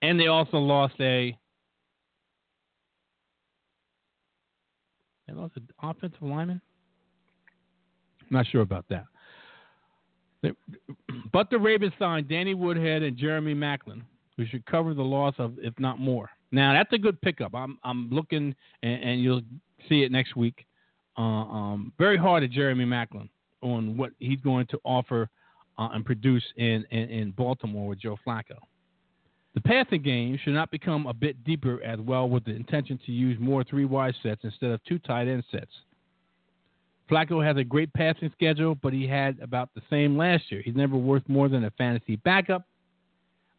And 0.02 0.18
they 0.18 0.28
also 0.28 0.58
lost 0.58 0.94
a 1.00 1.36
they 5.26 5.34
lost 5.34 5.56
an 5.56 5.68
offensive 5.82 6.22
lineman. 6.22 6.60
I'm 8.22 8.36
not 8.36 8.46
sure 8.46 8.62
about 8.62 8.86
that. 8.88 9.04
But 10.42 11.50
the 11.50 11.58
Ravens 11.58 11.92
signed 11.98 12.28
Danny 12.28 12.54
Woodhead 12.54 13.02
and 13.02 13.16
Jeremy 13.16 13.54
Maclin, 13.54 14.02
who 14.36 14.46
should 14.46 14.64
cover 14.66 14.94
the 14.94 15.02
loss 15.02 15.34
of, 15.38 15.54
if 15.58 15.78
not 15.78 15.98
more. 15.98 16.30
Now 16.52 16.72
that's 16.72 16.92
a 16.92 16.98
good 16.98 17.20
pickup. 17.20 17.54
I'm 17.54 17.78
I'm 17.84 18.10
looking, 18.10 18.54
and, 18.82 19.02
and 19.02 19.22
you'll 19.22 19.42
see 19.88 20.02
it 20.02 20.10
next 20.10 20.36
week. 20.36 20.66
Uh, 21.18 21.22
um, 21.22 21.92
very 21.98 22.16
hard 22.16 22.42
at 22.42 22.50
Jeremy 22.50 22.84
Maclin 22.84 23.28
on 23.62 23.96
what 23.96 24.12
he's 24.18 24.40
going 24.40 24.66
to 24.68 24.80
offer 24.84 25.28
uh, 25.78 25.88
and 25.92 26.04
produce 26.04 26.44
in, 26.56 26.84
in, 26.90 27.10
in 27.10 27.30
Baltimore 27.32 27.88
with 27.88 28.00
Joe 28.00 28.16
Flacco. 28.26 28.56
The 29.54 29.60
passing 29.60 30.02
game 30.02 30.38
should 30.42 30.54
not 30.54 30.70
become 30.70 31.06
a 31.06 31.12
bit 31.12 31.42
deeper 31.44 31.82
as 31.82 31.98
well 31.98 32.28
with 32.28 32.44
the 32.44 32.52
intention 32.52 32.98
to 33.04 33.12
use 33.12 33.36
more 33.40 33.64
three 33.64 33.84
wide 33.84 34.14
sets 34.22 34.42
instead 34.44 34.70
of 34.70 34.82
two 34.84 34.98
tight 35.00 35.26
end 35.26 35.42
sets. 35.50 35.72
Flacco 37.10 37.44
has 37.44 37.56
a 37.56 37.64
great 37.64 37.92
passing 37.92 38.30
schedule, 38.32 38.76
but 38.76 38.92
he 38.92 39.06
had 39.06 39.38
about 39.40 39.70
the 39.74 39.82
same 39.90 40.16
last 40.16 40.44
year. 40.50 40.62
He's 40.62 40.76
never 40.76 40.96
worth 40.96 41.28
more 41.28 41.48
than 41.48 41.64
a 41.64 41.70
fantasy 41.72 42.16
backup. 42.16 42.64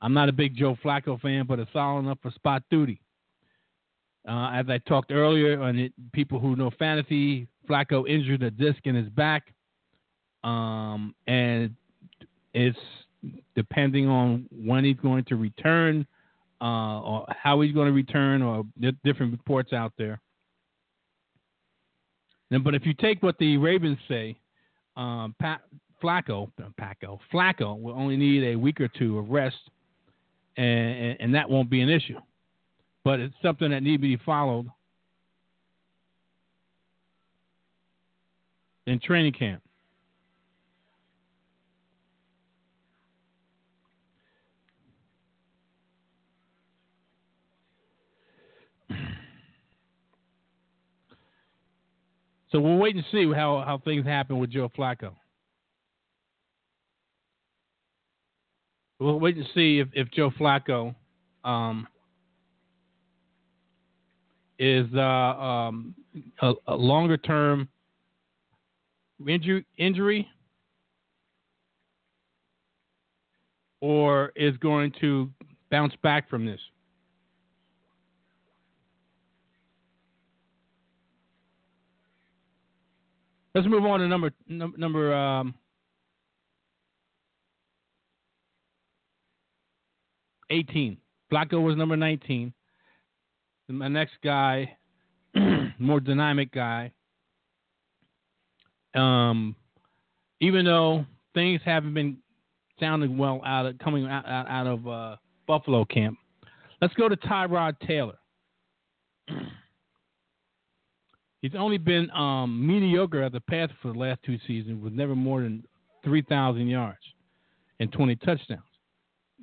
I'm 0.02 0.14
not 0.14 0.30
a 0.30 0.32
big 0.32 0.56
Joe 0.56 0.78
Flacco 0.84 1.20
fan, 1.20 1.46
but 1.48 1.60
it's 1.60 1.72
solid 1.74 2.00
enough 2.00 2.18
for 2.22 2.32
spot 2.32 2.64
duty. 2.72 3.02
Uh, 4.28 4.52
as 4.54 4.66
I 4.70 4.78
talked 4.80 5.12
earlier 5.12 5.62
on 5.62 5.78
it, 5.78 5.94
people 6.14 6.40
who 6.40 6.56
know 6.56 6.72
fantasy, 6.80 7.48
Flacco 7.70 8.08
injured 8.08 8.44
a 8.44 8.52
disc 8.52 8.80
in 8.86 8.96
his 8.96 9.10
back, 9.10 9.54
um, 10.44 11.14
and 11.28 11.76
it's 12.54 12.78
depending 13.56 14.08
on 14.08 14.48
when 14.52 14.84
he's 14.84 14.98
going 14.98 15.24
to 15.26 15.36
return, 15.36 16.06
uh, 16.62 17.02
or 17.02 17.26
how 17.30 17.62
he's 17.62 17.74
going 17.74 17.88
to 17.88 17.94
return, 17.94 18.42
or 18.42 18.64
different 19.04 19.32
reports 19.32 19.74
out 19.74 19.94
there. 19.98 20.20
But 22.60 22.76
if 22.76 22.86
you 22.86 22.94
take 22.94 23.24
what 23.24 23.38
the 23.38 23.58
Ravens 23.58 23.98
say, 24.10 24.38
um, 24.98 25.34
Pat, 25.40 25.62
Flacco, 26.04 26.52
Paco, 26.78 27.20
Flacco 27.34 27.80
will 27.80 27.94
only 27.94 28.18
need 28.18 28.44
a 28.44 28.56
week 28.56 28.82
or 28.82 28.90
two 28.90 29.18
of 29.18 29.30
rest, 29.30 29.56
and, 30.58 31.16
and 31.20 31.34
that 31.34 31.50
won't 31.50 31.70
be 31.70 31.82
an 31.82 31.90
issue. 31.90 32.20
But 33.06 33.20
it's 33.20 33.36
something 33.42 33.72
that 33.72 33.84
needs 33.84 34.02
to 34.02 34.08
be 34.08 34.18
followed 34.18 34.68
in 38.86 39.00
training 39.00 39.34
camp. 39.34 39.64
So 52.52 52.60
we'll 52.60 52.78
wait 52.78 52.96
and 52.96 53.06
see 53.12 53.32
how, 53.34 53.64
how 53.66 53.82
things 53.84 54.06
happen 54.06 54.38
with 54.38 54.52
Joe 54.52 54.70
Flacco. 54.78 55.14
We'll 59.00 59.20
wait 59.20 59.38
and 59.38 59.46
see 59.56 59.80
if, 59.80 59.88
if 59.94 60.12
Joe 60.12 60.30
Flacco 60.32 60.94
um, 61.44 61.88
is 64.60 64.86
uh, 64.94 65.00
um, 65.00 65.96
a, 66.42 66.54
a, 66.68 66.76
longer 66.76 67.18
term 67.18 67.68
injury, 69.28 69.66
injury 69.78 70.28
or 73.80 74.32
is 74.36 74.56
going 74.58 74.94
to 75.02 75.32
bounce 75.72 75.94
back 76.04 76.30
from 76.30 76.46
this. 76.46 76.60
Let's 83.54 83.68
move 83.68 83.86
on 83.86 84.00
to 84.00 84.08
number 84.08 84.32
number 84.48 85.14
um, 85.14 85.54
eighteen. 90.50 90.98
Flacco 91.32 91.62
was 91.62 91.76
number 91.76 91.98
nineteen. 91.98 92.54
My 93.68 93.88
next 93.88 94.14
guy, 94.24 94.78
more 95.80 96.00
dynamic 96.00 96.52
guy. 96.54 96.92
Um, 98.94 99.56
even 100.42 100.66
though 100.66 101.06
things 101.34 101.62
haven't 101.64 101.94
been 101.94 102.18
sounding 102.80 103.18
well 103.18 103.42
out 103.46 103.66
of 103.66 103.78
coming 103.80 104.08
out, 104.08 104.26
out, 104.26 104.48
out 104.50 104.68
of 104.68 104.88
uh, 104.88 105.16
Buffalo 105.48 105.86
camp, 105.86 106.18
let's 106.82 106.94
go 106.96 107.08
to 107.08 107.16
Tyrod 107.16 107.80
Taylor. 107.86 108.18
He's 111.42 111.56
only 111.58 111.80
been 111.80 112.10
um, 112.12 112.66
mediocre 112.66 113.24
as 113.24 113.34
a 113.34 113.40
passer 113.40 113.74
for 113.82 113.94
the 113.94 114.00
last 114.00 114.22
two 114.24 114.38
seasons, 114.46 114.82
with 114.84 114.94
never 114.94 115.16
more 115.16 115.42
than 115.42 115.64
3,000 116.04 116.68
yards 116.68 117.00
and 117.80 117.92
20 117.92 118.16
touchdowns. 118.18 118.62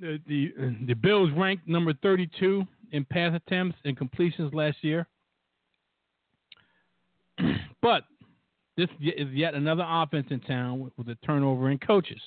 The, 0.00 0.20
the, 0.26 0.52
the 0.86 0.94
Bills 0.94 1.30
ranked 1.36 1.66
number 1.66 1.92
32 1.94 2.64
in 2.92 3.04
pass 3.04 3.34
attempts 3.34 3.78
and 3.84 3.96
completions 3.96 4.54
last 4.54 4.76
year. 4.82 5.06
but 7.82 8.04
this 8.76 8.88
is 9.00 9.28
yet 9.32 9.54
another 9.54 9.84
offense 9.86 10.28
in 10.30 10.40
town 10.40 10.78
with, 10.78 10.92
with 10.96 11.08
a 11.08 11.16
turnover 11.26 11.70
in 11.70 11.78
coaches. 11.78 12.20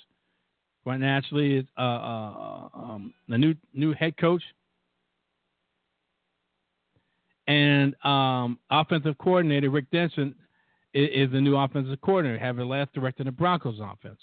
Quite 0.83 0.99
naturally, 0.99 1.57
it's 1.57 1.69
uh, 1.77 1.81
uh, 1.81 2.69
um, 2.73 3.13
the 3.29 3.37
new 3.37 3.53
new 3.73 3.93
head 3.93 4.17
coach 4.17 4.41
And 7.47 7.95
um, 8.05 8.59
offensive 8.69 9.17
coordinator 9.17 9.69
Rick 9.69 9.91
Dennison 9.91 10.35
is, 10.93 11.09
is 11.13 11.31
the 11.31 11.41
new 11.41 11.55
offensive 11.55 11.99
coordinator, 12.01 12.39
having 12.39 12.67
last 12.67 12.93
directed 12.93 13.27
the 13.27 13.31
Broncos 13.31 13.79
offense. 13.79 14.19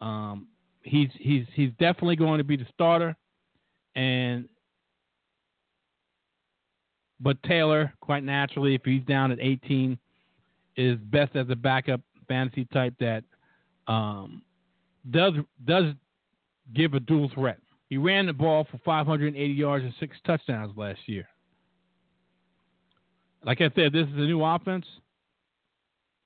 Um, 0.00 0.48
he's 0.82 1.08
he's 1.18 1.44
he's 1.54 1.70
definitely 1.78 2.16
going 2.16 2.38
to 2.38 2.44
be 2.44 2.56
the 2.56 2.66
starter, 2.74 3.16
and 3.94 4.48
but 7.20 7.42
Taylor, 7.44 7.92
quite 8.00 8.24
naturally, 8.24 8.74
if 8.74 8.82
he's 8.84 9.04
down 9.04 9.30
at 9.30 9.38
18, 9.40 9.96
is 10.76 10.98
best 10.98 11.36
as 11.36 11.46
a 11.50 11.56
backup 11.56 12.00
fantasy 12.26 12.66
type 12.72 12.94
that 12.98 13.22
um, 13.86 14.42
does 15.10 15.34
does 15.64 15.94
give 16.74 16.94
a 16.94 17.00
dual 17.00 17.30
threat. 17.34 17.58
He 17.88 17.98
ran 17.98 18.26
the 18.26 18.32
ball 18.32 18.66
for 18.70 18.78
580 18.84 19.52
yards 19.52 19.84
and 19.84 19.94
six 20.00 20.16
touchdowns 20.26 20.76
last 20.76 21.00
year. 21.06 21.28
Like 23.44 23.60
I 23.60 23.70
said, 23.74 23.92
this 23.92 24.06
is 24.06 24.14
a 24.14 24.26
new 24.26 24.44
offense. 24.44 24.86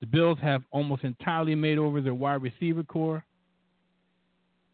The 0.01 0.07
Bills 0.07 0.37
have 0.41 0.61
almost 0.71 1.03
entirely 1.03 1.55
made 1.55 1.79
over 1.79 2.01
their 2.01 2.13
wide 2.13 2.41
receiver 2.41 2.83
corps. 2.83 3.23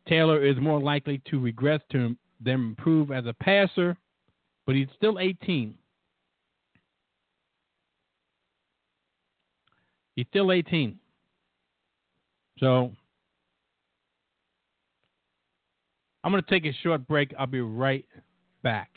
Taylor 0.07 0.45
is 0.45 0.57
more 0.57 0.81
likely 0.81 1.21
to 1.29 1.39
regress 1.39 1.79
to 1.91 2.15
them 2.41 2.75
improve 2.77 3.11
as 3.11 3.25
a 3.25 3.33
passer, 3.33 3.95
but 4.65 4.75
he's 4.75 4.89
still 4.97 5.17
18. 5.19 5.75
He's 10.15 10.25
still 10.29 10.51
18. 10.51 10.99
So 12.59 12.91
I'm 16.23 16.31
going 16.31 16.43
to 16.43 16.49
take 16.49 16.65
a 16.65 16.75
short 16.83 17.07
break. 17.07 17.33
I'll 17.39 17.47
be 17.47 17.61
right 17.61 18.05
back. 18.61 18.89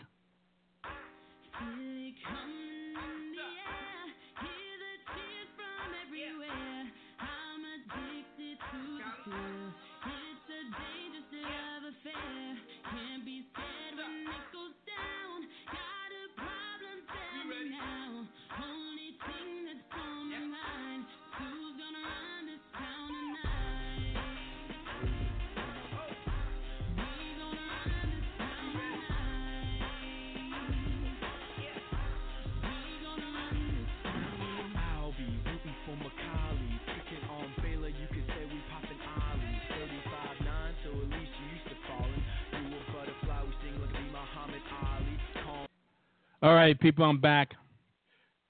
All 46.42 46.54
right, 46.54 46.78
people, 46.78 47.04
I'm 47.04 47.18
back. 47.18 47.52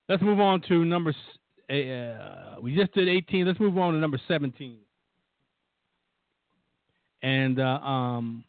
Let's 0.08 0.22
move 0.22 0.40
on 0.40 0.60
to 0.62 0.84
number. 0.84 1.14
Uh, 1.70 2.60
we 2.60 2.74
just 2.74 2.92
did 2.94 3.08
18. 3.08 3.46
Let's 3.46 3.60
move 3.60 3.78
on 3.78 3.94
to 3.94 4.00
number 4.00 4.20
17. 4.26 4.78
And 7.22 7.60
uh, 7.60 7.62
um, 7.62 8.44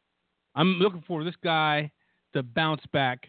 I'm 0.55 0.73
looking 0.79 1.03
for 1.07 1.23
this 1.23 1.35
guy 1.43 1.91
to 2.33 2.41
bounce 2.41 2.81
back. 2.91 3.27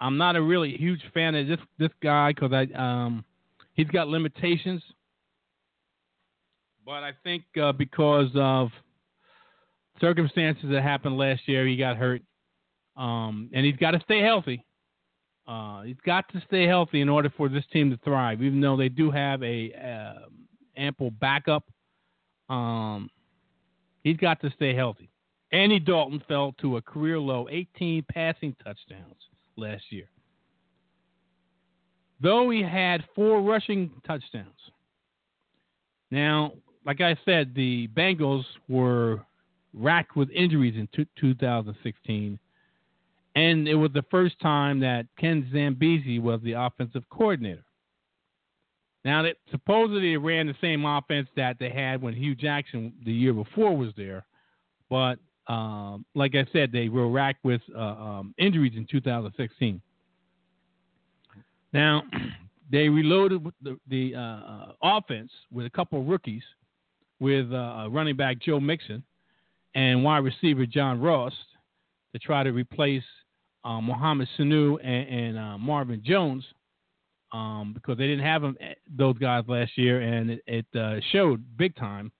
I'm 0.00 0.16
not 0.16 0.36
a 0.36 0.42
really 0.42 0.76
huge 0.76 1.00
fan 1.12 1.34
of 1.34 1.48
this 1.48 1.58
this 1.78 1.90
guy 2.02 2.32
because 2.32 2.52
I 2.52 2.66
um, 2.76 3.24
he's 3.74 3.88
got 3.88 4.08
limitations. 4.08 4.82
But 6.84 7.02
I 7.02 7.12
think 7.24 7.44
uh, 7.60 7.72
because 7.72 8.30
of 8.36 8.68
circumstances 10.00 10.66
that 10.70 10.82
happened 10.82 11.16
last 11.16 11.48
year, 11.48 11.66
he 11.66 11.76
got 11.76 11.96
hurt, 11.96 12.22
um, 12.96 13.50
and 13.52 13.66
he's 13.66 13.76
got 13.76 13.92
to 13.92 14.00
stay 14.00 14.20
healthy. 14.20 14.64
Uh, 15.46 15.82
he's 15.82 16.00
got 16.04 16.28
to 16.32 16.42
stay 16.46 16.66
healthy 16.66 17.00
in 17.00 17.08
order 17.08 17.32
for 17.36 17.48
this 17.48 17.64
team 17.72 17.90
to 17.90 17.96
thrive, 17.98 18.42
even 18.42 18.60
though 18.60 18.76
they 18.76 18.88
do 18.88 19.10
have 19.10 19.42
a 19.42 19.72
uh, 19.72 20.26
ample 20.76 21.10
backup. 21.10 21.64
Um, 22.48 23.10
he's 24.02 24.16
got 24.16 24.40
to 24.40 24.50
stay 24.56 24.74
healthy. 24.74 25.10
Andy 25.52 25.78
Dalton 25.78 26.22
fell 26.26 26.54
to 26.60 26.76
a 26.76 26.82
career 26.82 27.18
low 27.18 27.46
18 27.50 28.04
passing 28.12 28.56
touchdowns 28.64 29.16
last 29.56 29.84
year. 29.90 30.08
Though 32.20 32.50
he 32.50 32.62
had 32.62 33.04
four 33.14 33.42
rushing 33.42 33.90
touchdowns. 34.06 34.46
Now, 36.10 36.54
like 36.84 37.00
I 37.00 37.16
said, 37.24 37.54
the 37.54 37.88
Bengals 37.88 38.44
were 38.68 39.20
racked 39.74 40.16
with 40.16 40.30
injuries 40.30 40.74
in 40.76 40.88
two- 40.94 41.06
2016 41.20 42.38
and 43.36 43.68
it 43.68 43.74
was 43.74 43.92
the 43.92 44.04
first 44.10 44.40
time 44.40 44.80
that 44.80 45.06
Ken 45.18 45.48
Zampese 45.54 46.20
was 46.20 46.40
the 46.42 46.52
offensive 46.52 47.04
coordinator. 47.10 47.64
Now 49.04 49.24
supposedly 49.52 50.12
they 50.12 50.16
ran 50.16 50.48
the 50.48 50.56
same 50.60 50.84
offense 50.84 51.28
that 51.36 51.58
they 51.60 51.70
had 51.70 52.02
when 52.02 52.14
Hue 52.14 52.34
Jackson 52.34 52.92
the 53.04 53.12
year 53.12 53.32
before 53.32 53.76
was 53.76 53.90
there, 53.96 54.26
but 54.90 55.18
um, 55.46 56.04
like 56.16 56.34
I 56.34 56.44
said, 56.52 56.72
they 56.72 56.88
were 56.88 57.08
racked 57.08 57.44
with 57.44 57.60
uh, 57.76 57.80
um, 57.80 58.34
injuries 58.36 58.72
in 58.74 58.84
2016. 58.90 59.80
Now 61.72 62.02
they 62.72 62.88
reloaded 62.88 63.46
the, 63.62 63.78
the 63.88 64.14
uh, 64.16 64.20
uh, 64.20 64.72
offense 64.82 65.30
with 65.52 65.66
a 65.66 65.70
couple 65.70 66.00
of 66.00 66.08
rookies, 66.08 66.42
with 67.20 67.52
uh, 67.52 67.86
running 67.90 68.16
back 68.16 68.40
Joe 68.40 68.58
Mixon 68.58 69.04
and 69.76 70.02
wide 70.02 70.24
receiver 70.24 70.66
John 70.66 71.00
Ross 71.00 71.34
to 72.12 72.18
try 72.18 72.42
to 72.42 72.50
replace 72.50 73.04
uh, 73.66 73.80
Mohamed 73.80 74.28
Sanu 74.38 74.78
and, 74.82 75.08
and 75.08 75.38
uh, 75.38 75.58
Marvin 75.58 76.00
Jones 76.04 76.44
um, 77.32 77.72
because 77.74 77.98
they 77.98 78.06
didn't 78.06 78.24
have 78.24 78.42
them, 78.42 78.56
those 78.96 79.18
guys 79.18 79.44
last 79.48 79.76
year, 79.76 80.00
and 80.00 80.30
it, 80.30 80.42
it 80.46 80.66
uh, 80.78 81.00
showed 81.10 81.44
big 81.56 81.74
time. 81.74 82.12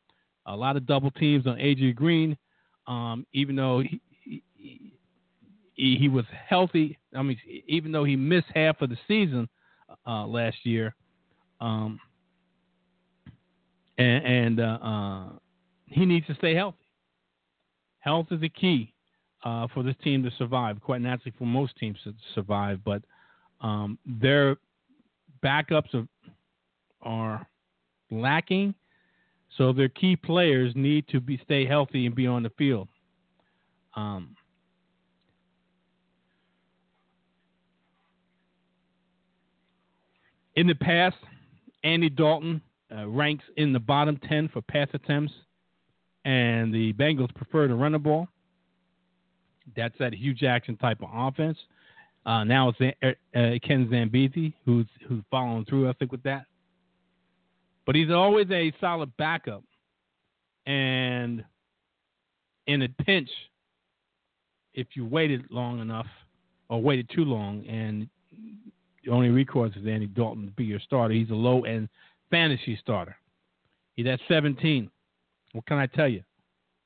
A 0.46 0.56
lot 0.56 0.76
of 0.76 0.86
double 0.86 1.10
teams 1.12 1.46
on 1.46 1.56
AJ 1.56 1.94
Green, 1.94 2.36
um, 2.86 3.26
even 3.32 3.56
though 3.56 3.80
he, 3.80 4.00
he, 4.22 4.42
he, 5.74 5.96
he 5.96 6.08
was 6.08 6.24
healthy. 6.48 6.98
I 7.14 7.22
mean, 7.22 7.38
even 7.68 7.92
though 7.92 8.04
he 8.04 8.16
missed 8.16 8.46
half 8.54 8.80
of 8.82 8.90
the 8.90 8.98
season 9.06 9.48
uh, 10.06 10.26
last 10.26 10.56
year, 10.64 10.94
um, 11.60 12.00
and, 13.98 14.24
and 14.24 14.60
uh, 14.60 14.78
uh, 14.82 15.28
he 15.86 16.04
needs 16.04 16.26
to 16.26 16.34
stay 16.34 16.54
healthy. 16.54 16.76
Health 18.00 18.26
is 18.30 18.40
the 18.40 18.48
key 18.48 18.92
uh, 19.46 19.68
for 19.72 19.84
this 19.84 19.94
team 20.02 20.24
to 20.24 20.30
survive. 20.38 20.80
Quite 20.80 21.02
naturally, 21.02 21.32
for 21.38 21.46
most 21.46 21.76
teams 21.76 21.96
to 22.02 22.12
survive, 22.34 22.80
but 22.84 23.02
um, 23.60 23.96
their 24.04 24.56
backups 25.42 25.94
are, 25.94 26.08
are 27.02 27.46
lacking, 28.10 28.74
so 29.56 29.72
their 29.72 29.88
key 29.88 30.16
players 30.16 30.72
need 30.74 31.06
to 31.08 31.20
be 31.20 31.40
stay 31.44 31.64
healthy 31.64 32.06
and 32.06 32.14
be 32.16 32.26
on 32.26 32.42
the 32.42 32.50
field. 32.58 32.88
Um, 33.94 34.34
in 40.56 40.66
the 40.66 40.74
past, 40.74 41.16
Andy 41.84 42.10
Dalton 42.10 42.60
uh, 42.92 43.06
ranks 43.06 43.44
in 43.56 43.72
the 43.72 43.78
bottom 43.78 44.18
10 44.28 44.48
for 44.48 44.60
pass 44.60 44.88
attempts, 44.92 45.32
and 46.24 46.74
the 46.74 46.92
Bengals 46.94 47.32
prefer 47.36 47.68
to 47.68 47.76
run 47.76 47.92
the 47.92 48.00
ball. 48.00 48.28
That's 49.74 49.94
that 49.98 50.12
Hue 50.12 50.34
Jackson 50.34 50.76
type 50.76 50.98
of 51.02 51.08
offense. 51.12 51.58
Uh, 52.24 52.44
now 52.44 52.70
it's 52.70 52.96
uh, 53.02 53.38
uh, 53.38 53.58
Ken 53.66 53.86
Zampese 53.86 54.52
who's 54.64 54.86
who's 55.08 55.22
following 55.30 55.64
through, 55.64 55.88
I 55.88 55.92
think, 55.94 56.12
with 56.12 56.22
that. 56.24 56.46
But 57.84 57.94
he's 57.94 58.10
always 58.10 58.50
a 58.50 58.72
solid 58.80 59.16
backup, 59.16 59.62
and 60.66 61.44
in 62.66 62.82
a 62.82 62.88
pinch, 62.88 63.30
if 64.74 64.88
you 64.94 65.06
waited 65.06 65.44
long 65.50 65.80
enough 65.80 66.06
or 66.68 66.82
waited 66.82 67.08
too 67.14 67.24
long, 67.24 67.64
and 67.66 68.08
the 69.04 69.12
only 69.12 69.28
recourse 69.28 69.72
is 69.76 69.86
Andy 69.86 70.06
Dalton 70.06 70.46
to 70.46 70.52
be 70.52 70.64
your 70.64 70.80
starter. 70.80 71.14
He's 71.14 71.30
a 71.30 71.34
low 71.34 71.64
end 71.64 71.88
fantasy 72.30 72.76
starter. 72.80 73.16
He's 73.94 74.06
at 74.06 74.20
17. 74.28 74.90
What 75.52 75.64
can 75.66 75.78
I 75.78 75.86
tell 75.86 76.08
you? 76.08 76.22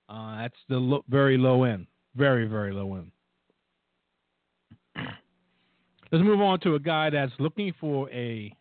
Uh, 0.09 0.43
that's 0.43 0.57
the 0.69 0.77
lo- 0.77 1.05
very 1.09 1.39
low 1.39 1.65
end. 1.65 1.87
Very, 2.15 2.47
very 2.47 2.73
low 2.73 2.95
end. 2.97 3.13
Let's 6.13 6.25
move 6.25 6.41
on 6.41 6.59
to 6.61 6.75
a 6.75 6.81
guy 6.81 7.11
that's 7.11 7.33
looking 7.39 7.73
for 7.81 8.11
a 8.11 8.53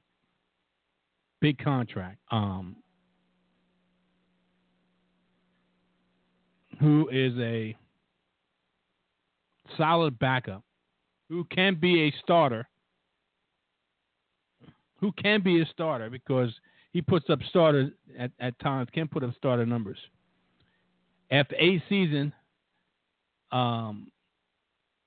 big 1.42 1.58
contract. 1.58 2.20
Um, 2.32 2.76
who 6.80 7.10
is 7.12 7.34
a 7.40 7.76
solid 9.78 10.18
backup 10.20 10.64
who 11.30 11.44
can 11.46 11.76
be 11.76 12.08
a 12.08 12.14
starter, 12.24 12.68
who 14.98 15.12
can 15.12 15.42
be 15.42 15.62
a 15.62 15.66
starter 15.68 16.10
because 16.10 16.50
he 16.92 17.02
puts 17.02 17.30
up 17.30 17.40
starters 17.50 17.92
at, 18.18 18.32
at 18.40 18.58
times, 18.60 18.90
can 18.92 19.08
put 19.08 19.24
up 19.24 19.34
starter 19.36 19.66
numbers. 19.66 20.00
After 21.32 21.56
eight 21.60 21.84
season, 21.88 22.34
um, 23.52 24.12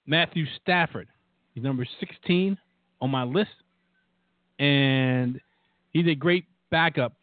Matthew 0.07 0.47
Stafford, 0.61 1.09
he's 1.55 1.65
number 1.65 1.87
16 2.01 2.59
on 3.01 3.11
my 3.11 3.25
list, 3.25 3.51
and 4.59 5.41
he's 5.91 6.07
a 6.07 6.15
great 6.15 6.47
backup, 6.71 7.15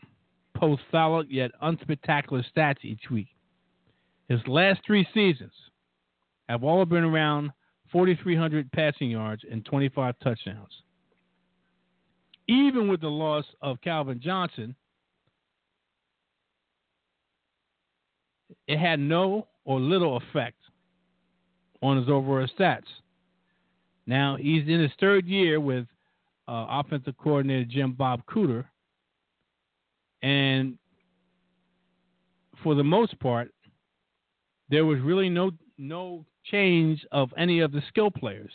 post 0.55 0.82
solid 0.91 1.30
yet 1.30 1.51
unspectacular 1.61 2.43
stats 2.55 2.84
each 2.84 3.09
week. 3.11 3.28
His 4.28 4.39
last 4.47 4.82
three 4.86 5.07
seasons 5.13 5.53
have 6.47 6.63
all 6.63 6.86
been 6.86 7.03
around 7.03 7.51
4,300 7.91 8.72
passing 8.72 9.09
yards 9.09 9.43
and 9.49 9.65
25 9.65 10.15
touchdowns. 10.24 10.72
Even 12.47 12.88
with 12.88 13.01
the 13.01 13.07
loss 13.07 13.45
of 13.61 13.82
Calvin 13.82 14.20
Johnson, 14.24 14.76
it 18.67 18.78
had 18.78 18.99
no 18.99 19.47
or 19.65 19.80
little 19.80 20.17
effect 20.17 20.57
on 21.82 21.97
his 21.97 22.09
overall 22.09 22.47
stats. 22.57 22.84
Now 24.05 24.38
he's 24.38 24.67
in 24.67 24.80
his 24.80 24.91
third 24.99 25.25
year 25.25 25.59
with 25.59 25.86
uh, 26.47 26.65
offensive 26.69 27.15
coordinator 27.17 27.65
Jim 27.65 27.93
Bob 27.93 28.21
Cooter, 28.25 28.65
and 30.21 30.77
for 32.63 32.75
the 32.75 32.84
most 32.84 33.19
part, 33.19 33.51
there 34.69 34.86
was 34.86 34.99
really 34.99 35.30
no 35.30 35.51
no 35.77 36.25
change 36.45 37.05
of 37.11 37.30
any 37.38 37.59
of 37.59 37.71
the 37.71 37.82
skill 37.89 38.11
players. 38.11 38.51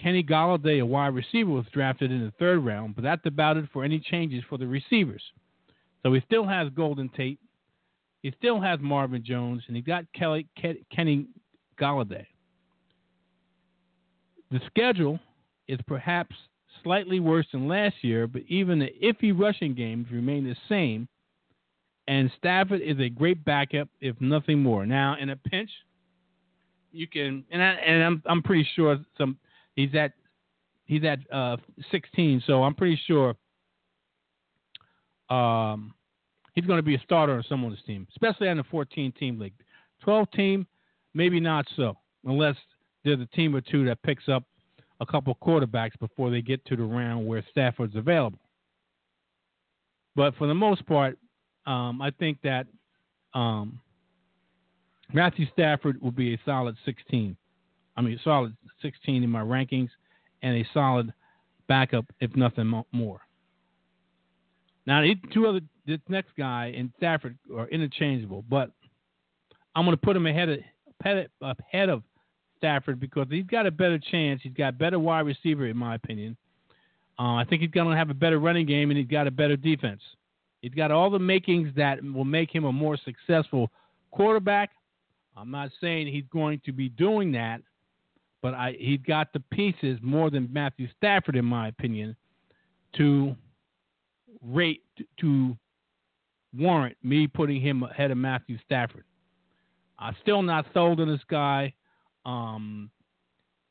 Kenny 0.00 0.22
Golladay, 0.22 0.80
a 0.80 0.86
wide 0.86 1.14
receiver, 1.14 1.50
was 1.50 1.64
drafted 1.72 2.10
in 2.12 2.22
the 2.22 2.32
third 2.38 2.64
round, 2.64 2.94
but 2.94 3.02
that's 3.02 3.24
about 3.24 3.56
it 3.56 3.64
for 3.72 3.82
any 3.82 3.98
changes 3.98 4.44
for 4.48 4.58
the 4.58 4.66
receivers. 4.66 5.22
So 6.02 6.12
he 6.12 6.20
still 6.26 6.46
has 6.46 6.68
Golden 6.70 7.08
Tate, 7.08 7.40
he 8.22 8.32
still 8.38 8.60
has 8.60 8.78
Marvin 8.80 9.24
Jones, 9.24 9.62
and 9.66 9.76
he 9.76 9.82
got 9.82 10.04
Kelly, 10.14 10.46
Kenny 10.94 11.26
Golladay. 11.80 12.26
The 14.50 14.60
schedule 14.66 15.18
is 15.68 15.78
perhaps 15.86 16.34
slightly 16.82 17.20
worse 17.20 17.46
than 17.52 17.68
last 17.68 17.96
year, 18.02 18.26
but 18.26 18.42
even 18.48 18.78
the 18.78 18.90
iffy 19.02 19.38
rushing 19.38 19.74
games 19.74 20.06
remain 20.10 20.44
the 20.44 20.56
same. 20.68 21.08
And 22.08 22.30
Stafford 22.38 22.80
is 22.80 22.98
a 23.00 23.08
great 23.08 23.44
backup, 23.44 23.88
if 24.00 24.20
nothing 24.20 24.62
more. 24.62 24.86
Now, 24.86 25.16
in 25.20 25.30
a 25.30 25.36
pinch, 25.36 25.70
you 26.92 27.08
can, 27.08 27.44
and 27.50 27.62
I, 27.62 27.70
and 27.72 28.02
I'm 28.02 28.22
I'm 28.26 28.42
pretty 28.42 28.66
sure 28.76 28.98
some 29.18 29.36
he's 29.74 29.94
at 29.94 30.12
he's 30.86 31.02
at 31.04 31.18
uh, 31.32 31.56
16, 31.90 32.44
so 32.46 32.62
I'm 32.62 32.74
pretty 32.74 32.98
sure 33.06 33.34
um, 35.28 35.94
he's 36.54 36.64
going 36.64 36.78
to 36.78 36.82
be 36.82 36.94
a 36.94 37.00
starter 37.00 37.34
on 37.34 37.44
someone's 37.48 37.82
team, 37.86 38.06
especially 38.12 38.48
on 38.48 38.56
the 38.56 38.64
14 38.64 39.12
team 39.12 39.38
league. 39.38 39.54
12 40.02 40.30
team, 40.30 40.66
maybe 41.16 41.40
not 41.40 41.66
so, 41.76 41.96
unless 42.24 42.56
there's 43.02 43.20
a 43.20 43.26
team 43.34 43.56
or 43.56 43.62
two 43.62 43.86
that 43.86 44.02
picks 44.02 44.28
up 44.28 44.44
a 45.00 45.06
couple 45.06 45.36
quarterbacks 45.42 45.98
before 45.98 46.30
they 46.30 46.42
get 46.42 46.64
to 46.66 46.76
the 46.76 46.82
round 46.82 47.26
where 47.26 47.42
Stafford's 47.50 47.96
available. 47.96 48.38
But 50.14 50.34
for 50.36 50.46
the 50.46 50.54
most 50.54 50.86
part, 50.86 51.18
um, 51.66 52.00
I 52.02 52.10
think 52.10 52.38
that 52.44 52.66
um, 53.34 53.80
Matthew 55.12 55.46
Stafford 55.52 56.00
will 56.02 56.10
be 56.10 56.34
a 56.34 56.40
solid 56.44 56.76
16. 56.84 57.36
I 57.96 58.02
mean, 58.02 58.20
solid 58.22 58.54
16 58.82 59.22
in 59.22 59.30
my 59.30 59.40
rankings, 59.40 59.88
and 60.42 60.56
a 60.56 60.66
solid 60.74 61.12
backup, 61.66 62.04
if 62.20 62.34
nothing 62.36 62.82
more. 62.92 63.20
Now, 64.86 65.02
two 65.32 65.46
other, 65.46 65.60
this 65.86 65.98
next 66.08 66.30
guy 66.38 66.74
and 66.76 66.92
Stafford 66.98 67.38
are 67.54 67.68
interchangeable, 67.68 68.44
but 68.48 68.70
I'm 69.74 69.84
going 69.84 69.96
to 69.96 70.00
put 70.02 70.16
him 70.16 70.26
ahead 70.26 70.48
of 70.48 70.58
ahead 71.04 71.88
of 71.88 72.02
Stafford 72.58 73.00
because 73.00 73.26
he's 73.30 73.46
got 73.46 73.66
a 73.66 73.70
better 73.70 73.98
chance. 73.98 74.40
He's 74.42 74.52
got 74.52 74.78
better 74.78 74.98
wide 74.98 75.26
receiver, 75.26 75.66
in 75.66 75.76
my 75.76 75.94
opinion. 75.94 76.36
Uh, 77.18 77.34
I 77.36 77.44
think 77.48 77.62
he's 77.62 77.70
going 77.70 77.90
to 77.90 77.96
have 77.96 78.10
a 78.10 78.14
better 78.14 78.38
running 78.38 78.66
game, 78.66 78.90
and 78.90 78.98
he's 78.98 79.08
got 79.08 79.26
a 79.26 79.30
better 79.30 79.56
defense. 79.56 80.00
He's 80.60 80.74
got 80.74 80.90
all 80.90 81.10
the 81.10 81.18
makings 81.18 81.70
that 81.76 82.02
will 82.02 82.24
make 82.24 82.54
him 82.54 82.64
a 82.64 82.72
more 82.72 82.98
successful 83.04 83.70
quarterback. 84.10 84.70
I'm 85.36 85.50
not 85.50 85.70
saying 85.80 86.08
he's 86.08 86.24
going 86.32 86.60
to 86.64 86.72
be 86.72 86.88
doing 86.88 87.32
that, 87.32 87.60
but 88.42 88.54
I, 88.54 88.74
he's 88.78 89.00
got 89.06 89.32
the 89.32 89.40
pieces 89.52 89.98
more 90.02 90.30
than 90.30 90.48
Matthew 90.52 90.88
Stafford, 90.96 91.36
in 91.36 91.44
my 91.44 91.68
opinion, 91.68 92.16
to 92.96 93.36
rate 94.42 94.82
to 95.20 95.56
warrant 96.56 96.96
me 97.02 97.26
putting 97.26 97.60
him 97.60 97.82
ahead 97.82 98.10
of 98.10 98.18
Matthew 98.18 98.58
Stafford. 98.64 99.04
I'm 99.98 100.16
still 100.22 100.42
not 100.42 100.66
sold 100.74 101.00
on 101.00 101.08
this 101.08 101.20
guy. 101.28 101.72
Um, 102.24 102.90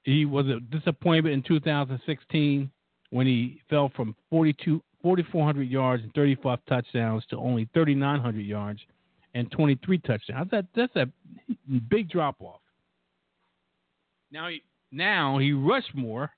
he 0.04 0.26
was 0.26 0.46
a 0.48 0.60
disappointment 0.60 1.34
in 1.34 1.44
2016 1.44 2.72
when 3.10 3.28
he 3.28 3.62
fell 3.70 3.92
from 3.96 4.16
42, 4.30 4.82
4,400 5.02 5.64
yards 5.64 6.04
and 6.04 6.14
35 6.14 6.60
touchdowns 6.68 7.24
to 7.30 7.38
only 7.38 7.70
3,900 7.74 8.40
yards 8.40 8.80
and 9.34 9.52
23 9.52 9.98
touchdowns. 10.00 10.50
That, 10.52 10.66
that's 10.76 10.96
a 10.96 11.08
big 11.90 12.10
drop 12.10 12.36
off. 12.40 12.62
Now 14.32 14.50
he, 14.50 14.64
now 14.92 15.38
he 15.38 15.54
rushed 15.54 15.94
more, 15.94 16.32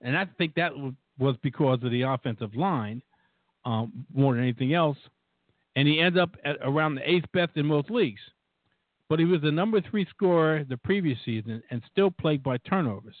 and 0.00 0.16
I 0.16 0.26
think 0.38 0.54
that 0.54 0.72
was 1.18 1.36
because 1.42 1.80
of 1.82 1.90
the 1.90 2.02
offensive 2.02 2.54
line 2.54 3.02
um, 3.64 4.06
more 4.14 4.34
than 4.34 4.42
anything 4.42 4.74
else. 4.74 4.98
And 5.76 5.86
he 5.86 6.00
ends 6.00 6.18
up 6.18 6.30
at 6.44 6.56
around 6.62 6.96
the 6.96 7.08
eighth 7.08 7.30
best 7.32 7.52
in 7.56 7.66
most 7.66 7.90
leagues 7.90 8.20
but 9.08 9.18
he 9.18 9.24
was 9.24 9.40
the 9.40 9.50
number 9.50 9.80
three 9.80 10.06
scorer 10.10 10.64
the 10.64 10.76
previous 10.76 11.18
season 11.24 11.62
and 11.70 11.82
still 11.90 12.10
plagued 12.10 12.42
by 12.42 12.58
turnovers. 12.58 13.16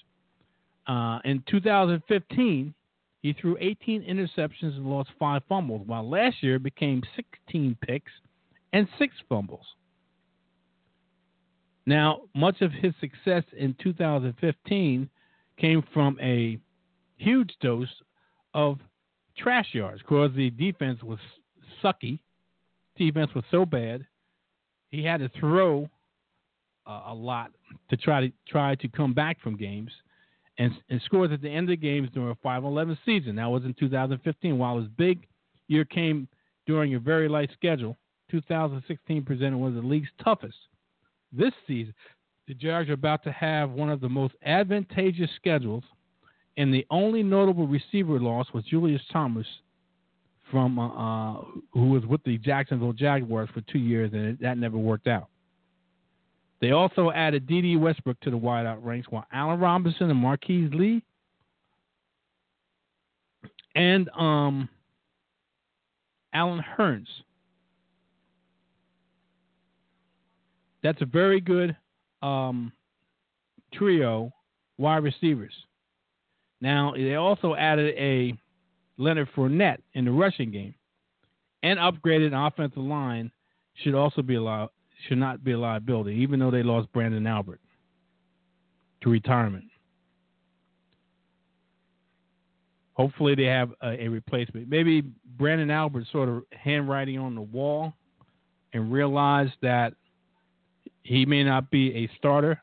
Uh, 0.86 1.18
in 1.24 1.42
2015, 1.48 2.74
he 3.22 3.32
threw 3.32 3.56
18 3.60 4.02
interceptions 4.02 4.76
and 4.76 4.86
lost 4.86 5.10
five 5.18 5.42
fumbles, 5.48 5.86
while 5.86 6.08
last 6.08 6.42
year 6.42 6.58
became 6.58 7.02
16 7.16 7.76
picks 7.82 8.12
and 8.72 8.86
six 8.98 9.14
fumbles. 9.28 9.66
Now, 11.86 12.22
much 12.34 12.60
of 12.60 12.70
his 12.70 12.92
success 13.00 13.44
in 13.56 13.74
2015 13.82 15.08
came 15.58 15.84
from 15.92 16.18
a 16.20 16.58
huge 17.16 17.50
dose 17.60 17.88
of 18.54 18.78
trash 19.36 19.68
yards 19.72 20.02
because 20.02 20.30
the 20.36 20.50
defense 20.50 21.02
was 21.02 21.18
sucky. 21.82 22.18
Defense 22.96 23.30
was 23.34 23.44
so 23.50 23.64
bad 23.64 24.06
he 24.90 25.04
had 25.04 25.20
to 25.20 25.30
throw 25.40 25.88
uh, 26.86 27.02
a 27.08 27.14
lot 27.14 27.50
to 27.90 27.96
try 27.96 28.20
to 28.20 28.32
try 28.48 28.74
to 28.76 28.88
come 28.88 29.12
back 29.12 29.40
from 29.40 29.56
games, 29.56 29.90
and, 30.58 30.72
and 30.90 31.00
scores 31.02 31.30
at 31.32 31.42
the 31.42 31.48
end 31.48 31.68
of 31.68 31.80
the 31.80 31.86
games 31.86 32.08
during 32.12 32.30
a 32.30 32.46
5-11 32.46 32.96
season. 33.04 33.36
That 33.36 33.46
was 33.46 33.64
in 33.64 33.74
2015. 33.74 34.58
While 34.58 34.78
his 34.78 34.88
big 34.96 35.26
year 35.68 35.84
came 35.84 36.28
during 36.66 36.94
a 36.94 36.98
very 36.98 37.28
light 37.28 37.50
schedule, 37.52 37.96
2016 38.30 39.24
presented 39.24 39.56
one 39.56 39.76
of 39.76 39.82
the 39.82 39.88
league's 39.88 40.08
toughest. 40.22 40.56
This 41.32 41.52
season, 41.66 41.94
the 42.46 42.54
Jags 42.54 42.88
are 42.88 42.94
about 42.94 43.22
to 43.24 43.32
have 43.32 43.70
one 43.70 43.90
of 43.90 44.00
the 44.00 44.08
most 44.08 44.34
advantageous 44.44 45.30
schedules, 45.36 45.84
and 46.56 46.72
the 46.72 46.86
only 46.90 47.22
notable 47.22 47.66
receiver 47.66 48.18
loss 48.18 48.46
was 48.52 48.64
Julius 48.64 49.02
Thomas 49.12 49.46
from 50.50 50.78
uh, 50.78 50.88
uh, 50.88 51.44
who 51.72 51.90
was 51.90 52.04
with 52.06 52.22
the 52.24 52.38
Jacksonville 52.38 52.92
Jaguars 52.92 53.48
for 53.52 53.60
two 53.62 53.78
years, 53.78 54.12
and 54.12 54.38
that 54.40 54.58
never 54.58 54.78
worked 54.78 55.06
out. 55.06 55.28
They 56.60 56.72
also 56.72 57.10
added 57.10 57.46
Dede 57.46 57.80
Westbrook 57.80 58.18
to 58.20 58.30
the 58.30 58.38
wideout 58.38 58.78
ranks, 58.82 59.08
while 59.10 59.26
Allen 59.32 59.60
Robinson 59.60 60.10
and 60.10 60.18
Marquise 60.18 60.70
Lee 60.74 61.02
and 63.74 64.08
um, 64.10 64.68
Allen 66.32 66.62
Hurns. 66.76 67.06
That's 70.82 71.00
a 71.00 71.06
very 71.06 71.40
good 71.40 71.76
um, 72.22 72.72
trio 73.74 74.32
wide 74.78 75.02
receivers. 75.02 75.52
Now 76.60 76.92
they 76.96 77.14
also 77.14 77.54
added 77.54 77.94
a 77.96 78.36
Leonard 78.98 79.28
Fournette 79.34 79.78
in 79.94 80.04
the 80.04 80.10
rushing 80.10 80.50
game, 80.50 80.74
and 81.62 81.78
upgraded 81.78 82.32
offensive 82.34 82.82
line 82.82 83.30
should 83.82 83.94
also 83.94 84.22
be 84.22 84.34
allowed 84.34 84.70
should 85.06 85.18
not 85.18 85.44
be 85.44 85.52
a 85.52 85.58
liability, 85.58 86.16
even 86.16 86.40
though 86.40 86.50
they 86.50 86.64
lost 86.64 86.92
Branden 86.92 87.28
Albert 87.28 87.60
to 89.00 89.10
retirement. 89.10 89.64
Hopefully, 92.94 93.36
they 93.36 93.44
have 93.44 93.70
a, 93.80 94.06
a 94.06 94.08
replacement. 94.08 94.68
Maybe 94.68 95.04
Branden 95.36 95.70
Albert 95.70 96.06
sort 96.10 96.28
of 96.28 96.42
handwriting 96.50 97.16
on 97.18 97.36
the 97.36 97.40
wall 97.40 97.94
and 98.72 98.92
realized 98.92 99.54
that 99.62 99.94
he 101.02 101.24
may 101.24 101.44
not 101.44 101.70
be 101.70 101.94
a 101.94 102.10
starter 102.16 102.60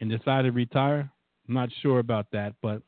and 0.00 0.10
decided 0.10 0.48
to 0.48 0.52
retire. 0.52 1.10
I'm 1.48 1.54
not 1.54 1.70
sure 1.80 2.00
about 2.00 2.26
that, 2.32 2.54
but 2.60 2.82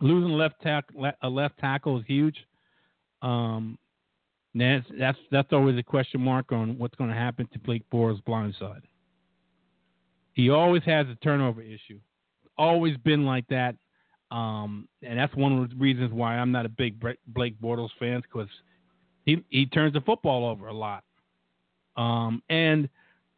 losing 0.00 0.32
left 0.32 0.60
tack 0.62 0.84
a 1.22 1.28
left 1.28 1.58
tackle 1.58 1.98
is 1.98 2.04
huge. 2.06 2.36
Um, 3.22 3.78
that's 4.54 4.86
that's 4.98 5.18
that's 5.30 5.52
always 5.52 5.78
a 5.78 5.82
question 5.82 6.20
mark 6.20 6.52
on 6.52 6.78
what's 6.78 6.94
going 6.94 7.10
to 7.10 7.16
happen 7.16 7.48
to 7.52 7.58
Blake 7.58 7.82
Bortles' 7.92 8.24
blind 8.24 8.54
side. 8.58 8.82
He 10.34 10.50
always 10.50 10.82
has 10.84 11.06
a 11.08 11.14
turnover 11.16 11.62
issue, 11.62 12.00
always 12.56 12.96
been 12.98 13.24
like 13.24 13.46
that, 13.48 13.76
um, 14.30 14.88
and 15.02 15.18
that's 15.18 15.34
one 15.34 15.58
of 15.58 15.70
the 15.70 15.76
reasons 15.76 16.12
why 16.12 16.36
I'm 16.36 16.52
not 16.52 16.66
a 16.66 16.68
big 16.68 17.02
Blake 17.26 17.60
Bortles 17.60 17.90
fan 17.98 18.20
because 18.22 18.48
he 19.24 19.44
he 19.48 19.66
turns 19.66 19.94
the 19.94 20.00
football 20.00 20.46
over 20.46 20.68
a 20.68 20.72
lot, 20.72 21.02
um, 21.96 22.42
and 22.48 22.88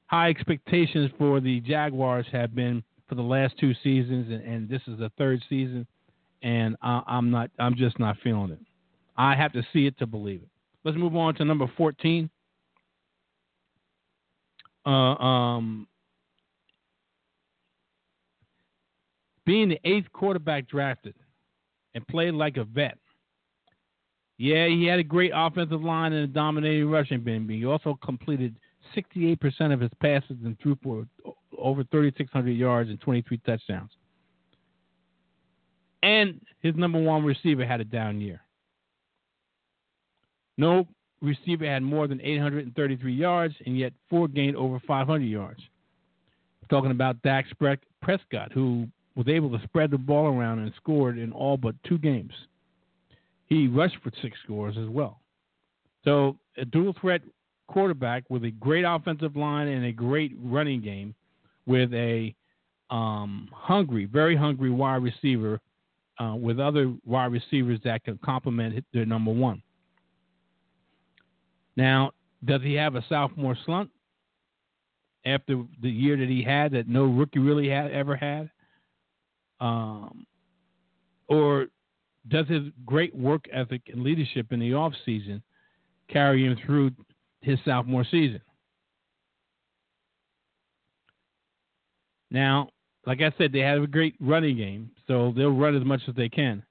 high 0.06 0.28
expectations 0.28 1.10
for 1.18 1.40
the 1.40 1.60
Jaguars 1.60 2.26
have 2.32 2.54
been 2.54 2.82
for 3.08 3.14
the 3.14 3.22
last 3.22 3.54
two 3.58 3.72
seasons, 3.82 4.30
and, 4.30 4.42
and 4.42 4.68
this 4.68 4.82
is 4.86 4.98
the 4.98 5.10
third 5.16 5.42
season, 5.48 5.86
and 6.46 6.76
I, 6.80 7.02
I'm 7.08 7.32
not 7.32 7.50
I'm 7.58 7.74
just 7.74 7.98
not 7.98 8.16
feeling 8.22 8.52
it. 8.52 8.60
I 9.16 9.34
have 9.34 9.52
to 9.54 9.62
see 9.72 9.86
it 9.86 9.98
to 9.98 10.06
believe 10.06 10.42
it. 10.42 10.48
Let's 10.84 10.96
move 10.96 11.16
on 11.16 11.34
to 11.34 11.44
number 11.44 11.66
14. 11.76 12.30
Uh, 14.86 14.88
um, 14.88 15.88
being 19.44 19.68
the 19.70 19.80
eighth 19.84 20.06
quarterback 20.12 20.68
drafted 20.68 21.14
and 21.94 22.06
played 22.06 22.34
like 22.34 22.56
a 22.56 22.64
vet. 22.64 22.96
Yeah, 24.38 24.68
he 24.68 24.84
had 24.84 25.00
a 25.00 25.04
great 25.04 25.32
offensive 25.34 25.82
line 25.82 26.12
and 26.12 26.24
a 26.24 26.32
dominating 26.32 26.88
rushing 26.88 27.24
game, 27.24 27.48
he 27.48 27.64
also 27.64 27.98
completed 28.04 28.54
68% 28.94 29.72
of 29.72 29.80
his 29.80 29.90
passes 30.00 30.36
and 30.44 30.56
threw 30.60 30.78
for 30.80 31.06
over 31.58 31.82
3,600 31.90 32.50
yards 32.50 32.90
and 32.90 33.00
23 33.00 33.38
touchdowns. 33.38 33.90
And 36.06 36.40
his 36.60 36.76
number 36.76 37.02
one 37.02 37.24
receiver 37.24 37.66
had 37.66 37.80
a 37.80 37.84
down 37.84 38.20
year. 38.20 38.40
No 40.56 40.86
receiver 41.20 41.66
had 41.66 41.82
more 41.82 42.06
than 42.06 42.20
833 42.20 43.12
yards, 43.12 43.54
and 43.66 43.76
yet 43.76 43.92
four 44.08 44.28
gained 44.28 44.54
over 44.54 44.78
500 44.86 45.24
yards. 45.24 45.60
talking 46.70 46.92
about 46.92 47.20
Dak 47.22 47.46
Prescott, 48.00 48.52
who 48.52 48.86
was 49.16 49.26
able 49.26 49.50
to 49.50 49.64
spread 49.64 49.90
the 49.90 49.98
ball 49.98 50.26
around 50.26 50.60
and 50.60 50.72
scored 50.76 51.18
in 51.18 51.32
all 51.32 51.56
but 51.56 51.74
two 51.82 51.98
games. 51.98 52.32
He 53.46 53.66
rushed 53.66 53.96
for 54.04 54.12
six 54.22 54.36
scores 54.44 54.76
as 54.78 54.88
well. 54.88 55.20
So, 56.04 56.36
a 56.56 56.64
dual 56.64 56.94
threat 57.00 57.22
quarterback 57.66 58.22
with 58.28 58.44
a 58.44 58.50
great 58.52 58.84
offensive 58.84 59.34
line 59.34 59.66
and 59.66 59.84
a 59.84 59.92
great 59.92 60.36
running 60.40 60.82
game 60.82 61.16
with 61.66 61.92
a 61.94 62.32
um, 62.90 63.48
hungry, 63.52 64.04
very 64.04 64.36
hungry 64.36 64.70
wide 64.70 65.02
receiver 65.02 65.60
uh, 66.18 66.34
with 66.34 66.58
other 66.58 66.94
wide 67.04 67.32
receivers 67.32 67.78
that 67.84 68.04
can 68.04 68.18
complement 68.24 68.84
their 68.92 69.06
number 69.06 69.32
one. 69.32 69.62
Now, 71.76 72.12
does 72.44 72.62
he 72.62 72.74
have 72.74 72.94
a 72.94 73.04
sophomore 73.08 73.56
slump 73.64 73.90
after 75.24 75.62
the 75.82 75.90
year 75.90 76.16
that 76.16 76.28
he 76.28 76.42
had 76.42 76.72
that 76.72 76.88
no 76.88 77.04
rookie 77.04 77.38
really 77.38 77.68
had 77.68 77.90
ever 77.90 78.16
had? 78.16 78.50
Um, 79.60 80.26
or 81.28 81.66
does 82.28 82.46
his 82.48 82.62
great 82.84 83.14
work 83.14 83.46
ethic 83.52 83.82
and 83.92 84.02
leadership 84.02 84.52
in 84.52 84.60
the 84.60 84.74
off 84.74 84.92
season 85.04 85.42
carry 86.08 86.44
him 86.44 86.56
through 86.64 86.92
his 87.40 87.58
sophomore 87.64 88.04
season? 88.10 88.40
Now, 92.30 92.68
like 93.06 93.20
I 93.20 93.32
said, 93.38 93.52
they 93.52 93.60
have 93.60 93.82
a 93.82 93.86
great 93.86 94.16
running 94.20 94.56
game, 94.56 94.90
so 95.06 95.32
they'll 95.36 95.56
run 95.56 95.76
as 95.76 95.84
much 95.84 96.02
as 96.08 96.14
they 96.16 96.28
can. 96.28 96.62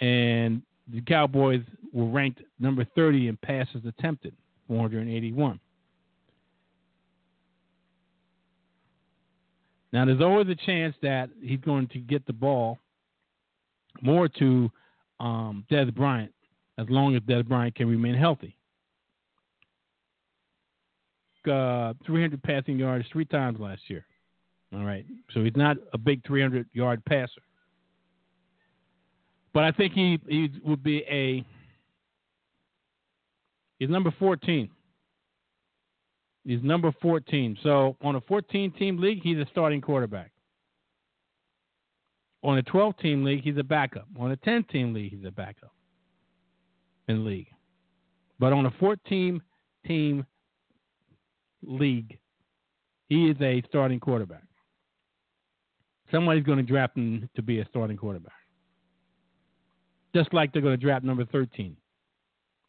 And 0.00 0.62
the 0.88 1.02
Cowboys 1.02 1.62
were 1.92 2.06
ranked 2.06 2.40
number 2.60 2.86
30 2.94 3.28
in 3.28 3.36
passes 3.38 3.82
attempted, 3.84 4.34
481. 4.68 5.58
Now, 9.92 10.04
there's 10.04 10.20
always 10.20 10.48
a 10.48 10.54
chance 10.54 10.94
that 11.02 11.30
he's 11.42 11.60
going 11.60 11.88
to 11.88 11.98
get 11.98 12.24
the 12.26 12.32
ball 12.32 12.78
more 14.00 14.28
to 14.28 14.70
um, 15.18 15.64
Dez 15.70 15.92
Bryant 15.92 16.32
as 16.78 16.86
long 16.88 17.16
as 17.16 17.22
Dez 17.22 17.46
Bryant 17.46 17.74
can 17.74 17.88
remain 17.88 18.14
healthy. 18.14 18.56
Uh, 21.50 21.94
300 22.06 22.40
passing 22.42 22.78
yards 22.78 23.04
three 23.12 23.24
times 23.24 23.58
last 23.58 23.80
year. 23.88 24.04
All 24.72 24.84
right. 24.84 25.04
So 25.32 25.42
he's 25.42 25.56
not 25.56 25.76
a 25.92 25.98
big 25.98 26.24
300 26.26 26.68
yard 26.72 27.04
passer. 27.04 27.42
But 29.52 29.64
I 29.64 29.72
think 29.72 29.94
he, 29.94 30.18
he 30.28 30.50
would 30.64 30.82
be 30.82 30.98
a 31.10 31.44
he's 33.78 33.90
number 33.90 34.14
14. 34.18 34.70
He's 36.44 36.62
number 36.62 36.92
14. 37.02 37.58
So 37.62 37.96
on 38.02 38.16
a 38.16 38.20
14 38.22 38.72
team 38.72 39.00
league, 39.00 39.20
he's 39.22 39.38
a 39.38 39.46
starting 39.50 39.80
quarterback. 39.80 40.30
On 42.42 42.56
a 42.56 42.62
12 42.62 42.96
team 42.98 43.24
league, 43.24 43.42
he's 43.42 43.58
a 43.58 43.64
backup. 43.64 44.06
On 44.18 44.30
a 44.30 44.36
10 44.36 44.64
team 44.64 44.94
league, 44.94 45.10
he's 45.10 45.26
a 45.26 45.30
backup 45.30 45.74
in 47.08 47.24
league. 47.24 47.48
But 48.38 48.52
on 48.54 48.64
a 48.64 48.70
14 48.80 49.42
team 49.86 50.24
league, 51.62 52.18
he 53.08 53.28
is 53.28 53.36
a 53.42 53.62
starting 53.68 54.00
quarterback. 54.00 54.44
Somebody's 56.10 56.44
going 56.44 56.58
to 56.58 56.64
draft 56.64 56.96
him 56.96 57.28
to 57.36 57.42
be 57.42 57.60
a 57.60 57.66
starting 57.68 57.96
quarterback 57.96 58.32
just 60.14 60.32
like 60.34 60.52
they're 60.52 60.62
going 60.62 60.78
to 60.78 60.84
draft 60.84 61.04
number 61.04 61.24
13. 61.24 61.76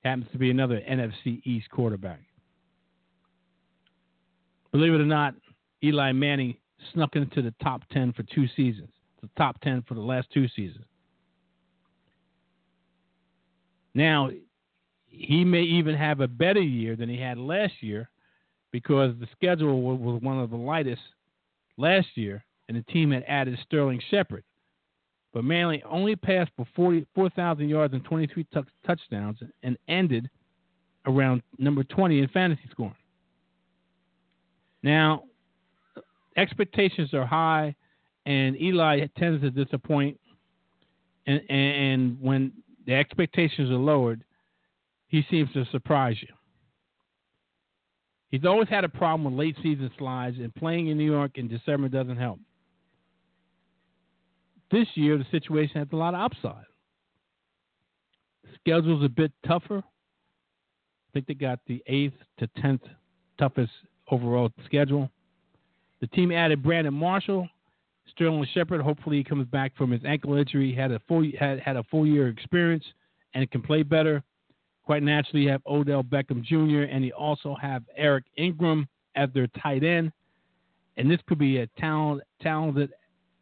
Happens 0.04 0.26
to 0.32 0.38
be 0.38 0.50
another 0.50 0.82
NFC 0.90 1.42
East 1.46 1.70
quarterback. 1.70 2.22
Believe 4.72 4.94
it 4.94 5.02
or 5.02 5.06
not, 5.06 5.36
Eli 5.84 6.12
Manning 6.12 6.56
snuck 6.94 7.16
into 7.16 7.42
the 7.42 7.54
top 7.62 7.82
10 7.92 8.14
for 8.14 8.24
two 8.24 8.48
seasons, 8.56 8.90
the 9.22 9.30
top 9.38 9.60
10 9.62 9.84
for 9.88 9.94
the 9.94 10.02
last 10.02 10.28
two 10.34 10.48
seasons. 10.56 10.86
Now, 13.94 14.30
he 15.08 15.44
may 15.44 15.64
even 15.64 15.96
have 15.96 16.22
a 16.22 16.28
better 16.28 16.62
year 16.62 16.96
than 16.96 17.10
he 17.10 17.20
had 17.20 17.38
last 17.38 17.74
year 17.82 18.10
because 18.72 19.14
the 19.20 19.28
schedule 19.36 19.82
was 19.82 20.22
one 20.22 20.40
of 20.40 20.50
the 20.50 20.56
lightest 20.56 21.02
last 21.78 22.08
year, 22.16 22.44
and 22.72 22.86
the 22.86 22.92
team 22.92 23.12
had 23.12 23.26
added 23.28 23.60
Sterling 23.66 24.02
Shepard. 24.10 24.44
But 25.34 25.44
Manley 25.44 25.84
only 25.84 26.16
passed 26.16 26.52
for 26.56 26.66
4,000 27.14 27.68
yards 27.68 27.94
and 27.94 28.04
23 28.04 28.46
t- 28.46 28.60
touchdowns 28.86 29.40
and 29.64 29.78
ended 29.90 30.30
around 31.06 31.42
number 31.58 31.84
20 31.84 32.20
in 32.20 32.28
fantasy 32.30 32.62
scoring. 32.72 32.96
Now, 34.84 35.24
expectations 36.38 37.14
are 37.14 37.26
high, 37.26 37.76
and 38.26 38.60
Eli 38.60 39.06
tends 39.18 39.42
to 39.42 39.52
disappoint. 39.52 40.18
And, 41.28 41.42
and 41.50 42.22
when 42.22 42.54
the 42.86 42.94
expectations 42.94 43.70
are 43.70 43.76
lowered, 43.76 44.24
he 45.08 45.26
seems 45.30 45.52
to 45.54 45.66
surprise 45.72 46.16
you. 46.22 46.30
He's 48.30 48.46
always 48.46 48.70
had 48.70 48.86
a 48.86 48.90
problem 48.90 49.26
with 49.26 49.34
late 49.34 49.58
season 49.62 49.92
slides, 49.98 50.38
and 50.40 50.56
playing 50.56 50.88
in 50.88 50.98
New 50.98 51.12
York 51.12 51.38
in 51.38 51.50
December 51.50 51.90
doesn't 51.90 52.18
help. 52.18 52.40
This 54.72 54.88
year, 54.96 55.18
the 55.18 55.26
situation 55.32 55.80
has 55.80 55.88
a 55.92 55.96
lot 55.96 56.14
of 56.14 56.22
upside. 56.22 56.66
Schedule's 58.60 59.04
a 59.04 59.10
bit 59.10 59.32
tougher. 59.46 59.80
I 59.80 61.10
think 61.14 61.28
they 61.28 61.34
got 61.34 61.60
the 61.68 61.84
eighth 61.88 62.14
to 62.40 62.48
tenth 62.62 62.82
toughest 63.38 63.72
overall 64.10 64.50
schedule. 64.66 65.10
The 66.00 66.08
team 66.08 66.32
added 66.32 66.64
Brandon 66.64 66.94
Marshall, 66.94 67.50
Sterling 68.12 68.48
Shepard. 68.54 68.82
Hopefully, 68.82 69.18
he 69.18 69.24
comes 69.24 69.46
back 69.48 69.76
from 69.76 69.92
his 69.92 70.02
ankle 70.06 70.36
injury. 70.36 70.74
had 70.74 70.92
a 70.92 71.00
full 71.08 71.26
had 71.38 71.60
had 71.60 71.76
a 71.76 71.84
full 71.84 72.08
year 72.08 72.30
experience 72.30 72.86
and 73.34 73.50
can 73.52 73.62
play 73.62 73.84
better. 73.84 74.24
Quite 74.84 75.04
naturally, 75.04 75.44
you 75.44 75.50
have 75.50 75.62
Odell 75.66 76.04
Beckham 76.04 76.44
Jr. 76.44 76.84
and 76.92 77.06
you 77.06 77.12
also 77.12 77.56
have 77.62 77.84
Evan 77.98 78.24
Engram 78.40 78.88
as 79.16 79.30
their 79.34 79.48
tight 79.62 79.84
end. 79.84 80.12
And 80.98 81.10
this 81.10 81.20
could 81.28 81.38
be 81.38 81.58
a 81.58 81.68
talent 81.80 82.24
talented 82.42 82.92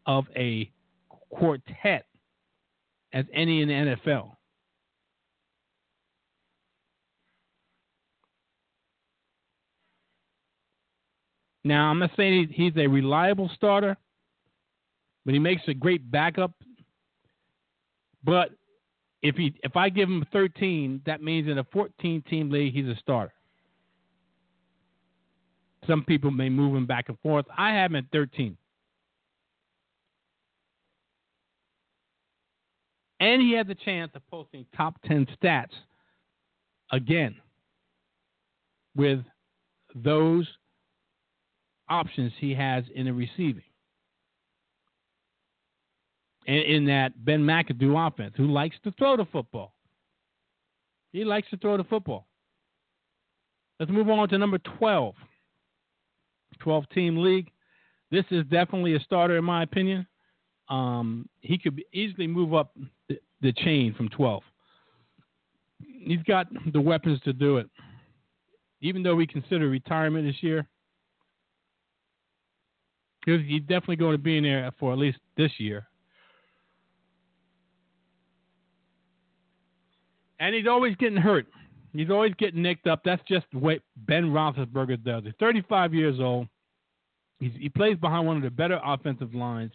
of 0.05 0.25
a 0.35 0.69
quartet 1.29 2.05
as 3.13 3.25
any 3.33 3.61
in 3.61 3.67
the 3.67 3.73
NFL. 3.73 4.31
Now, 11.63 11.89
I'm 11.89 11.99
not 11.99 12.11
saying 12.15 12.49
he's 12.51 12.73
a 12.77 12.87
reliable 12.87 13.49
starter, 13.55 13.97
but 15.25 15.33
he 15.33 15.39
makes 15.39 15.61
a 15.67 15.73
great 15.73 16.09
backup. 16.09 16.53
But 18.23 18.51
if 19.21 19.35
he 19.35 19.53
if 19.63 19.75
I 19.75 19.89
give 19.89 20.09
him 20.09 20.25
13, 20.31 21.01
that 21.05 21.21
means 21.21 21.49
in 21.49 21.57
a 21.57 21.63
14 21.65 22.23
team 22.29 22.49
league 22.49 22.73
he's 22.73 22.87
a 22.87 22.95
starter. 22.95 23.33
Some 25.87 26.03
people 26.03 26.31
may 26.31 26.49
move 26.49 26.75
him 26.75 26.85
back 26.85 27.09
and 27.09 27.19
forth. 27.19 27.45
I 27.57 27.73
have 27.73 27.91
him 27.91 27.97
at 27.97 28.05
13. 28.11 28.57
And 33.19 33.41
he 33.41 33.53
has 33.53 33.67
the 33.67 33.75
chance 33.75 34.11
of 34.15 34.21
posting 34.29 34.65
top 34.75 34.95
10 35.05 35.27
stats 35.41 35.73
again 36.91 37.35
with 38.95 39.19
those 39.95 40.47
options 41.89 42.31
he 42.39 42.53
has 42.53 42.83
in 42.93 43.05
the 43.05 43.13
receiving. 43.13 43.63
And 46.47 46.63
in 46.63 46.85
that 46.85 47.23
Ben 47.23 47.41
McAdoo 47.41 48.07
offense, 48.07 48.33
who 48.37 48.47
likes 48.47 48.75
to 48.83 48.91
throw 48.97 49.17
the 49.17 49.25
football. 49.25 49.73
He 51.11 51.23
likes 51.23 51.49
to 51.49 51.57
throw 51.57 51.77
the 51.77 51.83
football. 51.83 52.27
Let's 53.79 53.91
move 53.91 54.09
on 54.09 54.29
to 54.29 54.37
number 54.37 54.59
12. 54.79 55.15
12 56.59 56.89
team 56.93 57.17
league. 57.17 57.51
This 58.11 58.25
is 58.31 58.43
definitely 58.45 58.95
a 58.95 58.99
starter, 58.99 59.37
in 59.37 59.45
my 59.45 59.63
opinion. 59.63 60.07
Um, 60.69 61.27
he 61.41 61.57
could 61.57 61.81
easily 61.93 62.27
move 62.27 62.53
up 62.53 62.75
the, 63.41 63.51
chain 63.53 63.93
from 63.95 64.09
12. 64.09 64.43
He's 65.79 66.21
got 66.23 66.47
the 66.71 66.81
weapons 66.81 67.19
to 67.21 67.33
do 67.33 67.57
it. 67.57 67.69
Even 68.81 69.03
though 69.03 69.15
we 69.15 69.25
consider 69.25 69.67
retirement 69.67 70.25
this 70.25 70.41
year, 70.41 70.67
he's 73.25 73.61
definitely 73.61 73.95
going 73.97 74.13
to 74.13 74.17
be 74.17 74.37
in 74.37 74.43
there 74.43 74.71
for 74.79 74.93
at 74.93 74.99
least 74.99 75.17
this 75.37 75.51
year. 75.57 75.87
And 80.39 80.55
he's 80.55 80.67
always 80.67 80.95
getting 80.95 81.17
hurt. 81.17 81.47
He's 81.93 82.09
always 82.09 82.33
getting 82.37 82.61
nicked 82.61 82.87
up. 82.87 83.01
That's 83.03 83.21
just 83.27 83.45
way 83.53 83.81
Ben 83.97 84.25
Roethlisberger 84.25 85.03
does. 85.03 85.23
He's 85.25 85.33
35 85.39 85.93
years 85.93 86.19
old. 86.19 86.47
He's, 87.39 87.51
he 87.59 87.69
plays 87.69 87.97
behind 87.97 88.27
one 88.27 88.37
of 88.37 88.43
the 88.43 88.49
better 88.49 88.79
offensive 88.83 89.33
lines 89.33 89.71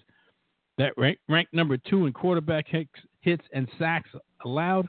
that 0.78 0.92
rank, 0.96 1.18
ranked 1.28 1.54
number 1.54 1.76
two 1.76 2.06
in 2.06 2.12
quarterback 2.12 2.66
hits, 2.68 3.42
and 3.52 3.68
sacks 3.78 4.10
allowed. 4.44 4.88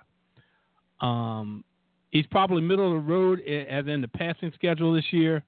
Um, 1.01 1.63
he's 2.11 2.25
probably 2.27 2.61
middle 2.61 2.87
of 2.87 3.05
the 3.05 3.11
road 3.11 3.41
as 3.41 3.87
in 3.87 4.01
the 4.01 4.07
passing 4.07 4.51
schedule 4.55 4.93
this 4.93 5.11
year. 5.11 5.43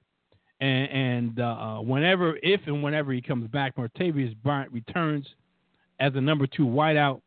And, 0.60 0.90
and 0.90 1.40
uh, 1.40 1.76
whenever, 1.78 2.36
if 2.42 2.60
and 2.66 2.82
whenever 2.82 3.12
he 3.12 3.20
comes 3.20 3.48
back, 3.48 3.76
Martavis 3.76 4.34
Bryant 4.42 4.72
returns 4.72 5.26
as 6.00 6.12
a 6.14 6.20
number 6.20 6.46
two 6.46 6.66
wideout, 6.66 7.20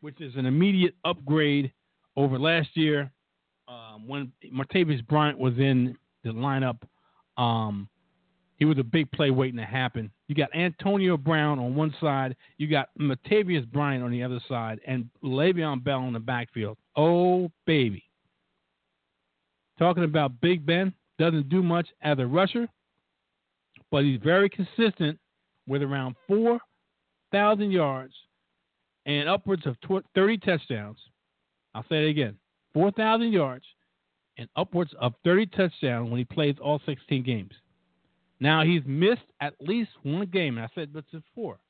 which 0.00 0.20
is 0.20 0.34
an 0.36 0.46
immediate 0.46 0.94
upgrade 1.04 1.72
over 2.16 2.38
last 2.38 2.68
year 2.74 3.10
um, 3.68 4.06
when 4.06 4.32
Martavis 4.52 5.06
Bryant 5.06 5.38
was 5.38 5.54
in 5.58 5.96
the 6.24 6.30
lineup. 6.30 6.78
Um, 7.38 7.88
he 8.62 8.64
was 8.64 8.78
a 8.78 8.84
big 8.84 9.10
play 9.10 9.32
waiting 9.32 9.58
to 9.58 9.66
happen. 9.66 10.08
You 10.28 10.36
got 10.36 10.54
Antonio 10.54 11.16
Brown 11.16 11.58
on 11.58 11.74
one 11.74 11.92
side, 12.00 12.36
you 12.58 12.68
got 12.68 12.90
Martavis 12.96 13.66
Bryant 13.72 14.04
on 14.04 14.12
the 14.12 14.22
other 14.22 14.38
side, 14.48 14.78
and 14.86 15.10
Le'Veon 15.24 15.82
Bell 15.82 16.04
in 16.04 16.12
the 16.12 16.20
backfield. 16.20 16.78
Oh 16.94 17.50
baby! 17.66 18.04
Talking 19.80 20.04
about 20.04 20.40
Big 20.40 20.64
Ben 20.64 20.92
doesn't 21.18 21.48
do 21.48 21.60
much 21.60 21.88
as 22.02 22.20
a 22.20 22.24
rusher, 22.24 22.68
but 23.90 24.04
he's 24.04 24.20
very 24.22 24.48
consistent 24.48 25.18
with 25.66 25.82
around 25.82 26.14
four 26.28 26.60
thousand 27.32 27.72
yards 27.72 28.14
and 29.06 29.28
upwards 29.28 29.66
of 29.66 29.74
thirty 30.14 30.38
touchdowns. 30.38 30.98
I'll 31.74 31.84
say 31.88 32.06
it 32.06 32.10
again: 32.10 32.36
four 32.72 32.92
thousand 32.92 33.32
yards 33.32 33.64
and 34.38 34.48
upwards 34.54 34.92
of 35.00 35.14
thirty 35.24 35.46
touchdowns 35.46 36.10
when 36.10 36.18
he 36.18 36.24
plays 36.24 36.54
all 36.62 36.80
sixteen 36.86 37.24
games. 37.24 37.50
Now 38.42 38.64
he's 38.64 38.82
missed 38.84 39.22
at 39.40 39.54
least 39.60 39.90
one 40.02 40.26
game, 40.26 40.58
and 40.58 40.66
I 40.66 40.68
said 40.74 40.92
but 40.92 41.04
before. 41.12 41.60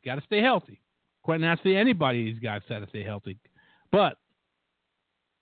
He's 0.00 0.10
got 0.10 0.14
to 0.14 0.24
stay 0.24 0.40
healthy. 0.40 0.80
Quite 1.22 1.40
naturally, 1.40 1.76
anybody 1.76 2.24
these 2.24 2.42
guys 2.42 2.62
got 2.70 2.78
to 2.78 2.86
stay 2.88 3.04
healthy. 3.04 3.36
But 3.92 4.16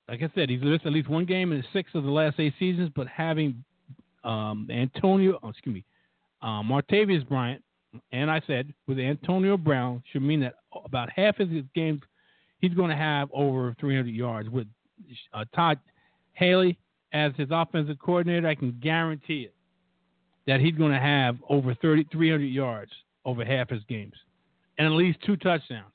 like 0.09 0.21
I 0.21 0.29
said, 0.35 0.51
he's 0.51 0.61
missed 0.61 0.85
at 0.87 0.93
least 0.93 1.09
one 1.09 1.27
game 1.27 1.53
in 1.53 1.63
six 1.73 1.93
of 1.95 2.03
the 2.03 2.11
last 2.11 2.41
eight 2.41 2.55
seasons. 2.59 2.91
But 2.97 3.07
having 3.07 3.63
um, 4.25 4.67
Antonio, 4.69 5.39
oh, 5.45 5.51
excuse 5.51 5.75
me, 5.75 5.85
um, 6.43 6.69
Martavis 6.69 7.27
Bryant, 7.29 7.63
and 8.11 8.29
I 8.29 8.41
said 8.49 8.75
with 8.89 8.99
Antonio 8.99 9.57
Brown 9.57 10.03
should 10.13 10.23
mean 10.23 10.41
that 10.41 10.55
about 10.85 11.09
half 11.15 11.39
of 11.39 11.51
his 11.51 11.65
games 11.73 12.01
he's 12.59 12.75
going 12.75 12.91
to 12.91 12.97
have 12.97 13.29
over 13.33 13.77
300 13.79 14.09
yards. 14.09 14.51
With 14.51 14.67
uh, 15.33 15.45
Todd 15.55 15.79
Haley 16.33 16.77
as 17.13 17.31
his 17.37 17.49
offensive 17.53 17.99
coordinator, 18.01 18.49
I 18.49 18.57
can 18.57 18.77
guarantee 18.83 19.43
it 19.43 19.55
that 20.47 20.61
he's 20.61 20.75
going 20.75 20.93
to 20.93 20.99
have 21.01 21.37
over 21.49 21.75
30, 21.75 22.07
300 22.11 22.45
yards 22.45 22.93
over 23.25 23.45
half 23.45 23.69
his 23.69 23.83
games 23.89 24.15
and 24.81 24.87
at 24.87 24.93
least 24.93 25.19
two 25.27 25.37
touchdowns. 25.37 25.93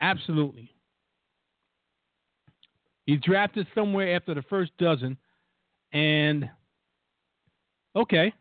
Absolutely. 0.00 0.72
He's 3.06 3.20
drafted 3.20 3.66
somewhere 3.74 4.14
after 4.14 4.32
the 4.32 4.42
first 4.42 4.70
dozen, 4.78 5.16
and 5.92 6.48
okay, 7.96 8.32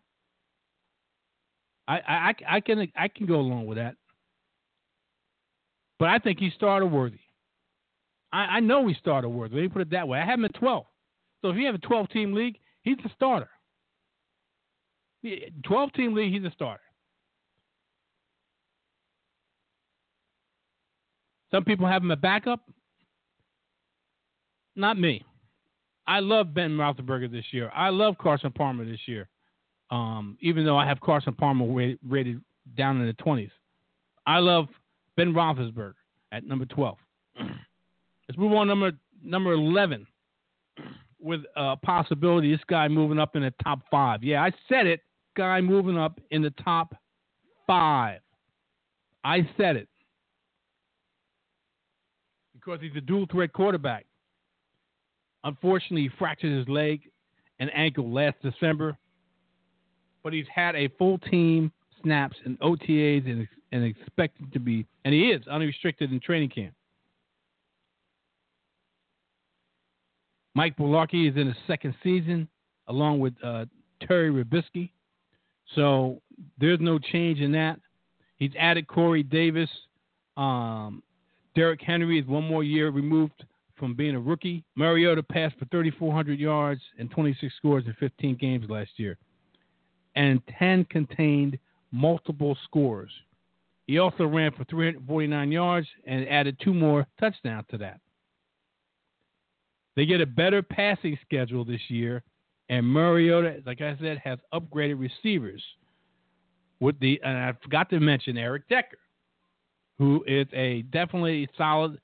I, 1.87 1.97
I, 1.97 2.33
I 2.47 2.59
can 2.59 2.87
I 2.95 3.07
can 3.07 3.25
go 3.25 3.35
along 3.35 3.65
with 3.65 3.77
that. 3.77 3.95
But 5.97 6.09
I 6.09 6.19
think 6.19 6.39
he's 6.39 6.53
starter 6.53 6.85
worthy. 6.85 7.19
I, 8.33 8.57
I 8.57 8.59
know 8.59 8.87
he's 8.87 8.97
starter 8.97 9.29
worthy. 9.29 9.55
Let 9.55 9.61
me 9.61 9.69
put 9.69 9.81
it 9.81 9.91
that 9.91 10.07
way. 10.07 10.19
I 10.19 10.25
have 10.25 10.39
him 10.39 10.45
at 10.45 10.53
12. 10.55 10.85
So 11.41 11.49
if 11.49 11.57
you 11.57 11.65
have 11.67 11.75
a 11.75 11.79
12 11.79 12.09
team 12.09 12.33
league, 12.33 12.57
he's 12.83 12.97
a 13.05 13.09
starter. 13.15 13.49
12 15.63 15.93
team 15.93 16.13
league, 16.13 16.33
he's 16.33 16.43
a 16.43 16.51
starter. 16.51 16.81
Some 21.51 21.63
people 21.63 21.87
have 21.87 22.01
him 22.01 22.11
a 22.11 22.15
backup. 22.15 22.61
Not 24.75 24.99
me. 24.99 25.23
I 26.07 26.19
love 26.19 26.53
Ben 26.53 26.71
Roethlisberger 26.71 27.31
this 27.31 27.45
year. 27.51 27.71
I 27.73 27.89
love 27.89 28.17
Carson 28.17 28.51
Palmer 28.51 28.85
this 28.85 28.99
year. 29.05 29.29
Um, 29.89 30.37
even 30.41 30.65
though 30.65 30.77
I 30.77 30.85
have 30.85 30.99
Carson 30.99 31.33
Palmer 31.33 31.65
rated, 31.65 31.99
rated 32.07 32.41
down 32.75 32.99
in 32.99 33.07
the 33.07 33.13
20s. 33.13 33.51
I 34.25 34.39
love 34.39 34.67
Ben 35.15 35.33
Roethlisberger 35.33 35.93
at 36.31 36.45
number 36.45 36.65
12. 36.65 36.97
Let's 37.39 38.37
move 38.37 38.53
on 38.53 38.67
number 38.67 38.91
number 39.23 39.53
11 39.53 40.05
with 41.19 41.41
a 41.55 41.77
possibility 41.77 42.51
this 42.51 42.63
guy 42.67 42.87
moving 42.87 43.19
up 43.19 43.35
in 43.35 43.43
the 43.43 43.53
top 43.63 43.79
five. 43.89 44.23
Yeah, 44.23 44.43
I 44.43 44.51
said 44.67 44.87
it 44.87 45.01
guy 45.35 45.61
moving 45.61 45.97
up 45.97 46.19
in 46.31 46.41
the 46.41 46.51
top 46.63 46.95
five. 47.67 48.19
I 49.23 49.47
said 49.57 49.75
it. 49.75 49.87
Because 52.53 52.79
he's 52.81 52.95
a 52.95 53.01
dual 53.01 53.27
threat 53.31 53.53
quarterback. 53.53 54.05
Unfortunately, 55.43 56.03
he 56.03 56.09
fractured 56.17 56.57
his 56.57 56.67
leg 56.67 57.01
and 57.59 57.69
ankle 57.75 58.11
last 58.11 58.37
December, 58.41 58.97
but 60.23 60.33
he's 60.33 60.47
had 60.53 60.75
a 60.75 60.89
full 60.97 61.19
team 61.19 61.71
snaps 62.01 62.35
and 62.45 62.59
OTAs 62.59 63.25
and, 63.29 63.47
and 63.71 63.83
expected 63.83 64.51
to 64.53 64.59
be, 64.59 64.85
and 65.05 65.13
he 65.13 65.29
is 65.29 65.47
unrestricted 65.47 66.11
in 66.11 66.19
training 66.19 66.49
camp. 66.49 66.73
Mike 70.55 70.77
Mularkey 70.77 71.29
is 71.29 71.35
in 71.35 71.47
his 71.47 71.55
second 71.67 71.93
season, 72.01 72.47
along 72.87 73.19
with 73.19 73.33
uh, 73.43 73.65
Terry 74.07 74.31
Robiskie. 74.31 74.89
So 75.73 76.21
there's 76.59 76.79
no 76.79 76.99
change 76.99 77.39
in 77.39 77.51
that. 77.53 77.79
He's 78.37 78.51
added 78.59 78.87
Corey 78.87 79.23
Davis. 79.23 79.69
Um, 80.37 81.01
Derrick 81.55 81.81
Henry 81.81 82.19
is 82.19 82.27
one 82.27 82.43
more 82.43 82.63
year 82.63 82.89
removed 82.89 83.43
from 83.77 83.93
being 83.93 84.15
a 84.15 84.19
rookie. 84.19 84.63
Mariota 84.75 85.23
passed 85.23 85.55
for 85.57 85.65
3,400 85.65 86.39
yards 86.39 86.81
and 86.99 87.09
26 87.11 87.53
scores 87.55 87.85
in 87.85 87.93
15 87.99 88.35
games 88.35 88.69
last 88.69 88.91
year, 88.97 89.17
and 90.15 90.41
10 90.59 90.85
contained 90.85 91.57
multiple 91.91 92.57
scores. 92.65 93.11
He 93.87 93.99
also 93.99 94.25
ran 94.25 94.51
for 94.51 94.63
349 94.65 95.51
yards 95.51 95.87
and 96.05 96.27
added 96.27 96.57
two 96.61 96.73
more 96.73 97.05
touchdowns 97.19 97.65
to 97.71 97.77
that. 97.77 97.99
They 99.95 100.05
get 100.05 100.21
a 100.21 100.25
better 100.25 100.61
passing 100.61 101.17
schedule 101.25 101.63
this 101.63 101.81
year 101.87 102.23
and 102.69 102.85
Mariota, 102.85 103.61
like 103.65 103.81
I 103.81 103.95
said, 104.01 104.19
has 104.23 104.39
upgraded 104.53 104.99
receivers. 104.99 105.61
With 106.79 106.99
the 106.99 107.19
and 107.23 107.37
I 107.37 107.53
forgot 107.63 107.89
to 107.91 107.99
mention 107.99 108.37
Eric 108.37 108.67
Decker, 108.67 108.97
who 109.97 110.23
is 110.27 110.47
a 110.53 110.81
definitely 110.83 111.47
solid, 111.57 111.99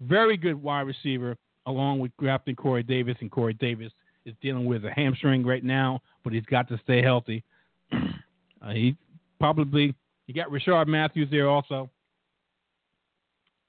very 0.00 0.36
good 0.36 0.60
wide 0.60 0.82
receiver, 0.82 1.36
along 1.66 2.00
with 2.00 2.10
drafting 2.18 2.56
Corey 2.56 2.82
Davis. 2.82 3.16
And 3.20 3.30
Corey 3.30 3.54
Davis 3.54 3.92
is 4.24 4.34
dealing 4.42 4.66
with 4.66 4.84
a 4.84 4.90
hamstring 4.90 5.46
right 5.46 5.62
now, 5.62 6.00
but 6.24 6.32
he's 6.32 6.44
got 6.46 6.66
to 6.68 6.80
stay 6.82 7.02
healthy. 7.02 7.44
uh, 7.92 8.70
he 8.72 8.96
probably 9.38 9.94
you 10.26 10.34
got 10.34 10.48
Rishard 10.48 10.88
Matthews 10.88 11.28
there 11.30 11.48
also, 11.48 11.88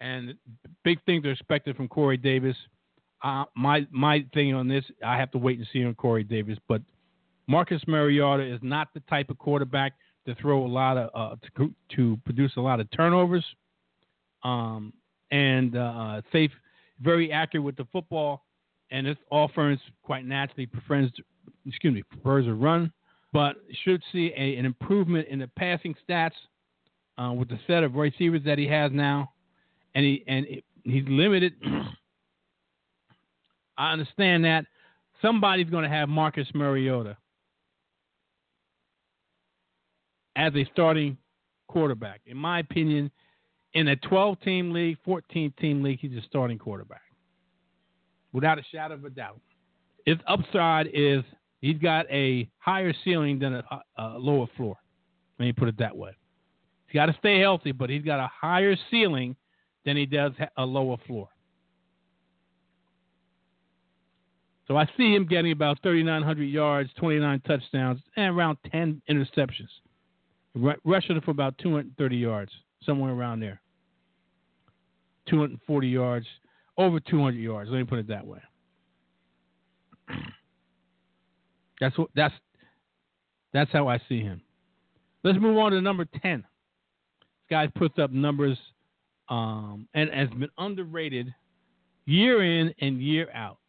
and 0.01 0.33
big 0.83 1.03
things 1.05 1.23
are 1.25 1.31
expected 1.31 1.75
from 1.75 1.87
Corey 1.87 2.17
Davis 2.17 2.55
uh, 3.23 3.45
my 3.55 3.87
my 3.91 4.25
thing 4.33 4.53
on 4.53 4.67
this, 4.67 4.85
I 5.05 5.17
have 5.17 5.31
to 5.31 5.37
wait 5.37 5.57
and 5.59 5.67
see 5.73 5.83
on 5.85 5.95
Corey 5.95 6.23
Davis. 6.23 6.57
But 6.67 6.81
Marcus 7.47 7.81
Mariota 7.87 8.43
is 8.43 8.59
not 8.61 8.89
the 8.93 9.01
type 9.09 9.29
of 9.29 9.37
quarterback 9.37 9.93
to 10.25 10.35
throw 10.35 10.65
a 10.65 10.67
lot 10.67 10.97
of 10.97 11.09
uh, 11.13 11.35
to, 11.57 11.73
to 11.95 12.17
produce 12.25 12.53
a 12.57 12.61
lot 12.61 12.79
of 12.79 12.89
turnovers. 12.91 13.45
um, 14.43 14.93
and 15.31 15.75
uh, 15.77 16.21
safe, 16.31 16.51
very 17.01 17.31
accurate 17.31 17.63
with 17.63 17.75
the 17.75 17.87
football. 17.91 18.43
And 18.91 19.05
this 19.05 19.17
offense 19.31 19.81
quite 20.03 20.25
naturally 20.25 20.65
prefers, 20.65 21.11
excuse 21.65 21.93
me, 21.93 22.03
prefers 22.03 22.47
a 22.47 22.53
run, 22.53 22.91
but 23.33 23.57
should 23.83 24.01
see 24.11 24.31
a, 24.37 24.55
an 24.57 24.65
improvement 24.65 25.27
in 25.27 25.39
the 25.39 25.47
passing 25.57 25.95
stats 26.07 26.31
uh, 27.17 27.33
with 27.33 27.49
the 27.49 27.59
set 27.67 27.83
of 27.83 27.95
receivers 27.95 28.41
that 28.45 28.57
he 28.57 28.67
has 28.67 28.91
now, 28.93 29.31
and 29.95 30.05
he 30.05 30.23
and 30.27 30.45
it, 30.47 30.63
he's 30.83 31.03
limited. 31.07 31.53
I 33.77 33.91
understand 33.91 34.45
that 34.45 34.65
somebody's 35.21 35.69
going 35.69 35.83
to 35.83 35.89
have 35.89 36.09
Marcus 36.09 36.47
Mariota 36.53 37.17
as 40.35 40.53
a 40.55 40.65
starting 40.71 41.17
quarterback. 41.67 42.21
In 42.25 42.37
my 42.37 42.59
opinion, 42.59 43.11
in 43.73 43.89
a 43.89 43.95
12 43.95 44.39
team 44.41 44.71
league, 44.71 44.97
14 45.03 45.53
team 45.59 45.83
league, 45.83 45.99
he's 45.99 46.13
a 46.13 46.25
starting 46.27 46.57
quarterback. 46.57 47.01
Without 48.33 48.59
a 48.59 48.63
shadow 48.71 48.95
of 48.95 49.05
a 49.05 49.09
doubt. 49.09 49.39
His 50.05 50.17
upside 50.27 50.87
is 50.93 51.23
he's 51.59 51.77
got 51.77 52.05
a 52.11 52.49
higher 52.59 52.93
ceiling 53.03 53.39
than 53.39 53.55
a, 53.55 53.63
a 53.97 54.17
lower 54.17 54.47
floor. 54.55 54.77
Let 55.39 55.45
me 55.45 55.53
put 55.53 55.67
it 55.67 55.77
that 55.79 55.95
way. 55.95 56.11
He's 56.87 56.93
got 56.93 57.07
to 57.07 57.15
stay 57.19 57.39
healthy, 57.39 57.71
but 57.71 57.89
he's 57.89 58.03
got 58.03 58.19
a 58.19 58.29
higher 58.33 58.75
ceiling 58.89 59.35
than 59.85 59.97
he 59.97 60.05
does 60.05 60.31
a 60.55 60.65
lower 60.65 60.97
floor. 61.05 61.29
So 64.67 64.75
I 64.77 64.85
see 64.97 65.13
him 65.15 65.25
getting 65.25 65.53
about 65.53 65.81
3,900 65.81 66.43
yards, 66.43 66.89
29 66.97 67.41
touchdowns, 67.41 68.01
and 68.17 68.35
around 68.35 68.57
10 68.71 69.01
interceptions 69.09 69.69
rushing 70.83 71.19
for 71.21 71.31
about 71.31 71.57
230 71.59 72.15
yards, 72.15 72.51
somewhere 72.83 73.11
around 73.11 73.39
there. 73.39 73.61
240 75.29 75.87
yards, 75.87 76.25
over 76.77 76.99
200 76.99 77.37
yards. 77.37 77.69
Let 77.69 77.79
me 77.79 77.83
put 77.83 77.99
it 77.99 78.07
that 78.07 78.25
way. 78.25 78.39
That's 81.79 81.95
what 81.95 82.09
that's 82.15 82.33
that's 83.53 83.71
how 83.71 83.87
I 83.87 84.01
see 84.09 84.19
him. 84.19 84.41
Let's 85.23 85.37
move 85.37 85.57
on 85.59 85.73
to 85.73 85.81
number 85.81 86.05
10. 86.05 86.39
This 86.39 86.45
guy 87.51 87.67
puts 87.67 87.99
up 87.99 88.09
numbers 88.11 88.57
um, 89.29 89.87
and 89.93 90.09
has 90.11 90.27
been 90.29 90.49
underrated 90.57 91.31
year 92.05 92.43
in 92.43 92.73
and 92.81 92.99
year 92.99 93.29
out. 93.31 93.59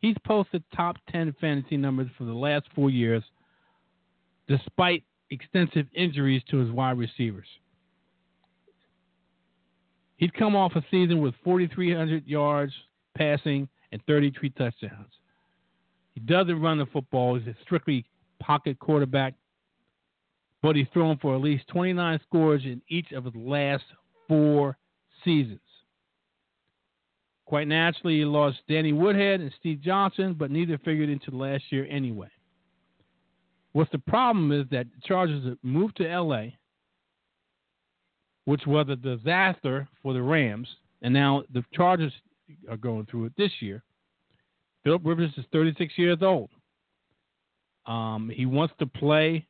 He's 0.00 0.16
posted 0.24 0.62
top 0.74 0.96
10 1.10 1.36
fantasy 1.40 1.76
numbers 1.76 2.08
for 2.16 2.24
the 2.24 2.34
last 2.34 2.66
four 2.74 2.90
years, 2.90 3.22
despite 4.46 5.04
extensive 5.30 5.86
injuries 5.94 6.42
to 6.50 6.58
his 6.58 6.70
wide 6.70 6.98
receivers. 6.98 7.46
He'd 10.16 10.34
come 10.34 10.56
off 10.56 10.72
a 10.76 10.84
season 10.90 11.20
with 11.20 11.34
4,300 11.44 12.26
yards 12.26 12.72
passing 13.16 13.68
and 13.92 14.02
33 14.06 14.50
touchdowns. 14.50 15.12
He 16.14 16.20
doesn't 16.20 16.60
run 16.60 16.78
the 16.78 16.86
football. 16.86 17.38
He's 17.38 17.46
a 17.46 17.56
strictly 17.62 18.04
pocket 18.40 18.78
quarterback, 18.78 19.34
but 20.62 20.76
he's 20.76 20.86
thrown 20.92 21.18
for 21.18 21.34
at 21.34 21.42
least 21.42 21.68
29 21.68 22.20
scores 22.26 22.62
in 22.64 22.80
each 22.88 23.12
of 23.12 23.24
his 23.24 23.34
last 23.34 23.84
four 24.26 24.76
seasons. 25.24 25.60
Quite 27.46 27.68
naturally, 27.68 28.18
he 28.18 28.24
lost 28.24 28.58
Danny 28.68 28.92
Woodhead 28.92 29.40
and 29.40 29.52
Steve 29.58 29.80
Johnson, 29.80 30.34
but 30.36 30.50
neither 30.50 30.78
figured 30.78 31.08
into 31.08 31.30
last 31.30 31.64
year 31.70 31.86
anyway. 31.88 32.28
What's 33.72 33.92
the 33.92 33.98
problem 33.98 34.52
is 34.52 34.66
that 34.70 34.86
the 34.86 35.06
Chargers 35.06 35.56
moved 35.62 35.96
to 35.98 36.04
LA, 36.04 36.46
which 38.46 38.66
was 38.66 38.88
a 38.88 38.96
disaster 38.96 39.86
for 40.02 40.12
the 40.12 40.22
Rams, 40.22 40.68
and 41.02 41.14
now 41.14 41.44
the 41.52 41.64
Chargers 41.72 42.12
are 42.68 42.76
going 42.76 43.06
through 43.06 43.26
it 43.26 43.32
this 43.36 43.52
year. 43.60 43.82
Philip 44.82 45.02
Rivers 45.04 45.30
is 45.36 45.44
36 45.52 45.92
years 45.96 46.18
old. 46.22 46.50
Um, 47.86 48.30
he 48.34 48.46
wants 48.46 48.74
to 48.78 48.86
play 48.86 49.46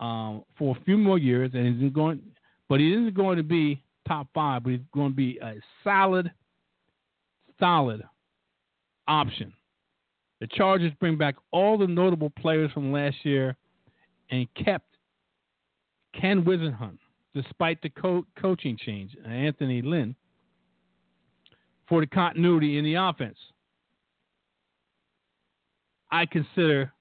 um, 0.00 0.42
for 0.58 0.76
a 0.76 0.84
few 0.84 0.96
more 0.96 1.18
years, 1.18 1.50
and 1.54 1.80
he's 1.80 1.92
going, 1.92 2.20
but 2.68 2.80
he 2.80 2.92
isn't 2.92 3.14
going 3.14 3.36
to 3.36 3.42
be 3.42 3.82
top 4.08 4.26
five, 4.34 4.62
but 4.62 4.70
he's 4.70 4.80
going 4.92 5.10
to 5.10 5.16
be 5.16 5.38
a 5.42 5.54
solid, 5.84 6.30
solid 7.58 8.02
option. 9.08 9.52
The 10.40 10.46
Chargers 10.48 10.92
bring 11.00 11.16
back 11.16 11.36
all 11.50 11.78
the 11.78 11.86
notable 11.86 12.30
players 12.30 12.70
from 12.72 12.92
last 12.92 13.16
year 13.24 13.56
and 14.30 14.46
kept 14.54 14.96
Ken 16.20 16.42
Whisenhunt, 16.42 16.98
despite 17.34 17.80
the 17.82 17.88
co- 17.90 18.26
coaching 18.38 18.76
change, 18.76 19.16
Anthony 19.26 19.82
Lynn, 19.82 20.14
for 21.88 22.00
the 22.00 22.06
continuity 22.06 22.78
in 22.78 22.84
the 22.84 22.94
offense. 22.94 23.38
I 26.10 26.26
consider 26.26 26.92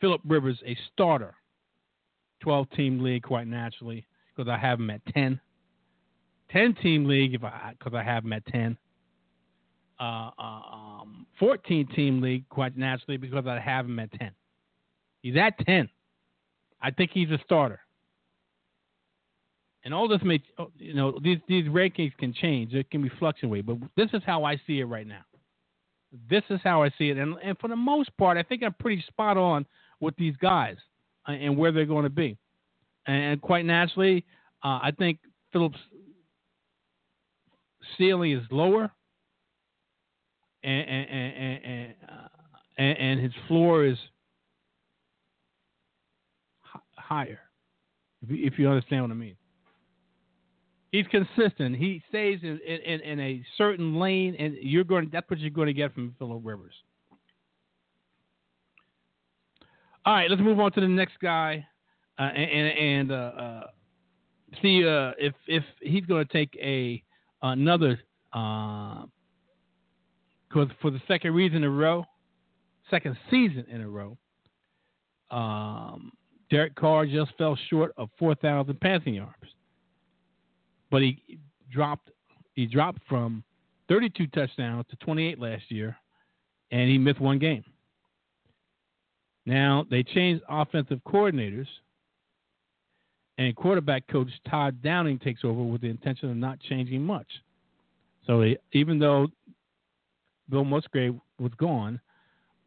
Philip 0.00 0.20
Rivers 0.26 0.58
a 0.66 0.76
starter, 0.92 1.34
12 2.40 2.70
team 2.70 3.02
league 3.02 3.22
quite 3.22 3.46
naturally 3.46 4.06
because 4.34 4.50
I 4.50 4.58
have 4.58 4.80
him 4.80 4.90
at 4.90 5.04
10. 5.14 5.40
10 6.50 6.74
team 6.82 7.04
league 7.06 7.34
if 7.34 7.42
I 7.44 7.72
because 7.78 7.94
I 7.94 8.02
have 8.02 8.24
him 8.24 8.32
at 8.32 8.44
10. 8.46 8.76
Uh, 10.04 10.30
uh, 10.38 10.60
um, 11.00 11.26
14 11.38 11.88
team 11.94 12.20
league 12.20 12.46
quite 12.50 12.76
naturally 12.76 13.16
because 13.16 13.46
I 13.46 13.58
have 13.58 13.86
him 13.86 13.98
at 13.98 14.12
10. 14.12 14.32
He's 15.22 15.36
at 15.36 15.58
10. 15.64 15.88
I 16.82 16.90
think 16.90 17.10
he's 17.14 17.30
a 17.30 17.38
starter. 17.42 17.80
And 19.82 19.94
all 19.94 20.06
this 20.06 20.20
may, 20.22 20.42
oh, 20.58 20.70
you 20.78 20.92
know, 20.92 21.18
these 21.22 21.38
these 21.48 21.66
rankings 21.66 22.14
can 22.18 22.34
change. 22.34 22.74
It 22.74 22.90
can 22.90 23.02
be 23.02 23.10
fluctuate, 23.18 23.64
but 23.64 23.78
this 23.96 24.10
is 24.12 24.22
how 24.26 24.44
I 24.44 24.60
see 24.66 24.80
it 24.80 24.84
right 24.84 25.06
now. 25.06 25.24
This 26.28 26.42
is 26.50 26.60
how 26.62 26.82
I 26.82 26.90
see 26.98 27.08
it, 27.10 27.16
and 27.18 27.36
and 27.42 27.58
for 27.58 27.68
the 27.68 27.76
most 27.76 28.14
part, 28.18 28.36
I 28.36 28.42
think 28.42 28.62
I'm 28.62 28.74
pretty 28.74 29.02
spot 29.08 29.36
on 29.36 29.64
with 30.00 30.16
these 30.16 30.36
guys 30.36 30.76
and 31.26 31.56
where 31.56 31.72
they're 31.72 31.86
going 31.86 32.04
to 32.04 32.10
be. 32.10 32.36
And 33.06 33.40
quite 33.40 33.64
naturally, 33.64 34.24
uh, 34.62 34.80
I 34.82 34.92
think 34.98 35.18
Philip's 35.52 35.78
ceiling 37.96 38.32
is 38.32 38.42
lower, 38.50 38.90
and 40.64 41.94
uh, 42.08 42.28
and, 42.78 42.98
and 42.98 43.20
his 43.20 43.32
floor 43.48 43.84
is 43.84 43.98
higher. 46.96 47.40
If 48.22 48.30
you, 48.30 48.46
if 48.46 48.58
you 48.58 48.68
understand 48.68 49.02
what 49.02 49.10
I 49.10 49.14
mean. 49.14 49.36
He's 50.90 51.06
consistent. 51.08 51.74
He 51.76 52.00
stays 52.08 52.38
in, 52.42 52.60
in, 52.64 53.00
in 53.00 53.20
a 53.20 53.44
certain 53.58 53.98
lane, 53.98 54.36
and 54.38 54.54
you're 54.60 54.84
going. 54.84 55.10
That's 55.12 55.28
what 55.28 55.40
you're 55.40 55.50
going 55.50 55.66
to 55.66 55.72
get 55.72 55.92
from 55.92 56.14
Philip 56.18 56.40
Rivers. 56.44 56.74
All 60.06 60.14
right, 60.14 60.30
let's 60.30 60.40
move 60.40 60.60
on 60.60 60.70
to 60.72 60.80
the 60.80 60.86
next 60.86 61.14
guy, 61.20 61.66
uh, 62.18 62.22
and 62.22 62.78
and 62.78 63.12
uh, 63.12 63.14
uh, 63.14 63.62
see 64.62 64.86
uh, 64.86 65.12
if 65.18 65.34
if 65.48 65.64
he's 65.80 66.04
going 66.04 66.24
to 66.24 66.32
take 66.32 66.56
a 66.62 67.02
another 67.42 67.98
because 70.54 70.70
for 70.80 70.90
the 70.90 71.00
second 71.08 71.34
reason 71.34 71.58
in 71.58 71.64
a 71.64 71.70
row, 71.70 72.04
second 72.90 73.16
season 73.30 73.64
in 73.68 73.80
a 73.80 73.88
row, 73.88 74.16
um, 75.30 76.12
Derek 76.50 76.74
Carr 76.76 77.06
just 77.06 77.32
fell 77.36 77.58
short 77.68 77.92
of 77.96 78.08
4,000 78.18 78.78
passing 78.80 79.14
yards, 79.14 79.34
but 80.90 81.02
he 81.02 81.38
dropped 81.72 82.10
he 82.54 82.66
dropped 82.66 83.00
from 83.08 83.42
32 83.88 84.28
touchdowns 84.28 84.84
to 84.88 84.96
28 84.96 85.40
last 85.40 85.62
year, 85.68 85.96
and 86.70 86.88
he 86.88 86.98
missed 86.98 87.20
one 87.20 87.40
game. 87.40 87.64
Now 89.44 89.84
they 89.90 90.04
changed 90.04 90.44
offensive 90.48 91.00
coordinators, 91.04 91.66
and 93.38 93.56
quarterback 93.56 94.06
coach 94.06 94.28
Todd 94.48 94.80
Downing 94.82 95.18
takes 95.18 95.40
over 95.42 95.62
with 95.64 95.80
the 95.80 95.88
intention 95.88 96.30
of 96.30 96.36
not 96.36 96.60
changing 96.60 97.02
much. 97.02 97.26
So 98.26 98.54
even 98.72 99.00
though 99.00 99.28
Bill 100.48 100.64
Musgrave 100.64 101.14
was 101.38 101.52
gone, 101.56 102.00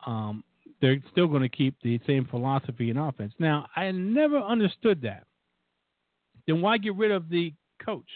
um, 0.06 0.44
they're 0.82 1.02
still 1.12 1.28
going 1.28 1.42
to 1.42 1.50
keep 1.50 1.76
the 1.82 2.00
same 2.06 2.26
philosophy 2.26 2.90
in 2.90 2.98
offense. 2.98 3.34
Now, 3.40 3.68
I 3.76 3.92
never 3.92 4.38
understood 4.38 5.02
that. 5.02 5.24
Then 6.46 6.62
why 6.62 6.78
get 6.78 6.96
rid 6.96 7.12
of 7.12 7.30
the 7.30 7.54
coach, 7.84 8.10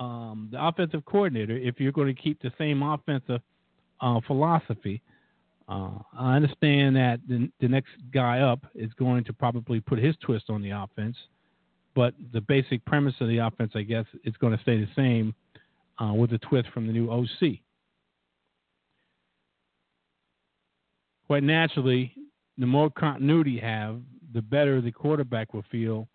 um, 0.00 0.48
the 0.50 0.64
offensive 0.64 1.04
coordinator, 1.04 1.56
if 1.56 1.78
you're 1.78 1.92
going 1.92 2.14
to 2.14 2.20
keep 2.20 2.40
the 2.42 2.52
same 2.58 2.82
offensive 2.82 3.40
uh, 4.00 4.20
philosophy? 4.26 5.02
Uh, 5.68 5.98
I 6.18 6.36
understand 6.36 6.96
that 6.96 7.20
the, 7.26 7.50
the 7.60 7.68
next 7.68 7.92
guy 8.12 8.40
up 8.40 8.66
is 8.74 8.92
going 8.98 9.24
to 9.24 9.32
probably 9.32 9.80
put 9.80 9.98
his 9.98 10.14
twist 10.20 10.50
on 10.50 10.60
the 10.60 10.70
offense, 10.70 11.16
but 11.94 12.14
the 12.32 12.40
basic 12.40 12.84
premise 12.84 13.14
of 13.20 13.28
the 13.28 13.38
offense, 13.38 13.72
I 13.74 13.82
guess, 13.82 14.04
is 14.24 14.34
going 14.38 14.54
to 14.54 14.62
stay 14.62 14.78
the 14.78 14.88
same 14.94 15.34
uh, 15.98 16.12
with 16.12 16.32
a 16.32 16.38
twist 16.38 16.68
from 16.74 16.86
the 16.86 16.92
new 16.92 17.10
OC. 17.10 17.60
Quite 21.26 21.42
naturally, 21.42 22.12
the 22.58 22.66
more 22.66 22.90
continuity 22.90 23.52
you 23.52 23.60
have, 23.60 24.00
the 24.32 24.42
better 24.42 24.80
the 24.80 24.92
quarterback 24.92 25.54
will 25.54 25.64
feel 25.70 26.08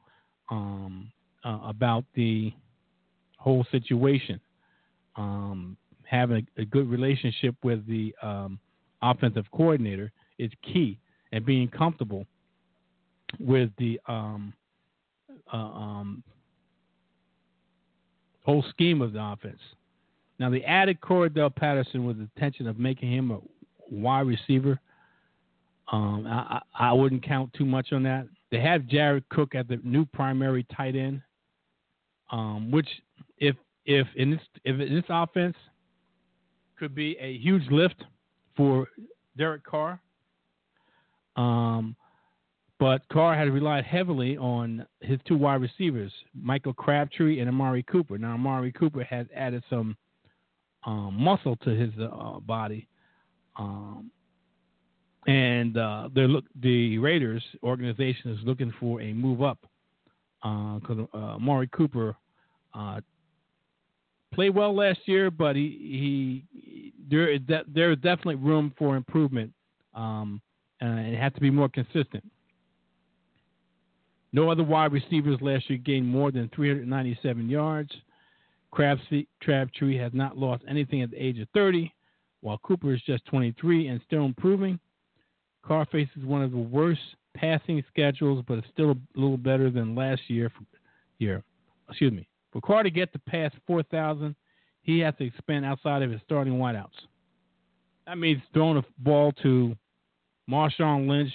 um, 0.49 1.11
uh, 1.43 1.59
about 1.63 2.05
the 2.15 2.53
whole 3.37 3.65
situation. 3.71 4.39
Um, 5.15 5.77
having 6.03 6.47
a, 6.57 6.61
a, 6.61 6.65
good 6.65 6.89
relationship 6.89 7.55
with 7.63 7.85
the 7.87 8.13
um, 8.21 8.59
offensive 9.01 9.45
coordinator 9.51 10.11
is 10.37 10.51
key, 10.63 10.99
and 11.31 11.45
being 11.45 11.67
comfortable 11.67 12.25
with 13.39 13.69
the 13.77 13.99
um, 14.07 14.53
uh, 15.51 15.57
um, 15.57 16.23
whole 18.43 18.63
scheme 18.69 19.01
of 19.01 19.13
the 19.13 19.21
offense. 19.23 19.59
Now, 20.39 20.49
they 20.49 20.63
added 20.63 21.01
Cordarrelle 21.01 21.55
Patterson 21.55 22.05
with 22.05 22.17
the 22.17 22.29
intention 22.35 22.67
of 22.67 22.79
making 22.79 23.11
him 23.11 23.31
a 23.31 23.39
wide 23.91 24.27
receiver. 24.27 24.79
Um, 25.91 26.27
I, 26.27 26.61
I, 26.77 26.93
wouldn't 26.93 27.25
count 27.25 27.51
too 27.53 27.65
much 27.65 27.93
on 27.93 28.03
that. 28.03 28.27
They 28.51 28.59
have 28.59 28.85
Jared 28.87 29.27
Cook 29.29 29.55
at 29.55 29.67
the 29.67 29.79
new 29.83 30.05
primary 30.05 30.65
tight 30.75 30.95
end, 30.95 31.21
um, 32.31 32.69
which 32.69 32.87
if 33.37 33.55
if 33.85 34.05
in 34.15 34.31
this 34.31 34.39
if 34.63 34.77
this 34.77 35.03
offense 35.09 35.55
could 36.77 36.93
be 36.93 37.17
a 37.19 37.33
huge 37.37 37.63
lift 37.71 38.03
for 38.55 38.87
Derek 39.35 39.63
Carr. 39.63 39.99
Um, 41.35 41.95
but 42.79 43.01
Carr 43.09 43.35
has 43.35 43.49
relied 43.49 43.83
heavily 43.83 44.37
on 44.37 44.85
his 45.01 45.19
two 45.27 45.35
wide 45.35 45.61
receivers, 45.61 46.13
Michael 46.33 46.73
Crabtree 46.73 47.39
and 47.39 47.49
Amari 47.49 47.83
Cooper. 47.83 48.17
Now, 48.17 48.33
Amari 48.33 48.71
Cooper 48.71 49.03
has 49.03 49.27
added 49.35 49.63
some 49.69 49.97
um, 50.85 51.15
muscle 51.19 51.57
to 51.57 51.71
his 51.71 51.91
uh, 51.99 52.39
body. 52.39 52.87
Um, 53.57 54.11
and 55.27 55.77
uh, 55.77 56.09
look, 56.15 56.45
the 56.61 56.97
Raiders 56.97 57.43
organization 57.63 58.31
is 58.31 58.39
looking 58.43 58.73
for 58.79 59.01
a 59.01 59.13
move 59.13 59.41
up 59.41 59.59
because 60.41 61.07
uh, 61.13 61.17
uh, 61.17 61.65
Cooper 61.71 62.15
uh, 62.73 63.01
played 64.33 64.55
well 64.55 64.75
last 64.75 64.99
year, 65.05 65.29
but 65.29 65.55
he, 65.55 66.43
he 66.51 66.93
there 67.09 67.29
is 67.29 67.41
de- 67.47 67.65
there 67.67 67.91
is 67.91 67.97
definitely 67.97 68.35
room 68.35 68.73
for 68.77 68.95
improvement, 68.95 69.51
um, 69.93 70.41
and 70.79 70.99
it 70.99 71.19
has 71.19 71.33
to 71.33 71.41
be 71.41 71.49
more 71.49 71.69
consistent. 71.69 72.23
No 74.31 74.49
other 74.49 74.63
wide 74.63 74.93
receivers 74.93 75.39
last 75.41 75.69
year 75.69 75.79
gained 75.79 76.07
more 76.07 76.31
than 76.31 76.49
397 76.55 77.49
yards. 77.49 77.91
Crabtree 78.71 79.97
has 79.97 80.11
not 80.13 80.37
lost 80.37 80.63
anything 80.69 81.01
at 81.01 81.09
the 81.09 81.17
age 81.17 81.39
of 81.39 81.47
30, 81.55 81.91
while 82.41 82.59
Cooper 82.59 82.93
is 82.93 83.01
just 83.01 83.25
23 83.25 83.87
and 83.87 83.99
still 84.05 84.25
improving. 84.25 84.79
Carr 85.63 85.85
faces 85.91 86.23
one 86.23 86.41
of 86.41 86.51
the 86.51 86.57
worst 86.57 87.01
passing 87.35 87.83
schedules, 87.91 88.43
but 88.47 88.59
it's 88.59 88.67
still 88.73 88.91
a 88.91 88.97
little 89.15 89.37
better 89.37 89.69
than 89.69 89.95
last 89.95 90.21
year. 90.27 90.49
For, 90.49 90.63
year, 91.19 91.43
excuse 91.89 92.11
me. 92.11 92.27
For 92.51 92.61
Carr 92.61 92.83
to 92.83 92.89
get 92.89 93.13
to 93.13 93.19
past 93.19 93.55
4,000, 93.67 94.35
he 94.81 94.99
has 94.99 95.13
to 95.19 95.25
expand 95.25 95.65
outside 95.65 96.01
of 96.01 96.11
his 96.11 96.21
starting 96.25 96.53
wideouts. 96.53 96.89
That 98.07 98.17
means 98.17 98.41
throwing 98.53 98.77
a 98.77 98.83
ball 98.99 99.31
to 99.43 99.75
Marshawn 100.49 101.07
Lynch 101.07 101.31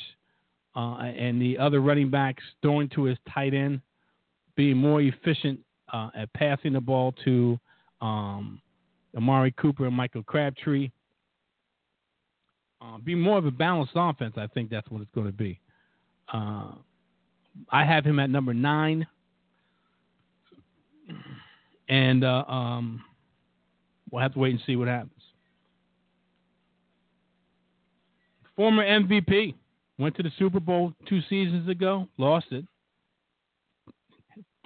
uh, 0.74 0.96
and 0.96 1.40
the 1.40 1.56
other 1.56 1.80
running 1.80 2.10
backs, 2.10 2.42
throwing 2.62 2.88
to 2.90 3.04
his 3.04 3.18
tight 3.32 3.54
end, 3.54 3.80
being 4.56 4.76
more 4.76 5.00
efficient 5.00 5.60
uh, 5.92 6.10
at 6.16 6.32
passing 6.32 6.72
the 6.72 6.80
ball 6.80 7.14
to 7.24 7.58
um, 8.00 8.60
Amari 9.16 9.52
Cooper 9.52 9.86
and 9.86 9.94
Michael 9.94 10.24
Crabtree. 10.24 10.90
Uh, 12.84 12.98
be 12.98 13.14
more 13.14 13.38
of 13.38 13.46
a 13.46 13.50
balanced 13.50 13.92
offense. 13.94 14.34
I 14.36 14.46
think 14.48 14.68
that's 14.68 14.88
what 14.90 15.00
it's 15.00 15.10
going 15.14 15.26
to 15.26 15.32
be. 15.32 15.58
Uh, 16.32 16.72
I 17.70 17.84
have 17.84 18.04
him 18.04 18.18
at 18.18 18.30
number 18.30 18.52
nine, 18.52 19.06
and 21.88 22.24
uh, 22.24 22.44
um, 22.46 23.02
we'll 24.10 24.22
have 24.22 24.34
to 24.34 24.38
wait 24.38 24.50
and 24.50 24.60
see 24.66 24.76
what 24.76 24.88
happens. 24.88 25.12
Former 28.56 28.84
MVP 28.84 29.54
went 29.98 30.16
to 30.16 30.22
the 30.22 30.32
Super 30.38 30.60
Bowl 30.60 30.92
two 31.08 31.20
seasons 31.28 31.68
ago, 31.68 32.08
lost 32.18 32.46
it, 32.50 32.64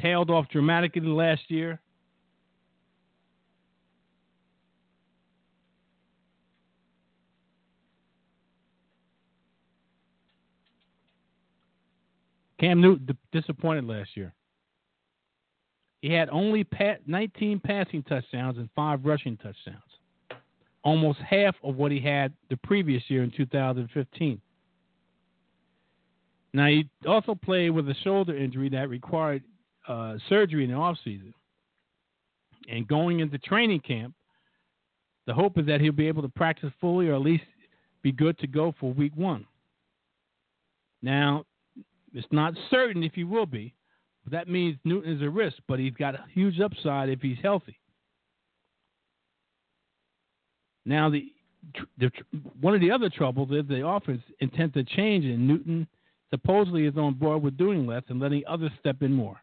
tailed 0.01 0.31
off 0.31 0.49
dramatically 0.51 1.03
last 1.03 1.43
year. 1.49 1.81
Cam 12.59 12.81
Newton 12.81 13.17
disappointed 13.33 13.85
last 13.85 14.17
year. 14.17 14.35
He 16.03 16.13
had 16.13 16.29
only 16.31 16.67
19 17.07 17.61
passing 17.61 18.03
touchdowns 18.05 18.59
and 18.59 18.69
five 18.75 19.05
rushing 19.05 19.37
touchdowns, 19.37 19.83
almost 20.83 21.19
half 21.19 21.57
of 21.65 21.77
what 21.77 21.91
he 21.91 22.01
had 22.01 22.33
the 22.51 22.57
previous 22.59 23.03
year 23.09 23.23
in 23.25 23.31
2015. 23.31 24.41
Now, 26.55 26.67
he 26.67 26.89
also 27.07 27.35
played 27.35 27.71
with 27.71 27.89
a 27.89 27.95
shoulder 28.03 28.37
injury 28.37 28.69
that 28.71 28.89
required 28.89 29.43
uh, 29.87 30.17
surgery 30.29 30.65
in 30.65 30.71
the 30.71 30.77
offseason. 30.77 31.33
And 32.69 32.87
going 32.87 33.21
into 33.21 33.39
training 33.39 33.81
camp, 33.81 34.15
the 35.27 35.35
hope 35.35 35.59
is 35.59 35.67
that 35.67 35.81
he'll 35.81 35.93
be 35.93 36.09
able 36.09 36.23
to 36.23 36.29
practice 36.29 36.71
fully 36.81 37.09
or 37.09 37.15
at 37.15 37.21
least 37.21 37.45
be 38.03 38.13
good 38.13 38.39
to 38.39 38.47
go 38.47 38.75
for 38.79 38.93
week 38.93 39.13
one. 39.15 39.47
Now, 41.03 41.45
it's 42.15 42.27
not 42.31 42.55
certain 42.71 43.03
if 43.03 43.13
he 43.15 43.25
will 43.25 43.47
be, 43.47 43.75
that 44.31 44.49
means 44.49 44.77
Newton 44.85 45.17
is 45.17 45.23
a 45.23 45.31
risk, 45.31 45.57
but 45.67 45.79
he's 45.79 45.95
got 45.95 46.15
a 46.15 46.25
huge 46.33 46.61
upside 46.61 47.09
if 47.09 47.21
he's 47.21 47.39
healthy. 47.43 47.79
Now, 50.85 51.11
the, 51.11 51.33
the 51.99 52.11
one 52.61 52.75
of 52.75 52.81
the 52.81 52.91
other 52.91 53.11
troubles 53.11 53.51
is 53.51 53.67
the 53.69 53.87
offense 53.87 54.23
intends 54.41 54.75
to 54.75 54.85
change, 54.85 55.25
and 55.25 55.47
Newton 55.47 55.87
supposedly 56.31 56.87
is 56.87 56.97
on 56.97 57.15
board 57.15 57.43
with 57.43 57.57
doing 57.57 57.87
less 57.87 58.03
and 58.09 58.21
letting 58.21 58.43
others 58.49 58.71
step 58.81 59.03
in 59.03 59.13
more. 59.13 59.41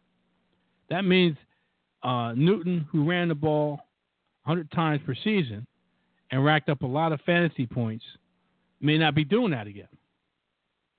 That 0.89 1.03
means 1.03 1.37
uh, 2.03 2.33
Newton, 2.35 2.87
who 2.91 3.07
ran 3.09 3.29
the 3.29 3.35
ball 3.35 3.79
100 4.43 4.71
times 4.71 5.01
per 5.05 5.15
season 5.23 5.65
and 6.31 6.43
racked 6.43 6.69
up 6.69 6.81
a 6.81 6.87
lot 6.87 7.11
of 7.11 7.21
fantasy 7.21 7.65
points, 7.65 8.05
may 8.81 8.97
not 8.97 9.15
be 9.15 9.23
doing 9.23 9.51
that 9.51 9.67
again. 9.67 9.87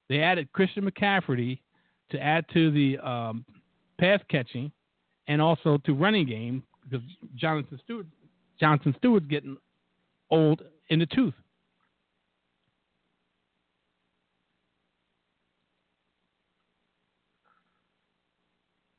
They 0.08 0.20
added 0.20 0.52
Christian 0.52 0.88
McCaffrey 0.88 1.58
to 2.10 2.20
add 2.20 2.44
to 2.52 2.70
the 2.70 2.98
um, 2.98 3.44
pass 3.98 4.20
catching 4.30 4.70
and 5.28 5.42
also 5.42 5.78
to 5.84 5.94
running 5.94 6.26
game 6.26 6.62
because 6.84 7.04
Jonathan 7.34 7.80
Stewart 7.84 8.06
Jonathan 8.60 8.94
Stewart's 8.98 9.26
getting 9.26 9.56
old 10.30 10.62
in 10.88 10.98
the 10.98 11.06
tooth. 11.06 11.34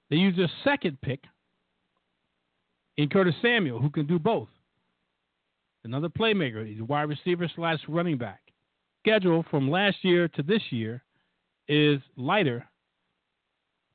They 0.09 0.17
used 0.17 0.39
a 0.39 0.47
second 0.63 0.99
pick 1.01 1.21
in 2.97 3.09
Curtis 3.09 3.35
Samuel, 3.41 3.79
who 3.79 3.89
can 3.89 4.07
do 4.07 4.17
both. 4.19 4.47
Another 5.83 6.09
playmaker. 6.09 6.65
He's 6.65 6.79
a 6.79 6.85
wide 6.85 7.03
receiver 7.03 7.49
slash 7.55 7.79
running 7.87 8.17
back. 8.17 8.39
Schedule 9.03 9.45
from 9.49 9.69
last 9.69 9.97
year 10.03 10.27
to 10.29 10.43
this 10.43 10.61
year 10.69 11.03
is 11.67 11.99
lighter, 12.15 12.65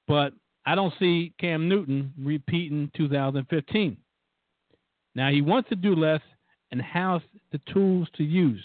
but 0.09 0.33
I 0.65 0.75
don't 0.75 0.95
see 0.99 1.33
Cam 1.39 1.69
Newton 1.69 2.13
repeating 2.19 2.91
2015. 2.97 3.97
Now 5.15 5.31
he 5.31 5.43
wants 5.43 5.69
to 5.69 5.77
do 5.77 5.95
less 5.95 6.21
and 6.71 6.81
has 6.81 7.21
the 7.51 7.61
tools 7.73 8.09
to 8.17 8.25
use. 8.25 8.65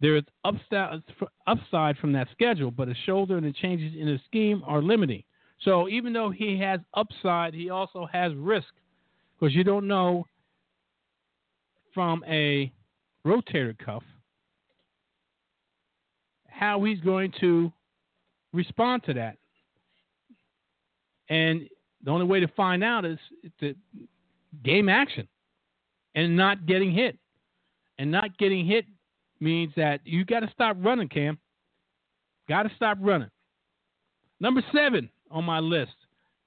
There 0.00 0.16
is 0.16 0.24
upside 0.44 1.98
from 1.98 2.12
that 2.12 2.28
schedule, 2.32 2.70
but 2.70 2.88
a 2.88 2.94
shoulder 3.06 3.36
and 3.36 3.46
the 3.46 3.52
changes 3.52 3.92
in 3.98 4.06
the 4.06 4.18
scheme 4.26 4.62
are 4.66 4.82
limiting. 4.82 5.22
So 5.62 5.88
even 5.88 6.12
though 6.12 6.30
he 6.30 6.58
has 6.60 6.80
upside, 6.94 7.54
he 7.54 7.70
also 7.70 8.06
has 8.12 8.34
risk 8.34 8.68
because 9.38 9.54
you 9.54 9.64
don't 9.64 9.86
know 9.86 10.26
from 11.94 12.24
a 12.26 12.72
rotator 13.26 13.76
cuff 13.78 14.02
how 16.54 16.82
he's 16.84 17.00
going 17.00 17.32
to 17.40 17.72
respond 18.52 19.02
to 19.04 19.14
that. 19.14 19.36
And 21.28 21.68
the 22.04 22.10
only 22.10 22.26
way 22.26 22.40
to 22.40 22.48
find 22.48 22.84
out 22.84 23.04
is 23.04 23.18
to 23.60 23.74
game 24.62 24.88
action 24.88 25.26
and 26.14 26.36
not 26.36 26.66
getting 26.66 26.92
hit. 26.92 27.18
And 27.98 28.10
not 28.10 28.36
getting 28.38 28.66
hit 28.66 28.86
means 29.40 29.72
that 29.76 30.00
you 30.04 30.24
got 30.24 30.40
to 30.40 30.50
stop 30.52 30.76
running, 30.80 31.08
Cam. 31.08 31.38
Got 32.48 32.64
to 32.64 32.70
stop 32.76 32.98
running. 33.00 33.30
Number 34.40 34.62
seven 34.72 35.08
on 35.30 35.44
my 35.44 35.60
list. 35.60 35.94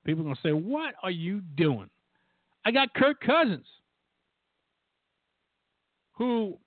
People 0.06 0.22
are 0.22 0.26
going 0.26 0.36
to 0.36 0.42
say, 0.42 0.52
What 0.52 0.94
are 1.04 1.12
you 1.12 1.42
doing? 1.56 1.90
I 2.66 2.72
got 2.72 2.94
Kirk 2.94 3.22
Cousins, 3.22 3.66
who 6.14 6.58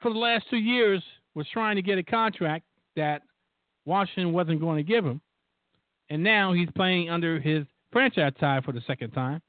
for 0.00 0.12
the 0.12 0.18
last 0.18 0.44
two 0.50 0.56
years 0.56 1.02
was 1.34 1.46
trying 1.52 1.76
to 1.76 1.82
get 1.82 1.98
a 1.98 2.02
contract 2.02 2.64
that 2.96 3.22
Washington 3.84 4.32
wasn't 4.32 4.60
going 4.60 4.76
to 4.76 4.82
give 4.82 5.04
him. 5.04 5.20
And 6.10 6.22
now 6.22 6.52
he's 6.52 6.68
playing 6.76 7.10
under 7.10 7.40
his 7.40 7.64
franchise 7.92 8.32
tag 8.38 8.64
for 8.64 8.72
the 8.72 8.82
second 8.86 9.10
time. 9.12 9.40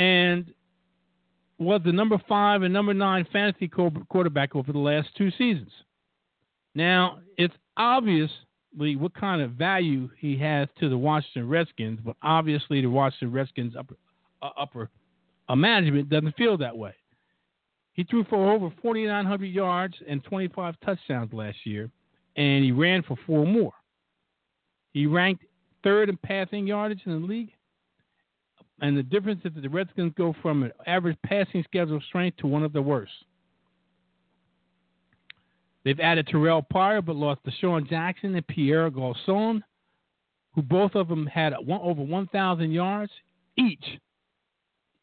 and 0.00 0.54
was 1.58 1.82
the 1.84 1.92
number 1.92 2.16
five 2.26 2.62
and 2.62 2.72
number 2.72 2.94
nine 2.94 3.26
fantasy 3.30 3.68
quarterback 3.68 4.56
over 4.56 4.72
the 4.72 4.78
last 4.78 5.08
two 5.14 5.30
seasons. 5.32 5.70
Now, 6.74 7.18
it's 7.36 7.54
obviously 7.76 8.96
what 8.96 9.12
kind 9.12 9.42
of 9.42 9.50
value 9.52 10.08
he 10.16 10.38
has 10.38 10.68
to 10.78 10.88
the 10.88 10.96
Washington 10.96 11.50
Redskins, 11.50 12.00
but 12.02 12.16
obviously 12.22 12.80
the 12.80 12.88
Washington 12.88 13.32
Redskins 13.32 13.74
upper, 13.78 13.96
uh, 14.40 14.48
upper 14.58 14.88
management 15.54 16.08
doesn't 16.08 16.34
feel 16.36 16.56
that 16.56 16.78
way. 16.78 16.94
He 18.00 18.04
threw 18.04 18.24
for 18.24 18.50
over 18.50 18.72
4,900 18.80 19.44
yards 19.44 19.94
and 20.08 20.24
25 20.24 20.74
touchdowns 20.82 21.34
last 21.34 21.58
year, 21.64 21.90
and 22.34 22.64
he 22.64 22.72
ran 22.72 23.02
for 23.02 23.14
four 23.26 23.46
more. 23.46 23.74
He 24.94 25.04
ranked 25.04 25.44
third 25.84 26.08
in 26.08 26.16
passing 26.16 26.66
yardage 26.66 27.02
in 27.04 27.20
the 27.20 27.26
league. 27.26 27.52
And 28.80 28.96
the 28.96 29.02
difference 29.02 29.42
is 29.44 29.52
that 29.54 29.60
the 29.60 29.68
Redskins 29.68 30.14
go 30.16 30.34
from 30.40 30.62
an 30.62 30.72
average 30.86 31.18
passing 31.26 31.62
schedule 31.62 32.00
strength 32.08 32.38
to 32.38 32.46
one 32.46 32.62
of 32.62 32.72
the 32.72 32.80
worst. 32.80 33.12
They've 35.84 36.00
added 36.00 36.26
Terrell 36.26 36.62
Pryor, 36.62 37.02
but 37.02 37.16
lost 37.16 37.42
DeSean 37.44 37.86
Jackson 37.86 38.34
and 38.34 38.46
Pierre 38.46 38.88
Garcon, 38.88 39.62
who 40.54 40.62
both 40.62 40.94
of 40.94 41.08
them 41.08 41.26
had 41.26 41.52
one, 41.66 41.82
over 41.82 42.00
1,000 42.00 42.72
yards 42.72 43.12
each. 43.58 43.84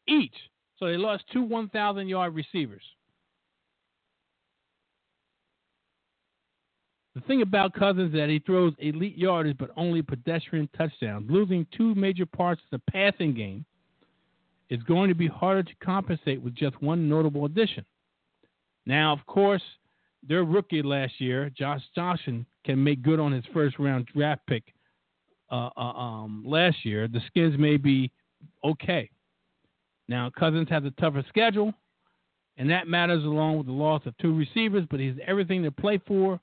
Each. 0.08 0.34
So 0.78 0.86
they 0.86 0.96
lost 0.96 1.24
two 1.32 1.42
1,000 1.42 2.08
yard 2.08 2.34
receivers. 2.34 2.82
The 7.14 7.20
thing 7.22 7.42
about 7.42 7.74
Cousins 7.74 8.12
is 8.14 8.20
that 8.20 8.28
he 8.28 8.38
throws 8.38 8.74
elite 8.78 9.18
yardage 9.18 9.58
but 9.58 9.70
only 9.76 10.02
pedestrian 10.02 10.68
touchdowns. 10.76 11.28
Losing 11.28 11.66
two 11.76 11.94
major 11.96 12.26
parts 12.26 12.62
of 12.70 12.78
the 12.78 12.92
passing 12.92 13.34
game 13.34 13.64
is 14.70 14.80
going 14.84 15.08
to 15.08 15.16
be 15.16 15.26
harder 15.26 15.64
to 15.64 15.74
compensate 15.82 16.40
with 16.40 16.54
just 16.54 16.80
one 16.80 17.08
notable 17.08 17.44
addition. 17.44 17.84
Now, 18.86 19.12
of 19.12 19.24
course, 19.26 19.62
their 20.26 20.44
rookie 20.44 20.82
last 20.82 21.20
year, 21.20 21.50
Josh 21.50 21.82
Doctson, 21.96 22.44
can 22.64 22.82
make 22.82 23.02
good 23.02 23.18
on 23.18 23.32
his 23.32 23.44
first 23.52 23.78
round 23.80 24.06
draft 24.14 24.42
pick 24.46 24.62
uh, 25.50 25.70
uh, 25.76 25.80
um, 25.80 26.44
last 26.46 26.84
year. 26.84 27.08
The 27.08 27.20
Skins 27.26 27.58
may 27.58 27.78
be 27.78 28.12
okay. 28.64 29.10
Now, 30.08 30.30
Cousins 30.30 30.68
has 30.70 30.84
a 30.84 30.90
tougher 30.92 31.24
schedule, 31.28 31.72
and 32.56 32.70
that 32.70 32.88
matters 32.88 33.24
along 33.24 33.58
with 33.58 33.66
the 33.66 33.72
loss 33.72 34.02
of 34.06 34.16
two 34.18 34.34
receivers, 34.34 34.84
but 34.90 35.00
he's 35.00 35.14
everything 35.26 35.62
to 35.62 35.70
play 35.70 36.00
for 36.06 36.40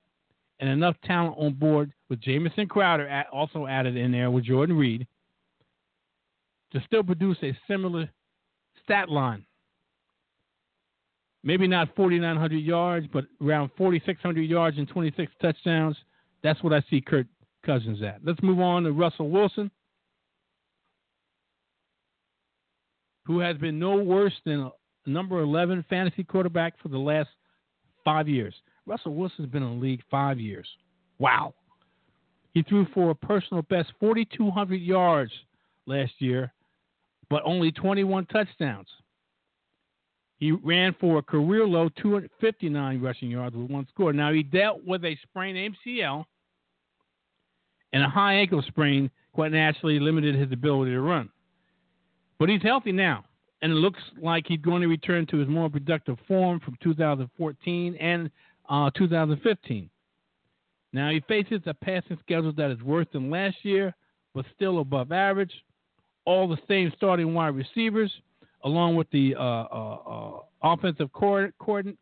and 0.59 0.69
enough 0.69 0.95
talent 1.03 1.35
on 1.37 1.53
board 1.53 1.91
with 2.09 2.21
Jamison 2.21 2.67
Crowder 2.67 3.25
also 3.31 3.65
added 3.67 3.97
in 3.97 4.11
there 4.11 4.31
with 4.31 4.45
Jordan 4.45 4.77
Reed 4.77 5.07
to 6.71 6.81
still 6.85 7.03
produce 7.03 7.37
a 7.43 7.57
similar 7.67 8.09
stat 8.83 9.09
line. 9.09 9.45
Maybe 11.43 11.67
not 11.67 11.95
4,900 11.95 12.55
yards, 12.57 13.07
but 13.11 13.25
around 13.41 13.69
4,600 13.77 14.41
yards 14.41 14.77
and 14.77 14.87
26 14.87 15.31
touchdowns. 15.41 15.95
That's 16.41 16.61
what 16.63 16.73
I 16.73 16.83
see 16.89 17.01
Kirk 17.01 17.27
Cousins 17.65 18.01
at. 18.01 18.19
Let's 18.23 18.41
move 18.41 18.59
on 18.59 18.83
to 18.83 18.91
Russell 18.91 19.29
Wilson, 19.29 19.69
who 23.25 23.39
has 23.39 23.57
been 23.57 23.79
no 23.79 23.95
worse 23.95 24.33
than 24.45 24.61
a 24.61 25.09
number 25.09 25.39
11 25.39 25.85
fantasy 25.89 26.23
quarterback 26.23 26.73
for 26.81 26.89
the 26.89 26.97
last 26.97 27.29
five 28.03 28.27
years. 28.27 28.53
Russell 28.85 29.15
Wilson's 29.15 29.49
been 29.49 29.63
in 29.63 29.79
the 29.79 29.85
league 29.85 30.01
five 30.09 30.39
years. 30.39 30.67
Wow. 31.17 31.53
He 32.53 32.61
threw 32.61 32.85
for 32.93 33.09
a 33.09 33.15
personal 33.15 33.63
best 33.63 33.91
4,200 33.99 34.75
yards 34.75 35.31
last 35.87 36.13
year, 36.19 36.53
but 37.29 37.41
only 37.45 37.71
21 37.71 38.27
touchdowns. 38.27 38.87
He 40.37 40.51
ran 40.51 40.95
for 40.99 41.17
a 41.17 41.23
career 41.23 41.65
low 41.65 41.89
259 42.01 43.01
rushing 43.01 43.29
yards 43.29 43.55
with 43.55 43.69
one 43.69 43.87
score. 43.93 44.13
Now, 44.13 44.31
he 44.31 44.43
dealt 44.43 44.85
with 44.85 45.03
a 45.05 45.17
sprained 45.23 45.75
MCL 45.75 46.25
and 47.93 48.03
a 48.03 48.09
high 48.09 48.33
ankle 48.35 48.61
sprain, 48.67 49.09
quite 49.33 49.51
naturally 49.53 49.99
limited 49.99 50.35
his 50.35 50.51
ability 50.51 50.91
to 50.91 51.01
run. 51.01 51.29
But 52.37 52.49
he's 52.49 52.61
healthy 52.61 52.91
now, 52.91 53.23
and 53.61 53.71
it 53.71 53.75
looks 53.75 53.99
like 54.21 54.45
he's 54.47 54.59
going 54.59 54.81
to 54.81 54.87
return 54.87 55.25
to 55.27 55.37
his 55.37 55.47
more 55.47 55.69
productive 55.69 56.17
form 56.27 56.59
from 56.59 56.77
2014 56.83 57.95
and 57.95 58.29
uh, 58.69 58.89
2015. 58.97 59.89
Now 60.93 61.09
he 61.09 61.21
faces 61.27 61.61
a 61.65 61.73
passing 61.73 62.17
schedule 62.21 62.53
that 62.53 62.71
is 62.71 62.81
worse 62.81 63.07
than 63.13 63.29
last 63.29 63.57
year, 63.63 63.93
but 64.33 64.45
still 64.55 64.79
above 64.79 65.11
average. 65.11 65.51
All 66.25 66.47
the 66.47 66.57
same 66.67 66.91
starting 66.95 67.33
wide 67.33 67.55
receivers, 67.55 68.11
along 68.63 68.95
with 68.95 69.09
the 69.11 69.35
uh, 69.35 69.39
uh, 69.39 69.97
uh 70.07 70.39
offensive 70.63 71.11
coordinator, 71.13 71.97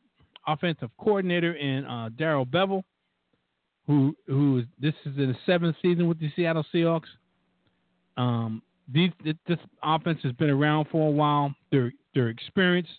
offensive 0.48 0.90
coordinator 0.98 1.56
in 1.56 1.86
uh, 1.86 2.10
Darrell 2.18 2.46
Bevell, 2.46 2.84
who 3.88 4.16
who 4.28 4.60
is 4.60 4.66
this 4.80 4.94
is 5.06 5.18
in 5.18 5.28
the 5.28 5.38
seventh 5.46 5.76
season 5.82 6.08
with 6.08 6.20
the 6.20 6.32
Seattle 6.36 6.66
Seahawks. 6.74 7.10
Um, 8.16 8.62
these 8.92 9.12
this 9.24 9.58
offense 9.82 10.20
has 10.24 10.34
been 10.34 10.50
around 10.50 10.88
for 10.92 11.08
a 11.08 11.12
while. 11.12 11.54
They're 11.72 11.92
they're 12.14 12.30
experienced, 12.30 12.92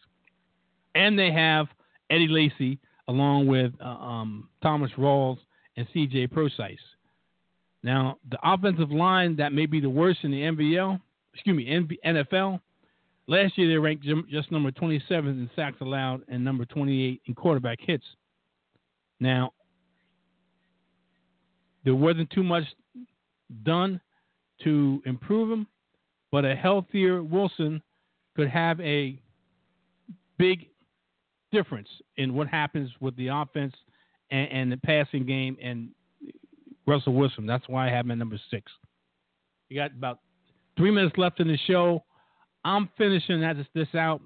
and 0.94 1.18
they 1.18 1.30
have 1.32 1.66
Eddie 2.10 2.28
Lacy, 2.28 2.78
along 3.08 3.46
with 3.46 3.72
uh, 3.80 3.88
um, 3.88 4.48
Thomas 4.62 4.90
Rawls 4.98 5.38
and 5.76 5.86
C.J. 5.92 6.28
Prosise. 6.28 6.78
Now, 7.82 8.16
the 8.30 8.38
offensive 8.42 8.90
line 8.90 9.36
that 9.36 9.52
may 9.52 9.66
be 9.66 9.80
the 9.80 9.90
worst 9.90 10.20
in 10.22 10.30
the 10.30 10.40
NBL, 10.40 11.00
excuse 11.34 11.56
me, 11.56 11.98
NFL. 12.04 12.60
Last 13.26 13.56
year 13.56 13.68
they 13.68 13.76
ranked 13.76 14.06
just 14.30 14.50
number 14.50 14.70
27 14.70 15.30
in 15.30 15.50
sacks 15.54 15.76
allowed 15.80 16.22
and 16.28 16.44
number 16.44 16.64
28 16.64 17.20
in 17.26 17.34
quarterback 17.34 17.78
hits. 17.80 18.04
Now, 19.20 19.52
there 21.84 21.94
wasn't 21.94 22.30
too 22.30 22.42
much 22.42 22.64
done 23.64 24.00
to 24.62 25.02
improve 25.04 25.50
them, 25.50 25.66
but 26.34 26.44
a 26.44 26.56
healthier 26.56 27.22
Wilson 27.22 27.80
could 28.34 28.48
have 28.48 28.80
a 28.80 29.16
big 30.36 30.66
difference 31.52 31.86
in 32.16 32.34
what 32.34 32.48
happens 32.48 32.90
with 32.98 33.16
the 33.16 33.28
offense 33.28 33.72
and, 34.32 34.50
and 34.50 34.72
the 34.72 34.76
passing 34.78 35.24
game 35.24 35.56
and 35.62 35.90
Russell 36.88 37.14
Wilson. 37.14 37.46
That's 37.46 37.68
why 37.68 37.86
I 37.86 37.90
have 37.92 38.06
him 38.06 38.10
at 38.10 38.18
number 38.18 38.40
six. 38.50 38.72
You 39.68 39.76
got 39.76 39.92
about 39.92 40.18
three 40.76 40.90
minutes 40.90 41.16
left 41.16 41.38
in 41.38 41.46
the 41.46 41.56
show. 41.68 42.02
I'm 42.64 42.88
finishing 42.98 43.40
that, 43.42 43.54
this 43.72 43.94
out. 43.94 44.20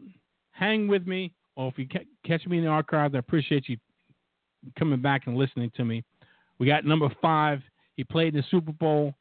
Hang 0.52 0.88
with 0.88 1.06
me, 1.06 1.34
or 1.56 1.68
if 1.68 1.76
you 1.76 1.86
catch 2.26 2.46
me 2.46 2.56
in 2.56 2.64
the 2.64 2.70
archives, 2.70 3.14
I 3.14 3.18
appreciate 3.18 3.68
you 3.68 3.76
coming 4.78 5.02
back 5.02 5.26
and 5.26 5.36
listening 5.36 5.70
to 5.76 5.84
me. 5.84 6.02
We 6.58 6.68
got 6.68 6.86
number 6.86 7.10
five. 7.20 7.60
He 7.96 8.04
played 8.04 8.34
in 8.34 8.40
the 8.40 8.46
Super 8.50 8.72
Bowl. 8.72 9.12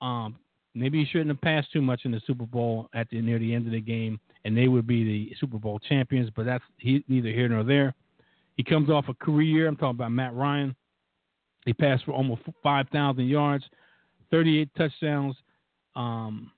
Um, 0.00 0.36
maybe 0.76 0.98
he 0.98 1.06
shouldn't 1.06 1.30
have 1.30 1.40
passed 1.40 1.72
too 1.72 1.82
much 1.82 2.02
in 2.04 2.10
the 2.12 2.20
Super 2.26 2.46
Bowl 2.46 2.88
at 2.94 3.08
the 3.10 3.20
near 3.20 3.38
the 3.38 3.54
end 3.54 3.66
of 3.66 3.72
the 3.72 3.80
game 3.80 4.20
and 4.46 4.56
they 4.56 4.68
would 4.68 4.86
be 4.86 5.02
the 5.02 5.36
Super 5.40 5.58
Bowl 5.58 5.80
champions. 5.80 6.30
But 6.34 6.46
that's 6.46 6.62
he, 6.78 7.04
neither 7.08 7.30
here 7.30 7.48
nor 7.48 7.64
there. 7.64 7.94
He 8.56 8.62
comes 8.62 8.88
off 8.90 9.06
a 9.08 9.14
career. 9.14 9.66
I'm 9.66 9.74
talking 9.74 9.96
about 9.96 10.12
Matt 10.12 10.34
Ryan. 10.34 10.74
He 11.64 11.72
passed 11.72 12.04
for 12.04 12.12
almost 12.12 12.42
5,000 12.62 13.26
yards, 13.26 13.64
38 14.30 14.68
touchdowns. 14.78 15.34
Um, 15.96 16.52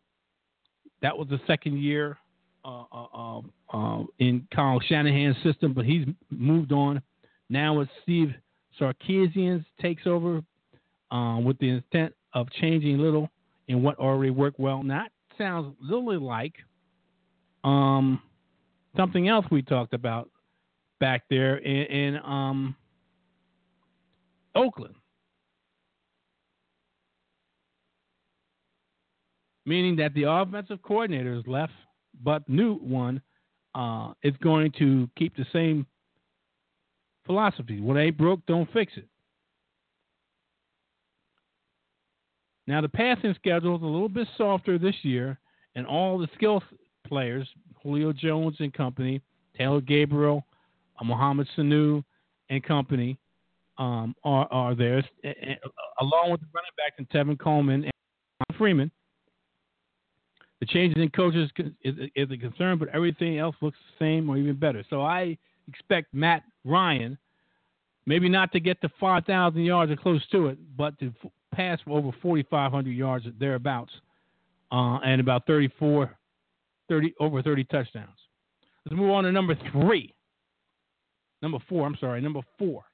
that 1.00 1.16
was 1.16 1.28
the 1.28 1.40
second 1.46 1.78
year 1.78 2.18
uh, 2.62 2.84
uh, 2.92 3.16
um, 3.16 3.52
uh, 3.72 4.02
in 4.18 4.46
Kyle 4.54 4.80
Shanahan's 4.86 5.42
system, 5.42 5.72
but 5.72 5.86
he's 5.86 6.04
moved 6.30 6.72
on. 6.72 7.00
Now 7.48 7.80
it's 7.80 7.90
Steve 8.02 8.34
Sarkisian 8.78 9.64
takes 9.80 10.06
over 10.06 10.42
uh, 11.10 11.38
with 11.42 11.58
the 11.58 11.70
intent 11.70 12.12
of 12.34 12.50
changing 12.50 12.98
little 12.98 13.30
in 13.68 13.82
what 13.82 13.98
already 13.98 14.30
worked 14.30 14.58
well. 14.58 14.82
Now 14.82 15.04
that 15.04 15.12
sounds 15.36 15.74
literally 15.80 16.16
like 16.16 16.54
um, 17.64 18.20
something 18.96 19.28
else 19.28 19.46
we 19.50 19.62
talked 19.62 19.94
about 19.94 20.30
back 21.00 21.22
there 21.30 21.56
in, 21.58 21.84
in 21.84 22.16
um, 22.24 22.74
Oakland. 24.54 24.94
Meaning 29.64 29.96
that 29.96 30.14
the 30.14 30.24
offensive 30.24 30.82
coordinator 30.82 31.34
is 31.34 31.46
left, 31.46 31.74
but 32.24 32.48
new 32.48 32.76
one 32.76 33.20
uh, 33.74 34.12
is 34.22 34.32
going 34.42 34.72
to 34.78 35.08
keep 35.16 35.36
the 35.36 35.44
same 35.52 35.86
philosophy. 37.26 37.78
What 37.80 37.98
ain't 37.98 38.16
broke, 38.16 38.40
don't 38.46 38.70
fix 38.72 38.94
it. 38.96 39.06
Now 42.68 42.82
the 42.82 42.88
passing 42.88 43.34
schedule 43.34 43.76
is 43.76 43.82
a 43.82 43.86
little 43.86 44.10
bit 44.10 44.28
softer 44.36 44.78
this 44.78 44.94
year, 45.00 45.38
and 45.74 45.86
all 45.86 46.18
the 46.18 46.28
skill 46.34 46.62
players, 47.06 47.48
Julio 47.82 48.12
Jones 48.12 48.56
and 48.60 48.74
company, 48.74 49.22
Taylor 49.56 49.80
Gabriel, 49.80 50.44
uh, 51.00 51.04
Mohamed 51.04 51.48
Sanu 51.56 52.04
and 52.50 52.62
company, 52.62 53.18
um, 53.78 54.14
are, 54.22 54.46
are 54.52 54.74
there, 54.74 55.02
along 56.00 56.30
with 56.30 56.40
the 56.40 56.46
running 56.52 56.76
back 56.76 56.92
and 56.98 57.08
Tevin 57.08 57.38
Coleman 57.38 57.84
and 57.84 58.58
Freeman. 58.58 58.90
The 60.60 60.66
changes 60.66 61.02
in 61.02 61.08
coaches 61.08 61.50
is, 61.82 61.94
is 62.14 62.30
a 62.30 62.36
concern, 62.36 62.76
but 62.76 62.88
everything 62.92 63.38
else 63.38 63.56
looks 63.62 63.78
the 63.78 64.04
same 64.04 64.28
or 64.28 64.36
even 64.36 64.56
better. 64.56 64.84
So 64.90 65.00
I 65.00 65.38
expect 65.68 66.12
Matt 66.12 66.42
Ryan, 66.66 67.16
maybe 68.04 68.28
not 68.28 68.52
to 68.52 68.60
get 68.60 68.78
to 68.82 68.90
5,000 69.00 69.62
yards 69.62 69.90
or 69.90 69.96
close 69.96 70.20
to 70.32 70.48
it, 70.48 70.58
but 70.76 70.98
to 70.98 71.14
f- 71.58 71.78
pass 71.78 71.78
for 71.84 71.98
over 71.98 72.10
4,500 72.22 72.90
yards 72.90 73.26
thereabouts, 73.38 73.92
uh, 74.72 74.98
and 75.04 75.20
about 75.20 75.46
34, 75.46 76.16
30 76.88 77.14
over 77.20 77.42
30 77.42 77.64
touchdowns. 77.64 78.08
Let's 78.84 78.98
move 78.98 79.10
on 79.10 79.24
to 79.24 79.32
number 79.32 79.56
three. 79.72 80.14
Number 81.42 81.58
four. 81.68 81.86
I'm 81.86 81.96
sorry. 82.00 82.20
Number 82.20 82.40
four. 82.58 82.84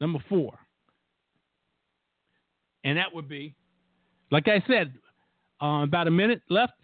Number 0.00 0.18
four. 0.28 0.58
And 2.84 2.98
that 2.98 3.14
would 3.14 3.28
be, 3.28 3.54
like 4.30 4.48
I 4.48 4.62
said, 4.68 4.92
uh, 5.62 5.82
about 5.82 6.06
a 6.06 6.10
minute 6.10 6.42
left. 6.50 6.74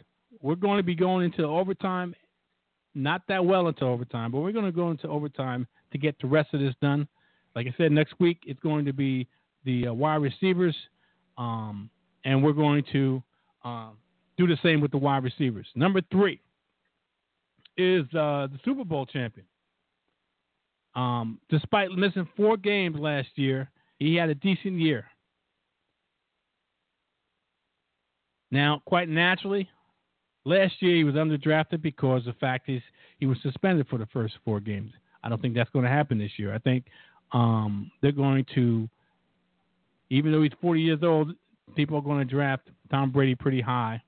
We're 0.40 0.55
going 0.55 0.78
to 0.78 0.82
be 0.82 0.94
going 0.94 1.27
into 1.27 1.44
overtime. 1.44 2.14
Not 2.94 3.23
that 3.28 3.44
well 3.44 3.69
into 3.69 3.85
overtime, 3.85 4.32
but 4.32 4.40
we're 4.40 4.52
going 4.52 4.64
to 4.64 4.73
go 4.73 4.90
into 4.90 5.09
overtime 5.09 5.66
to 5.93 5.98
get 5.98 6.16
the 6.20 6.27
rest 6.27 6.52
of 6.55 6.60
this 6.60 6.74
done. 6.81 7.06
Like 7.55 7.66
I 7.66 7.74
said, 7.77 7.93
next 7.93 8.14
week 8.19 8.39
it's 8.47 8.60
going 8.60 8.85
to 8.86 8.93
be 8.93 9.27
the 9.64 9.89
uh, 9.89 9.93
wide 9.93 10.23
receivers, 10.23 10.74
um, 11.39 11.90
and 12.24 12.43
we're 12.43 12.52
going 12.52 12.85
to 12.93 13.23
um, 13.64 13.97
do 14.36 14.47
the 14.47 14.59
same 14.62 14.81
with 14.81 14.90
the 14.90 14.98
wide 14.98 15.23
receivers. 15.23 15.66
Number 15.74 16.01
three 16.10 16.40
is 17.77 18.05
uh, 18.14 18.48
the 18.51 18.59
Super 18.64 18.85
Bowl 18.85 19.06
champion. 19.06 19.47
Um, 20.94 21.39
despite 21.48 21.90
missing 21.93 22.28
four 22.36 22.56
games 22.56 22.98
last 22.98 23.28
year, 23.36 23.70
he 23.98 24.14
had 24.16 24.28
a 24.28 24.35
decent 24.35 24.78
year. 24.78 25.06
Now, 28.51 28.82
quite 28.85 29.09
naturally, 29.09 29.69
last 30.44 30.74
year 30.81 30.97
he 30.97 31.05
was 31.05 31.14
underdrafted 31.14 31.81
because 31.81 32.27
of 32.27 32.35
the 32.35 32.39
fact 32.40 32.69
is 32.69 32.82
he 33.19 33.27
was 33.27 33.39
suspended 33.43 33.89
for 33.89 33.98
the 33.98 34.06
first 34.12 34.35
four 34.44 34.60
games. 34.60 34.93
I 35.24 35.28
don't 35.28 35.40
think 35.40 35.54
that's 35.54 35.70
going 35.70 35.84
to 35.84 35.90
happen 35.90 36.18
this 36.18 36.32
year. 36.36 36.54
I 36.54 36.58
think 36.58 36.86
um, 37.32 37.90
they're 38.00 38.12
going 38.12 38.44
to, 38.54 38.88
even 40.10 40.32
though 40.32 40.42
he's 40.42 40.52
40 40.60 40.80
years 40.80 41.00
old, 41.02 41.32
people 41.74 41.96
are 41.96 42.02
going 42.02 42.18
to 42.18 42.24
draft 42.24 42.68
Tom 42.90 43.10
Brady 43.10 43.34
pretty 43.34 43.60
high 43.60 44.02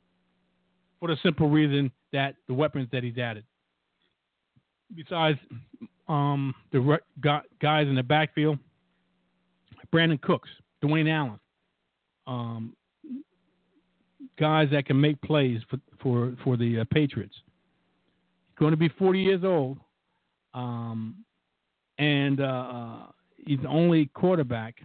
for 1.01 1.09
the 1.09 1.17
simple 1.23 1.49
reason 1.49 1.91
that 2.13 2.35
the 2.49 2.55
weapons 2.55 2.89
that 2.93 3.03
he's 3.03 3.19
added. 3.19 3.45
Besides 4.95 5.39
um, 6.09 6.55
the 6.73 6.81
re- 6.81 6.99
guys 7.61 7.87
in 7.87 7.95
the 7.95 8.03
backfield, 8.03 8.59
Brandin 9.93 10.21
Cooks, 10.21 10.49
Dwayne 10.83 11.11
Allen, 11.11 11.39
um, 12.27 12.77
guys 14.39 14.69
that 14.73 14.87
can 14.87 15.01
make 15.01 15.21
plays 15.23 15.61
for 15.71 15.79
for, 16.03 16.37
for 16.45 16.57
the 16.57 16.81
uh, 16.81 16.85
Patriots. 16.91 17.35
He's 17.35 18.59
going 18.59 18.73
to 18.73 18.77
be 18.77 18.89
40 18.91 19.21
years 19.21 19.43
old, 19.43 19.79
um, 20.55 21.17
and 21.99 22.41
uh, 22.41 22.45
uh, 22.45 23.07
he's 23.37 23.61
the 23.61 23.69
only 23.69 24.07
quarterback 24.15 24.77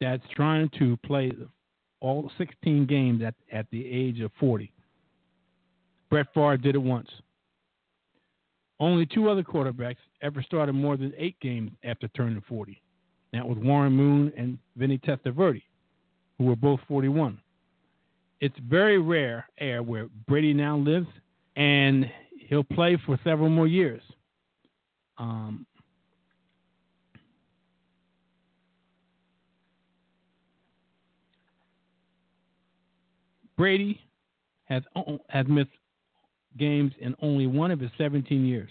that's 0.00 0.22
trying 0.34 0.68
to 0.78 0.96
play 0.98 1.32
all 2.00 2.30
16 2.36 2.86
games 2.86 3.22
at, 3.22 3.34
at 3.50 3.66
the 3.70 3.86
age 3.86 4.20
of 4.20 4.30
40. 4.38 4.70
Brett 6.10 6.26
Favre 6.34 6.56
did 6.58 6.74
it 6.74 6.78
once. 6.78 7.08
Only 8.80 9.06
two 9.06 9.30
other 9.30 9.42
quarterbacks 9.42 9.96
ever 10.20 10.42
started 10.42 10.74
more 10.74 10.96
than 10.96 11.12
eight 11.16 11.36
games 11.40 11.70
after 11.84 12.08
turning 12.08 12.42
40. 12.46 12.80
That 13.32 13.48
was 13.48 13.56
Warren 13.58 13.92
Moon 13.92 14.32
and 14.36 14.58
Vinny 14.76 14.98
Testaverde, 14.98 15.62
who 16.38 16.44
were 16.44 16.56
both 16.56 16.80
41. 16.86 17.40
It's 18.40 18.56
very 18.68 18.98
rare 18.98 19.48
air 19.58 19.82
where 19.82 20.08
Brady 20.26 20.52
now 20.52 20.76
lives, 20.76 21.06
and 21.56 22.10
he'll 22.38 22.64
play 22.64 22.98
for 23.06 23.18
several 23.24 23.48
more 23.48 23.66
years. 23.66 24.02
Um, 25.18 25.66
Brady 33.56 34.00
has 34.64 34.82
has 35.28 35.46
missed 35.46 35.70
games 36.58 36.92
in 37.00 37.14
only 37.22 37.46
one 37.46 37.70
of 37.70 37.78
his 37.80 37.90
17 37.96 38.44
years. 38.44 38.70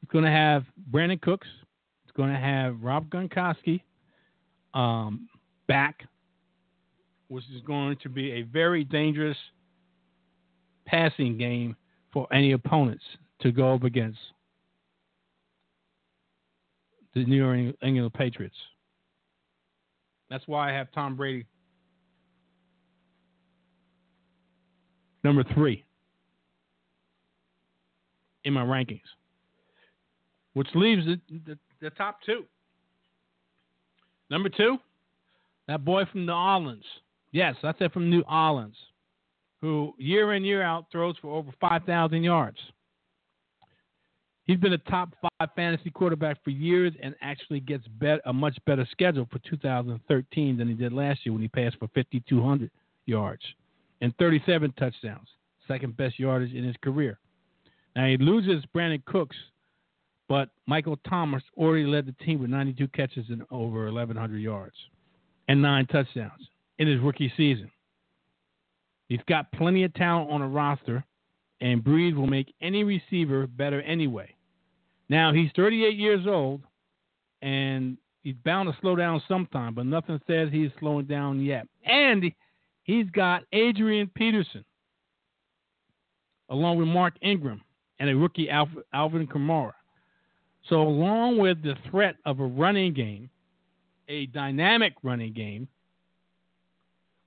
He's 0.00 0.10
going 0.10 0.24
to 0.24 0.30
have 0.30 0.64
Brandin 0.90 1.20
Cooks. 1.20 1.48
He's 2.04 2.12
going 2.12 2.32
to 2.32 2.38
have 2.38 2.80
Rob 2.80 3.10
Gronkowski 3.10 3.82
um, 4.74 5.28
back, 5.66 6.04
which 7.28 7.44
is 7.54 7.62
going 7.62 7.96
to 8.02 8.08
be 8.08 8.32
a 8.32 8.42
very 8.42 8.84
dangerous 8.84 9.36
passing 10.86 11.36
game 11.36 11.76
for 12.12 12.26
any 12.32 12.52
opponents 12.52 13.04
to 13.40 13.52
go 13.52 13.74
up 13.74 13.84
against 13.84 14.18
the 17.14 17.24
New 17.24 17.74
England 17.82 18.14
Patriots. 18.14 18.56
That's 20.30 20.46
why 20.46 20.70
I 20.70 20.72
have 20.72 20.92
Tom 20.92 21.16
Brady 21.16 21.46
number 25.24 25.44
three 25.54 25.84
in 28.44 28.52
my 28.52 28.62
rankings, 28.62 29.00
which 30.54 30.68
leaves 30.74 31.04
the, 31.06 31.20
the, 31.46 31.58
the 31.80 31.90
top 31.90 32.20
two. 32.24 32.44
Number 34.30 34.48
two, 34.48 34.78
that 35.66 35.84
boy 35.84 36.04
from 36.10 36.26
New 36.26 36.32
Orleans. 36.32 36.84
Yes, 37.32 37.56
I 37.62 37.72
said 37.78 37.92
from 37.92 38.10
New 38.10 38.22
Orleans, 38.22 38.76
who 39.60 39.94
year 39.98 40.34
in, 40.34 40.44
year 40.44 40.62
out 40.62 40.86
throws 40.90 41.16
for 41.20 41.34
over 41.34 41.50
5,000 41.60 42.22
yards. 42.22 42.58
He's 44.44 44.58
been 44.58 44.72
a 44.72 44.78
top 44.78 45.14
five 45.20 45.50
fantasy 45.54 45.90
quarterback 45.90 46.42
for 46.42 46.50
years 46.50 46.94
and 47.02 47.14
actually 47.20 47.60
gets 47.60 47.86
bet, 48.00 48.20
a 48.24 48.32
much 48.32 48.56
better 48.66 48.88
schedule 48.90 49.28
for 49.30 49.38
2013 49.40 50.56
than 50.56 50.68
he 50.68 50.74
did 50.74 50.92
last 50.92 51.20
year 51.24 51.34
when 51.34 51.42
he 51.42 51.48
passed 51.48 51.76
for 51.78 51.88
5,200 51.88 52.70
yards 53.04 53.42
and 54.00 54.14
37 54.16 54.72
touchdowns, 54.78 55.28
second 55.66 55.98
best 55.98 56.18
yardage 56.18 56.54
in 56.54 56.64
his 56.64 56.76
career. 56.82 57.18
Now 57.94 58.06
he 58.06 58.16
loses 58.16 58.64
Brandin 58.74 59.04
Cooks, 59.04 59.36
but 60.28 60.50
Michael 60.66 60.98
Thomas 61.08 61.42
already 61.56 61.86
led 61.86 62.06
the 62.06 62.24
team 62.24 62.40
with 62.40 62.50
92 62.50 62.88
catches 62.88 63.26
and 63.30 63.42
over 63.50 63.84
1,100 63.86 64.38
yards 64.38 64.76
and 65.48 65.62
nine 65.62 65.86
touchdowns 65.86 66.48
in 66.78 66.86
his 66.86 67.00
rookie 67.00 67.32
season. 67.36 67.70
He's 69.08 69.20
got 69.26 69.50
plenty 69.52 69.84
of 69.84 69.94
talent 69.94 70.30
on 70.30 70.42
a 70.42 70.48
roster, 70.48 71.02
and 71.60 71.82
Brees 71.82 72.14
will 72.14 72.26
make 72.26 72.54
any 72.60 72.84
receiver 72.84 73.46
better 73.46 73.80
anyway. 73.82 74.34
Now 75.08 75.32
he's 75.32 75.50
38 75.56 75.96
years 75.96 76.26
old, 76.26 76.60
and 77.40 77.96
he's 78.22 78.34
bound 78.44 78.70
to 78.70 78.78
slow 78.82 78.94
down 78.96 79.22
sometime, 79.26 79.74
but 79.74 79.86
nothing 79.86 80.20
says 80.26 80.50
he's 80.52 80.70
slowing 80.78 81.06
down 81.06 81.40
yet. 81.40 81.66
And 81.86 82.30
he's 82.82 83.06
got 83.10 83.44
Adrian 83.52 84.10
Peterson, 84.14 84.66
along 86.50 86.76
with 86.76 86.88
Mark 86.88 87.14
Ingram 87.22 87.62
and 87.98 88.10
a 88.10 88.14
rookie 88.14 88.50
Alvin 88.50 89.26
Kamara. 89.26 89.72
So, 90.68 90.82
along 90.82 91.38
with 91.38 91.62
the 91.62 91.74
threat 91.90 92.16
of 92.26 92.40
a 92.40 92.44
running 92.44 92.92
game, 92.92 93.30
a 94.08 94.26
dynamic 94.26 94.92
running 95.02 95.32
game, 95.32 95.66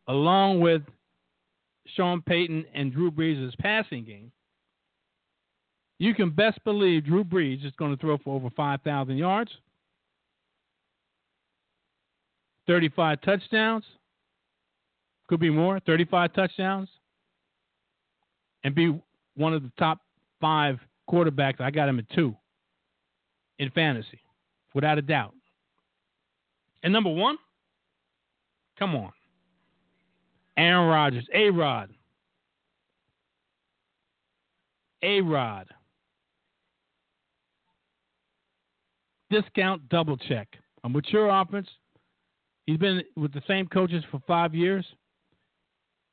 along 0.08 0.60
with 0.60 0.84
Sean 1.96 2.22
Payton 2.22 2.66
and 2.74 2.94
Drew 2.94 3.10
Brees' 3.10 3.58
passing 3.58 4.06
game, 4.06 4.32
you 5.98 6.14
can 6.14 6.30
best 6.30 6.64
believe 6.64 7.06
Drew 7.06 7.24
Brees 7.24 7.66
is 7.66 7.74
going 7.78 7.96
to 7.96 7.98
throw 8.00 8.18
for 8.20 8.36
over 8.36 8.50
5,000 8.52 9.18
yards, 9.18 9.52
35 12.68 13.22
touchdowns, 13.22 13.84
could 15.28 15.40
be 15.40 15.50
more, 15.50 15.80
35 15.80 16.34
touchdowns, 16.34 16.90
and 18.64 18.76
be 18.76 19.00
one 19.36 19.54
of 19.54 19.64
the 19.64 19.72
top 19.80 20.00
five 20.40 20.80
quarterbacks. 21.10 21.60
I 21.60 21.72
got 21.72 21.90
him 21.90 21.98
at 22.00 22.10
two 22.10 22.36
in 23.62 23.70
fantasy, 23.72 24.20
without 24.74 24.98
a 24.98 25.02
doubt. 25.02 25.34
And 26.84 26.92
number 26.92 27.12
one, 27.12 27.38
come 28.78 28.96
on, 28.96 29.12
Aaron 30.58 30.90
Rodgers, 30.90 31.28
A 31.34 31.50
Rod. 31.50 31.92
A 35.04 35.22
Rod. 35.22 35.68
Discount 39.32 39.88
double 39.90 40.18
check. 40.18 40.48
A 40.84 40.90
mature 40.90 41.30
offense. 41.30 41.68
He's 42.66 42.78
been 42.78 43.02
with 43.16 43.34
the 43.34 43.42
same 43.48 43.68
coaches 43.68 44.04
for 44.12 44.22
five 44.28 44.54
years. 44.54 44.86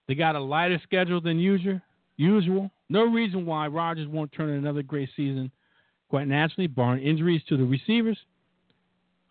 They 0.07 0.15
got 0.15 0.37
a 0.37 0.41
lighter 0.41 0.81
schedule 0.85 1.21
than 1.21 1.39
usual. 1.39 1.81
Usual. 2.17 2.71
No 2.89 3.05
reason 3.05 3.45
why 3.45 3.67
Rodgers 3.67 4.09
won't 4.09 4.33
turn 4.33 4.51
another 4.51 4.83
great 4.83 5.11
season, 5.15 5.51
quite 6.09 6.27
naturally, 6.27 6.67
barring 6.67 7.03
injuries 7.03 7.43
to 7.49 7.57
the 7.57 7.65
receivers. 7.65 8.19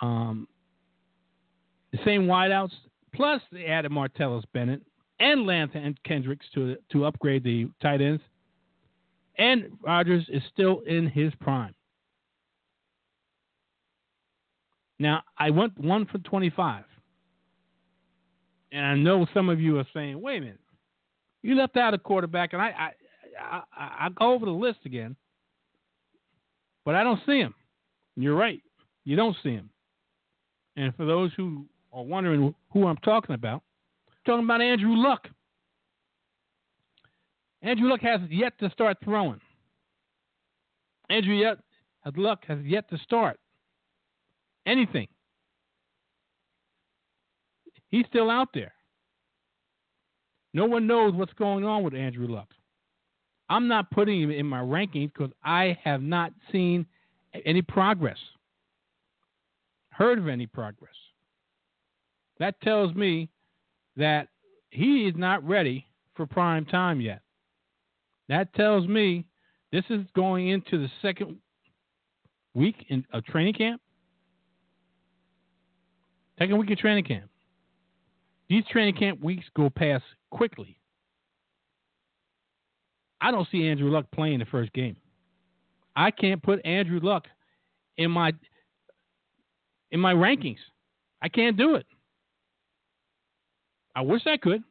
Um, 0.02 0.48
the 1.92 2.00
same 2.06 2.28
wideouts. 2.28 2.74
Plus, 3.14 3.42
they 3.52 3.66
added 3.66 3.92
Martellus 3.92 4.44
Bennett 4.54 4.82
and 5.20 5.46
Lance 5.46 5.72
and 5.74 6.02
Kendricks 6.04 6.46
to 6.54 6.78
to 6.92 7.06
upgrade 7.06 7.44
the 7.44 7.70
tight 7.82 8.02
ends. 8.02 8.22
And 9.38 9.72
Rodgers 9.82 10.26
is 10.30 10.42
still 10.52 10.82
in 10.88 11.08
his 11.08 11.34
prime. 11.40 11.74
Now, 15.00 15.22
I 15.38 15.52
went 15.52 15.78
one 15.78 16.06
for 16.08 16.18
25. 16.20 16.84
And 18.72 18.86
I 18.86 18.96
know 18.96 19.28
some 19.34 19.50
of 19.50 19.62
you 19.62 19.78
are 19.78 19.88
saying, 19.94 20.20
wait 20.20 20.38
a 20.38 20.42
minute, 20.42 20.60
you 21.42 21.56
left 21.56 21.78
out 21.78 21.94
a 21.94 21.98
quarterback, 21.98 22.54
and 22.54 22.62
I, 22.62 22.66
I, 22.68 22.92
I, 23.40 23.62
I, 23.78 24.06
I 24.06 24.10
go 24.10 24.34
over 24.34 24.46
the 24.46 24.52
list 24.52 24.80
again, 24.86 25.16
but 26.88 26.96
I 26.96 27.04
don't 27.04 27.20
see 27.26 27.38
him. 27.40 27.54
You're 28.16 28.38
right. 28.38 28.62
You 29.04 29.18
don't 29.18 29.36
see 29.44 29.50
him. 29.50 29.70
And 30.78 30.96
for 30.96 31.06
those 31.06 31.32
who 31.36 31.66
are 31.92 32.02
wondering 32.02 32.56
who 32.72 32.88
I'm 32.88 32.96
talking 33.04 33.36
about, 33.36 33.62
I'm 34.08 34.16
talking 34.26 34.46
about 34.46 34.62
Andrew 34.62 34.96
Luck. 34.96 35.28
Andrew 37.62 37.90
Luck 37.90 38.00
has 38.04 38.22
yet 38.30 38.58
to 38.60 38.70
start 38.70 38.96
throwing. 39.04 39.42
Andrew 41.10 41.36
yet, 41.36 41.58
Luck 42.16 42.46
has 42.48 42.60
yet 42.64 42.90
to 42.90 42.98
start 43.00 43.38
anything. 44.66 45.10
He's 47.90 48.06
still 48.08 48.30
out 48.30 48.48
there. 48.54 48.72
No 50.54 50.64
one 50.64 50.88
knows 50.88 51.14
what's 51.14 51.34
going 51.34 51.66
on 51.66 51.84
with 51.84 51.94
Andrew 51.94 52.28
Luck. 52.30 52.48
I'm 53.50 53.68
not 53.68 53.92
putting 53.92 54.22
him 54.22 54.32
in 54.32 54.46
my 54.46 54.60
rankings 54.60 55.14
because 55.14 55.32
I 55.44 55.78
have 55.84 56.02
not 56.02 56.34
seen 56.52 56.86
any 57.46 57.62
progress, 57.62 58.18
heard 59.90 60.20
of 60.20 60.28
any 60.28 60.48
progress. 60.48 60.94
That 62.40 62.60
tells 62.62 62.94
me 62.94 63.30
that 63.96 64.28
he 64.70 65.08
is 65.08 65.16
not 65.16 65.48
ready 65.48 65.86
for 66.16 66.26
prime 66.26 66.66
time 66.66 67.02
yet. 67.02 67.22
That 68.30 68.54
tells 68.54 68.88
me 68.88 69.26
this 69.72 69.86
is 69.90 70.02
going 70.16 70.50
into 70.50 70.78
the 70.78 70.90
second 71.02 71.38
week 72.54 72.86
in, 72.90 73.06
of 73.14 73.24
training 73.26 73.54
camp. 73.54 73.82
Second 76.38 76.58
week 76.58 76.72
of 76.72 76.78
training 76.78 77.06
camp. 77.06 77.30
These 78.50 78.64
training 78.72 78.96
camp 78.96 79.22
weeks 79.22 79.46
go 79.56 79.70
past 79.70 80.04
quickly. 80.30 80.77
I 83.20 83.32
don't 83.32 83.48
see 83.52 83.68
Andrew 83.68 83.90
Luck 83.90 84.06
playing 84.14 84.40
the 84.40 84.46
first 84.46 84.72
game. 84.74 84.96
I 85.96 86.12
can't 86.12 86.42
put 86.42 86.64
Andrew 86.66 87.00
Luck 87.02 87.26
in 87.98 88.12
my 88.12 88.32
in 89.92 90.00
my 90.00 90.14
rankings. 90.14 90.60
I 91.22 91.30
can't 91.30 91.58
do 91.58 91.76
it. 91.76 91.86
I 93.96 94.02
wish 94.02 94.22
I 94.28 94.38
could, 94.38 94.64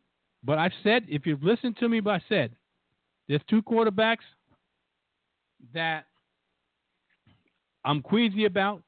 but 0.45 0.59
I've 0.59 0.73
said 0.85 1.05
if 1.09 1.27
you've 1.27 1.43
listened 1.43 1.77
to 1.79 1.89
me, 1.89 2.01
but 2.01 2.11
I 2.11 2.23
said 2.29 2.53
there's 3.29 3.41
two 3.51 3.63
quarterbacks 3.63 4.19
that 5.75 6.05
I'm 7.85 8.03
queasy 8.03 8.45
about. 8.45 8.83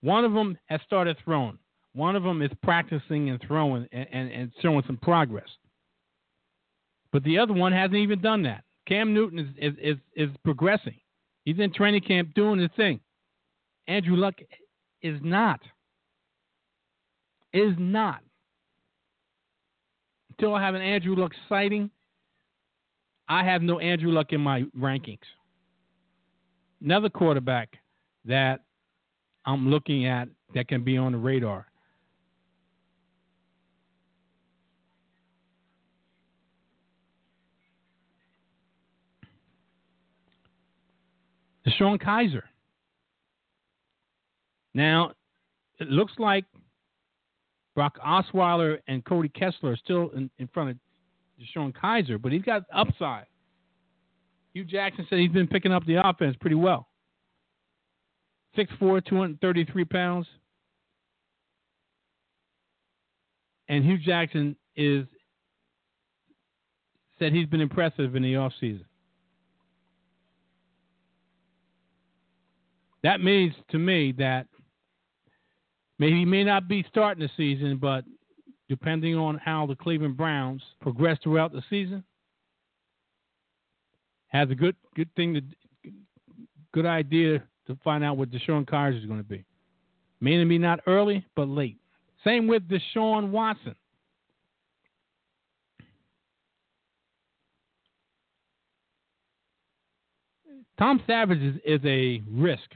One 0.00 0.24
of 0.24 0.32
them 0.32 0.56
has 0.66 0.80
started 0.86 1.16
throwing. 1.24 1.58
One 1.94 2.14
of 2.14 2.22
them 2.22 2.42
is 2.42 2.50
practicing 2.62 3.30
and 3.30 3.40
throwing 3.44 3.88
and, 3.90 4.06
and, 4.12 4.30
and 4.30 4.52
showing 4.62 4.84
some 4.86 4.98
progress. 4.98 5.48
But 7.10 7.24
the 7.24 7.38
other 7.38 7.54
one 7.54 7.72
hasn't 7.72 7.96
even 7.96 8.20
done 8.20 8.42
that. 8.44 8.62
Cam 8.88 9.12
Newton 9.12 9.38
is, 9.38 9.48
is, 9.58 9.74
is, 9.80 9.96
is 10.16 10.36
progressing. 10.44 10.96
He's 11.44 11.58
in 11.58 11.72
training 11.72 12.00
camp 12.00 12.32
doing 12.34 12.58
his 12.58 12.70
thing. 12.74 13.00
Andrew 13.86 14.16
Luck 14.16 14.34
is 15.02 15.18
not. 15.22 15.60
Is 17.52 17.74
not. 17.78 18.22
Until 20.30 20.54
I 20.54 20.62
have 20.62 20.74
an 20.74 20.80
Andrew 20.82 21.14
Luck 21.14 21.32
sighting, 21.48 21.90
I 23.28 23.44
have 23.44 23.60
no 23.60 23.78
Andrew 23.78 24.10
Luck 24.10 24.32
in 24.32 24.40
my 24.40 24.62
rankings. 24.78 25.18
Another 26.82 27.10
quarterback 27.10 27.76
that 28.24 28.60
I'm 29.44 29.68
looking 29.68 30.06
at 30.06 30.28
that 30.54 30.68
can 30.68 30.82
be 30.82 30.96
on 30.96 31.12
the 31.12 31.18
radar. 31.18 31.66
DeShone 41.78 42.00
Kizer. 42.00 42.42
Now, 44.74 45.12
it 45.80 45.88
looks 45.88 46.12
like 46.18 46.44
Brock 47.74 47.98
Osweiler 48.04 48.78
and 48.88 49.04
Cody 49.04 49.28
Kessler 49.28 49.72
are 49.72 49.76
still 49.76 50.10
in, 50.10 50.30
in 50.38 50.48
front 50.48 50.70
of 50.70 50.76
DeShone 51.40 51.72
Kizer, 51.72 52.20
but 52.20 52.32
he's 52.32 52.42
got 52.42 52.64
upside. 52.74 53.26
Hue 54.54 54.64
Jackson 54.64 55.06
said 55.08 55.18
he's 55.18 55.30
been 55.30 55.46
picking 55.46 55.72
up 55.72 55.84
the 55.86 56.06
offense 56.06 56.36
pretty 56.40 56.56
well. 56.56 56.88
6'4, 58.56 59.04
233 59.04 59.84
pounds. 59.84 60.26
And 63.68 63.84
Hue 63.84 63.98
Jackson 63.98 64.56
is 64.74 65.04
said 67.18 67.32
he's 67.32 67.46
been 67.46 67.60
impressive 67.60 68.16
in 68.16 68.22
the 68.22 68.34
offseason. 68.34 68.84
That 73.02 73.20
means 73.20 73.54
to 73.70 73.78
me 73.78 74.12
that 74.18 74.46
maybe 75.98 76.18
he 76.18 76.24
may 76.24 76.44
not 76.44 76.68
be 76.68 76.84
starting 76.88 77.22
the 77.22 77.30
season, 77.36 77.78
but 77.78 78.04
depending 78.68 79.16
on 79.16 79.38
how 79.38 79.66
the 79.66 79.76
Cleveland 79.76 80.16
Browns 80.16 80.62
progress 80.80 81.18
throughout 81.22 81.52
the 81.52 81.62
season, 81.70 82.04
has 84.28 84.50
a 84.50 84.54
good 84.54 84.76
good 84.94 85.08
thing 85.16 85.34
to 85.34 85.42
good 86.72 86.86
idea 86.86 87.42
to 87.66 87.78
find 87.82 88.04
out 88.04 88.16
what 88.16 88.30
DeShone 88.30 88.66
Kizer 88.66 88.98
is 88.98 89.06
going 89.06 89.18
to 89.18 89.24
be. 89.24 89.44
Maybe 90.20 90.58
not 90.58 90.80
early, 90.86 91.24
but 91.36 91.48
late. 91.48 91.78
Same 92.24 92.46
with 92.46 92.68
Deshaun 92.68 93.30
Watson. 93.30 93.74
Tom 100.78 101.02
Savage 101.06 101.40
is, 101.42 101.56
is 101.64 101.80
a 101.84 102.22
risk, 102.30 102.70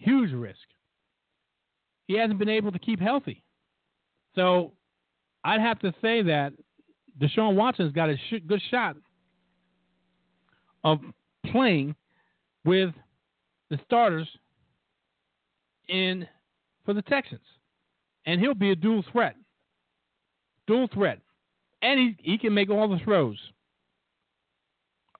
huge 0.00 0.32
risk. 0.32 0.58
He 2.06 2.14
hasn't 2.14 2.38
been 2.38 2.48
able 2.48 2.72
to 2.72 2.78
keep 2.78 3.00
healthy. 3.00 3.42
So 4.34 4.72
I'd 5.44 5.60
have 5.60 5.78
to 5.80 5.92
say 6.00 6.22
that 6.22 6.52
Deshaun 7.20 7.54
Watson's 7.54 7.92
got 7.92 8.08
a 8.08 8.16
sh- 8.16 8.42
good 8.46 8.62
shot 8.70 8.96
of 10.84 11.00
playing 11.50 11.94
with 12.64 12.90
the 13.70 13.78
starters 13.84 14.28
in 15.88 16.26
for 16.84 16.94
the 16.94 17.02
Texans, 17.02 17.40
and 18.26 18.40
he'll 18.40 18.54
be 18.54 18.70
a 18.70 18.76
dual 18.76 19.04
threat. 19.12 19.34
Dual 20.66 20.88
threat, 20.92 21.18
and 21.82 21.98
he 21.98 22.16
he 22.20 22.38
can 22.38 22.54
make 22.54 22.70
all 22.70 22.88
the 22.88 22.98
throws, 23.04 23.38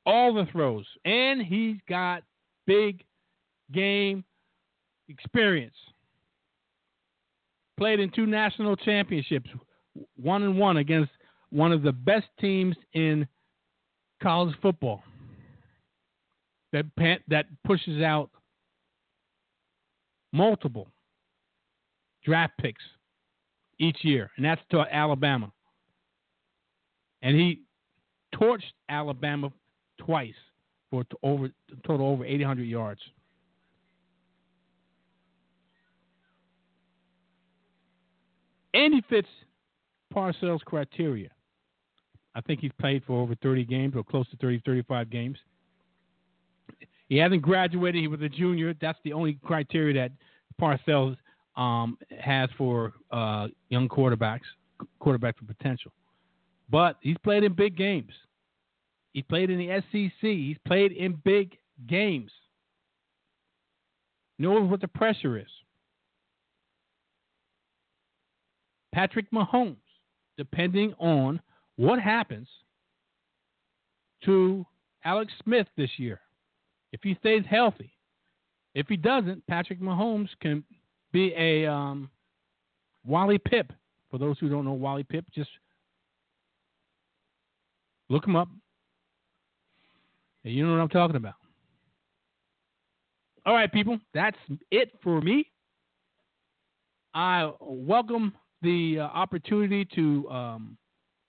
all 0.05 0.35
the 0.35 0.47
throws, 0.53 0.87
and 1.05 1.43
he's 1.43 1.77
got 1.89 2.23
big 2.67 3.03
game 3.73 4.25
experience. 5.09 5.75
Played 7.79 8.01
in 8.01 8.11
two 8.11 8.27
national 8.27 8.77
championships, 8.77 9.49
one 10.17 10.43
and 10.43 10.59
one 10.59 10.79
against 10.79 11.11
one 11.51 11.73
of 11.73 11.83
the 11.83 11.93
best 11.93 12.27
teams 12.41 12.77
in 12.93 13.27
college 14.23 14.55
football 14.61 15.03
that 16.73 16.85
that 17.29 17.47
pushes 17.65 18.03
out 18.03 18.31
multiple 20.33 20.89
draft 22.25 22.53
picks 22.61 22.83
each 23.79 23.99
year, 24.03 24.31
and 24.37 24.45
that's 24.45 24.61
to 24.71 24.85
Alabama. 24.91 25.53
And 27.23 27.35
he 27.35 27.63
torched 28.35 28.73
Alabama 28.89 29.51
twice 29.99 30.35
for 30.91 31.05
over 31.23 31.51
total 31.87 32.09
over 32.09 32.25
800 32.25 32.65
yards. 32.65 33.01
And 38.75 38.95
he 38.95 39.03
fits 39.09 39.29
Parcells' 40.15 40.61
criteria. 40.61 41.31
I 42.35 42.41
think 42.43 42.61
he's 42.61 42.73
played 42.79 43.03
for 43.05 43.21
over 43.21 43.35
30 43.37 43.65
games 43.65 43.95
or 43.97 44.05
close 44.05 44.29
to 44.31 44.37
30, 44.37 44.63
35 44.65 45.11
games. 45.11 45.39
He 47.09 47.17
hasn't 47.17 47.43
graduated. 47.43 48.01
He 48.01 48.09
was 48.09 48.21
a 48.21 48.29
junior. 48.29 48.75
That's 48.81 48.99
the 49.03 49.13
only 49.13 49.39
criteria 49.45 49.95
that 49.95 50.13
Parcells 50.61 51.17
um, 51.57 51.99
has 52.21 52.51
for 52.57 52.93
uh, 53.11 53.49
young 53.71 53.89
quarterbacks, 53.89 54.43
quarterbacks 55.03 55.35
with 55.41 55.57
potential. 55.57 55.93
but 56.71 56.97
he's 57.01 57.17
played 57.25 57.45
in 57.45 57.55
big 57.55 57.77
games. 57.77 58.13
He 59.15 59.23
played 59.23 59.51
in 59.51 59.59
the 59.59 59.83
SEC. 59.91 60.13
He's 60.21 60.59
played 60.67 60.93
in 60.93 61.19
big 61.25 61.57
games. 61.89 62.31
Knows 64.39 64.71
what 64.71 64.81
the 64.81 64.89
pressure 64.89 65.39
is. 65.39 65.49
Patrick 68.93 69.31
Mahomes, 69.31 69.77
depending 70.37 70.95
on 70.99 71.41
what 71.77 72.01
happens 72.01 72.49
to 74.25 74.67
Alex 75.05 75.33
Smith 75.45 75.67
this 75.77 75.91
year, 75.97 76.21
if 76.93 77.01
he 77.03 77.15
stays 77.21 77.45
healthy. 77.49 77.93
If 78.75 78.87
he 78.89 78.97
doesn't, 78.97 79.47
Patrick 79.47 79.81
Mahomes 79.81 80.29
can 80.41 80.63
be 81.13 81.33
a 81.37 81.67
um, 81.67 82.11
Wally 83.05 83.39
Pipp. 83.39 83.71
For 84.11 84.19
those 84.19 84.39
who 84.39 84.49
don't 84.49 84.65
know 84.65 84.73
Wally 84.73 85.05
Pipp, 85.05 85.25
just 85.35 85.51
look 88.09 88.27
him 88.27 88.37
up. 88.37 88.49
And 90.45 90.55
you 90.55 90.67
know 90.67 90.73
what 90.73 90.81
I'm 90.81 90.89
talking 90.89 91.17
about. 91.17 91.35
All 93.45 93.55
right, 93.55 93.73
people, 93.73 93.99
that's 94.15 94.37
it 94.71 94.93
for 95.03 95.21
me. 95.21 95.51
I 97.15 97.51
welcome 97.61 98.33
the 98.63 98.99
uh, 99.01 99.03
opportunity 99.03 99.87
to 99.95 100.29
um, 100.31 100.77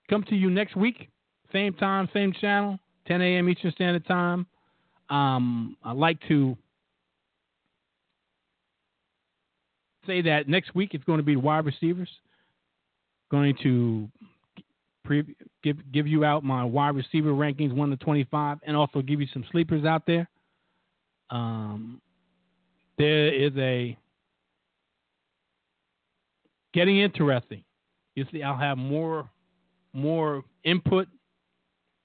come 0.08 0.24
to 0.24 0.34
you 0.34 0.50
next 0.50 0.76
week, 0.76 1.08
same 1.52 1.74
time, 1.74 2.08
same 2.12 2.32
channel, 2.32 2.78
10 3.06 3.22
a.m. 3.22 3.48
Eastern 3.48 3.72
Standard 3.72 4.06
Time. 4.06 4.46
Um, 5.08 5.76
I'd 5.84 5.96
like 5.96 6.18
to 6.28 6.56
say 10.06 10.22
that 10.22 10.48
next 10.48 10.74
week 10.74 10.90
it's 10.94 11.04
going 11.04 11.18
to 11.18 11.24
be 11.24 11.36
wide 11.36 11.64
receivers. 11.64 12.08
Going 13.30 13.56
to 13.62 14.08
pre- 15.04 15.36
give 15.62 15.76
give 15.92 16.06
you 16.06 16.24
out 16.24 16.44
my 16.44 16.64
wide 16.64 16.94
receiver 16.94 17.30
rankings 17.30 17.72
one 17.72 17.90
to 17.90 17.96
twenty 17.96 18.24
five, 18.30 18.58
and 18.64 18.76
also 18.76 19.02
give 19.02 19.20
you 19.20 19.26
some 19.32 19.44
sleepers 19.50 19.84
out 19.84 20.02
there. 20.06 20.28
Um, 21.30 22.00
there 22.98 23.32
is 23.32 23.52
a 23.56 23.96
getting 26.72 26.98
interesting. 27.00 27.64
You 28.14 28.26
see, 28.32 28.42
I'll 28.42 28.58
have 28.58 28.78
more 28.78 29.28
more 29.92 30.44
input 30.64 31.08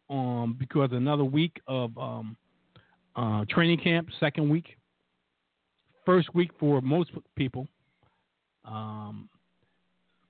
um, 0.09 0.55
because 0.59 0.89
another 0.91 1.23
week 1.23 1.61
of 1.67 1.95
um, 1.97 2.37
uh, 3.15 3.45
training 3.49 3.79
camp, 3.79 4.09
second 4.19 4.49
week, 4.49 4.77
first 6.05 6.33
week 6.33 6.51
for 6.59 6.81
most 6.81 7.11
people, 7.35 7.67
um, 8.65 9.29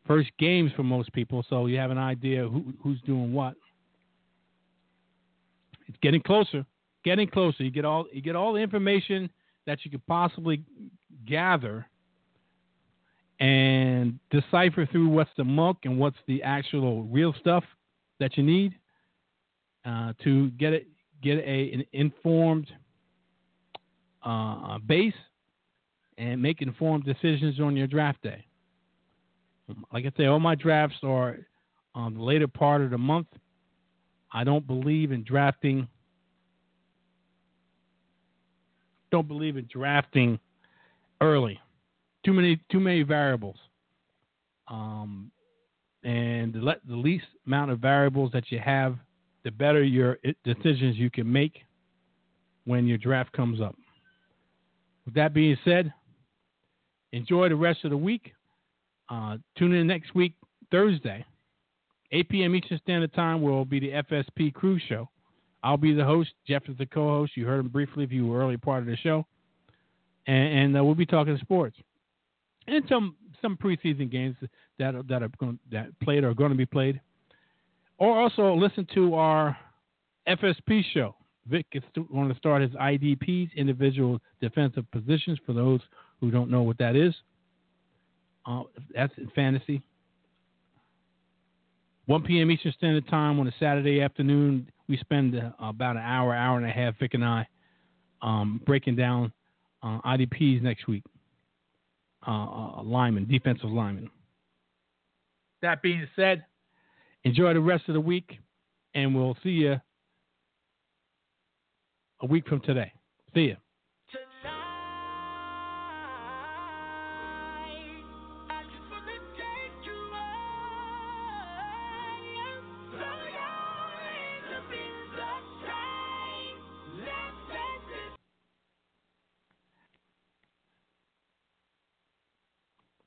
first 0.07 0.29
games 0.39 0.71
for 0.75 0.83
most 0.83 1.11
people. 1.13 1.45
So 1.49 1.65
you 1.65 1.77
have 1.77 1.91
an 1.91 1.97
idea 1.97 2.47
who, 2.47 2.73
who's 2.81 3.01
doing 3.01 3.33
what. 3.33 3.55
It's 5.87 5.97
getting 6.01 6.21
closer, 6.21 6.65
getting 7.03 7.27
closer. 7.27 7.63
You 7.63 7.71
get 7.71 7.85
all 7.85 8.05
you 8.11 8.21
get 8.21 8.35
all 8.35 8.53
the 8.53 8.59
information 8.59 9.29
that 9.65 9.83
you 9.83 9.91
could 9.91 10.05
possibly 10.07 10.63
gather 11.25 11.85
and 13.39 14.19
decipher 14.31 14.85
through 14.85 15.09
what's 15.09 15.29
the 15.37 15.43
muck 15.43 15.77
and 15.83 15.99
what's 15.99 16.17
the 16.27 16.41
actual 16.43 17.03
real 17.03 17.33
stuff 17.39 17.63
that 18.19 18.37
you 18.37 18.43
need 18.43 18.73
uh, 19.85 20.13
to 20.23 20.49
get 20.51 20.73
it 20.73 20.87
get 21.21 21.37
a, 21.39 21.71
an 21.73 21.83
informed 21.93 22.67
uh, 24.23 24.77
base 24.79 25.13
and 26.17 26.41
make 26.41 26.61
informed 26.61 27.03
decisions 27.03 27.59
on 27.59 27.75
your 27.75 27.87
draft 27.87 28.21
day. 28.21 28.45
Like 29.91 30.05
I 30.05 30.11
say, 30.17 30.25
all 30.25 30.39
my 30.39 30.55
drafts 30.55 30.97
are 31.03 31.37
on 31.93 32.15
the 32.15 32.21
later 32.21 32.47
part 32.47 32.81
of 32.81 32.91
the 32.91 32.97
month. 32.97 33.27
I 34.31 34.43
don't 34.43 34.65
believe 34.65 35.11
in 35.11 35.23
drafting. 35.23 35.87
Don't 39.11 39.27
believe 39.27 39.57
in 39.57 39.67
drafting 39.71 40.39
early. 41.21 41.59
Too 42.25 42.33
many, 42.33 42.59
too 42.71 42.79
many 42.79 43.03
variables. 43.03 43.57
Um, 44.67 45.31
and 46.03 46.53
the, 46.53 46.59
le- 46.59 46.81
the 46.87 46.95
least 46.95 47.25
amount 47.45 47.69
of 47.69 47.79
variables 47.79 48.31
that 48.31 48.51
you 48.51 48.59
have, 48.59 48.97
the 49.43 49.51
better 49.51 49.83
your 49.83 50.17
decisions 50.43 50.97
you 50.97 51.11
can 51.11 51.31
make 51.31 51.61
when 52.65 52.87
your 52.87 52.97
draft 52.97 53.31
comes 53.33 53.61
up. 53.61 53.75
With 55.05 55.13
that 55.13 55.35
being 55.35 55.55
said, 55.63 55.93
enjoy 57.11 57.49
the 57.49 57.55
rest 57.55 57.83
of 57.83 57.91
the 57.91 57.97
week. 57.97 58.33
Uh, 59.07 59.37
tune 59.55 59.73
in 59.73 59.85
next 59.85 60.15
week, 60.15 60.33
Thursday, 60.71 61.23
8 62.11 62.27
p.m. 62.29 62.55
Eastern 62.55 62.79
Standard 62.79 63.13
Time, 63.13 63.43
will 63.43 63.65
be 63.65 63.79
the 63.79 63.91
FSP 63.91 64.51
Crew 64.51 64.79
Show. 64.89 65.07
I'll 65.63 65.77
be 65.77 65.93
the 65.93 66.03
host. 66.03 66.31
Jeff 66.47 66.63
is 66.67 66.77
the 66.79 66.87
co-host. 66.87 67.37
You 67.37 67.45
heard 67.45 67.59
him 67.59 67.67
briefly 67.67 68.03
if 68.03 68.11
you 68.11 68.25
were 68.25 68.39
early 68.39 68.57
part 68.57 68.79
of 68.79 68.87
the 68.87 68.97
show, 68.97 69.27
and, 70.25 70.59
and 70.59 70.77
uh, 70.77 70.83
we'll 70.83 70.95
be 70.95 71.05
talking 71.05 71.37
sports 71.39 71.77
and 72.67 72.83
some 72.89 73.15
some 73.41 73.57
preseason 73.57 74.11
games 74.11 74.35
that 74.79 74.95
that 75.07 75.23
are 75.23 75.29
going, 75.39 75.59
that 75.71 75.87
played 76.01 76.23
or 76.23 76.29
are 76.29 76.33
going 76.33 76.51
to 76.51 76.57
be 76.57 76.65
played, 76.65 76.99
or 77.97 78.19
also 78.19 78.53
listen 78.55 78.87
to 78.93 79.15
our 79.15 79.57
FSP 80.27 80.83
show. 80.93 81.15
Vic 81.47 81.65
is 81.73 81.83
going 82.11 82.29
to 82.29 82.35
start 82.35 82.61
his 82.61 82.71
IDPs, 82.71 83.55
individual 83.55 84.19
defensive 84.41 84.89
positions, 84.91 85.37
for 85.45 85.53
those 85.53 85.79
who 86.19 86.31
don't 86.31 86.49
know 86.49 86.63
what 86.63 86.77
that 86.79 86.95
is. 86.95 87.13
Uh, 88.45 88.63
that's 88.93 89.13
in 89.17 89.29
fantasy. 89.35 89.81
1 92.07 92.21
p.m. 92.23 92.51
Eastern 92.51 92.71
Standard 92.77 93.07
Time 93.07 93.39
on 93.39 93.47
a 93.47 93.53
Saturday 93.59 94.01
afternoon, 94.01 94.69
we 94.87 94.97
spend 94.97 95.35
uh, 95.35 95.49
about 95.59 95.95
an 95.95 96.03
hour, 96.03 96.35
hour 96.35 96.57
and 96.57 96.65
a 96.65 96.71
half, 96.71 96.97
Vic 96.99 97.15
and 97.15 97.25
I, 97.25 97.47
um, 98.21 98.61
breaking 98.65 98.95
down 98.95 99.31
uh, 99.81 99.99
IDPs 100.01 100.61
next 100.61 100.87
week. 100.87 101.03
Uh, 102.27 102.31
uh, 102.79 102.83
lineman, 102.83 103.27
defensive 103.27 103.69
lineman. 103.69 104.09
That 105.61 105.81
being 105.81 106.07
said, 106.15 106.45
enjoy 107.23 107.53
the 107.53 107.61
rest 107.61 107.83
of 107.87 107.93
the 107.93 108.01
week, 108.01 108.39
and 108.95 109.15
we'll 109.15 109.37
see 109.43 109.49
you 109.49 109.75
a 112.21 112.25
week 112.25 112.47
from 112.47 112.61
today. 112.61 112.91
See 113.33 113.41
you. 113.41 113.57